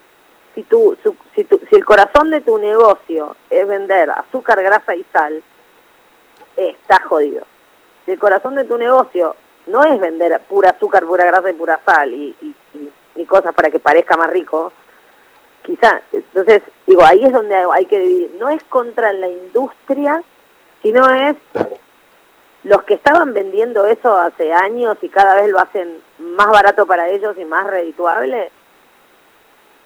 Si, 0.55 0.63
tu, 0.63 0.97
su- 1.03 1.17
si, 1.35 1.43
tu- 1.43 1.59
si 1.69 1.75
el 1.75 1.83
corazón 1.85 2.31
de 2.31 2.41
tu 2.41 2.57
negocio 2.57 3.35
es 3.49 3.67
vender 3.67 4.09
azúcar, 4.09 4.61
grasa 4.63 4.95
y 4.95 5.05
sal, 5.11 5.43
está 6.55 7.01
jodido. 7.03 7.45
Si 8.05 8.11
el 8.11 8.19
corazón 8.19 8.55
de 8.55 8.65
tu 8.65 8.77
negocio 8.77 9.35
no 9.67 9.83
es 9.83 9.99
vender 9.99 10.39
pura 10.47 10.71
azúcar, 10.71 11.05
pura 11.05 11.25
grasa 11.25 11.49
y 11.49 11.53
pura 11.53 11.79
sal 11.85 12.13
y, 12.13 12.35
y, 13.15 13.25
cosas 13.25 13.55
para 13.55 13.71
que 13.71 13.79
parezca 13.79 14.15
más 14.15 14.29
rico, 14.29 14.71
quizá, 15.63 16.01
entonces, 16.11 16.61
digo, 16.85 17.03
ahí 17.03 17.23
es 17.25 17.33
donde 17.33 17.55
hay 17.55 17.85
que 17.87 17.99
dividir. 17.99 18.35
No 18.39 18.49
es 18.49 18.63
contra 18.65 19.11
la 19.13 19.27
industria, 19.27 20.21
sino 20.83 21.09
es 21.09 21.35
los 22.63 22.83
que 22.83 22.95
estaban 22.95 23.33
vendiendo 23.33 23.85
eso 23.85 24.15
hace 24.17 24.51
años 24.51 24.97
y 25.01 25.09
cada 25.09 25.35
vez 25.35 25.49
lo 25.49 25.59
hacen 25.59 26.01
más 26.17 26.47
barato 26.47 26.85
para 26.85 27.09
ellos 27.09 27.35
y 27.37 27.45
más 27.45 27.67
redituable, 27.67 28.51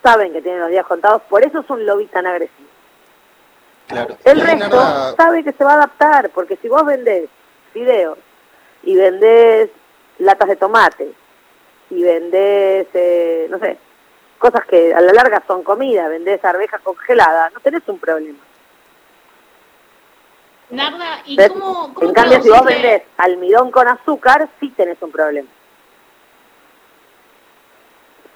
saben 0.01 0.31
que 0.31 0.41
tienen 0.41 0.61
los 0.61 0.69
días 0.69 0.85
contados, 0.85 1.21
por 1.23 1.43
eso 1.45 1.59
es 1.59 1.69
un 1.69 1.85
lobby 1.85 2.05
tan 2.07 2.25
agresivo. 2.25 2.68
Claro. 3.89 4.17
El 4.23 4.39
resto 4.39 5.15
sabe 5.17 5.43
que 5.43 5.51
se 5.51 5.63
va 5.63 5.71
a 5.71 5.77
adaptar, 5.77 6.29
porque 6.29 6.57
si 6.57 6.69
vos 6.69 6.85
vendés 6.85 7.27
fideos 7.73 8.19
y 8.83 8.95
vendés 8.95 9.71
latas 10.19 10.47
de 10.47 10.55
tomate 10.55 11.11
y 11.89 12.03
vendés, 12.03 12.87
eh, 12.93 13.47
no 13.49 13.57
sé, 13.57 13.79
cosas 14.37 14.63
que 14.65 14.93
a 14.93 15.01
la 15.01 15.11
larga 15.11 15.41
son 15.47 15.63
comida, 15.63 16.07
vendés 16.07 16.43
arvejas 16.45 16.81
congeladas, 16.81 17.51
no 17.51 17.59
tenés 17.61 17.81
un 17.87 17.97
problema. 17.97 18.37
Narda, 20.69 21.23
¿y 21.25 21.35
¿Ves? 21.35 21.49
cómo, 21.49 21.91
cómo 21.95 22.09
En 22.09 22.13
cambio, 22.13 22.43
si 22.43 22.49
vos 22.49 22.63
vendés 22.63 23.01
almidón 23.17 23.71
con 23.71 23.87
azúcar, 23.87 24.47
sí 24.59 24.69
tenés 24.77 25.01
un 25.01 25.11
problema. 25.11 25.49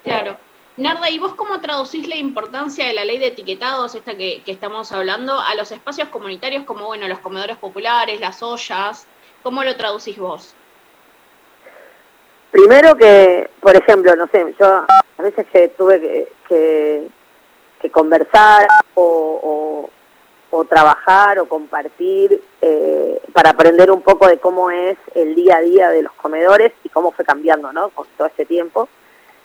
Claro. 0.02 0.36
Narda, 0.76 1.08
¿y 1.08 1.20
vos 1.20 1.34
cómo 1.34 1.60
traducís 1.60 2.08
la 2.08 2.16
importancia 2.16 2.86
de 2.86 2.94
la 2.94 3.04
ley 3.04 3.18
de 3.18 3.28
etiquetados, 3.28 3.94
esta 3.94 4.16
que, 4.16 4.42
que 4.44 4.50
estamos 4.50 4.90
hablando, 4.90 5.38
a 5.38 5.54
los 5.54 5.70
espacios 5.70 6.08
comunitarios 6.08 6.64
como, 6.64 6.86
bueno, 6.86 7.06
los 7.06 7.20
comedores 7.20 7.56
populares, 7.58 8.20
las 8.20 8.42
ollas? 8.42 9.06
¿Cómo 9.44 9.62
lo 9.62 9.76
traducís 9.76 10.18
vos? 10.18 10.52
Primero 12.50 12.96
que, 12.96 13.50
por 13.60 13.76
ejemplo, 13.76 14.16
no 14.16 14.26
sé, 14.26 14.52
yo 14.58 14.66
a 14.66 15.22
veces 15.22 15.46
que 15.52 15.68
tuve 15.68 16.28
que, 16.48 17.08
que, 17.80 17.90
conversar 17.90 18.66
o, 18.94 19.90
o, 20.50 20.56
o 20.56 20.64
trabajar 20.64 21.38
o 21.38 21.48
compartir 21.48 22.42
eh, 22.60 23.20
para 23.32 23.50
aprender 23.50 23.92
un 23.92 24.02
poco 24.02 24.26
de 24.26 24.38
cómo 24.38 24.70
es 24.70 24.96
el 25.14 25.36
día 25.36 25.58
a 25.58 25.60
día 25.60 25.90
de 25.90 26.02
los 26.02 26.12
comedores 26.14 26.72
y 26.82 26.88
cómo 26.88 27.12
fue 27.12 27.24
cambiando, 27.24 27.72
¿no? 27.72 27.90
Con 27.90 28.06
todo 28.16 28.26
este 28.26 28.44
tiempo. 28.44 28.88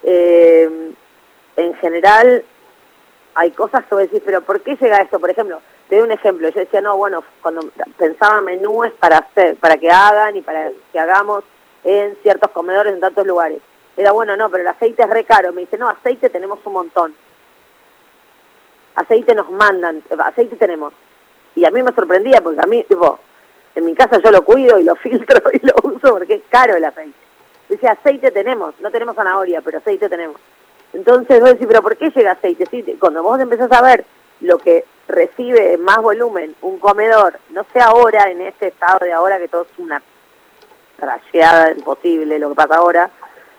Eh, 0.02 0.94
en 1.60 1.74
general, 1.76 2.44
hay 3.36 3.52
cosas 3.52 3.86
que 3.86 3.96
decís, 3.96 4.22
pero 4.26 4.42
¿por 4.42 4.62
qué 4.62 4.76
llega 4.76 5.02
esto? 5.02 5.20
Por 5.20 5.30
ejemplo, 5.30 5.62
te 5.90 5.96
doy 5.96 6.06
un 6.06 6.12
ejemplo. 6.12 6.48
Yo 6.50 6.60
decía, 6.60 6.82
no, 6.82 6.96
bueno, 6.96 7.24
cuando 7.42 7.70
pensaba 7.98 8.42
menúes 8.42 8.94
para 8.94 9.18
hacer, 9.18 9.58
para 9.58 9.78
que 9.78 9.92
hagan 9.92 10.36
y 10.38 10.42
para 10.42 10.72
que 10.92 11.00
hagamos 11.00 11.44
en 11.84 12.16
ciertos 12.22 12.52
comedores 12.52 12.94
en 12.94 13.00
tantos 13.00 13.26
lugares. 13.28 13.62
Era 13.98 14.12
bueno, 14.12 14.38
no, 14.38 14.50
pero 14.50 14.62
el 14.62 14.68
aceite 14.70 15.04
es 15.04 15.10
re 15.10 15.26
caro. 15.26 15.52
Me 15.52 15.62
dice, 15.62 15.78
no, 15.78 15.90
aceite 15.90 16.30
tenemos 16.30 16.60
un 16.64 16.74
montón. 16.74 17.16
Aceite 18.96 19.36
nos 19.36 19.50
mandan, 19.52 20.02
aceite 20.18 20.56
tenemos. 20.56 20.94
Y 21.56 21.66
a 21.66 21.72
mí 21.72 21.84
me 21.84 21.94
sorprendía 21.94 22.42
porque 22.42 22.62
a 22.62 22.68
mí, 22.68 22.84
tipo, 22.84 23.20
en 23.76 23.86
mi 23.86 23.96
casa 23.96 24.20
yo 24.24 24.32
lo 24.32 24.44
cuido 24.44 24.80
y 24.80 24.84
lo 24.84 24.96
filtro 24.98 25.42
y 25.52 25.66
lo 25.66 25.74
uso 25.84 26.14
porque 26.14 26.36
es 26.36 26.42
caro 26.50 26.76
el 26.76 26.86
aceite. 26.86 27.18
Dice, 27.68 27.88
aceite 27.88 28.32
tenemos, 28.32 28.74
no 28.80 28.90
tenemos 28.90 29.16
zanahoria, 29.16 29.62
pero 29.62 29.80
aceite 29.80 30.08
tenemos. 30.10 30.40
Entonces 30.94 31.40
vos 31.40 31.52
decís, 31.52 31.68
pero 31.68 31.82
¿por 31.82 31.98
qué 31.98 32.10
llega 32.10 32.32
aceite? 32.32 32.66
Sí, 32.70 32.84
cuando 33.00 33.22
vos 33.24 33.40
empezás 33.40 33.72
a 33.72 33.82
ver 33.82 34.06
lo 34.42 34.58
que 34.58 34.86
recibe 35.08 35.78
más 35.78 35.98
volumen 35.98 36.56
un 36.62 36.80
comedor, 36.80 37.40
no 37.50 37.66
sé 37.74 37.80
ahora, 37.80 38.30
en 38.30 38.42
este 38.42 38.68
estado 38.68 39.00
de 39.06 39.14
ahora 39.14 39.38
que 39.38 39.48
todo 39.48 39.64
es 39.64 39.80
una 39.80 40.02
trasheada 41.00 41.72
imposible 41.72 42.40
lo 42.40 42.50
que 42.50 42.56
pasa 42.56 42.76
ahora, 42.76 43.10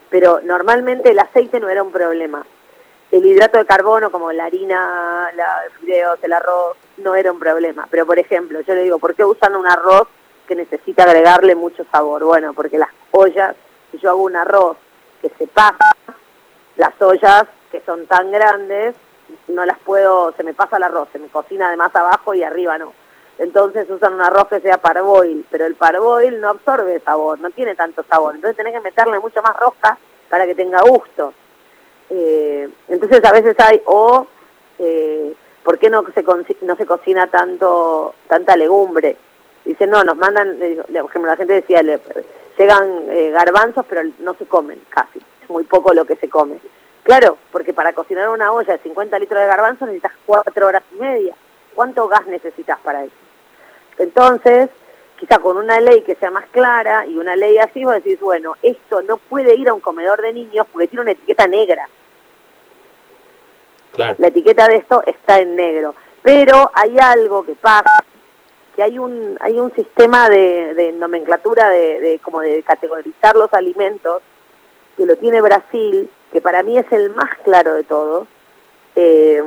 pero 0.09 0.41
normalmente 0.43 1.11
el 1.11 1.19
aceite 1.19 1.61
no 1.61 1.69
era 1.69 1.83
un 1.83 1.93
problema. 1.93 2.45
El 3.11 3.27
hidrato 3.27 3.59
de 3.59 3.67
carbono, 3.67 4.11
como 4.11 4.31
la 4.31 4.45
harina, 4.45 5.31
la 5.35 5.63
fideos, 5.81 6.19
el 6.23 6.33
arroz, 6.33 6.77
no 6.99 7.17
era 7.17 7.33
un 7.33 7.41
problema. 7.41 7.89
Pero, 7.91 8.07
por 8.07 8.19
ejemplo, 8.21 8.61
yo 8.61 8.75
le 8.75 8.85
digo, 8.85 8.99
¿por 9.01 9.17
qué 9.17 9.25
usan 9.25 9.57
un 9.57 9.67
arroz 9.67 10.07
que 10.47 10.55
necesita 10.55 11.03
agregarle 11.03 11.57
mucho 11.57 11.85
sabor? 11.91 12.23
Bueno, 12.23 12.53
porque 12.55 12.79
las 12.79 12.91
ollas, 13.11 13.57
si 13.91 13.99
yo 13.99 14.11
hago 14.11 14.23
un 14.23 14.37
arroz 14.37 14.77
que 15.21 15.31
se 15.39 15.49
pasa, 15.49 15.97
las 16.81 17.01
ollas 17.01 17.45
que 17.71 17.81
son 17.83 18.07
tan 18.07 18.33
grandes, 18.33 18.95
no 19.49 19.65
las 19.65 19.79
puedo, 19.79 20.33
se 20.37 20.43
me 20.43 20.55
pasa 20.55 20.77
el 20.79 20.83
arroz, 20.83 21.09
se 21.13 21.19
me 21.19 21.29
cocina 21.29 21.71
de 21.71 21.77
más 21.77 21.95
abajo 21.95 22.35
y 22.35 22.43
arriba 22.43 22.79
no. 22.79 22.93
Entonces 23.39 23.89
usan 23.89 24.15
un 24.15 24.21
arroz 24.23 24.49
que 24.49 24.61
sea 24.61 24.79
parboil, 24.79 25.47
pero 25.51 25.67
el 25.67 25.75
parboil 25.77 26.41
no 26.41 26.49
absorbe 26.51 27.01
sabor, 27.01 27.39
no 27.41 27.51
tiene 27.51 27.75
tanto 27.75 28.03
sabor. 28.11 28.35
Entonces 28.35 28.57
tenés 28.57 28.73
que 28.75 28.81
meterle 28.81 29.19
mucho 29.21 29.41
más 29.43 29.57
rosca 29.57 29.97
para 30.29 30.47
que 30.47 30.55
tenga 30.55 30.83
gusto. 30.83 31.33
Eh, 32.11 32.69
entonces 32.89 33.25
a 33.25 33.33
veces 33.33 33.55
hay, 33.61 33.81
o, 33.87 34.27
eh, 34.79 35.33
¿por 35.63 35.79
qué 35.79 35.89
no 35.91 36.05
se, 36.15 36.25
no 36.63 36.77
se 36.77 36.87
cocina 36.87 37.29
tanto 37.29 38.15
tanta 38.29 38.57
legumbre? 38.57 39.17
Dicen, 39.65 39.91
no, 39.91 40.03
nos 40.03 40.17
mandan, 40.17 40.57
por 40.59 40.91
ejemplo, 41.11 41.27
la 41.31 41.37
gente 41.37 41.53
decía, 41.55 41.83
le- 41.83 42.01
llegan 42.59 43.05
eh, 43.11 43.31
garbanzos, 43.31 43.87
pero 43.89 44.03
no 44.19 44.35
se 44.35 44.47
comen 44.47 44.83
casi, 44.91 45.21
muy 45.51 45.65
poco 45.65 45.93
lo 45.93 46.05
que 46.05 46.17
se 46.17 46.29
come. 46.29 46.59
Claro, 47.03 47.39
porque 47.51 47.73
para 47.73 47.93
cocinar 47.93 48.29
una 48.29 48.53
olla 48.53 48.75
de 48.75 48.83
50 48.83 49.19
litros 49.19 49.41
de 49.41 49.47
garbanzos 49.47 49.89
necesitas 49.89 50.13
cuatro 50.27 50.67
horas 50.67 50.83
y 50.93 51.01
media. 51.01 51.35
¿Cuánto 51.75 52.09
gas 52.09 52.27
necesitas 52.27 52.79
para 52.81 53.05
eso? 53.05 53.15
Entonces, 53.99 54.71
quizá 55.19 55.39
con 55.39 55.57
una 55.57 55.81
ley 55.81 56.03
que 56.03 56.15
sea 56.15 56.31
más 56.31 56.47
clara 56.51 57.07
y 57.07 57.17
una 57.19 57.37
ley 57.37 57.59
así, 57.59 57.85
vos 57.85 57.95
decís, 57.95 58.21
bueno, 58.21 58.55
esto 58.63 59.03
no 59.03 59.17
puede 59.17 59.55
ir 59.55 59.69
a 59.69 59.75
un 59.75 59.81
comedor 59.81 60.21
de 60.23 60.33
niños 60.33 60.67
porque 60.73 60.89
tiene 60.89 61.03
una 61.03 61.13
etiqueta 61.13 61.47
negra. 61.47 61.89
La 63.97 64.29
etiqueta 64.29 64.69
de 64.69 64.77
esto 64.77 65.03
está 65.05 65.41
en 65.41 65.57
negro. 65.57 65.95
Pero 66.23 66.71
hay 66.75 66.99
algo 66.99 67.45
que 67.45 67.55
pasa, 67.55 68.05
que 68.77 68.83
hay 68.83 68.99
un, 68.99 69.37
hay 69.41 69.59
un 69.59 69.73
sistema 69.75 70.29
de, 70.29 70.75
de 70.75 70.93
nomenclatura 70.93 71.69
de, 71.71 72.01
de 72.01 72.19
como 72.21 72.41
de 72.41 72.63
categorizar 72.63 73.37
los 73.37 73.53
alimentos 73.53 74.23
que 75.01 75.07
lo 75.07 75.17
tiene 75.17 75.41
Brasil, 75.41 76.11
que 76.31 76.43
para 76.43 76.63
mí 76.63 76.77
es 76.77 76.85
el 76.93 77.09
más 77.15 77.31
claro 77.43 77.73
de 77.73 77.85
todos, 77.85 78.29
eh, 78.95 79.43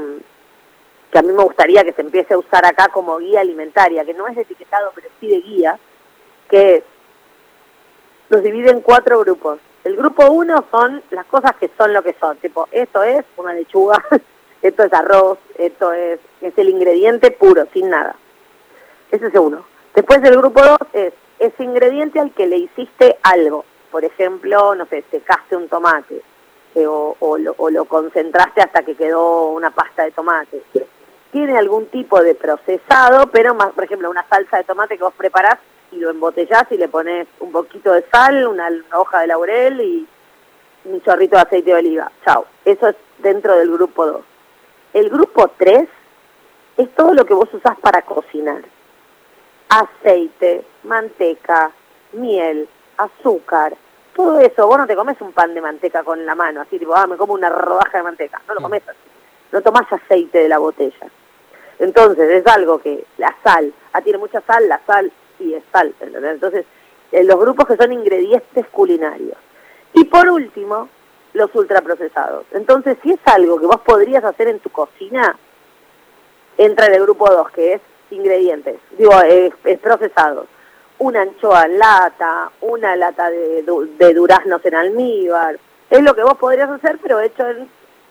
que 1.11 1.19
a 1.19 1.21
mí 1.21 1.31
me 1.31 1.43
gustaría 1.43 1.83
que 1.83 1.93
se 1.93 2.01
empiece 2.01 2.33
a 2.33 2.39
usar 2.39 2.65
acá 2.65 2.87
como 2.87 3.19
guía 3.19 3.41
alimentaria, 3.41 4.03
que 4.03 4.15
no 4.15 4.27
es 4.27 4.35
etiquetado, 4.35 4.91
pero 4.95 5.09
sí 5.19 5.27
de 5.27 5.41
guía, 5.41 5.77
que 6.49 6.77
es, 6.77 6.83
los 8.29 8.41
divide 8.41 8.71
en 8.71 8.81
cuatro 8.81 9.19
grupos. 9.19 9.59
El 9.83 9.95
grupo 9.95 10.25
uno 10.31 10.65
son 10.71 11.03
las 11.11 11.27
cosas 11.27 11.55
que 11.57 11.69
son 11.77 11.93
lo 11.93 12.01
que 12.01 12.15
son, 12.19 12.35
tipo, 12.37 12.67
esto 12.71 13.03
es 13.03 13.23
una 13.37 13.53
lechuga, 13.53 14.03
esto 14.63 14.83
es 14.85 14.91
arroz, 14.91 15.37
esto 15.59 15.93
es, 15.93 16.19
es 16.41 16.57
el 16.57 16.69
ingrediente 16.69 17.29
puro, 17.29 17.67
sin 17.71 17.91
nada. 17.91 18.15
Ese 19.11 19.27
es 19.27 19.35
uno. 19.35 19.63
Después 19.93 20.17
el 20.23 20.35
grupo 20.35 20.63
dos 20.63 20.79
es 20.93 21.13
ese 21.37 21.63
ingrediente 21.63 22.19
al 22.19 22.31
que 22.31 22.47
le 22.47 22.57
hiciste 22.57 23.19
algo. 23.21 23.65
Por 23.93 24.03
ejemplo, 24.03 24.73
no 24.73 24.87
sé, 24.87 25.03
secaste 25.11 25.55
un 25.55 25.69
tomate 25.69 26.19
eh, 26.73 26.87
o, 26.87 27.15
o 27.19 27.37
lo, 27.37 27.53
o 27.59 27.69
lo 27.69 27.85
concentraste 27.85 28.59
hasta 28.59 28.81
que 28.81 28.95
quedó 28.95 29.49
una 29.49 29.69
pasta 29.69 30.01
de 30.01 30.09
tomate. 30.09 30.63
Tiene 31.31 31.55
algún 31.59 31.85
tipo 31.85 32.19
de 32.23 32.33
procesado, 32.33 33.27
pero 33.27 33.53
más, 33.53 33.71
por 33.73 33.83
ejemplo, 33.83 34.09
una 34.09 34.25
salsa 34.27 34.57
de 34.57 34.63
tomate 34.63 34.97
que 34.97 35.03
vos 35.03 35.13
preparás 35.15 35.59
y 35.91 35.97
lo 35.97 36.09
embotellás 36.09 36.65
y 36.71 36.77
le 36.77 36.87
pones 36.87 37.27
un 37.39 37.51
poquito 37.51 37.91
de 37.91 38.03
sal, 38.11 38.47
una, 38.47 38.67
hoja 38.95 39.19
de 39.19 39.27
laurel 39.27 39.79
y 39.79 40.07
un 40.85 40.99
chorrito 41.03 41.35
de 41.35 41.43
aceite 41.43 41.69
de 41.69 41.75
oliva. 41.75 42.11
Chao. 42.25 42.47
Eso 42.65 42.87
es 42.87 42.95
dentro 43.19 43.55
del 43.59 43.71
grupo 43.71 44.07
2. 44.07 44.21
El 44.93 45.11
grupo 45.11 45.51
3 45.55 45.87
es 46.77 46.95
todo 46.95 47.13
lo 47.13 47.27
que 47.27 47.35
vos 47.35 47.53
usás 47.53 47.77
para 47.77 48.01
cocinar. 48.01 48.63
Aceite, 49.69 50.65
manteca, 50.81 51.71
miel, 52.13 52.67
azúcar, 52.97 53.75
todo 54.15 54.39
eso. 54.39 54.67
Vos 54.67 54.77
no 54.77 54.87
te 54.87 54.95
comes 54.95 55.19
un 55.21 55.31
pan 55.31 55.53
de 55.53 55.61
manteca 55.61 56.03
con 56.03 56.25
la 56.25 56.35
mano, 56.35 56.61
así 56.61 56.79
tipo, 56.79 56.95
ah, 56.95 57.07
me 57.07 57.17
como 57.17 57.33
una 57.33 57.49
rodaja 57.49 57.97
de 57.97 58.03
manteca. 58.03 58.41
No 58.47 58.55
lo 58.55 58.61
comes 58.61 58.83
así. 58.87 58.99
No 59.51 59.61
tomás 59.61 59.91
aceite 59.91 60.39
de 60.39 60.49
la 60.49 60.57
botella. 60.57 61.07
Entonces, 61.79 62.29
es 62.29 62.47
algo 62.47 62.79
que 62.79 63.05
la 63.17 63.35
sal, 63.43 63.73
ah, 63.93 64.01
tiene 64.01 64.19
mucha 64.19 64.41
sal, 64.41 64.67
la 64.67 64.79
sal 64.85 65.11
sí 65.37 65.53
es 65.53 65.63
sal. 65.71 65.93
¿entendés? 65.99 66.33
Entonces, 66.35 66.65
eh, 67.11 67.23
los 67.23 67.39
grupos 67.39 67.67
que 67.67 67.77
son 67.77 67.91
ingredientes 67.91 68.65
culinarios. 68.71 69.37
Y 69.93 70.05
por 70.05 70.27
último, 70.29 70.89
los 71.33 71.53
ultraprocesados. 71.53 72.45
Entonces, 72.51 72.97
si 73.03 73.11
es 73.11 73.19
algo 73.25 73.59
que 73.59 73.65
vos 73.65 73.81
podrías 73.81 74.23
hacer 74.23 74.47
en 74.47 74.59
tu 74.59 74.69
cocina, 74.69 75.37
entra 76.57 76.87
en 76.87 76.95
el 76.95 77.01
grupo 77.01 77.29
2, 77.29 77.51
que 77.51 77.73
es 77.73 77.81
ingredientes, 78.11 78.77
digo, 78.97 79.19
es, 79.21 79.53
es 79.63 79.79
procesados. 79.79 80.47
Una 81.03 81.23
anchoa 81.23 81.65
en 81.65 81.79
lata, 81.79 82.49
una 82.61 82.95
lata 82.95 83.29
de, 83.29 83.61
de 83.63 84.13
duraznos 84.13 84.63
en 84.63 84.73
almíbar. 84.73 85.59
Es 85.89 86.01
lo 86.01 86.15
que 86.15 86.23
vos 86.23 86.37
podrías 86.37 86.69
hacer, 86.69 86.97
pero 87.01 87.19
hecho 87.19 87.45
en 87.45 87.69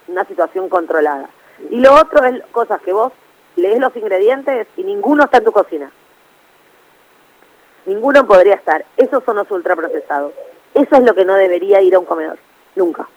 una 0.09 0.27
situación 0.27 0.69
controlada. 0.69 1.31
Y 1.71 1.81
lo 1.81 1.95
otro 1.95 2.23
es 2.27 2.43
cosas 2.53 2.83
que 2.83 2.93
vos 2.93 3.11
lees 3.57 3.79
los 3.79 3.97
ingredientes 3.97 4.67
y 4.77 4.85
ninguno 4.85 5.25
está 5.25 5.39
en 5.39 5.45
tu 5.45 5.53
cocina. 5.53 5.91
Ninguno 7.87 8.27
podría 8.27 8.57
estar. 8.57 8.85
Esos 8.99 9.25
son 9.25 9.37
los 9.37 9.51
ultraprocesados. 9.51 10.35
Eso 10.75 10.97
es 10.97 11.03
lo 11.03 11.15
que 11.15 11.25
no 11.25 11.35
debería 11.35 11.81
ir 11.81 11.95
a 11.95 11.99
un 11.99 12.05
comedor. 12.05 12.39
Nunca. 12.77 13.09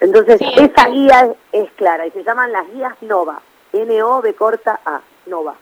Entonces, 0.00 0.40
esa 0.40 0.88
guía 0.88 1.36
es, 1.52 1.64
es 1.64 1.70
clara 1.72 2.06
y 2.06 2.10
se 2.10 2.24
llaman 2.24 2.52
las 2.52 2.66
guías 2.72 2.94
NOVA. 3.02 3.38
N-O-V 3.74 4.34
corta 4.34 4.80
A. 4.82 5.02
NOVA. 5.26 5.56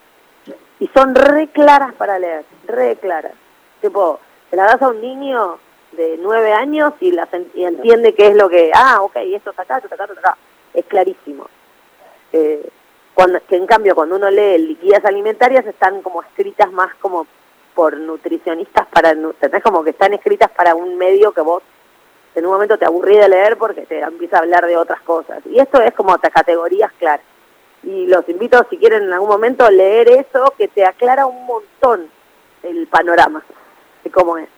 Y 0.79 0.87
son 0.89 1.15
re 1.15 1.47
claras 1.47 1.93
para 1.93 2.19
leer. 2.19 2.45
Re 2.67 2.97
claras. 2.97 3.33
Tipo, 3.81 4.19
se 4.49 4.55
la 4.55 4.65
das 4.65 4.81
a 4.81 4.89
un 4.89 5.01
niño 5.01 5.57
de 5.93 6.17
nueve 6.19 6.51
años 6.53 6.93
y, 6.99 7.11
las 7.11 7.33
en- 7.33 7.49
y 7.53 7.63
entiende 7.63 8.13
qué 8.13 8.27
es 8.27 8.35
lo 8.35 8.49
que... 8.49 8.71
Ah, 8.73 9.01
ok, 9.01 9.15
esto 9.17 9.51
está 9.51 9.61
acá, 9.63 9.77
esto 9.77 9.87
está 9.87 9.95
acá, 9.95 10.03
esto 10.05 10.13
está 10.15 10.29
acá. 10.31 10.37
Es 10.73 10.85
clarísimo. 10.85 11.47
Eh, 12.33 12.67
cuando, 13.13 13.39
que 13.47 13.55
en 13.55 13.65
cambio 13.65 13.95
cuando 13.95 14.17
uno 14.17 14.29
lee 14.29 14.77
guías 14.81 15.05
alimentarias 15.05 15.65
están 15.65 16.01
como 16.01 16.21
escritas 16.21 16.69
más 16.73 16.93
como 16.95 17.25
por 17.73 17.95
nutricionistas 17.95 18.87
para 18.87 19.11
¿entendés? 19.11 19.63
como 19.63 19.83
que 19.85 19.91
están 19.91 20.13
escritas 20.13 20.49
para 20.51 20.75
un 20.75 20.97
medio 20.97 21.31
que 21.31 21.39
vos 21.39 21.63
en 22.35 22.45
un 22.45 22.51
momento 22.51 22.77
te 22.77 22.83
aburrí 22.85 23.15
de 23.15 23.29
leer 23.29 23.57
porque 23.57 23.85
te 23.85 23.99
empieza 24.01 24.35
a 24.35 24.39
hablar 24.41 24.65
de 24.65 24.75
otras 24.75 24.99
cosas 25.01 25.39
y 25.45 25.59
esto 25.59 25.79
es 25.81 25.93
como 25.93 26.17
categorías 26.17 26.91
claras 26.99 27.25
y 27.85 28.07
los 28.07 28.27
invito 28.27 28.65
si 28.69 28.77
quieren 28.77 29.03
en 29.03 29.13
algún 29.13 29.29
momento 29.29 29.69
leer 29.69 30.09
eso 30.09 30.53
que 30.57 30.67
te 30.67 30.83
aclara 30.83 31.25
un 31.27 31.45
montón 31.45 32.09
el 32.63 32.87
panorama 32.87 33.43
de 34.03 34.09
cómo 34.09 34.37
es 34.37 34.49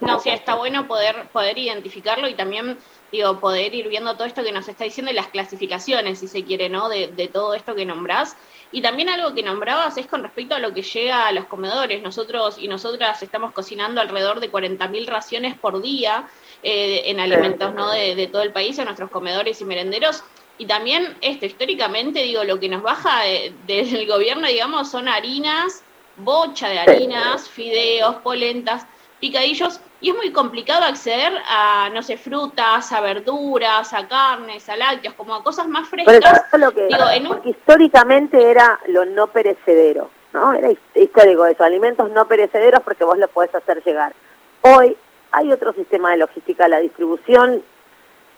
No, 0.00 0.18
sí, 0.18 0.30
está 0.30 0.54
bueno 0.54 0.86
poder, 0.86 1.28
poder 1.30 1.58
identificarlo 1.58 2.26
y 2.26 2.34
también, 2.34 2.78
digo, 3.12 3.38
poder 3.38 3.74
ir 3.74 3.88
viendo 3.88 4.14
todo 4.14 4.26
esto 4.26 4.42
que 4.42 4.50
nos 4.50 4.66
está 4.66 4.84
diciendo 4.84 5.12
y 5.12 5.14
las 5.14 5.26
clasificaciones, 5.26 6.20
si 6.20 6.26
se 6.26 6.42
quiere, 6.42 6.70
¿no? 6.70 6.88
De, 6.88 7.08
de 7.08 7.28
todo 7.28 7.52
esto 7.52 7.74
que 7.74 7.84
nombrás. 7.84 8.34
Y 8.72 8.80
también 8.80 9.10
algo 9.10 9.34
que 9.34 9.42
nombrabas 9.42 9.98
es 9.98 10.06
con 10.06 10.22
respecto 10.22 10.54
a 10.54 10.58
lo 10.58 10.72
que 10.72 10.80
llega 10.80 11.26
a 11.26 11.32
los 11.32 11.44
comedores. 11.46 12.02
Nosotros 12.02 12.56
y 12.58 12.66
nosotras 12.66 13.22
estamos 13.22 13.52
cocinando 13.52 14.00
alrededor 14.00 14.40
de 14.40 14.50
40.000 14.50 15.06
raciones 15.06 15.54
por 15.58 15.82
día 15.82 16.30
eh, 16.62 17.02
en 17.06 17.20
alimentos, 17.20 17.74
¿no? 17.74 17.90
De, 17.90 18.14
de 18.14 18.26
todo 18.26 18.40
el 18.40 18.52
país, 18.52 18.78
en 18.78 18.86
nuestros 18.86 19.10
comedores 19.10 19.60
y 19.60 19.66
merenderos. 19.66 20.24
Y 20.60 20.66
también 20.66 21.16
esto, 21.22 21.46
históricamente, 21.46 22.20
digo, 22.22 22.44
lo 22.44 22.60
que 22.60 22.68
nos 22.68 22.82
baja 22.82 23.22
de- 23.22 23.54
del 23.66 24.06
gobierno, 24.06 24.46
digamos, 24.46 24.90
son 24.90 25.08
harinas, 25.08 25.82
bocha 26.18 26.68
de 26.68 26.78
harinas, 26.78 27.48
fideos, 27.48 28.16
polentas, 28.16 28.84
picadillos, 29.20 29.80
y 30.02 30.10
es 30.10 30.16
muy 30.16 30.30
complicado 30.32 30.84
acceder 30.84 31.32
a, 31.48 31.88
no 31.94 32.02
sé, 32.02 32.18
frutas, 32.18 32.92
a 32.92 33.00
verduras, 33.00 33.94
a 33.94 34.06
carnes, 34.06 34.68
a 34.68 34.76
lácteos, 34.76 35.14
como 35.14 35.34
a 35.34 35.42
cosas 35.42 35.66
más 35.66 35.88
Pero 35.90 36.04
frescas. 36.04 36.42
es 36.52 36.60
lo 36.60 36.72
que, 36.72 36.86
Digo, 36.88 37.08
en 37.10 37.22
un- 37.22 37.28
porque 37.28 37.50
históricamente 37.50 38.50
era 38.50 38.78
lo 38.88 39.06
no 39.06 39.28
perecedero, 39.28 40.10
¿no? 40.34 40.52
Era 40.52 40.70
his- 40.70 40.78
histórico 40.94 41.46
eso, 41.46 41.64
alimentos 41.64 42.10
no 42.10 42.28
perecederos 42.28 42.82
porque 42.82 43.04
vos 43.04 43.16
los 43.16 43.30
podés 43.30 43.54
hacer 43.54 43.82
llegar. 43.82 44.12
Hoy 44.60 44.94
hay 45.32 45.50
otro 45.52 45.72
sistema 45.72 46.10
de 46.10 46.18
logística, 46.18 46.68
la 46.68 46.80
distribución. 46.80 47.62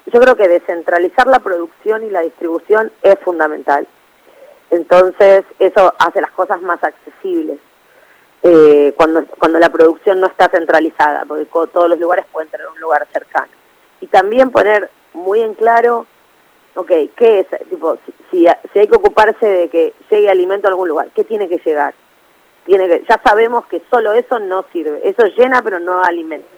Yo 0.07 0.21
creo 0.21 0.37
que 0.37 0.49
descentralizar 0.49 1.27
la 1.27 1.39
producción 1.39 2.05
y 2.05 2.11
la 2.11 2.21
distribución 2.21 2.91
es 3.03 3.19
fundamental. 3.21 3.87
Entonces, 4.71 5.45
eso 5.59 5.95
hace 5.99 6.21
las 6.21 6.33
cosas 6.33 6.61
más 6.63 6.83
accesibles. 6.83 7.59
eh, 8.43 8.93
cuando, 8.97 9.25
cuando 9.39 9.59
la 9.59 9.71
producción 9.71 10.21
no 10.21 10.27
está 10.27 10.49
centralizada, 10.49 11.25
porque 11.27 11.47
todos 11.47 11.89
los 11.89 11.99
lugares 11.99 12.27
pueden 12.33 12.51
tener 12.51 12.67
un 12.67 12.81
lugar 12.81 13.07
cercano. 13.13 13.53
Y 14.01 14.09
también 14.09 14.51
poner 14.51 14.91
muy 15.13 15.41
en 15.41 15.55
claro, 15.55 16.07
ok, 16.75 16.91
¿qué 17.17 17.41
es? 17.41 17.69
Tipo, 17.69 17.99
si, 18.05 18.13
si, 18.31 18.49
si 18.73 18.79
hay 18.79 18.89
que 18.89 18.97
ocuparse 18.97 19.47
de 19.47 19.69
que 19.69 19.95
llegue 20.11 20.29
alimento 20.31 20.67
a 20.67 20.71
algún 20.71 20.89
lugar, 20.89 21.09
¿qué 21.15 21.23
tiene 21.23 21.49
que 21.49 21.59
llegar? 21.59 21.95
Tiene 22.65 22.89
que, 22.89 23.05
ya 23.09 23.21
sabemos 23.25 23.67
que 23.67 23.83
solo 23.91 24.13
eso 24.13 24.39
no 24.39 24.65
sirve, 24.73 25.01
eso 25.09 25.25
llena 25.27 25.63
pero 25.63 25.79
no 25.79 26.03
alimenta. 26.03 26.49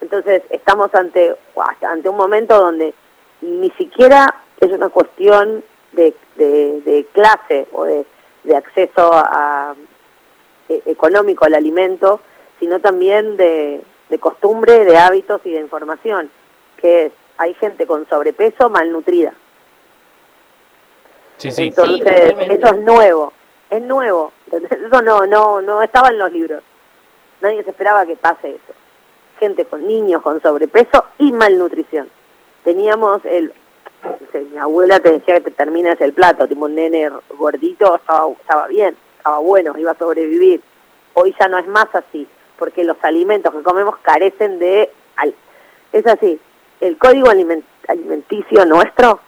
Entonces 0.00 0.42
estamos 0.50 0.94
ante, 0.94 1.34
ante 1.82 2.08
un 2.08 2.16
momento 2.16 2.58
donde 2.58 2.94
ni 3.40 3.70
siquiera 3.72 4.42
es 4.60 4.70
una 4.70 4.88
cuestión 4.88 5.64
de, 5.92 6.14
de, 6.36 6.80
de 6.82 7.06
clase 7.12 7.66
o 7.72 7.84
de, 7.84 8.06
de 8.44 8.56
acceso 8.56 9.10
a, 9.12 9.74
e- 10.68 10.82
económico 10.86 11.44
al 11.44 11.54
alimento, 11.54 12.20
sino 12.60 12.80
también 12.80 13.36
de, 13.36 13.82
de 14.08 14.18
costumbre, 14.18 14.84
de 14.84 14.98
hábitos 14.98 15.40
y 15.44 15.52
de 15.52 15.60
información, 15.60 16.30
que 16.76 17.06
es, 17.06 17.12
hay 17.38 17.54
gente 17.54 17.86
con 17.86 18.08
sobrepeso 18.08 18.70
malnutrida. 18.70 19.34
Sí, 21.36 21.50
sí. 21.50 21.68
Entonces, 21.68 22.34
eso 22.48 22.66
es 22.68 22.78
nuevo, 22.78 23.32
es 23.68 23.82
nuevo. 23.82 24.32
Eso 24.52 25.02
no, 25.02 25.26
no, 25.26 25.60
no 25.60 25.82
estaba 25.82 26.08
en 26.08 26.18
los 26.18 26.32
libros. 26.32 26.62
Nadie 27.40 27.62
se 27.64 27.70
esperaba 27.70 28.06
que 28.06 28.16
pase 28.16 28.50
eso. 28.50 28.72
Gente 29.38 29.64
con 29.66 29.86
niños 29.86 30.22
con 30.22 30.40
sobrepeso 30.40 31.04
y 31.18 31.32
malnutrición. 31.32 32.08
Teníamos 32.64 33.24
el, 33.24 33.52
mi 34.50 34.58
abuela 34.58 34.98
te 35.00 35.12
decía 35.12 35.34
que 35.36 35.42
te 35.42 35.50
terminas 35.50 36.00
el 36.00 36.12
plato, 36.12 36.48
tipo 36.48 36.64
un 36.64 36.74
nene 36.74 37.10
gordito, 37.36 37.96
estaba, 37.96 38.30
estaba 38.32 38.66
bien, 38.68 38.96
estaba 39.18 39.38
bueno, 39.38 39.74
iba 39.78 39.92
a 39.92 39.98
sobrevivir. 39.98 40.62
Hoy 41.14 41.34
ya 41.38 41.48
no 41.48 41.58
es 41.58 41.66
más 41.66 41.86
así, 41.94 42.26
porque 42.58 42.84
los 42.84 42.96
alimentos 43.02 43.54
que 43.54 43.62
comemos 43.62 43.96
carecen 43.98 44.58
de... 44.58 44.90
al- 45.16 45.34
Es 45.92 46.06
así, 46.06 46.38
el 46.80 46.96
código 46.98 47.26
aliment- 47.28 47.64
alimenticio 47.88 48.64
nuestro 48.66 49.20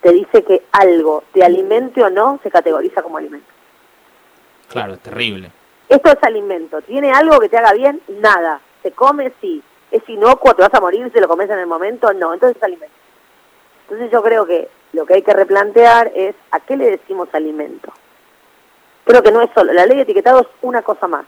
te 0.00 0.12
dice 0.12 0.42
que 0.44 0.62
algo, 0.72 1.24
te 1.32 1.44
alimente 1.44 2.02
o 2.02 2.08
no, 2.10 2.40
se 2.42 2.50
categoriza 2.50 3.02
como 3.02 3.18
alimento. 3.18 3.46
Claro, 4.68 4.94
es 4.94 5.00
terrible. 5.00 5.50
Esto 5.88 6.10
es 6.10 6.18
alimento. 6.22 6.80
¿Tiene 6.82 7.12
algo 7.12 7.38
que 7.40 7.48
te 7.48 7.58
haga 7.58 7.72
bien? 7.74 8.00
Nada. 8.08 8.60
¿Se 8.82 8.92
come? 8.92 9.32
Sí. 9.40 9.62
¿Es 9.90 10.08
inocuo? 10.08 10.54
¿Te 10.54 10.62
vas 10.62 10.74
a 10.74 10.80
morir 10.80 11.10
si 11.12 11.20
lo 11.20 11.28
comes 11.28 11.50
en 11.50 11.58
el 11.58 11.66
momento? 11.66 12.12
No. 12.12 12.32
Entonces 12.32 12.56
es 12.56 12.62
alimento. 12.62 12.94
Entonces 13.82 14.10
yo 14.10 14.22
creo 14.22 14.46
que 14.46 14.68
lo 14.92 15.06
que 15.06 15.14
hay 15.14 15.22
que 15.22 15.32
replantear 15.32 16.12
es 16.14 16.34
a 16.50 16.60
qué 16.60 16.76
le 16.76 16.90
decimos 16.90 17.28
alimento. 17.32 17.92
Creo 19.04 19.22
que 19.22 19.32
no 19.32 19.42
es 19.42 19.50
solo, 19.52 19.72
la 19.72 19.86
ley 19.86 19.96
de 19.96 20.02
etiquetado 20.02 20.42
es 20.42 20.46
una 20.62 20.82
cosa 20.82 21.08
más. 21.08 21.24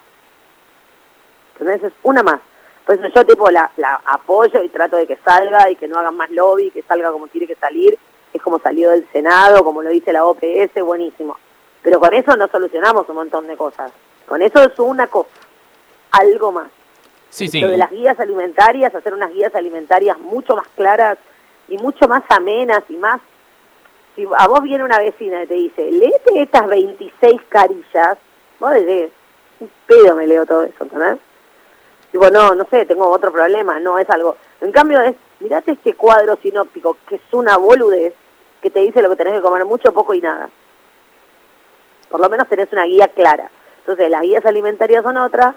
Entonces 1.53 1.91
es 1.91 1.93
una 2.05 2.23
más. 2.23 2.41
Por 2.87 2.97
eso 2.97 3.09
yo 3.09 3.27
tipo 3.27 3.51
la, 3.51 3.71
la 3.77 4.01
apoyo 4.05 4.63
y 4.63 4.69
trato 4.69 4.97
de 4.97 5.07
que 5.07 5.17
salga 5.25 5.71
y 5.71 5.77
que 5.77 5.89
no 5.89 5.99
hagan 5.99 6.17
más 6.17 6.31
lobby, 6.31 6.71
que 6.71 6.83
salga 6.83 7.11
como 7.11 7.29
tiene 7.29 7.47
que 7.47 7.57
salir. 7.57 7.99
Es 8.33 8.41
como 8.41 8.59
salió 8.59 8.91
del 8.91 9.07
Senado, 9.13 9.63
como 9.65 9.83
lo 9.83 9.91
dice 9.91 10.13
la 10.13 10.25
OPS, 10.25 10.81
buenísimo. 10.85 11.37
Pero 11.83 12.01
con 12.01 12.15
eso 12.15 12.37
no 12.37 12.49
solucionamos 12.49 13.09
un 13.09 13.17
montón 13.17 13.47
de 13.47 13.57
cosas. 13.57 13.93
Con 14.27 14.41
eso 14.41 14.63
es 14.63 14.79
una 14.79 15.09
cosa, 15.09 15.31
algo 16.13 16.53
más. 16.53 16.69
Lo 17.41 17.69
de 17.69 17.79
las 17.79 17.91
guías 17.91 18.21
alimentarias, 18.21 18.95
hacer 18.95 19.15
unas 19.15 19.33
guías 19.33 19.55
alimentarias 19.55 20.19
mucho 20.19 20.55
más 20.55 20.69
claras 20.77 21.19
y 21.69 21.79
mucho 21.79 22.07
más 22.07 22.23
amenas 22.29 22.83
y 22.89 22.97
más... 22.97 23.21
Si 24.15 24.29
a 24.37 24.47
vos 24.47 24.63
viene 24.63 24.85
una 24.85 24.99
vecina 24.99 25.43
y 25.43 25.47
te 25.47 25.55
dice, 25.55 25.91
léete 25.91 26.43
estas 26.43 26.67
26 26.67 27.41
carillas, 27.49 28.19
vos 28.61 28.73
decís, 28.73 29.11
un 29.61 29.71
pedo 29.87 30.15
me 30.15 30.27
leo 30.27 30.45
todo 30.45 30.65
eso, 30.65 30.85
¿entendés? 30.85 31.19
Digo, 32.13 32.29
no, 32.29 32.55
no 32.55 32.67
sé, 32.71 32.85
tengo 32.85 33.09
otro 33.09 33.33
problema, 33.33 33.81
no 33.81 33.99
es 33.99 34.11
algo... 34.11 34.37
En 34.61 34.71
cambio 34.71 35.01
es, 35.01 35.17
mirate 35.41 35.73
este 35.73 35.95
cuadro 35.95 36.37
sinóptico, 36.43 36.99
que 37.09 37.15
es 37.15 37.23
una 37.33 37.57
boludez, 37.57 38.13
que 38.61 38.69
te 38.69 38.81
dice 38.81 39.01
lo 39.01 39.09
que 39.09 39.17
tenés 39.17 39.33
que 39.33 39.41
comer 39.41 39.65
mucho, 39.65 39.95
poco 39.95 40.13
y 40.13 40.21
nada. 40.21 40.51
Por 42.11 42.21
lo 42.21 42.29
menos 42.29 42.47
tenés 42.49 42.71
una 42.73 42.85
guía 42.85 43.09
clara. 43.09 43.51
Entonces, 43.79 44.11
las 44.11 44.21
guías 44.21 44.45
alimentarias 44.45 45.03
son 45.03 45.17
otras 45.17 45.57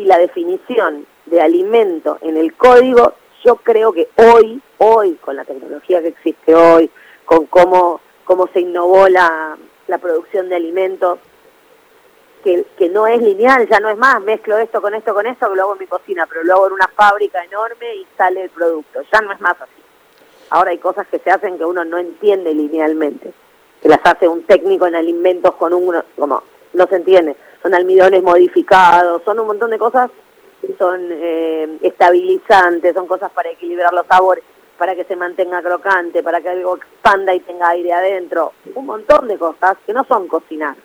y 0.00 0.04
la 0.06 0.18
definición 0.18 1.06
de 1.26 1.42
alimento 1.42 2.16
en 2.22 2.38
el 2.38 2.54
código, 2.54 3.14
yo 3.44 3.56
creo 3.56 3.92
que 3.92 4.08
hoy, 4.16 4.62
hoy, 4.78 5.14
con 5.16 5.36
la 5.36 5.44
tecnología 5.44 6.00
que 6.00 6.08
existe 6.08 6.54
hoy, 6.54 6.90
con 7.26 7.44
cómo, 7.46 8.00
cómo 8.24 8.48
se 8.48 8.60
innovó 8.60 9.08
la, 9.08 9.58
la 9.88 9.98
producción 9.98 10.48
de 10.48 10.56
alimentos, 10.56 11.18
que, 12.42 12.64
que 12.78 12.88
no 12.88 13.06
es 13.06 13.20
lineal, 13.20 13.68
ya 13.68 13.78
no 13.78 13.90
es 13.90 13.98
más, 13.98 14.22
mezclo 14.22 14.56
esto 14.56 14.80
con 14.80 14.94
esto 14.94 15.12
con 15.12 15.26
esto, 15.26 15.50
que 15.50 15.56
lo 15.56 15.62
hago 15.64 15.72
en 15.74 15.80
mi 15.80 15.86
cocina, 15.86 16.26
pero 16.26 16.44
lo 16.44 16.54
hago 16.54 16.66
en 16.68 16.72
una 16.72 16.88
fábrica 16.88 17.44
enorme 17.44 17.96
y 17.96 18.06
sale 18.16 18.44
el 18.44 18.50
producto, 18.50 19.02
ya 19.12 19.20
no 19.20 19.32
es 19.32 19.40
más 19.42 19.60
así. 19.60 19.82
Ahora 20.48 20.70
hay 20.70 20.78
cosas 20.78 21.06
que 21.08 21.18
se 21.18 21.30
hacen 21.30 21.58
que 21.58 21.66
uno 21.66 21.84
no 21.84 21.98
entiende 21.98 22.54
linealmente, 22.54 23.34
que 23.82 23.88
las 23.88 24.00
hace 24.04 24.26
un 24.26 24.44
técnico 24.44 24.86
en 24.86 24.94
alimentos 24.94 25.54
con 25.56 25.74
un, 25.74 26.02
como, 26.16 26.42
no 26.72 26.86
se 26.86 26.96
entiende, 26.96 27.36
son 27.62 27.74
almidones 27.74 28.22
modificados, 28.22 29.22
son 29.24 29.40
un 29.40 29.46
montón 29.46 29.70
de 29.70 29.78
cosas, 29.78 30.10
son 30.78 31.08
eh, 31.10 31.78
estabilizantes, 31.82 32.94
son 32.94 33.06
cosas 33.06 33.30
para 33.32 33.50
equilibrar 33.50 33.92
los 33.92 34.06
sabores, 34.06 34.44
para 34.78 34.94
que 34.94 35.04
se 35.04 35.16
mantenga 35.16 35.62
crocante, 35.62 36.22
para 36.22 36.40
que 36.40 36.48
algo 36.48 36.76
expanda 36.76 37.34
y 37.34 37.40
tenga 37.40 37.68
aire 37.70 37.92
adentro, 37.92 38.52
un 38.74 38.86
montón 38.86 39.28
de 39.28 39.36
cosas 39.36 39.76
que 39.84 39.92
no 39.92 40.04
son 40.04 40.26
cocinar, 40.26 40.76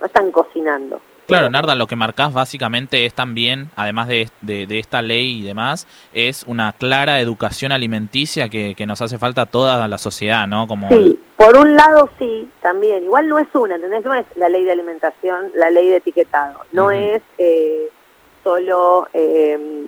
no 0.00 0.06
están 0.06 0.30
cocinando. 0.30 1.00
Claro, 1.26 1.48
Narda, 1.50 1.74
lo 1.74 1.86
que 1.86 1.96
marcás 1.96 2.32
básicamente 2.32 3.06
es 3.06 3.14
también, 3.14 3.70
además 3.76 4.08
de, 4.08 4.28
de- 4.42 4.66
de 4.66 4.78
esta 4.78 5.00
ley 5.02 5.40
y 5.40 5.42
demás, 5.42 5.86
es 6.12 6.44
una 6.46 6.72
clara 6.72 7.20
educación 7.20 7.72
alimenticia 7.72 8.48
que, 8.48 8.74
que 8.74 8.86
nos 8.86 9.00
hace 9.00 9.18
falta 9.18 9.42
a 9.42 9.46
toda 9.46 9.88
la 9.88 9.98
sociedad, 9.98 10.46
¿no? 10.46 10.66
Como 10.66 10.88
Sí, 10.90 11.18
por 11.36 11.56
un 11.56 11.74
lado 11.76 12.10
sí, 12.18 12.48
también. 12.60 13.04
Igual 13.04 13.28
no 13.28 13.38
es 13.38 13.48
una, 13.54 13.76
¿entendés? 13.76 14.04
No 14.04 14.14
es 14.14 14.26
la 14.36 14.48
ley 14.48 14.64
de 14.64 14.72
alimentación, 14.72 15.50
la 15.54 15.70
ley 15.70 15.88
de 15.88 15.96
etiquetado. 15.96 16.60
No 16.72 16.90
es 16.90 17.22
eh, 17.38 17.88
solo 18.42 19.08
eh, 19.14 19.86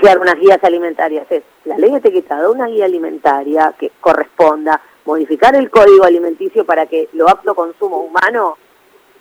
crear 0.00 0.18
unas 0.18 0.34
guías 0.40 0.62
alimentarias. 0.64 1.26
Es 1.30 1.42
la 1.64 1.78
ley 1.78 1.90
de 1.92 1.98
etiquetado, 1.98 2.52
una 2.52 2.66
guía 2.66 2.84
alimentaria 2.86 3.74
que 3.78 3.92
corresponda 4.00 4.80
modificar 5.04 5.54
el 5.56 5.70
código 5.70 6.04
alimenticio 6.04 6.64
para 6.64 6.86
que 6.86 7.08
lo 7.12 7.28
apto 7.28 7.54
consumo 7.54 7.98
humano 7.98 8.56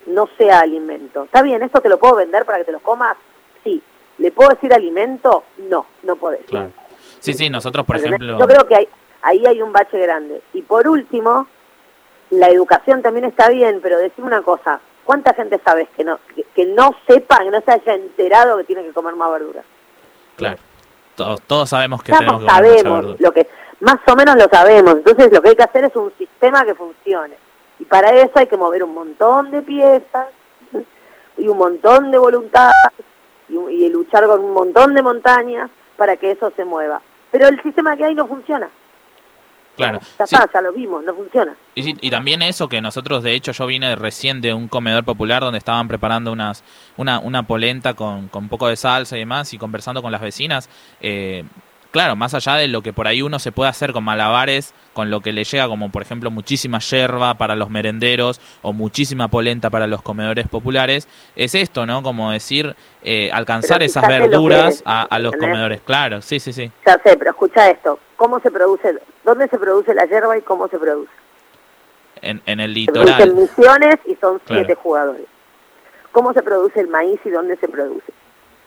no 0.08 0.30
sea 0.38 0.60
alimento. 0.60 1.24
Está 1.24 1.42
bien, 1.42 1.62
¿esto 1.64 1.82
te 1.82 1.90
lo 1.90 2.00
puedo 2.00 2.16
vender 2.16 2.46
para 2.46 2.60
que 2.60 2.66
te 2.66 2.72
lo 2.72 2.80
comas? 2.80 3.16
Sí. 3.64 3.82
¿Le 4.18 4.32
puedo 4.32 4.50
decir 4.50 4.74
alimento? 4.74 5.44
No, 5.70 5.86
no 6.04 6.16
podés. 6.16 6.46
Claro. 6.46 6.72
Sí, 7.20 7.34
sí, 7.34 7.50
nosotros, 7.50 7.86
por 7.86 7.98
¿Entendés? 7.98 8.22
ejemplo... 8.22 8.40
Yo 8.40 8.48
creo 8.48 8.68
que 8.68 8.76
hay, 8.76 8.90
ahí 9.22 9.46
hay 9.46 9.62
un 9.62 9.72
bache 9.72 9.98
grande. 10.00 10.42
Y 10.54 10.62
por 10.62 10.88
último, 10.88 11.48
la 12.32 12.50
educación 12.50 13.02
también 13.02 13.26
está 13.26 13.50
bien, 13.50 13.80
pero 13.82 13.98
decime 13.98 14.28
una 14.28 14.42
cosa, 14.42 14.80
¿cuánta 15.04 15.34
gente 15.34 15.60
sabes 15.64 15.88
que 15.96 16.04
no 16.04 16.20
que, 16.36 16.44
que 16.56 16.66
no 16.66 16.96
sepa, 17.08 17.40
que 17.40 17.52
no 17.52 17.62
se 17.62 17.72
haya 17.72 17.94
enterado 17.94 18.58
que 18.58 18.64
tiene 18.64 18.84
que 18.84 18.94
comer 18.94 19.16
más 19.16 19.32
verduras? 19.32 19.66
Claro. 20.36 20.58
Todos, 21.16 21.42
todos 21.42 21.70
sabemos 21.70 22.02
que 22.02 22.14
tenemos 22.14 22.42
que 22.42 22.48
comer 22.48 22.80
sabemos 22.80 23.20
lo 23.20 23.32
que 23.32 23.48
más 23.82 23.98
o 24.08 24.16
menos 24.16 24.36
lo 24.36 24.48
sabemos. 24.50 24.94
Entonces 24.94 25.32
lo 25.32 25.42
que 25.42 25.50
hay 25.50 25.56
que 25.56 25.64
hacer 25.64 25.86
es 25.86 25.96
un 25.96 26.12
sistema 26.18 26.64
que 26.64 26.74
funcione. 26.74 27.36
Y 27.82 27.86
para 27.86 28.12
eso 28.12 28.32
hay 28.36 28.46
que 28.46 28.58
mover 28.58 28.84
un 28.84 28.94
montón 28.94 29.50
de 29.50 29.64
piezas 29.64 30.28
y 31.36 31.48
un 31.48 31.58
montón 31.58 32.12
de 32.12 32.20
voluntad 32.20 32.70
y, 33.50 33.56
y 33.56 33.90
luchar 33.90 34.28
con 34.28 34.40
un 34.40 34.54
montón 34.54 34.94
de 34.94 35.02
montañas 35.02 35.72
para 35.98 36.16
que 36.16 36.30
eso 36.30 36.54
se 36.56 36.64
mueva. 36.64 37.02
Pero 37.32 37.48
el 37.48 37.60
sistema 37.64 37.98
que 37.98 38.06
hay 38.06 38.14
no 38.14 38.28
funciona. 38.28 38.70
Claro. 39.76 40.00
Ya 40.20 40.28
Sí, 40.28 40.36
ya 40.54 40.62
lo 40.62 40.74
vimos, 40.74 41.04
no 41.04 41.16
funciona. 41.16 41.56
Y, 41.74 41.96
y 42.06 42.12
también 42.12 42.44
eso 42.44 42.70
que 42.70 42.82
nosotros, 42.82 43.24
de 43.24 43.34
hecho, 43.34 43.52
yo 43.52 43.66
vine 43.66 43.96
recién 43.96 44.42
de 44.42 44.54
un 44.54 44.68
comedor 44.68 45.04
popular 45.04 45.42
donde 45.42 45.58
estaban 45.58 45.88
preparando 45.88 46.32
unas 46.32 46.64
una, 46.98 47.20
una 47.20 47.48
polenta 47.48 47.96
con, 47.96 48.28
con 48.28 48.44
un 48.44 48.50
poco 48.50 48.68
de 48.68 48.76
salsa 48.76 49.16
y 49.16 49.22
demás 49.22 49.54
y 49.54 49.58
conversando 49.58 50.04
con 50.04 50.12
las 50.12 50.22
vecinas. 50.22 50.70
eh, 51.00 51.46
claro, 51.92 52.16
más 52.16 52.34
allá 52.34 52.56
de 52.56 52.68
lo 52.68 52.82
que 52.82 52.94
por 52.94 53.08
ahí 53.08 53.22
uno 53.22 53.38
se 53.40 53.52
puede 53.52 53.70
hacer 53.70 53.92
con 53.94 54.04
malabares, 54.04 54.74
con 54.94 55.10
lo 55.10 55.22
que 55.22 55.32
le 55.32 55.44
llega 55.44 55.68
como 55.68 55.92
por 55.92 56.02
ejemplo 56.02 56.32
muchísima 56.32 56.80
yerba 56.80 57.34
para 57.36 57.56
los 57.56 57.70
merenderos 57.70 58.42
o 58.62 58.74
muchísima 58.74 59.28
polenta 59.28 59.70
para 59.70 59.88
los 59.88 60.02
comedores 60.02 60.48
populares, 60.48 61.08
es 61.36 61.56
esto, 61.56 61.86
¿no? 61.86 62.04
Como 62.04 62.32
decir, 62.32 62.76
eh, 63.04 63.30
alcanzar 63.34 63.84
esas 63.84 64.08
verduras 64.08 64.76
es, 64.76 64.84
a, 64.86 65.04
a 65.04 65.20
los 65.20 65.34
¿entendés? 65.34 65.50
comedores. 65.56 65.82
Claro, 65.82 66.22
sí, 66.22 66.40
sí, 66.40 66.54
sí. 66.54 66.72
Ya 66.86 66.94
sé, 67.04 67.16
pero 67.18 67.32
escucha 67.32 67.70
esto. 67.70 68.00
¿Cómo 68.16 68.40
se 68.40 68.52
produce? 68.52 68.98
¿Dónde 69.24 69.48
se 69.48 69.58
produce 69.58 69.94
la 69.94 70.06
hierba 70.06 70.38
y 70.38 70.42
cómo 70.42 70.68
se 70.68 70.78
produce? 70.78 71.12
En, 72.22 72.42
en 72.46 72.60
el 72.60 72.72
Se 72.74 72.80
litoral. 72.80 73.34
misiones 73.34 73.96
y 74.06 74.16
son 74.16 74.40
Claro. 74.40 74.62
siete 74.66 74.76
jugadores. 74.76 75.26
¿Cómo 76.12 76.34
se 76.34 76.44
produce 76.44 76.80
el 76.80 76.88
maíz 76.88 77.20
y 77.26 77.30
dónde 77.30 77.56
se 77.58 77.68
produce? 77.68 78.12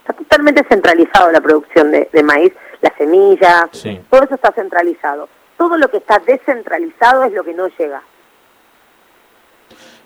Está 0.01 0.13
totalmente 0.15 0.65
centralizado 0.69 1.31
la 1.31 1.41
producción 1.41 1.91
de, 1.93 2.09
de 2.13 2.23
maíz, 2.23 2.53
las 2.85 2.95
semillas, 2.97 3.67
Sí. 3.73 4.01
todo 4.11 4.23
eso 4.25 4.35
está 4.37 4.53
centralizado. 4.53 5.29
Todo 5.57 5.77
lo 5.77 5.89
que 5.89 5.97
está 5.99 6.19
descentralizado 6.19 7.25
es 7.25 7.33
lo 7.33 7.43
que 7.45 7.55
no 7.55 7.69
llega. 7.69 8.03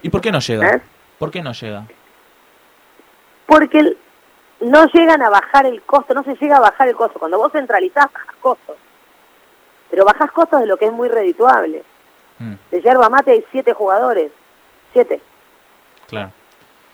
¿Y 0.02 0.10
por 0.10 0.20
qué 0.20 0.30
no 0.30 0.38
llega? 0.40 0.68
¿Eh? 0.70 0.80
¿Por 1.18 1.30
qué 1.30 1.42
no 1.42 1.52
llega? 1.52 1.84
Porque 3.46 3.80
el- 3.80 3.98
no 4.60 4.86
llegan 4.86 5.22
a 5.22 5.30
bajar 5.30 5.66
el 5.66 5.82
costo, 5.82 6.14
no 6.14 6.22
se 6.22 6.34
llega 6.36 6.56
a 6.56 6.60
bajar 6.60 6.88
el 6.88 6.94
costo. 6.96 7.18
Cuando 7.18 7.38
vos 7.38 7.50
centralizás, 7.52 8.12
bajás 8.12 8.36
costos. 8.40 8.76
Pero 9.90 10.04
bajás 10.04 10.30
costos 10.32 10.60
de 10.60 10.66
lo 10.66 10.76
que 10.76 10.86
es 10.86 10.92
muy 10.92 11.08
redituable. 11.08 11.82
Mm. 12.38 12.54
De 12.70 12.80
yerba 12.82 13.08
mate 13.08 13.32
hay 13.32 13.44
siete 13.50 13.72
jugadores, 13.72 14.30
siete, 14.92 15.20
Claro. 16.06 16.30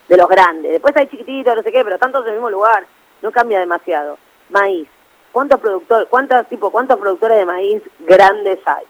de 0.08 0.16
los 0.16 0.28
grandes. 0.28 0.72
Después 0.72 0.96
hay 0.96 1.06
chiquititos, 1.08 1.56
no 1.56 1.62
sé 1.62 1.72
qué, 1.72 1.82
pero 1.84 1.96
están 1.96 2.12
todos 2.12 2.24
en 2.26 2.32
el 2.32 2.38
mismo 2.38 2.50
lugar. 2.50 2.86
No 3.20 3.30
cambia 3.32 3.58
demasiado. 3.60 4.16
Maíz. 4.50 4.88
¿Cuántos 5.34 5.58
productores, 5.58 6.06
cuántos, 6.08 6.46
tipo, 6.46 6.70
cuántos 6.70 6.96
productores 6.96 7.38
de 7.38 7.44
maíz 7.44 7.82
grandes 7.98 8.60
hay? 8.66 8.84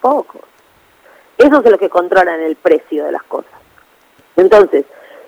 Pocos. 0.00 0.42
Esos 1.36 1.60
son 1.60 1.72
los 1.72 1.80
que 1.80 1.88
controlan 1.90 2.40
el 2.40 2.54
precio 2.54 3.04
de 3.04 3.10
las 3.10 3.24
cosas. 3.24 3.50
Entonces, 4.36 4.84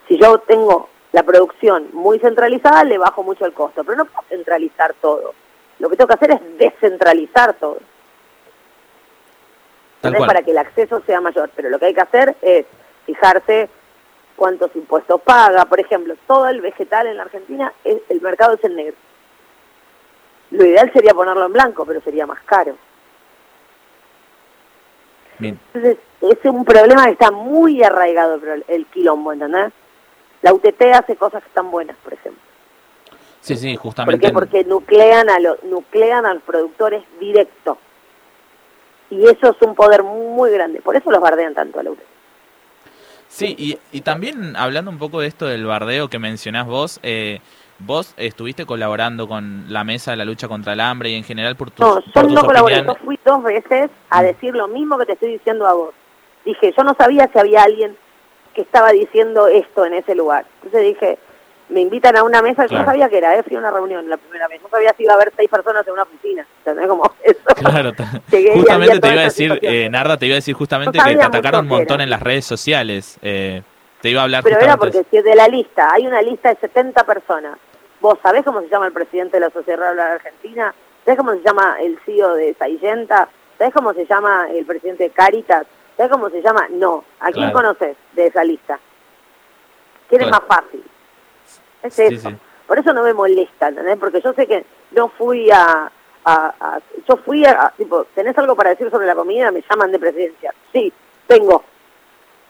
si 0.06 0.16
yo 0.16 0.38
tengo 0.38 0.88
la 1.10 1.24
producción 1.24 1.88
muy 1.92 2.20
centralizada, 2.20 2.84
le 2.84 2.98
bajo 2.98 3.24
mucho 3.24 3.44
el 3.46 3.52
costo. 3.52 3.82
Pero 3.82 3.98
no 3.98 4.04
puedo 4.04 4.28
centralizar 4.28 4.94
todo. 5.00 5.34
Lo 5.80 5.90
que 5.90 5.96
tengo 5.96 6.06
que 6.06 6.14
hacer 6.14 6.30
es 6.30 6.58
descentralizar 6.58 7.54
todo. 7.54 7.78
Tal 10.00 10.14
cual. 10.16 10.26
para 10.28 10.42
que 10.42 10.52
el 10.52 10.58
acceso 10.58 11.02
sea 11.04 11.20
mayor. 11.20 11.50
Pero 11.56 11.68
lo 11.68 11.80
que 11.80 11.86
hay 11.86 11.94
que 11.94 12.00
hacer 12.00 12.36
es 12.42 12.64
fijarse 13.06 13.68
cuántos 14.36 14.70
impuestos 14.76 15.20
paga. 15.22 15.64
Por 15.64 15.80
ejemplo, 15.80 16.14
todo 16.28 16.46
el 16.48 16.60
vegetal 16.60 17.08
en 17.08 17.16
la 17.16 17.24
Argentina, 17.24 17.72
es- 17.82 18.00
el 18.08 18.20
mercado 18.20 18.54
es 18.54 18.62
el 18.62 18.76
negro. 18.76 18.94
Lo 20.50 20.64
ideal 20.64 20.92
sería 20.92 21.14
ponerlo 21.14 21.46
en 21.46 21.52
blanco, 21.52 21.84
pero 21.84 22.00
sería 22.00 22.26
más 22.26 22.40
caro. 22.42 22.76
Bien. 25.38 25.58
Entonces, 25.72 25.98
es 26.20 26.44
un 26.44 26.64
problema 26.64 27.04
que 27.06 27.12
está 27.12 27.30
muy 27.30 27.82
arraigado 27.82 28.34
el, 28.34 28.64
el 28.68 28.86
quilombo, 28.86 29.32
¿entendés? 29.32 29.72
La 30.42 30.52
UTT 30.52 30.82
hace 30.94 31.16
cosas 31.16 31.42
que 31.42 31.48
están 31.48 31.70
buenas, 31.70 31.96
por 31.98 32.12
ejemplo. 32.12 32.42
Sí, 33.40 33.56
sí, 33.56 33.74
¿Por 33.74 33.82
justamente. 33.82 34.26
qué? 34.26 34.32
Porque 34.32 34.64
nuclean 34.64 35.30
a, 35.30 35.38
los 35.38 35.62
nuclean 35.64 36.26
a 36.26 36.34
los 36.34 36.42
productores 36.42 37.02
directo. 37.18 37.78
Y 39.08 39.24
eso 39.24 39.50
es 39.50 39.62
un 39.62 39.74
poder 39.74 40.02
muy 40.02 40.50
grande. 40.50 40.80
Por 40.82 40.96
eso 40.96 41.10
los 41.10 41.20
bardean 41.20 41.54
tanto 41.54 41.80
a 41.80 41.82
la 41.82 41.90
UTT. 41.90 42.00
Sí, 43.28 43.54
y, 43.58 43.78
y 43.92 44.00
también 44.02 44.56
hablando 44.56 44.90
un 44.90 44.98
poco 44.98 45.20
de 45.20 45.28
esto 45.28 45.46
del 45.46 45.64
bardeo 45.64 46.08
que 46.08 46.18
mencionás 46.18 46.66
vos, 46.66 47.00
eh, 47.02 47.40
vos 47.80 48.14
estuviste 48.16 48.66
colaborando 48.66 49.26
con 49.28 49.64
la 49.68 49.84
mesa 49.84 50.10
de 50.12 50.16
la 50.18 50.24
lucha 50.24 50.48
contra 50.48 50.72
el 50.74 50.80
hambre 50.80 51.10
y 51.10 51.14
en 51.14 51.24
general 51.24 51.56
por 51.56 51.70
tus, 51.70 51.84
No, 51.86 51.94
por 51.94 52.04
yo 52.04 52.22
tus 52.22 52.32
no 52.32 52.44
colaboré. 52.44 52.84
Yo 52.84 52.94
fui 52.96 53.18
dos 53.24 53.42
veces 53.42 53.90
a 54.10 54.22
decir 54.22 54.54
lo 54.54 54.68
mismo 54.68 54.98
que 54.98 55.06
te 55.06 55.12
estoy 55.14 55.32
diciendo 55.32 55.66
a 55.66 55.72
vos. 55.74 55.94
Dije, 56.44 56.72
yo 56.76 56.84
no 56.84 56.94
sabía 56.94 57.28
si 57.32 57.38
había 57.38 57.62
alguien 57.62 57.96
que 58.54 58.62
estaba 58.62 58.90
diciendo 58.92 59.46
esto 59.48 59.84
en 59.84 59.94
ese 59.94 60.14
lugar. 60.14 60.44
Entonces 60.62 60.82
dije, 60.94 61.18
me 61.68 61.80
invitan 61.80 62.16
a 62.16 62.24
una 62.24 62.42
mesa, 62.42 62.62
yo 62.64 62.68
Claro. 62.70 62.84
no 62.84 62.90
sabía 62.90 63.08
que 63.08 63.18
era, 63.18 63.36
eh, 63.38 63.42
fui 63.44 63.54
a 63.56 63.60
una 63.60 63.70
reunión 63.70 64.08
la 64.10 64.16
primera 64.16 64.48
vez. 64.48 64.60
No 64.62 64.68
sabía 64.68 64.92
si 64.96 65.04
iba 65.04 65.12
a 65.12 65.16
haber 65.16 65.32
seis 65.36 65.48
personas 65.48 65.86
en 65.86 65.92
una 65.92 66.02
oficina. 66.02 66.44
¿Entendés? 66.58 66.88
Como 66.88 67.04
eso. 67.22 67.40
Claro, 67.56 67.92
justamente 68.54 69.00
te 69.00 69.08
iba 69.12 69.20
a 69.20 69.24
decir, 69.24 69.58
eh, 69.62 69.88
Narda, 69.90 70.16
te 70.16 70.26
iba 70.26 70.34
a 70.34 70.36
decir 70.42 70.54
justamente 70.54 70.98
No 70.98 71.04
que 71.04 71.16
te 71.16 71.22
atacaron 71.22 71.60
un 71.62 71.68
montón 71.68 71.96
era. 71.96 72.04
en 72.04 72.10
las 72.10 72.20
redes 72.22 72.44
sociales. 72.44 73.18
eh, 73.22 73.62
te 74.00 74.08
iba 74.08 74.22
a 74.22 74.24
hablar 74.24 74.42
Pero 74.42 74.58
era 74.58 74.78
porque 74.78 75.04
si 75.10 75.20
de 75.20 75.34
la 75.34 75.46
lista, 75.46 75.88
hay 75.92 76.06
una 76.06 76.22
lista 76.22 76.48
de 76.48 76.56
70 76.56 77.04
personas. 77.04 77.58
¿Vos 78.00 78.18
sabés 78.22 78.44
cómo 78.44 78.60
se 78.60 78.68
llama 78.68 78.86
el 78.86 78.92
presidente 78.92 79.36
de 79.36 79.46
la 79.46 79.50
Sociedad 79.50 79.78
Rural 79.78 80.00
Argentina? 80.00 80.74
¿Sabés 81.04 81.18
cómo 81.18 81.32
se 81.32 81.42
llama 81.42 81.76
el 81.80 81.98
CEO 82.04 82.34
de 82.34 82.54
Saillenta? 82.54 83.28
¿Sabés 83.58 83.74
cómo 83.74 83.92
se 83.92 84.06
llama 84.06 84.48
el 84.50 84.64
presidente 84.64 85.04
de 85.04 85.10
Caritas? 85.10 85.66
¿Sabés 85.96 86.10
cómo 86.12 86.30
se 86.30 86.40
llama? 86.40 86.66
No. 86.70 87.04
¿A 87.20 87.26
quién 87.30 87.50
Claro. 87.50 87.52
conoces 87.54 87.96
de 88.12 88.26
esa 88.26 88.42
lista? 88.44 88.78
¿Quién 90.08 90.22
es 90.22 90.30
más 90.30 90.42
fácil? 90.48 90.82
Es 91.82 91.94
Sí, 91.94 92.02
eso. 92.04 92.30
sí. 92.30 92.36
Por 92.66 92.78
eso 92.78 92.92
no 92.92 93.02
me 93.02 93.12
molesta, 93.12 93.68
¿entendés? 93.68 93.96
Porque 93.98 94.20
yo 94.20 94.32
sé 94.32 94.46
que 94.46 94.64
no 94.92 95.08
fui 95.08 95.50
a... 95.50 95.90
a- 96.24 96.54
a- 96.60 96.80
yo 97.08 97.16
fui 97.18 97.44
a, 97.44 97.66
a- 97.66 97.70
Tipo, 97.72 98.04
¿tenés 98.14 98.36
algo 98.38 98.54
para 98.56 98.70
decir 98.70 98.90
sobre 98.90 99.06
la 99.06 99.14
comida? 99.14 99.50
Me 99.50 99.62
llaman 99.68 99.90
de 99.92 99.98
presidencia. 99.98 100.54
Sí, 100.72 100.92
tengo. 101.26 101.62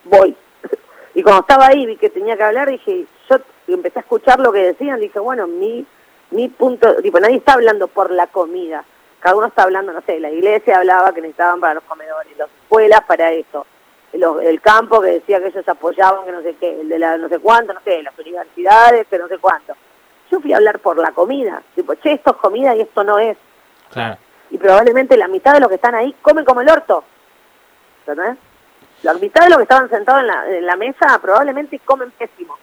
Voy. 0.04 0.36
Y 1.12 1.24
cuando 1.24 1.40
estaba 1.40 1.66
ahí 1.66 1.86
vi 1.86 1.96
que 1.96 2.08
tenía 2.08 2.36
que 2.36 2.44
hablar, 2.44 2.68
dije, 2.70 3.04
yo 3.28 3.36
empecé 3.74 3.98
a 3.98 4.02
escuchar 4.02 4.40
lo 4.40 4.52
que 4.52 4.60
decían, 4.64 5.00
dije, 5.00 5.18
bueno, 5.18 5.46
mi, 5.46 5.86
mi 6.30 6.48
punto, 6.48 6.96
tipo, 7.02 7.18
nadie 7.20 7.36
está 7.36 7.54
hablando 7.54 7.88
por 7.88 8.10
la 8.10 8.26
comida, 8.28 8.84
cada 9.20 9.36
uno 9.36 9.46
está 9.48 9.62
hablando, 9.64 9.92
no 9.92 10.00
sé, 10.02 10.18
la 10.20 10.30
iglesia 10.30 10.78
hablaba 10.78 11.12
que 11.12 11.20
necesitaban 11.20 11.60
para 11.60 11.74
los 11.74 11.84
comedores, 11.84 12.36
las 12.38 12.48
escuelas 12.62 13.00
para 13.06 13.32
eso, 13.32 13.66
los- 14.14 14.42
el 14.42 14.60
campo 14.60 15.00
que 15.00 15.08
decía 15.12 15.40
que 15.40 15.48
ellos 15.48 15.68
apoyaban, 15.68 16.24
que 16.24 16.32
no 16.32 16.42
sé 16.42 16.54
qué, 16.58 16.80
el 16.80 16.88
de 16.88 16.98
la 16.98 17.16
no 17.16 17.28
sé 17.28 17.38
cuánto, 17.38 17.72
no 17.74 17.80
sé, 17.84 18.02
las 18.02 18.18
universidades, 18.18 19.06
que 19.08 19.18
no 19.18 19.28
sé 19.28 19.38
cuánto. 19.38 19.74
Yo 20.30 20.40
fui 20.40 20.52
a 20.52 20.56
hablar 20.58 20.78
por 20.78 20.96
la 20.98 21.10
comida, 21.12 21.62
tipo, 21.74 21.94
che, 21.96 22.12
esto 22.12 22.30
es 22.30 22.36
comida 22.36 22.74
y 22.76 22.80
esto 22.82 23.02
no 23.04 23.18
es. 23.18 23.36
Claro. 23.92 24.16
Y 24.50 24.58
probablemente 24.58 25.16
la 25.16 25.28
mitad 25.28 25.54
de 25.54 25.60
los 25.60 25.68
que 25.68 25.74
están 25.76 25.94
ahí 25.94 26.14
comen 26.22 26.44
como 26.44 26.60
el 26.60 26.68
orto. 26.68 27.04
¿Entendés? 28.06 28.36
La 29.02 29.14
mitad 29.14 29.42
de 29.44 29.48
los 29.50 29.58
que 29.58 29.62
estaban 29.62 29.88
sentados 29.90 30.20
en 30.22 30.26
la, 30.26 30.48
en 30.48 30.66
la 30.66 30.76
mesa 30.76 31.18
probablemente 31.20 31.78
comen 31.80 32.10
pésimo. 32.12 32.56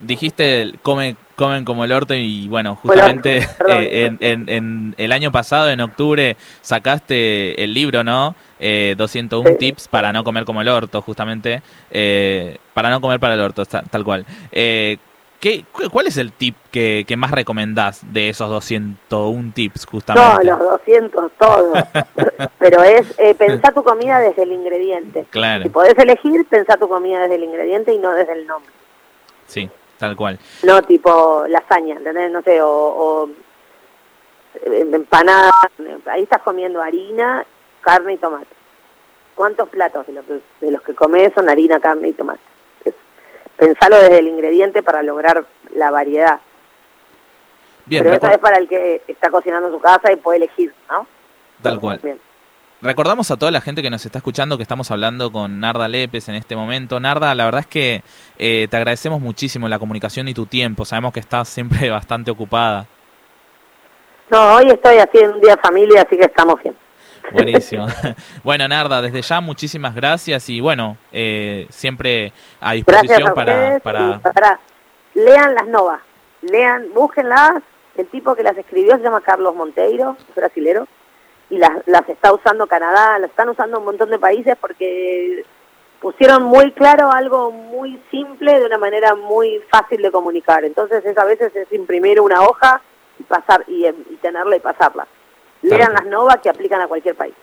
Dijiste, 0.00 0.62
el 0.62 0.78
come, 0.80 1.14
comen 1.36 1.64
como 1.66 1.84
el 1.84 1.92
orto 1.92 2.14
y 2.14 2.48
bueno, 2.48 2.74
justamente 2.76 3.38
eh, 3.68 4.06
en, 4.06 4.16
en- 4.20 4.48
en 4.48 4.94
el 4.96 5.12
año 5.12 5.30
pasado, 5.30 5.68
en 5.70 5.80
octubre, 5.80 6.36
sacaste 6.62 7.62
el 7.62 7.74
libro, 7.74 8.02
¿no? 8.02 8.34
Eh, 8.58 8.94
201 8.96 9.50
Sí. 9.50 9.56
tips 9.58 9.88
para 9.88 10.12
no 10.12 10.24
comer 10.24 10.44
como 10.44 10.62
el 10.62 10.68
orto, 10.68 11.02
justamente. 11.02 11.62
eh, 11.90 12.58
para 12.74 12.88
no 12.90 13.00
comer 13.00 13.20
para 13.20 13.34
el 13.34 13.40
orto, 13.40 13.64
ta- 13.66 13.82
tal 13.82 14.04
cual. 14.04 14.24
Eh, 14.52 14.96
¿qué, 15.38 15.64
cu- 15.70 15.90
¿Cuál 15.90 16.06
es 16.06 16.16
el 16.16 16.32
tip 16.32 16.56
que, 16.70 17.04
que 17.06 17.16
más 17.18 17.30
recomendás 17.30 18.00
de 18.10 18.30
esos 18.30 18.48
201 18.48 19.52
tips, 19.54 19.84
No, 19.84 19.90
justamente? 19.90 20.44
los 20.46 20.58
200, 20.58 21.32
todos. 21.38 21.78
Pero 22.58 22.82
es 22.82 23.14
eh, 23.18 23.34
pensar 23.34 23.74
tu 23.74 23.82
comida 23.82 24.18
desde 24.18 24.44
el 24.44 24.52
ingrediente. 24.52 25.26
Claro, 25.28 25.64
Si 25.64 25.68
podés 25.68 25.98
elegir, 25.98 26.46
pensar 26.46 26.78
tu 26.78 26.88
comida 26.88 27.20
desde 27.20 27.34
el 27.34 27.44
ingrediente 27.44 27.92
y 27.92 27.98
no 27.98 28.12
desde 28.14 28.32
el 28.32 28.46
nombre. 28.46 28.72
sí, 29.46 29.68
tal 30.00 30.16
cual. 30.16 30.38
No 30.64 30.82
tipo 30.82 31.44
lasaña, 31.46 31.94
¿entendés? 31.96 32.32
No 32.32 32.42
sé, 32.42 32.60
o, 32.60 32.68
o 32.68 33.28
eh, 34.54 34.88
empanada. 34.92 35.50
Ahí 36.06 36.22
estás 36.24 36.42
comiendo 36.42 36.82
harina, 36.82 37.44
carne 37.82 38.14
y 38.14 38.16
tomate. 38.16 38.46
¿Cuántos 39.36 39.68
platos 39.68 40.06
de, 40.06 40.12
lo 40.14 40.22
que- 40.26 40.40
de 40.60 40.70
los 40.72 40.82
que 40.82 40.94
comes 40.94 41.32
son 41.34 41.48
harina, 41.48 41.78
carne 41.80 42.08
y 42.08 42.12
tomate? 42.12 42.40
Pensalo 43.56 43.96
desde 43.98 44.18
el 44.20 44.28
ingrediente 44.28 44.82
para 44.82 45.02
lograr 45.02 45.44
la 45.74 45.90
variedad. 45.90 46.40
Bien, 47.84 48.02
Pero 48.02 48.16
eso 48.16 48.26
es 48.28 48.38
para 48.38 48.56
el 48.56 48.68
que 48.68 49.02
está 49.06 49.30
cocinando 49.30 49.68
en 49.68 49.74
su 49.74 49.80
casa 49.80 50.10
y 50.12 50.16
puede 50.16 50.38
elegir, 50.38 50.72
¿no? 50.90 51.06
tal 51.62 51.78
cual. 51.78 52.00
Bien. 52.02 52.18
Recordamos 52.82 53.30
a 53.30 53.36
toda 53.36 53.50
la 53.52 53.60
gente 53.60 53.82
que 53.82 53.90
nos 53.90 54.06
está 54.06 54.18
escuchando 54.18 54.56
que 54.56 54.62
estamos 54.62 54.90
hablando 54.90 55.30
con 55.30 55.60
Narda 55.60 55.86
Lepes 55.86 56.30
en 56.30 56.34
este 56.34 56.56
momento. 56.56 56.98
Narda, 56.98 57.34
la 57.34 57.44
verdad 57.44 57.60
es 57.60 57.66
que 57.66 58.02
eh, 58.38 58.68
te 58.70 58.76
agradecemos 58.76 59.20
muchísimo 59.20 59.68
la 59.68 59.78
comunicación 59.78 60.28
y 60.28 60.34
tu 60.34 60.46
tiempo. 60.46 60.86
Sabemos 60.86 61.12
que 61.12 61.20
estás 61.20 61.48
siempre 61.48 61.90
bastante 61.90 62.30
ocupada. 62.30 62.86
No, 64.30 64.54
hoy 64.54 64.70
estoy 64.70 64.96
así 64.96 65.18
en 65.18 65.32
un 65.32 65.40
día 65.40 65.56
de 65.56 65.60
familia, 65.60 66.02
así 66.02 66.16
que 66.16 66.24
estamos 66.24 66.62
bien. 66.62 66.74
Buenísimo. 67.32 67.86
bueno, 68.44 68.66
Narda, 68.66 69.02
desde 69.02 69.20
ya 69.20 69.42
muchísimas 69.42 69.94
gracias 69.94 70.48
y 70.48 70.60
bueno, 70.60 70.96
eh, 71.12 71.66
siempre 71.68 72.32
a 72.60 72.72
disposición 72.72 73.28
a 73.28 73.34
para, 73.34 73.78
para- 73.80 74.60
lean 75.12 75.54
las 75.54 75.66
novas, 75.66 76.00
lean, 76.42 76.86
búsquenlas. 76.94 77.62
El 77.96 78.06
tipo 78.06 78.34
que 78.34 78.42
las 78.42 78.56
escribió 78.56 78.96
se 78.96 79.02
llama 79.02 79.20
Carlos 79.20 79.54
Monteiro, 79.54 80.16
es 80.30 80.34
brasilero, 80.34 80.86
y 81.50 81.58
las, 81.58 81.70
las 81.86 82.08
está 82.08 82.32
usando 82.32 82.66
Canadá, 82.66 83.18
las 83.18 83.30
están 83.30 83.48
usando 83.48 83.78
un 83.78 83.84
montón 83.84 84.08
de 84.10 84.18
países 84.18 84.56
porque 84.60 85.44
pusieron 86.00 86.44
muy 86.44 86.72
claro 86.72 87.10
algo 87.12 87.50
muy 87.50 88.00
simple 88.10 88.58
de 88.58 88.66
una 88.66 88.78
manera 88.78 89.14
muy 89.14 89.60
fácil 89.70 90.00
de 90.00 90.10
comunicar. 90.10 90.64
Entonces 90.64 91.04
es 91.04 91.18
a 91.18 91.24
veces 91.24 91.54
es 91.54 91.70
imprimir 91.72 92.20
una 92.20 92.42
hoja 92.42 92.80
y 93.18 93.22
pasar 93.24 93.64
y, 93.68 93.84
y 93.86 94.18
tenerla 94.22 94.56
y 94.56 94.60
pasarla. 94.60 95.06
Lean 95.62 95.92
las 95.92 96.06
novas 96.06 96.38
que 96.42 96.48
aplican 96.48 96.80
a 96.80 96.88
cualquier 96.88 97.14
país. 97.16 97.34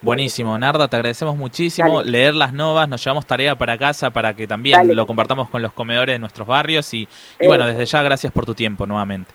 Buenísimo, 0.00 0.56
Narda, 0.56 0.86
te 0.88 0.96
agradecemos 0.96 1.36
muchísimo. 1.36 1.98
Dale. 1.98 2.10
Leer 2.10 2.34
las 2.34 2.52
novas, 2.52 2.88
nos 2.88 3.02
llevamos 3.04 3.26
tarea 3.26 3.56
para 3.56 3.76
casa 3.76 4.10
para 4.10 4.34
que 4.34 4.46
también 4.46 4.78
Dale. 4.78 4.94
lo 4.94 5.06
compartamos 5.06 5.50
con 5.50 5.60
los 5.62 5.72
comedores 5.72 6.14
de 6.14 6.18
nuestros 6.20 6.46
barrios 6.46 6.94
y, 6.94 7.00
y 7.02 7.08
Eh. 7.40 7.46
bueno, 7.48 7.66
desde 7.66 7.84
ya 7.84 8.02
gracias 8.02 8.32
por 8.32 8.46
tu 8.46 8.54
tiempo 8.54 8.86
nuevamente. 8.86 9.32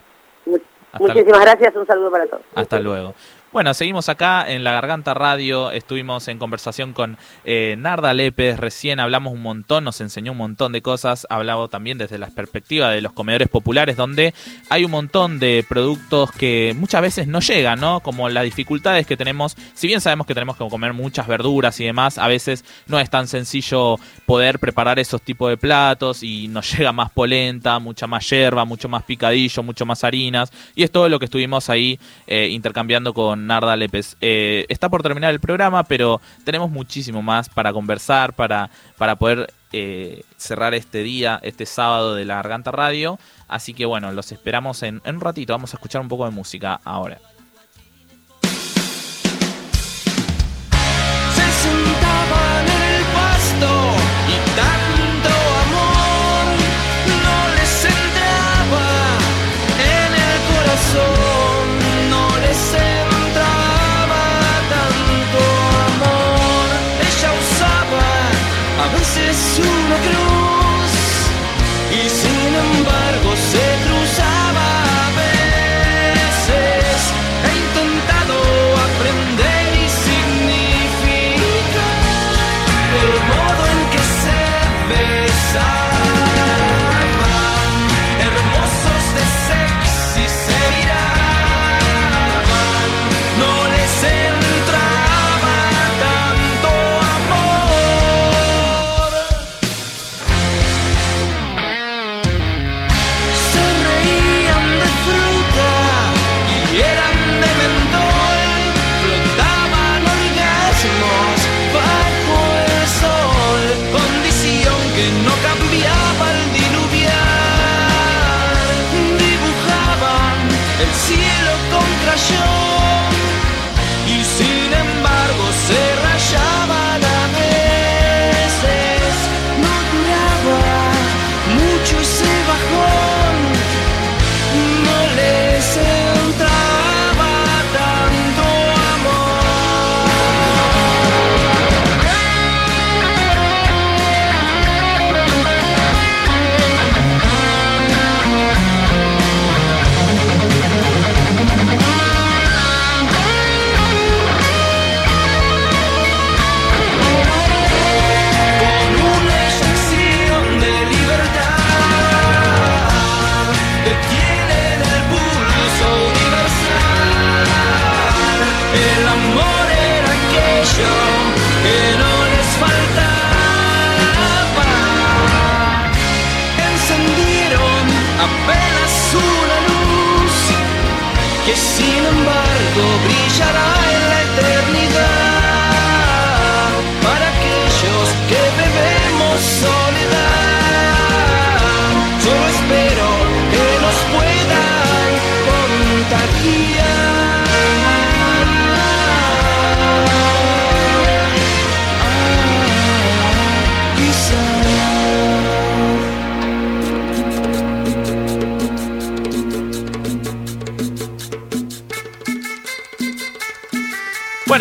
Hasta- 0.94 1.08
Muchísimas 1.08 1.42
gracias, 1.42 1.76
un 1.76 1.86
saludo 1.86 2.12
para 2.12 2.26
todos. 2.26 2.44
Hasta 2.56 2.80
luego. 2.80 3.14
Bueno, 3.54 3.74
seguimos 3.74 4.08
acá 4.08 4.50
en 4.50 4.64
La 4.64 4.72
Garganta 4.72 5.14
Radio, 5.14 5.72
estuvimos 5.72 6.30
en 6.30 6.38
conversación 6.38 6.94
con 6.94 7.18
eh, 7.44 7.76
Narda 7.78 8.14
Lépez, 8.14 8.58
recién 8.58 9.02
hablamos 9.02 9.34
un 9.34 9.42
montón, 9.42 9.84
nos 9.84 10.00
enseñó 10.00 10.32
un 10.32 10.38
montón 10.38 10.72
de 10.72 10.82
cosas, 10.82 11.28
hablaba 11.30 11.68
también 11.68 11.98
desde 11.98 12.18
la 12.18 12.28
perspectiva 12.28 12.92
de 12.92 13.02
los 13.02 13.12
comedores 13.12 13.50
populares, 13.50 13.98
donde 13.98 14.34
hay 14.70 14.86
un 14.86 14.92
montón 14.92 15.38
de 15.40 15.66
productos 15.68 16.32
que 16.32 16.74
muchas 16.80 17.02
veces 17.02 17.28
no 17.28 17.42
llegan, 17.42 17.82
¿no? 17.82 18.00
Como 18.00 18.30
las 18.30 18.46
dificultades 18.46 19.06
que 19.06 19.18
tenemos, 19.18 19.58
si 19.74 19.88
bien 19.88 20.00
sabemos 20.00 20.28
que 20.28 20.34
tenemos 20.34 20.56
que 20.56 20.70
comer 20.70 20.94
muchas 20.94 21.28
verduras 21.28 21.78
y 21.82 21.84
demás, 21.84 22.20
a 22.20 22.30
veces 22.30 22.64
no 22.88 23.02
es 23.02 23.10
tan 23.10 23.28
sencillo 23.28 23.98
poder 24.26 24.60
preparar 24.60 24.98
esos 24.98 25.22
tipos 25.22 25.50
de 25.50 25.58
platos 25.58 26.24
y 26.24 26.48
nos 26.48 26.72
llega 26.72 26.94
más 26.94 27.12
polenta, 27.12 27.80
mucha 27.80 28.08
más 28.08 28.30
yerba, 28.30 28.64
mucho 28.64 28.88
más 28.88 29.04
picadillo, 29.04 29.62
mucho 29.62 29.86
más 29.86 30.06
harinas, 30.06 30.54
y 30.74 30.84
es 30.84 30.92
todo 30.92 31.10
lo 31.10 31.20
que 31.20 31.26
estuvimos 31.26 31.70
ahí 31.70 32.00
eh, 32.28 32.48
intercambiando 32.48 33.14
con 33.14 33.41
Narda 33.48 33.76
Lépez. 33.76 34.16
Eh, 34.22 34.66
está 34.70 34.90
por 34.90 35.04
terminar 35.04 35.32
el 35.32 35.40
programa, 35.40 35.84
pero 35.84 36.22
tenemos 36.44 36.70
muchísimo 36.70 37.22
más 37.22 37.50
para 37.50 37.74
conversar, 37.74 38.34
para, 38.34 38.70
para 38.98 39.16
poder 39.16 39.54
eh, 39.74 40.24
cerrar 40.38 40.74
este 40.74 41.04
día, 41.04 41.40
este 41.44 41.66
sábado 41.66 42.16
de 42.16 42.26
la 42.26 42.36
Garganta 42.36 42.72
Radio. 42.72 43.20
Así 43.48 43.74
que 43.74 43.86
bueno, 43.86 44.12
los 44.12 44.32
esperamos 44.32 44.84
en, 44.84 45.02
en 45.06 45.16
un 45.16 45.22
ratito. 45.22 45.54
Vamos 45.54 45.74
a 45.74 45.78
escuchar 45.78 46.02
un 46.02 46.08
poco 46.08 46.26
de 46.26 46.32
música 46.32 46.80
ahora. 46.84 47.20
Veces 69.16 69.60
una 69.60 69.98
cruz 69.98 70.31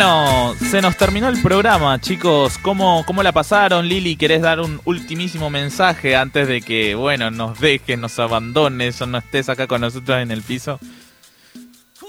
Bueno, 0.03 0.55
se 0.71 0.81
nos 0.81 0.97
terminó 0.97 1.29
el 1.29 1.39
programa, 1.43 2.01
chicos. 2.01 2.57
¿Cómo, 2.57 3.03
cómo 3.05 3.21
la 3.21 3.31
pasaron? 3.31 3.87
Lili, 3.87 4.15
¿querés 4.15 4.41
dar 4.41 4.59
un 4.59 4.81
ultimísimo 4.85 5.51
mensaje 5.51 6.15
antes 6.15 6.47
de 6.47 6.63
que, 6.63 6.95
bueno, 6.95 7.29
nos 7.29 7.59
dejes, 7.59 7.99
nos 7.99 8.17
abandones 8.17 8.99
o 8.99 9.05
no 9.05 9.19
estés 9.19 9.47
acá 9.47 9.67
con 9.67 9.81
nosotros 9.81 10.17
en 10.17 10.31
el 10.31 10.41
piso? 10.41 10.79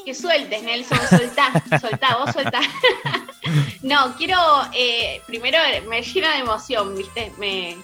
Que 0.06 0.14
sueltes, 0.14 0.62
Nelson, 0.62 0.98
soltá, 1.06 1.52
soltá, 1.78 2.16
vos 2.16 2.32
soltá. 2.32 2.60
no, 3.82 4.16
quiero, 4.16 4.39
eh, 4.73 5.20
primero 5.27 5.59
me 5.86 6.01
llena 6.01 6.32
de 6.32 6.39
emoción, 6.39 6.97
¿viste? 6.97 7.31
Me, 7.36 7.77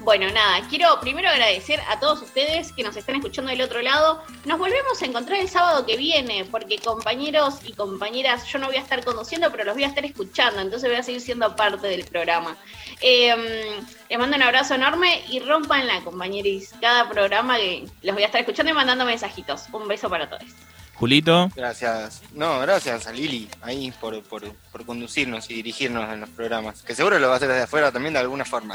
bueno, 0.00 0.30
nada, 0.30 0.66
quiero 0.68 1.00
primero 1.00 1.28
agradecer 1.28 1.80
a 1.88 1.98
todos 1.98 2.22
ustedes 2.22 2.72
que 2.72 2.82
nos 2.82 2.96
están 2.96 3.16
escuchando 3.16 3.50
del 3.50 3.62
otro 3.62 3.82
lado. 3.82 4.22
Nos 4.44 4.58
volvemos 4.58 5.00
a 5.00 5.06
encontrar 5.06 5.40
el 5.40 5.48
sábado 5.48 5.86
que 5.86 5.96
viene, 5.96 6.44
porque 6.44 6.78
compañeros 6.78 7.60
y 7.64 7.72
compañeras, 7.72 8.46
yo 8.46 8.58
no 8.58 8.66
voy 8.66 8.76
a 8.76 8.80
estar 8.80 9.04
conduciendo, 9.04 9.50
pero 9.50 9.64
los 9.64 9.74
voy 9.74 9.84
a 9.84 9.88
estar 9.88 10.04
escuchando, 10.04 10.60
entonces 10.60 10.88
voy 10.88 10.98
a 10.98 11.02
seguir 11.02 11.20
siendo 11.20 11.54
parte 11.56 11.86
del 11.86 12.04
programa. 12.04 12.56
Eh, 13.00 13.80
les 14.08 14.18
mando 14.18 14.36
un 14.36 14.42
abrazo 14.42 14.74
enorme 14.74 15.22
y 15.28 15.40
rompan 15.40 15.86
la 15.86 16.00
compañeris 16.02 16.72
cada 16.80 17.08
programa 17.08 17.56
que 17.56 17.86
los 18.02 18.14
voy 18.14 18.22
a 18.22 18.26
estar 18.26 18.40
escuchando 18.40 18.72
y 18.72 18.74
mandando 18.74 19.04
mensajitos. 19.04 19.66
Un 19.72 19.88
beso 19.88 20.08
para 20.08 20.28
todos. 20.28 20.44
Julito. 20.98 21.48
Gracias. 21.54 22.22
No, 22.34 22.58
gracias 22.58 23.06
a 23.06 23.12
Lili 23.12 23.48
ahí 23.62 23.92
por, 24.00 24.20
por, 24.24 24.42
por 24.72 24.84
conducirnos 24.84 25.48
y 25.48 25.54
dirigirnos 25.54 26.12
en 26.12 26.20
los 26.20 26.28
programas. 26.30 26.82
Que 26.82 26.94
seguro 26.94 27.20
lo 27.20 27.28
va 27.28 27.34
a 27.34 27.36
hacer 27.36 27.48
desde 27.48 27.62
afuera 27.62 27.92
también 27.92 28.14
de 28.14 28.20
alguna 28.20 28.44
forma. 28.44 28.74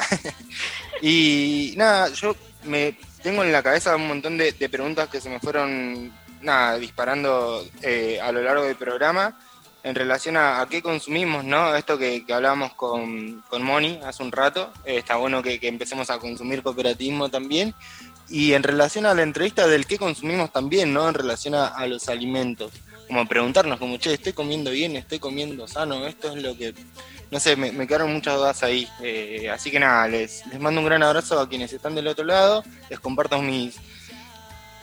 y 1.02 1.74
nada, 1.76 2.08
yo 2.10 2.34
me 2.64 2.98
tengo 3.22 3.44
en 3.44 3.52
la 3.52 3.62
cabeza 3.62 3.96
un 3.98 4.08
montón 4.08 4.38
de, 4.38 4.54
de 4.54 4.70
preguntas 4.70 5.10
que 5.10 5.20
se 5.20 5.30
me 5.30 5.42
fueron 5.42 6.14
nada, 6.42 6.78
disparando 6.78 7.66
eh, 7.82 8.20
a 8.22 8.32
lo 8.32 8.42
largo 8.42 8.64
del 8.64 8.78
programa 8.78 9.38
en 9.84 9.96
relación 9.96 10.38
a, 10.38 10.62
a 10.62 10.70
qué 10.70 10.82
consumimos, 10.82 11.44
¿no? 11.44 11.76
Esto 11.76 11.98
que, 11.98 12.26
que 12.26 12.34
hablábamos 12.34 12.74
con, 12.74 13.42
con 13.50 13.64
Moni 13.64 14.00
hace 14.06 14.24
un 14.24 14.32
rato. 14.32 14.72
Eh, 14.86 15.00
está 15.00 15.18
bueno 15.18 15.44
que, 15.44 15.60
que 15.60 15.68
empecemos 15.68 16.10
a 16.10 16.20
consumir 16.20 16.64
cooperativismo 16.64 17.28
también. 17.28 17.76
Y 18.30 18.54
en 18.54 18.64
relación 18.64 19.06
a 19.06 19.14
la 19.14 19.22
entrevista 19.22 19.68
del 19.68 19.86
qué 19.86 19.98
consumimos 19.98 20.52
también, 20.52 20.94
¿no? 20.94 21.08
En 21.08 21.14
relación 21.14 21.56
a, 21.56 21.86
los 21.88 22.10
alimentos. 22.10 22.72
Como 23.08 23.28
preguntarnos, 23.28 23.80
como, 23.80 23.98
che, 23.98 24.14
estoy 24.14 24.34
comiendo 24.34 24.72
bien, 24.72 24.96
estoy 24.96 25.20
comiendo 25.20 25.68
sano, 25.68 26.08
esto 26.08 26.36
es 26.36 26.42
lo 26.42 26.58
que... 26.58 26.74
No 27.32 27.40
sé, 27.40 27.56
me, 27.56 27.72
me 27.72 27.88
quedaron 27.88 28.14
muchas 28.14 28.36
dudas 28.36 28.64
ahí. 28.64 28.88
Eh, 29.02 29.50
así 29.52 29.72
que 29.72 29.80
nada, 29.80 30.08
les, 30.08 30.46
les 30.48 30.60
mando 30.60 30.82
un 30.82 30.86
gran 30.86 31.02
abrazo 31.04 31.40
a 31.40 31.50
quienes 31.50 31.74
están 31.74 31.96
del 31.96 32.08
otro 32.08 32.24
lado. 32.24 32.64
Les 32.90 33.00
comparto 33.00 33.42
mis, 33.42 33.76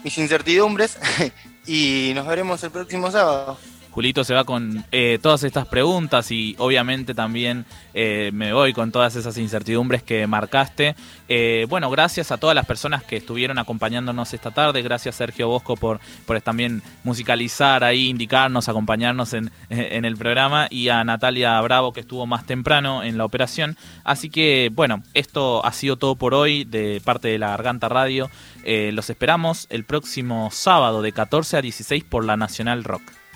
mis 0.02 0.18
incertidumbres. 0.18 0.98
y 1.66 2.12
nos 2.14 2.26
veremos 2.26 2.62
el 2.64 2.70
próximo 2.70 3.10
sábado. 3.10 3.56
Julito 3.90 4.22
se 4.22 4.34
va 4.34 4.44
con 4.44 4.84
eh, 4.92 5.18
todas 5.20 5.42
estas 5.42 5.66
preguntas 5.66 6.30
y 6.30 6.54
obviamente 6.58 7.12
también 7.12 7.64
eh, 7.92 8.30
me 8.32 8.52
voy 8.52 8.72
con 8.72 8.92
todas 8.92 9.16
esas 9.16 9.36
incertidumbres 9.36 10.02
que 10.04 10.26
marcaste. 10.28 10.94
Eh, 11.28 11.66
bueno, 11.68 11.90
gracias 11.90 12.30
a 12.30 12.38
todas 12.38 12.54
las 12.54 12.66
personas 12.66 13.02
que 13.02 13.16
estuvieron 13.16 13.58
acompañándonos 13.58 14.32
esta 14.32 14.52
tarde. 14.52 14.82
Gracias 14.82 15.16
Sergio 15.16 15.48
Bosco 15.48 15.76
por, 15.76 16.00
por 16.24 16.40
también 16.40 16.82
musicalizar 17.02 17.82
ahí, 17.82 18.08
indicarnos, 18.08 18.68
acompañarnos 18.68 19.32
en, 19.34 19.50
en 19.70 20.04
el 20.04 20.16
programa 20.16 20.68
y 20.70 20.88
a 20.88 21.02
Natalia 21.02 21.60
Bravo 21.60 21.92
que 21.92 22.00
estuvo 22.00 22.26
más 22.26 22.46
temprano 22.46 23.02
en 23.02 23.18
la 23.18 23.24
operación. 23.24 23.76
Así 24.04 24.30
que 24.30 24.70
bueno, 24.72 25.02
esto 25.14 25.64
ha 25.66 25.72
sido 25.72 25.96
todo 25.96 26.14
por 26.14 26.34
hoy 26.34 26.62
de 26.64 27.02
parte 27.04 27.26
de 27.26 27.38
la 27.38 27.48
Garganta 27.48 27.88
Radio. 27.88 28.30
los 28.64 29.10
esperamos 29.10 29.66
el 29.70 29.84
próximo 29.84 30.50
sábado 30.52 31.02
de 31.02 31.10
14 31.10 31.56
a 31.56 31.62
16 31.62 32.04
por 32.04 32.24
la 32.24 32.36
Nacional 32.36 32.84
Rock. 32.84 33.19